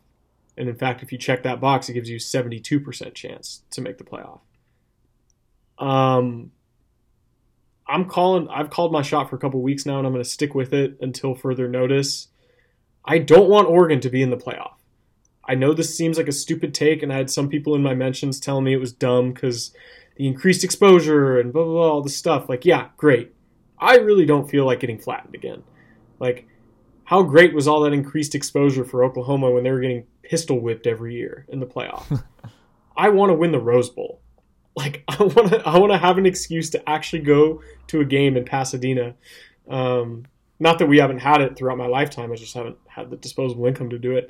And 0.55 0.70
in 0.70 0.76
fact, 0.76 1.01
if 1.01 1.11
you 1.11 1.18
check 1.18 1.43
that 1.43 1.59
box, 1.59 1.89
it 1.89 1.93
gives 1.93 2.09
you 2.09 2.18
72% 2.18 3.14
chance 3.14 3.64
to 3.72 3.82
make 3.82 3.97
the 3.97 4.03
playoff. 4.03 4.41
Um, 5.80 6.51
I'm 7.88 8.05
calling. 8.05 8.47
I've 8.49 8.70
called 8.70 8.91
my 8.91 9.01
shot 9.01 9.30
for 9.30 9.36
a 9.36 9.39
couple 9.39 9.61
weeks 9.61 9.86
now, 9.86 9.97
and 9.97 10.07
I'm 10.07 10.14
going 10.14 10.24
to 10.24 10.30
stick 10.30 10.55
with 10.55 10.74
it 10.74 10.97
until 11.01 11.36
further 11.36 11.68
notice. 11.68 12.28
I 13.03 13.18
don't 13.18 13.49
want 13.49 13.68
Oregon 13.68 13.99
to 14.01 14.09
be 14.09 14.22
in 14.22 14.30
the 14.30 14.38
playoff. 14.38 14.76
I 15.46 15.56
know 15.56 15.74
this 15.74 15.96
seems 15.96 16.18
like 16.18 16.28
a 16.28 16.34
stupid 16.34 16.74
take, 16.74 17.04
and 17.04 17.12
I 17.12 17.18
had 17.18 17.30
some 17.30 17.50
people 17.50 17.76
in 17.76 17.84
my 17.84 17.94
mentions 17.94 18.39
telling 18.39 18.64
me 18.64 18.74
it 18.74 18.80
was 18.80 18.94
dumb 18.94 19.34
because 19.34 19.74
the 20.16 20.28
increased 20.28 20.64
exposure 20.64 21.39
and 21.39 21.52
blah 21.52 21.64
blah 21.64 21.74
blah 21.74 21.91
all 21.91 22.02
this 22.02 22.16
stuff. 22.16 22.48
Like, 22.48 22.66
yeah, 22.66 22.89
great. 22.98 23.34
I 23.78 23.98
really 23.98 24.26
don't 24.26 24.50
feel 24.50 24.66
like 24.66 24.80
getting 24.80 25.00
flattened 25.00 25.36
again. 25.36 25.64
Like, 26.20 26.48
how 27.06 27.24
great 27.24 27.54
was 27.54 27.68
all 27.68 27.82
that 27.82 27.94
increased 27.94 28.36
exposure 28.36 28.86
for 28.86 29.04
Oklahoma 29.04 29.52
when 29.52 29.64
they 29.64 29.72
were 29.72 29.82
getting 29.82 30.06
pistol 30.22 30.60
whipped 30.60 30.88
every 30.88 31.16
year 31.16 31.46
in 31.50 31.60
the 31.60 31.66
playoff? 31.66 32.24
I 32.98 33.10
want 33.10 33.32
to 33.32 33.36
win 33.36 33.52
the 33.52 33.60
Rose 33.60 33.89
Bowl. 33.89 34.22
Like, 34.76 35.04
I 35.08 35.22
want 35.24 35.50
to 35.50 35.68
I 35.68 35.78
want 35.78 35.91
to 35.91 35.98
have 35.98 36.18
an 36.18 36.26
excuse 36.26 36.70
to 36.72 36.89
actually 36.89 37.24
go 37.24 37.62
to 37.88 38.00
a 38.00 38.06
game 38.06 38.38
in 38.38 38.46
Pasadena. 38.46 39.16
Um, 39.70 40.26
not 40.60 40.80
that 40.80 40.88
we 40.88 41.00
haven't 41.00 41.20
had 41.20 41.41
it 41.41 41.58
throughout 41.58 41.78
my 41.78 41.88
lifetime. 41.88 42.32
I 42.32 42.36
just 42.36 42.54
haven't 42.54 42.78
had 42.88 43.10
the 43.10 43.18
disposable 43.18 43.66
income 43.66 43.89
to 43.89 44.00
do 44.00 44.16
it. 44.16 44.30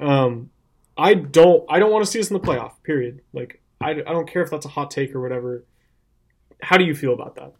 Um, 0.00 0.50
I 0.96 1.14
don't 1.14 1.64
I 1.68 1.78
don't 1.78 1.90
want 1.90 2.04
to 2.04 2.10
see 2.10 2.20
us 2.20 2.30
in 2.30 2.34
the 2.34 2.40
playoff. 2.40 2.82
Period. 2.82 3.20
Like 3.32 3.60
I, 3.80 3.90
I 3.90 3.94
don't 3.94 4.28
care 4.28 4.42
if 4.42 4.50
that's 4.50 4.66
a 4.66 4.70
hot 4.70 4.90
take 4.90 5.14
or 5.14 5.20
whatever. 5.20 5.64
How 6.62 6.76
do 6.76 6.84
you 6.84 6.94
feel 6.94 7.12
about 7.12 7.34
that? 7.36 7.52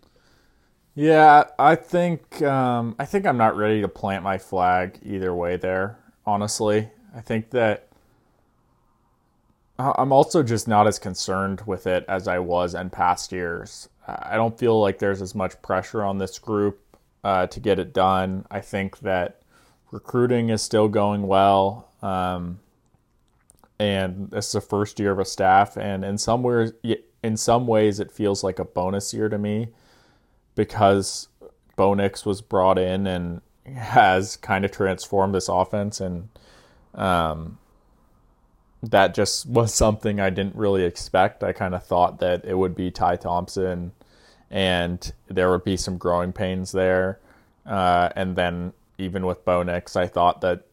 Yeah, 0.95 1.45
I 1.59 1.75
think 1.75 2.41
um, 2.43 2.97
I 2.99 3.05
think 3.05 3.27
I'm 3.27 3.37
not 3.37 3.57
ready 3.57 3.83
to 3.83 3.89
plant 3.89 4.25
my 4.25 4.39
flag 4.39 4.99
either 5.03 5.35
way. 5.35 5.57
There, 5.57 5.99
honestly, 6.25 6.89
I 7.15 7.21
think 7.21 7.51
that 7.51 7.89
I'm 9.79 10.13
also 10.13 10.43
just 10.43 10.67
not 10.67 10.87
as 10.87 10.99
concerned 10.99 11.63
with 11.67 11.87
it 11.87 12.07
as 12.09 12.27
I 12.27 12.39
was 12.39 12.75
in 12.75 12.89
past 12.89 13.31
years. 13.31 13.91
I 14.07 14.37
don't 14.37 14.59
feel 14.59 14.81
like 14.81 14.99
there's 14.99 15.21
as 15.21 15.35
much 15.35 15.61
pressure 15.61 16.03
on 16.03 16.17
this 16.17 16.39
group 16.39 16.97
uh, 17.23 17.47
to 17.49 17.61
get 17.61 17.79
it 17.79 17.93
done. 17.93 18.47
I 18.51 18.61
think 18.61 19.01
that 19.01 19.43
recruiting 19.91 20.49
is 20.49 20.63
still 20.63 20.89
going 20.89 21.27
well, 21.27 21.86
um, 22.03 22.61
and 23.79 24.31
this 24.31 24.47
is 24.47 24.53
the 24.53 24.61
first 24.61 24.99
year 24.99 25.13
of 25.13 25.19
a 25.19 25.25
staff, 25.25 25.77
and 25.77 26.05
in 26.05 26.19
some 26.19 26.43
ways, 26.43 26.73
in 27.23 27.37
some 27.37 27.67
ways, 27.67 28.01
it 28.01 28.11
feels 28.11 28.43
like 28.43 28.59
a 28.59 28.65
bonus 28.65 29.13
year 29.13 29.29
to 29.29 29.39
me 29.39 29.69
because 30.55 31.29
Bo 31.77 31.95
Nix 31.95 32.25
was 32.25 32.41
brought 32.41 32.79
in 32.79 33.07
and 33.07 33.41
has 33.75 34.37
kind 34.37 34.65
of 34.65 34.71
transformed 34.71 35.35
this 35.35 35.49
offense, 35.49 36.01
and 36.01 36.29
um, 36.95 37.59
that 38.83 39.15
just 39.15 39.47
was 39.49 39.75
something 39.75 40.21
I 40.21 40.31
didn't 40.31 40.57
really 40.57 40.85
expect. 40.85 41.45
I 41.45 41.53
kind 41.53 41.75
of 41.75 41.85
thought 41.85 42.19
that 42.21 42.45
it 42.45 42.55
would 42.55 42.75
be 42.75 42.91
Ty 42.91 43.17
Thompson, 43.17 43.93
and 44.51 45.13
there 45.29 45.51
would 45.51 45.65
be 45.65 45.77
some 45.77 45.99
growing 45.99 46.33
pains 46.33 46.73
there, 46.73 47.21
uh, 47.67 48.11
and 48.17 48.37
then 48.37 48.73
even 48.99 49.27
with 49.27 49.45
Bo 49.45 49.63
Nix, 49.63 49.97
I 49.97 50.07
thought 50.07 50.41
that 50.41 50.66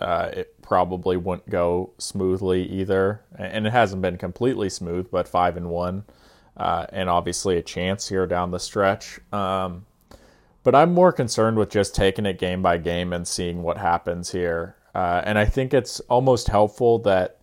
uh, 0.00 0.30
it 0.32 0.60
probably 0.62 1.16
wouldn't 1.16 1.48
go 1.48 1.90
smoothly 1.98 2.64
either, 2.64 3.22
and 3.38 3.66
it 3.66 3.72
hasn't 3.72 4.02
been 4.02 4.16
completely 4.16 4.68
smooth, 4.70 5.10
but 5.10 5.28
five 5.28 5.56
and 5.56 5.68
one 5.70 6.04
uh, 6.60 6.86
and 6.90 7.08
obviously 7.08 7.56
a 7.56 7.62
chance 7.62 8.08
here 8.08 8.26
down 8.26 8.50
the 8.50 8.58
stretch. 8.58 9.18
Um, 9.32 9.86
but 10.62 10.74
I'm 10.74 10.92
more 10.92 11.10
concerned 11.10 11.56
with 11.56 11.70
just 11.70 11.94
taking 11.94 12.26
it 12.26 12.38
game 12.38 12.60
by 12.60 12.76
game 12.76 13.14
and 13.14 13.26
seeing 13.26 13.62
what 13.62 13.78
happens 13.78 14.30
here. 14.30 14.76
Uh, 14.94 15.22
and 15.24 15.38
I 15.38 15.46
think 15.46 15.72
it's 15.72 16.00
almost 16.00 16.48
helpful 16.48 16.98
that 17.00 17.38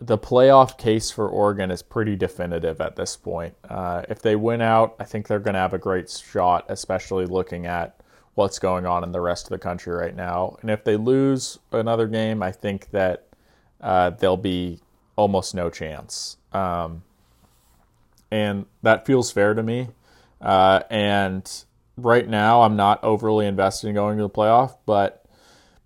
the 0.00 0.16
playoff 0.16 0.78
case 0.78 1.10
for 1.10 1.28
Oregon 1.28 1.70
is 1.70 1.82
pretty 1.82 2.16
definitive 2.16 2.80
at 2.80 2.96
this 2.96 3.14
point. 3.14 3.54
Uh, 3.68 4.04
if 4.08 4.22
they 4.22 4.36
win 4.36 4.62
out, 4.62 4.96
I 4.98 5.04
think 5.04 5.28
they're 5.28 5.38
going 5.38 5.54
to 5.54 5.60
have 5.60 5.74
a 5.74 5.78
great 5.78 6.08
shot, 6.08 6.64
especially 6.70 7.26
looking 7.26 7.66
at 7.66 7.99
what's 8.40 8.58
going 8.58 8.86
on 8.86 9.04
in 9.04 9.12
the 9.12 9.20
rest 9.20 9.44
of 9.44 9.50
the 9.50 9.58
country 9.58 9.94
right 9.94 10.16
now. 10.16 10.56
And 10.62 10.70
if 10.70 10.82
they 10.82 10.96
lose 10.96 11.58
another 11.72 12.06
game, 12.06 12.42
I 12.42 12.52
think 12.52 12.90
that 12.90 13.26
uh, 13.82 14.10
there'll 14.10 14.38
be 14.38 14.80
almost 15.14 15.54
no 15.54 15.68
chance. 15.68 16.38
Um, 16.54 17.02
and 18.30 18.64
that 18.82 19.04
feels 19.04 19.30
fair 19.30 19.52
to 19.52 19.62
me. 19.62 19.88
Uh, 20.40 20.80
and 20.88 21.64
right 21.98 22.26
now, 22.26 22.62
I'm 22.62 22.76
not 22.76 23.04
overly 23.04 23.46
invested 23.46 23.88
in 23.88 23.94
going 23.94 24.16
to 24.16 24.22
the 24.22 24.30
playoff, 24.30 24.76
but 24.86 25.26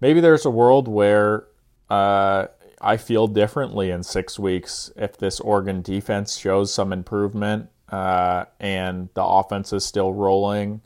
maybe 0.00 0.20
there's 0.20 0.46
a 0.46 0.50
world 0.50 0.86
where 0.86 1.46
uh, 1.90 2.46
I 2.80 2.96
feel 2.98 3.26
differently 3.26 3.90
in 3.90 4.04
six 4.04 4.38
weeks 4.38 4.92
if 4.94 5.16
this 5.16 5.40
Oregon 5.40 5.82
defense 5.82 6.36
shows 6.36 6.72
some 6.72 6.92
improvement 6.92 7.68
uh, 7.88 8.44
and 8.60 9.08
the 9.14 9.24
offense 9.24 9.72
is 9.72 9.84
still 9.84 10.12
rolling, 10.12 10.82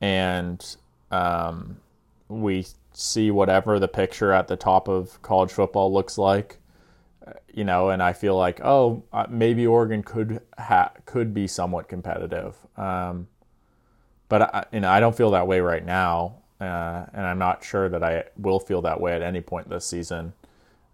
and 0.00 0.76
um, 1.10 1.78
we 2.28 2.66
see 2.92 3.30
whatever 3.30 3.78
the 3.78 3.88
picture 3.88 4.32
at 4.32 4.48
the 4.48 4.56
top 4.56 4.88
of 4.88 5.20
college 5.22 5.50
football 5.50 5.92
looks 5.92 6.18
like 6.18 6.58
you 7.52 7.64
know, 7.64 7.90
and 7.90 8.02
I 8.02 8.12
feel 8.12 8.36
like, 8.36 8.60
oh, 8.64 9.02
uh, 9.12 9.26
maybe 9.28 9.66
Oregon 9.66 10.02
could 10.02 10.40
ha- 10.58 10.92
could 11.06 11.34
be 11.34 11.46
somewhat 11.46 11.88
competitive. 11.88 12.56
Um, 12.76 13.28
but 14.28 14.42
I, 14.42 14.64
you 14.72 14.80
know, 14.80 14.90
I 14.90 15.00
don't 15.00 15.16
feel 15.16 15.32
that 15.32 15.46
way 15.46 15.60
right 15.60 15.84
now, 15.84 16.36
uh, 16.60 17.06
and 17.12 17.26
I'm 17.26 17.38
not 17.38 17.64
sure 17.64 17.88
that 17.88 18.02
I 18.02 18.24
will 18.36 18.60
feel 18.60 18.82
that 18.82 19.00
way 19.00 19.14
at 19.14 19.22
any 19.22 19.40
point 19.40 19.68
this 19.68 19.86
season. 19.86 20.34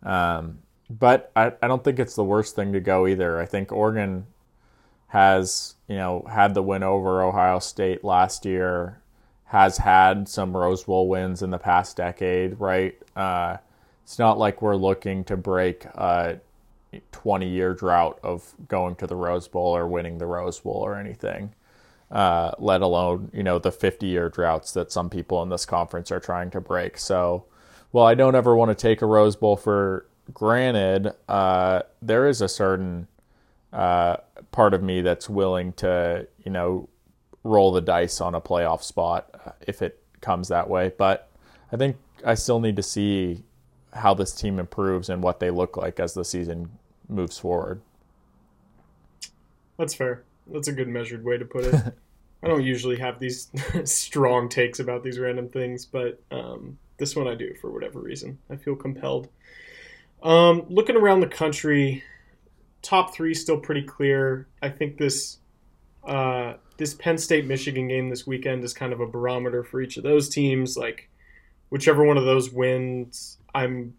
Um, 0.03 0.61
but 0.89 1.32
I, 1.35 1.53
I 1.62 1.69
don't 1.69 1.82
think 1.82 1.99
it's 1.99 2.15
the 2.15 2.24
worst 2.24 2.55
thing 2.55 2.73
to 2.73 2.81
go 2.81 3.07
either. 3.07 3.41
I 3.41 3.47
think 3.47 3.73
Oregon 3.73 4.27
has 5.09 5.74
you 5.86 5.97
know 5.97 6.27
had 6.31 6.55
the 6.55 6.62
win 6.62 6.82
over 6.82 7.23
Ohio 7.23 7.59
State 7.59 8.05
last 8.05 8.45
year, 8.45 9.01
has 9.55 9.78
had 9.78 10.28
some 10.28 10.56
Rose 10.56 10.82
Bowl 10.82 11.09
wins 11.09 11.40
in 11.40 11.51
the 11.51 11.59
past 11.59 11.97
decade, 11.97 12.59
right? 12.59 13.01
Uh, 13.14 13.59
it's 14.02 14.18
not 14.18 14.36
like 14.36 14.60
we're 14.60 14.74
looking 14.74 15.22
to 15.26 15.36
break 15.36 15.85
a 15.85 16.40
20 17.12 17.48
year 17.48 17.72
drought 17.72 18.18
of 18.24 18.52
going 18.66 18.97
to 18.97 19.06
the 19.06 19.14
Rose 19.14 19.47
Bowl 19.47 19.76
or 19.76 19.86
winning 19.86 20.18
the 20.18 20.26
Rose 20.26 20.59
Bowl 20.59 20.82
or 20.85 20.97
anything. 20.97 21.55
Uh, 22.10 22.51
let 22.59 22.82
alone 22.82 23.31
you 23.32 23.44
know 23.44 23.60
the 23.60 23.70
50 23.70 24.06
year 24.06 24.28
droughts 24.28 24.72
that 24.72 24.90
some 24.90 25.09
people 25.09 25.40
in 25.44 25.51
this 25.51 25.64
conference 25.64 26.10
are 26.10 26.18
trying 26.18 26.51
to 26.51 26.60
break. 26.60 26.98
So, 26.98 27.44
well, 27.93 28.06
I 28.06 28.14
don't 28.14 28.35
ever 28.35 28.56
want 28.56 28.72
to 28.72 28.74
take 28.74 29.02
a 29.02 29.06
Rose 29.06 29.36
Bowl 29.36 29.56
for 29.56 30.06
granted. 30.32 31.12
Uh, 31.28 31.82
there 32.02 32.26
is 32.26 32.40
a 32.40 32.48
certain 32.48 33.06
uh, 33.72 34.16
part 34.51 34.74
of 34.74 34.82
me 34.82 35.01
that's 35.01 35.31
willing 35.31 35.74
to 35.74 36.26
you 36.44 36.51
know 36.51 36.89
roll 37.44 37.70
the 37.70 37.80
dice 37.80 38.20
on 38.20 38.34
a 38.34 38.40
playoff 38.40 38.82
spot 38.82 39.30
uh, 39.46 39.52
if 39.60 39.82
it 39.82 40.02
comes 40.20 40.48
that 40.48 40.68
way. 40.68 40.92
But 40.96 41.30
I 41.70 41.76
think 41.76 41.96
I 42.24 42.34
still 42.34 42.58
need 42.58 42.76
to 42.76 42.82
see 42.82 43.44
how 43.92 44.14
this 44.14 44.32
team 44.32 44.58
improves 44.58 45.08
and 45.08 45.22
what 45.22 45.38
they 45.38 45.50
look 45.50 45.76
like 45.76 46.00
as 46.00 46.14
the 46.14 46.24
season 46.24 46.70
moves 47.08 47.38
forward. 47.38 47.80
That's 49.78 49.94
fair. 49.94 50.24
That's 50.46 50.68
a 50.68 50.72
good 50.72 50.88
measured 50.88 51.24
way 51.24 51.38
to 51.38 51.44
put 51.44 51.64
it. 51.64 51.74
I 52.42 52.48
don't 52.48 52.62
usually 52.62 52.98
have 52.98 53.18
these 53.18 53.48
strong 53.84 54.48
takes 54.48 54.78
about 54.78 55.02
these 55.02 55.18
random 55.18 55.48
things, 55.48 55.86
but 55.86 56.20
um, 56.30 56.78
this 56.98 57.16
one 57.16 57.26
I 57.26 57.34
do 57.34 57.54
for 57.54 57.70
whatever 57.70 58.00
reason. 58.00 58.38
I 58.50 58.56
feel 58.56 58.76
compelled. 58.76 59.28
Um, 60.22 60.66
looking 60.68 60.96
around 60.96 61.20
the 61.20 61.26
country, 61.26 62.02
top 62.82 63.14
three 63.14 63.32
still 63.34 63.58
pretty 63.58 63.82
clear. 63.82 64.46
I 64.60 64.68
think 64.68 64.98
this 64.98 65.38
uh, 66.06 66.54
this 66.76 66.94
Penn 66.94 67.18
State 67.18 67.46
Michigan 67.46 67.88
game 67.88 68.09
this 68.09 68.26
weekend 68.26 68.64
is 68.64 68.74
kind 68.74 68.92
of 68.92 69.01
a 69.01 69.06
barometer 69.06 69.62
for 69.62 69.80
each 69.80 69.96
of 69.96 70.02
those 70.02 70.28
teams. 70.28 70.76
Like 70.76 71.09
whichever 71.70 72.05
one 72.05 72.16
of 72.16 72.24
those 72.24 72.51
wins, 72.51 73.38
I'm 73.55 73.94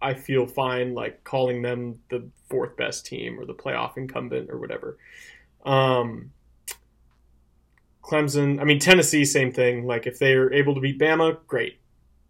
I 0.00 0.14
feel 0.14 0.46
fine 0.46 0.94
like 0.94 1.24
calling 1.24 1.62
them 1.62 2.00
the 2.10 2.28
fourth 2.48 2.76
best 2.76 3.06
team 3.06 3.38
or 3.40 3.46
the 3.46 3.54
playoff 3.54 3.96
incumbent 3.96 4.50
or 4.50 4.58
whatever. 4.58 4.98
Um, 5.64 6.32
Clemson, 8.02 8.60
I 8.60 8.64
mean 8.64 8.78
Tennessee, 8.78 9.24
same 9.24 9.52
thing. 9.52 9.86
Like 9.86 10.06
if 10.06 10.18
they're 10.18 10.52
able 10.52 10.74
to 10.74 10.80
beat 10.80 10.98
Bama, 10.98 11.38
great. 11.46 11.78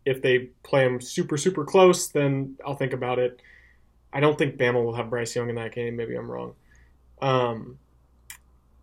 If 0.05 0.23
they 0.23 0.51
play 0.63 0.85
them 0.85 1.01
super 1.01 1.37
super 1.37 1.65
close, 1.65 2.09
then 2.09 2.57
I'll 2.65 2.77
think 2.77 2.93
about 2.93 3.19
it. 3.19 3.41
I 4.13 4.21
don't 4.21 4.39
think 4.39 4.57
Bama 4.57 4.83
will 4.83 4.95
have 4.95 5.11
Bryce 5.11 5.35
Young 5.35 5.49
in 5.49 5.57
that 5.57 5.75
game. 5.75 5.97
Maybe 5.97 6.15
I'm 6.15 6.31
wrong. 6.31 6.55
Um, 7.21 7.79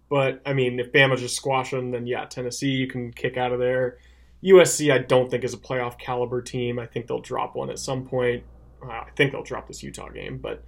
but 0.10 0.42
I 0.46 0.54
mean, 0.54 0.80
if 0.80 0.92
Bama 0.92 1.18
just 1.18 1.36
squash 1.36 1.72
them, 1.72 1.92
then 1.92 2.06
yeah, 2.08 2.26
Tennessee 2.26 2.70
you 2.70 2.88
can 2.88 3.12
kick 3.12 3.38
out 3.38 3.52
of 3.52 3.60
there. 3.60 3.98
USC, 4.44 4.92
I 4.92 4.98
don't 4.98 5.32
think 5.32 5.44
is 5.44 5.54
a 5.54 5.58
playoff 5.58 5.98
caliber 5.98 6.42
team. 6.42 6.78
I 6.78 6.86
think 6.86 7.08
they'll 7.08 7.20
drop 7.20 7.56
one 7.56 7.70
at 7.70 7.80
some 7.80 8.06
point. 8.06 8.44
Uh, 8.84 8.90
I 8.90 9.10
think 9.16 9.32
they'll 9.32 9.44
drop 9.44 9.68
this 9.68 9.82
Utah 9.82 10.10
game, 10.10 10.38
but 10.38 10.64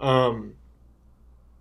um, 0.00 0.54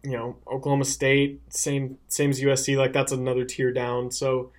you 0.03 0.11
know, 0.11 0.37
Oklahoma 0.47 0.85
State, 0.85 1.41
same 1.49 1.97
same 2.07 2.29
as 2.29 2.41
USC, 2.41 2.77
like 2.77 2.93
that's 2.93 3.11
another 3.11 3.45
tier 3.45 3.71
down. 3.71 4.11
So 4.11 4.51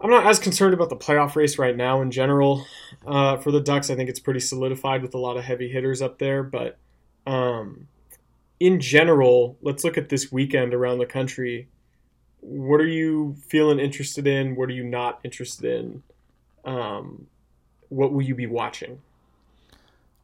I'm 0.00 0.10
not 0.10 0.26
as 0.26 0.38
concerned 0.38 0.74
about 0.74 0.90
the 0.90 0.96
playoff 0.96 1.34
race 1.34 1.58
right 1.58 1.76
now 1.76 2.02
in 2.02 2.10
general. 2.10 2.66
Uh, 3.06 3.36
for 3.38 3.50
the 3.50 3.60
Ducks, 3.60 3.90
I 3.90 3.96
think 3.96 4.08
it's 4.08 4.20
pretty 4.20 4.40
solidified 4.40 5.02
with 5.02 5.14
a 5.14 5.18
lot 5.18 5.36
of 5.36 5.44
heavy 5.44 5.68
hitters 5.68 6.00
up 6.00 6.18
there. 6.18 6.42
But 6.42 6.78
um, 7.26 7.88
in 8.60 8.80
general, 8.80 9.56
let's 9.62 9.84
look 9.84 9.98
at 9.98 10.08
this 10.08 10.30
weekend 10.30 10.74
around 10.74 10.98
the 10.98 11.06
country. 11.06 11.68
What 12.40 12.80
are 12.80 12.86
you 12.86 13.36
feeling 13.46 13.78
interested 13.78 14.26
in? 14.26 14.56
What 14.56 14.68
are 14.68 14.74
you 14.74 14.84
not 14.84 15.20
interested 15.24 15.64
in? 15.64 16.02
Um, 16.64 17.26
what 17.88 18.12
will 18.12 18.22
you 18.22 18.34
be 18.34 18.46
watching? 18.46 19.00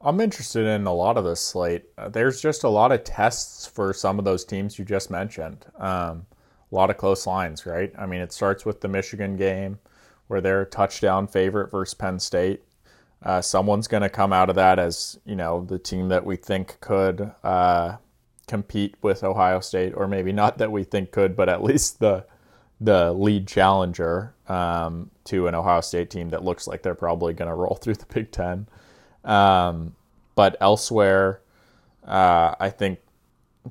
I'm 0.02 0.20
interested 0.20 0.66
in 0.66 0.86
a 0.86 0.94
lot 0.94 1.19
of 1.19 1.24
this 1.24 1.40
slate. 1.40 1.85
Uh, 1.98 2.09
there's 2.09 2.40
just 2.40 2.65
a 2.65 2.69
lot 2.69 2.90
of 2.90 3.05
tests 3.05 3.66
for 3.66 3.93
some 3.93 4.19
of 4.19 4.24
those 4.24 4.44
teams 4.44 4.78
you 4.78 4.85
just 4.85 5.11
mentioned. 5.11 5.66
Um, 5.78 6.27
a 6.73 6.74
lot 6.74 6.89
of 6.89 6.97
close 6.97 7.27
lines, 7.27 7.66
right? 7.66 7.93
I 7.98 8.07
mean, 8.07 8.20
it 8.20 8.32
starts 8.32 8.65
with 8.65 8.81
the 8.81 8.89
Michigan 8.89 9.36
game 9.36 9.78
where 10.28 10.40
they're 10.40 10.65
touchdown 10.65 11.27
favorite 11.27 11.70
versus 11.70 11.94
Penn 11.94 12.19
State. 12.19 12.62
Uh, 13.23 13.43
someone's 13.43 13.89
going 13.89 14.02
to 14.02 14.09
come 14.09 14.32
out 14.32 14.48
of 14.48 14.57
that 14.57 14.78
as 14.78 15.19
you 15.27 15.36
know 15.36 15.65
the 15.69 15.78
team 15.78 16.09
that 16.09 16.24
we 16.24 16.36
think 16.36 16.81
could 16.81 17.32
uh, 17.44 17.97
compete 18.51 18.97
with 19.01 19.22
Ohio 19.22 19.60
State, 19.60 19.93
or 19.97 20.09
maybe 20.09 20.32
not 20.32 20.59
that 20.59 20.72
we 20.72 20.82
think 20.85 21.12
could, 21.12 21.36
but 21.36 21.48
at 21.48 21.62
least 21.62 22.01
the 22.01 22.27
the 22.81 23.12
lead 23.12 23.47
challenger 23.47 24.35
um, 24.48 25.10
to 25.24 25.47
an 25.47 25.55
Ohio 25.55 25.82
State 25.82 26.10
team 26.10 26.31
that 26.31 26.43
looks 26.43 26.66
like 26.66 26.82
they're 26.82 26.94
probably 26.94 27.32
going 27.35 27.48
to 27.48 27.55
roll 27.55 27.77
through 27.81 27.94
the 27.94 28.06
Big 28.06 28.32
Ten. 28.32 28.66
Um, 29.24 29.94
but 30.35 30.56
elsewhere, 30.60 31.43
uh, 32.05 32.55
I 32.59 32.70
think 32.70 32.98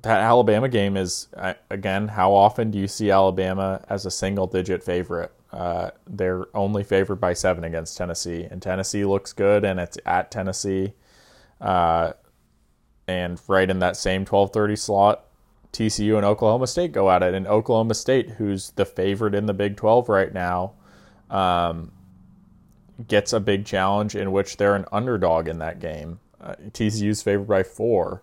that 0.03 0.21
Alabama 0.21 0.69
game 0.69 0.95
is 0.95 1.27
again. 1.69 2.07
How 2.07 2.31
often 2.33 2.71
do 2.71 2.77
you 2.77 2.87
see 2.87 3.11
Alabama 3.11 3.83
as 3.89 4.05
a 4.05 4.11
single-digit 4.11 4.83
favorite? 4.83 5.31
Uh, 5.51 5.89
they're 6.07 6.45
only 6.55 6.83
favored 6.83 7.19
by 7.19 7.33
seven 7.33 7.63
against 7.63 7.97
Tennessee, 7.97 8.47
and 8.49 8.61
Tennessee 8.61 9.03
looks 9.03 9.33
good, 9.33 9.65
and 9.65 9.79
it's 9.79 9.97
at 10.05 10.29
Tennessee, 10.29 10.93
uh, 11.59 12.13
and 13.09 13.41
right 13.47 13.67
in 13.67 13.79
that 13.79 13.97
same 13.97 14.23
twelve 14.23 14.53
thirty 14.53 14.75
slot, 14.75 15.25
TCU 15.73 16.15
and 16.15 16.25
Oklahoma 16.25 16.67
State 16.67 16.91
go 16.91 17.09
at 17.09 17.23
it, 17.23 17.33
and 17.33 17.47
Oklahoma 17.47 17.95
State, 17.95 18.29
who's 18.31 18.69
the 18.71 18.85
favorite 18.85 19.33
in 19.33 19.47
the 19.47 19.53
Big 19.53 19.75
Twelve 19.75 20.09
right 20.09 20.31
now, 20.31 20.73
um, 21.31 21.91
gets 23.07 23.33
a 23.33 23.39
big 23.39 23.65
challenge 23.65 24.15
in 24.15 24.31
which 24.31 24.57
they're 24.57 24.75
an 24.75 24.85
underdog 24.91 25.47
in 25.47 25.57
that 25.57 25.79
game. 25.79 26.19
Uh, 26.39 26.53
TCU's 26.69 27.23
favored 27.23 27.47
by 27.47 27.63
four. 27.63 28.21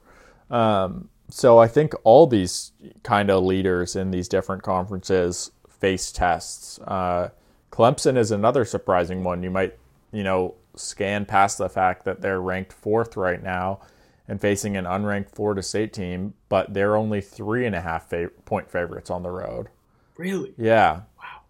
Um, 0.51 1.09
so 1.29 1.59
I 1.59 1.67
think 1.67 1.93
all 2.05 2.29
these 2.29 2.71
kind 3.03 3.29
of 3.29 3.43
leaders 3.43 3.97
in 3.97 4.13
these 4.13 4.29
different 4.29 4.63
conferences 4.63 5.51
face 5.69 6.13
tests. 6.13 6.79
Uh, 6.79 7.31
Clemson 7.73 8.17
is 8.17 8.31
another 8.31 8.65
surprising 8.65 9.25
one. 9.25 9.43
You 9.43 9.51
might, 9.51 9.77
you 10.13 10.23
know, 10.23 10.55
scan 10.77 11.25
past 11.25 11.59
the 11.59 11.69
fact 11.69 12.05
that 12.05 12.21
they're 12.21 12.41
ranked 12.41 12.73
fourth 12.73 13.17
right 13.17 13.43
now 13.43 13.81
and 14.29 14.41
facing 14.41 14.77
an 14.77 14.85
unranked 14.85 15.31
Florida 15.31 15.63
State 15.63 15.93
team, 15.93 16.35
but 16.49 16.75
they're 16.75 16.97
only 16.97 17.21
three 17.21 17.67
and 17.67 17.75
a 17.75 17.81
half 17.81 18.09
fa- 18.09 18.31
point 18.45 18.71
favorites 18.71 19.11
on 19.11 19.23
the 19.23 19.31
road. 19.31 19.69
Really? 20.17 20.55
Yeah. 20.57 21.03
Wow. 21.19 21.41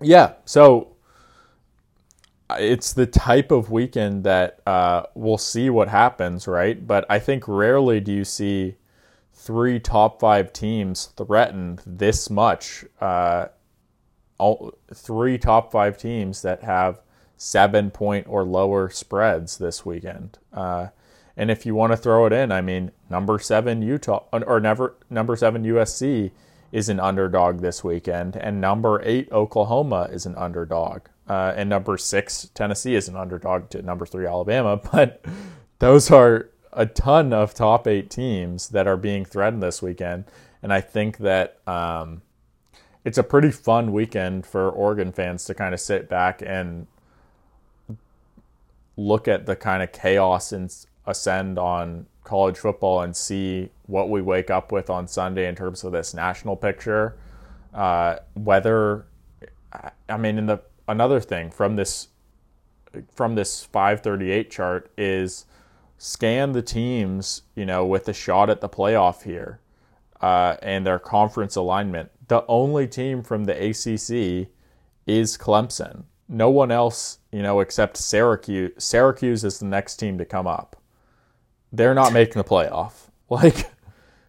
Yeah. 0.00 0.34
So 0.44 0.94
it's 2.50 2.92
the 2.92 3.06
type 3.06 3.50
of 3.50 3.70
weekend 3.70 4.24
that 4.24 4.60
uh, 4.66 5.04
we'll 5.14 5.38
see 5.38 5.70
what 5.70 5.88
happens, 5.88 6.46
right? 6.46 6.86
But 6.86 7.06
I 7.08 7.18
think 7.18 7.48
rarely 7.48 8.00
do 8.00 8.12
you 8.12 8.24
see 8.24 8.76
three 9.32 9.80
top 9.80 10.20
five 10.20 10.52
teams 10.52 11.06
threatened 11.16 11.82
this 11.84 12.30
much. 12.30 12.84
Uh, 13.00 13.46
all, 14.38 14.72
three 14.92 15.38
top 15.38 15.72
five 15.72 15.96
teams 15.98 16.42
that 16.42 16.62
have 16.62 17.00
seven 17.36 17.90
point 17.90 18.26
or 18.28 18.44
lower 18.44 18.88
spreads 18.90 19.58
this 19.58 19.84
weekend. 19.84 20.38
Uh, 20.52 20.88
and 21.36 21.50
if 21.50 21.66
you 21.66 21.74
want 21.74 21.92
to 21.92 21.96
throw 21.96 22.26
it 22.26 22.32
in, 22.32 22.52
I 22.52 22.60
mean, 22.60 22.90
number 23.10 23.38
seven 23.38 23.82
Utah 23.82 24.24
or 24.32 24.60
never 24.60 24.94
number 25.10 25.36
seven 25.36 25.64
USC 25.64 26.30
is 26.72 26.88
an 26.88 27.00
underdog 27.00 27.60
this 27.60 27.84
weekend, 27.84 28.36
and 28.36 28.60
number 28.60 29.00
eight 29.04 29.30
Oklahoma 29.32 30.08
is 30.10 30.26
an 30.26 30.34
underdog 30.36 31.02
uh, 31.28 31.52
and 31.56 31.68
number 31.68 31.96
six 31.96 32.50
Tennessee 32.54 32.94
is 32.94 33.08
an 33.08 33.16
underdog 33.16 33.70
to 33.70 33.82
number 33.82 34.06
three 34.06 34.26
Alabama. 34.26 34.80
But 34.92 35.24
those 35.78 36.10
are 36.10 36.48
a 36.72 36.86
ton 36.86 37.32
of 37.32 37.54
top 37.54 37.86
eight 37.86 38.10
teams 38.10 38.68
that 38.70 38.86
are 38.86 38.96
being 38.96 39.24
threatened 39.24 39.62
this 39.62 39.82
weekend, 39.82 40.24
and 40.62 40.72
I 40.72 40.80
think 40.80 41.18
that 41.18 41.58
um, 41.66 42.22
it's 43.04 43.18
a 43.18 43.22
pretty 43.22 43.50
fun 43.50 43.92
weekend 43.92 44.46
for 44.46 44.70
Oregon 44.70 45.12
fans 45.12 45.44
to 45.46 45.54
kind 45.54 45.74
of 45.74 45.80
sit 45.80 46.08
back 46.08 46.42
and 46.44 46.86
look 48.96 49.26
at 49.26 49.46
the 49.46 49.56
kind 49.56 49.82
of 49.82 49.92
chaos 49.92 50.52
and 50.52 50.74
ascend 51.06 51.58
on 51.58 52.06
college 52.24 52.56
football 52.56 53.02
and 53.02 53.14
see 53.14 53.70
what 53.86 54.08
we 54.08 54.22
wake 54.22 54.50
up 54.50 54.72
with 54.72 54.88
on 54.88 55.06
Sunday 55.06 55.46
in 55.46 55.54
terms 55.54 55.84
of 55.84 55.92
this 55.92 56.14
national 56.14 56.56
picture. 56.56 57.16
Uh, 57.72 58.16
whether, 58.34 59.06
I 60.08 60.16
mean, 60.16 60.38
in 60.38 60.46
the 60.46 60.60
another 60.88 61.20
thing 61.20 61.50
from 61.50 61.76
this 61.76 62.08
from 63.12 63.34
this 63.34 63.64
538 63.64 64.50
chart 64.50 64.90
is 64.96 65.46
scan 65.98 66.52
the 66.52 66.62
teams, 66.62 67.42
you 67.56 67.66
know, 67.66 67.84
with 67.84 68.08
a 68.08 68.12
shot 68.12 68.50
at 68.50 68.60
the 68.60 68.68
playoff 68.68 69.22
here 69.22 69.60
uh, 70.20 70.56
and 70.62 70.86
their 70.86 70.98
conference 70.98 71.56
alignment. 71.56 72.10
The 72.28 72.44
only 72.46 72.86
team 72.86 73.22
from 73.22 73.44
the 73.44 73.52
ACC 73.52 74.48
is 75.06 75.36
Clemson. 75.36 76.04
No 76.28 76.48
one 76.48 76.70
else, 76.70 77.18
you 77.32 77.42
know, 77.42 77.60
except 77.60 77.96
Syracuse. 77.96 78.72
Syracuse 78.78 79.44
is 79.44 79.58
the 79.58 79.66
next 79.66 79.96
team 79.96 80.16
to 80.18 80.24
come 80.24 80.46
up. 80.46 80.76
They're 81.76 81.94
not 81.94 82.12
making 82.12 82.40
the 82.40 82.48
playoff. 82.48 82.92
Like, 83.30 83.70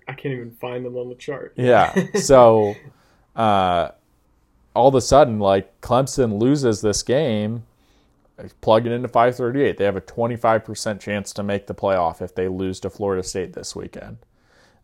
I 0.07 0.13
can't 0.13 0.33
even 0.33 0.51
find 0.51 0.85
them 0.85 0.95
on 0.95 1.09
the 1.09 1.15
chart. 1.15 1.53
Yeah. 1.57 1.93
So, 2.15 2.75
uh, 3.35 3.89
all 4.73 4.87
of 4.87 4.95
a 4.95 5.01
sudden, 5.01 5.37
like 5.37 5.81
Clemson 5.81 6.39
loses 6.39 6.79
this 6.81 7.03
game, 7.03 7.63
plug 8.61 8.87
it 8.87 8.93
into 8.93 9.09
538. 9.09 9.77
They 9.77 9.83
have 9.83 9.97
a 9.97 10.01
25% 10.01 10.99
chance 11.01 11.33
to 11.33 11.43
make 11.43 11.67
the 11.67 11.75
playoff 11.75 12.21
if 12.21 12.33
they 12.33 12.47
lose 12.47 12.79
to 12.79 12.89
Florida 12.89 13.21
State 13.21 13.53
this 13.53 13.75
weekend. 13.75 14.17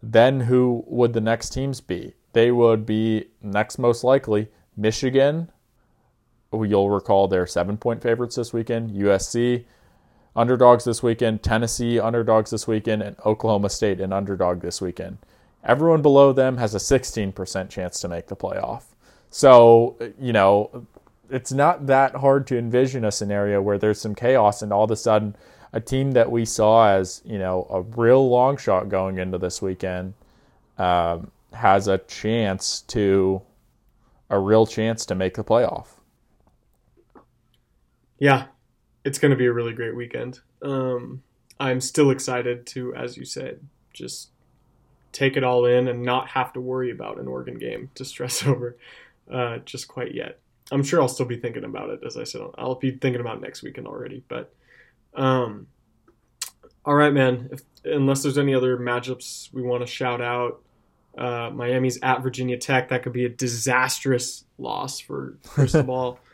Then 0.04 0.42
who 0.42 0.84
would 0.88 1.14
the 1.14 1.22
next 1.22 1.52
teams 1.52 1.80
be? 1.80 2.14
They 2.34 2.52
would 2.52 2.86
be 2.86 3.28
next 3.42 3.80
most 3.80 4.04
likely 4.04 4.50
Michigan. 4.76 5.52
You'll 6.54 6.90
recall 6.90 7.28
they're 7.28 7.48
seven 7.48 7.78
point 7.78 8.02
favorites 8.02 8.36
this 8.36 8.52
weekend. 8.54 8.92
USC, 8.92 9.66
underdogs 10.36 10.84
this 10.84 11.04
weekend. 11.04 11.44
Tennessee, 11.44 12.00
underdogs 12.00 12.52
this 12.52 12.68
weekend. 12.68 13.02
And 13.02 13.16
Oklahoma 13.26 13.70
State, 13.70 14.00
an 14.00 14.14
underdog 14.14 14.62
this 14.62 14.82
weekend. 14.82 15.18
Everyone 15.64 16.02
below 16.02 16.34
them 16.34 16.58
has 16.58 16.74
a 16.74 16.80
16% 16.80 17.70
chance 17.70 18.00
to 18.00 18.08
make 18.08 18.28
the 18.28 18.36
playoff. 18.36 18.84
So, 19.30 19.96
you 20.20 20.34
know, 20.34 20.88
it's 21.30 21.52
not 21.52 21.88
that 21.88 22.16
hard 22.16 22.48
to 22.48 22.58
envision 22.58 23.06
a 23.06 23.12
scenario 23.12 23.62
where 23.62 23.78
there's 23.78 24.02
some 24.02 24.16
chaos 24.16 24.62
and 24.62 24.74
all 24.74 24.84
of 24.84 24.92
a 24.92 24.96
sudden 24.96 25.36
a 25.74 25.80
team 25.80 26.12
that 26.12 26.30
we 26.30 26.46
saw 26.46 26.88
as, 26.90 27.22
you 27.24 27.40
know, 27.40 27.68
a 27.70 27.82
real 27.82 28.28
long 28.28 28.58
shot 28.58 28.90
going 28.90 29.18
into 29.18 29.38
this 29.38 29.62
weekend 29.62 30.14
um, 30.78 31.32
has 31.54 31.88
a 31.88 32.00
chance 32.00 32.82
to, 32.82 33.42
a 34.30 34.38
real 34.38 34.66
chance 34.66 35.06
to 35.06 35.16
make 35.16 35.36
the 35.36 35.44
playoff. 35.44 35.88
Yeah, 38.20 38.48
it's 39.04 39.20
going 39.20 39.32
to 39.32 39.38
be 39.38 39.46
a 39.46 39.54
really 39.54 39.74
great 39.74 39.96
weekend. 39.96 40.40
Um, 40.62 41.24
I'm 41.60 41.82
still 41.82 42.12
excited 42.12 42.66
to, 42.68 42.96
as 42.96 43.18
you 43.18 43.26
said, 43.26 43.60
just 43.94 44.30
take 45.12 45.38
it 45.38 45.44
all 45.44 45.66
in 45.66 45.88
and 45.88 46.04
not 46.04 46.30
have 46.30 46.54
to 46.54 46.62
worry 46.62 46.92
about 46.92 47.20
an 47.20 47.28
Oregon 47.28 47.58
game 47.58 47.90
to 47.96 48.06
stress 48.06 48.46
over 48.48 48.78
uh, 49.32 49.58
just 49.60 49.88
quite 49.88 50.14
yet. 50.14 50.40
I'm 50.72 50.84
sure 50.84 51.02
I'll 51.02 51.08
still 51.08 51.26
be 51.26 51.38
thinking 51.38 51.66
about 51.66 51.90
it, 51.90 52.00
as 52.06 52.16
I 52.16 52.24
said. 52.24 52.42
I'll 52.58 52.76
be 52.76 52.92
thinking 52.92 53.20
about 53.20 53.42
next 53.42 53.62
weekend 53.62 53.88
already. 53.88 54.24
But, 54.28 54.54
um, 55.14 55.68
all 56.86 56.96
right, 56.96 57.14
man. 57.14 57.50
If, 57.52 57.62
unless 57.84 58.24
there's 58.24 58.38
any 58.38 58.56
other 58.56 58.78
matchups 58.78 59.54
we 59.54 59.62
want 59.62 59.82
to 59.82 59.88
shout 59.88 60.22
out, 60.22 60.62
uh, 61.18 61.50
Miami's 61.50 62.00
at 62.02 62.24
Virginia 62.24 62.58
Tech. 62.58 62.90
That 62.90 63.04
could 63.04 63.12
be 63.12 63.26
a 63.26 63.30
disastrous 63.30 64.46
loss 64.58 65.00
for 65.00 65.38
Cristobal. 65.46 66.20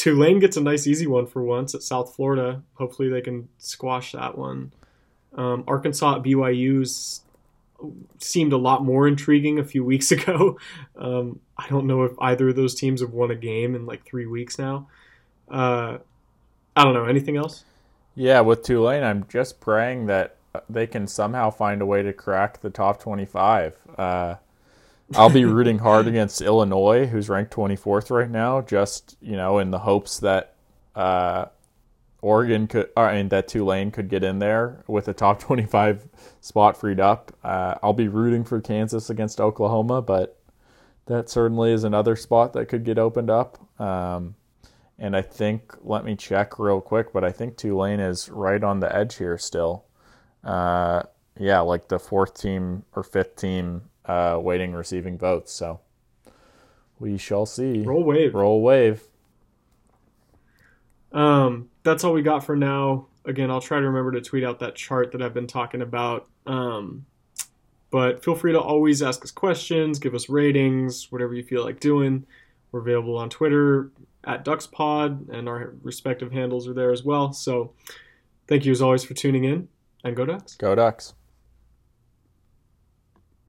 Tulane 0.00 0.38
gets 0.38 0.56
a 0.56 0.62
nice 0.62 0.86
easy 0.86 1.06
one 1.06 1.26
for 1.26 1.42
once 1.42 1.74
at 1.74 1.82
South 1.82 2.14
Florida. 2.16 2.62
Hopefully 2.76 3.10
they 3.10 3.20
can 3.20 3.50
squash 3.58 4.12
that 4.12 4.38
one. 4.38 4.72
Um, 5.34 5.62
Arkansas 5.68 6.16
at 6.16 6.22
BYU's 6.22 7.20
seemed 8.18 8.54
a 8.54 8.56
lot 8.56 8.82
more 8.82 9.06
intriguing 9.06 9.58
a 9.58 9.64
few 9.64 9.84
weeks 9.92 10.10
ago. 10.10 10.58
Um, 10.96 11.40
I 11.58 11.68
don't 11.68 11.86
know 11.86 12.04
if 12.04 12.12
either 12.18 12.48
of 12.48 12.56
those 12.56 12.74
teams 12.74 13.02
have 13.02 13.12
won 13.12 13.30
a 13.30 13.34
game 13.34 13.74
in 13.74 13.84
like 13.84 14.06
three 14.06 14.24
weeks 14.24 14.58
now. 14.58 14.88
Uh, 15.50 15.98
I 16.74 16.82
don't 16.82 16.94
know. 16.94 17.04
Anything 17.04 17.36
else? 17.36 17.64
Yeah, 18.14 18.40
with 18.40 18.62
Tulane, 18.62 19.04
I'm 19.04 19.26
just 19.28 19.60
praying 19.60 20.06
that 20.06 20.36
they 20.70 20.86
can 20.86 21.08
somehow 21.08 21.50
find 21.50 21.82
a 21.82 21.86
way 21.86 22.02
to 22.02 22.14
crack 22.14 22.62
the 22.62 22.70
top 22.70 23.02
25. 23.02 23.76
Uh, 23.98 24.36
I'll 25.14 25.30
be 25.30 25.44
rooting 25.44 25.78
hard 25.78 26.06
against 26.06 26.40
Illinois, 26.40 27.06
who's 27.06 27.28
ranked 27.28 27.52
24th 27.52 28.10
right 28.10 28.30
now, 28.30 28.60
just 28.60 29.16
you 29.20 29.36
know, 29.36 29.58
in 29.58 29.70
the 29.70 29.80
hopes 29.80 30.20
that 30.20 30.54
uh, 30.94 31.46
Oregon 32.22 32.66
could, 32.66 32.90
I 32.96 33.14
mean, 33.14 33.28
that 33.30 33.48
Tulane 33.48 33.90
could 33.90 34.08
get 34.08 34.22
in 34.22 34.38
there 34.38 34.84
with 34.86 35.08
a 35.08 35.12
top 35.12 35.38
25 35.40 36.08
spot 36.40 36.76
freed 36.76 37.00
up. 37.00 37.32
Uh, 37.42 37.74
I'll 37.82 37.92
be 37.92 38.08
rooting 38.08 38.44
for 38.44 38.60
Kansas 38.60 39.10
against 39.10 39.40
Oklahoma, 39.40 40.00
but 40.02 40.38
that 41.06 41.28
certainly 41.28 41.72
is 41.72 41.84
another 41.84 42.14
spot 42.14 42.52
that 42.52 42.66
could 42.66 42.84
get 42.84 42.98
opened 42.98 43.30
up. 43.30 43.58
Um, 43.80 44.36
and 44.98 45.16
I 45.16 45.22
think, 45.22 45.74
let 45.82 46.04
me 46.04 46.14
check 46.14 46.58
real 46.58 46.80
quick, 46.80 47.12
but 47.12 47.24
I 47.24 47.32
think 47.32 47.56
Tulane 47.56 48.00
is 48.00 48.28
right 48.28 48.62
on 48.62 48.80
the 48.80 48.94
edge 48.94 49.16
here 49.16 49.38
still. 49.38 49.86
Uh, 50.44 51.02
yeah, 51.38 51.60
like 51.60 51.88
the 51.88 51.98
fourth 51.98 52.38
team 52.38 52.84
or 52.94 53.02
fifth 53.02 53.36
team 53.36 53.89
uh, 54.10 54.38
waiting 54.38 54.72
receiving 54.72 55.16
votes. 55.16 55.52
So 55.52 55.80
we 56.98 57.16
shall 57.16 57.46
see. 57.46 57.82
Roll 57.82 58.02
wave. 58.02 58.34
Roll 58.34 58.60
wave. 58.60 59.02
Um, 61.12 61.70
that's 61.82 62.02
all 62.04 62.12
we 62.12 62.22
got 62.22 62.44
for 62.44 62.56
now. 62.56 63.06
Again, 63.24 63.50
I'll 63.50 63.60
try 63.60 63.78
to 63.78 63.86
remember 63.86 64.12
to 64.12 64.20
tweet 64.20 64.44
out 64.44 64.58
that 64.60 64.74
chart 64.74 65.12
that 65.12 65.22
I've 65.22 65.34
been 65.34 65.46
talking 65.46 65.82
about. 65.82 66.28
Um, 66.46 67.06
but 67.90 68.24
feel 68.24 68.34
free 68.34 68.52
to 68.52 68.60
always 68.60 69.02
ask 69.02 69.22
us 69.24 69.30
questions, 69.30 69.98
give 69.98 70.14
us 70.14 70.28
ratings, 70.28 71.10
whatever 71.10 71.34
you 71.34 71.42
feel 71.42 71.64
like 71.64 71.80
doing. 71.80 72.24
We're 72.72 72.80
available 72.80 73.16
on 73.16 73.30
Twitter 73.30 73.90
at 74.24 74.44
DucksPod, 74.44 75.28
and 75.28 75.48
our 75.48 75.74
respective 75.82 76.30
handles 76.32 76.68
are 76.68 76.74
there 76.74 76.92
as 76.92 77.02
well. 77.02 77.32
So 77.32 77.72
thank 78.46 78.64
you 78.64 78.72
as 78.72 78.80
always 78.80 79.02
for 79.02 79.14
tuning 79.14 79.44
in, 79.44 79.68
and 80.04 80.14
go 80.14 80.24
Ducks. 80.24 80.54
Go 80.54 80.74
Ducks. 80.74 81.14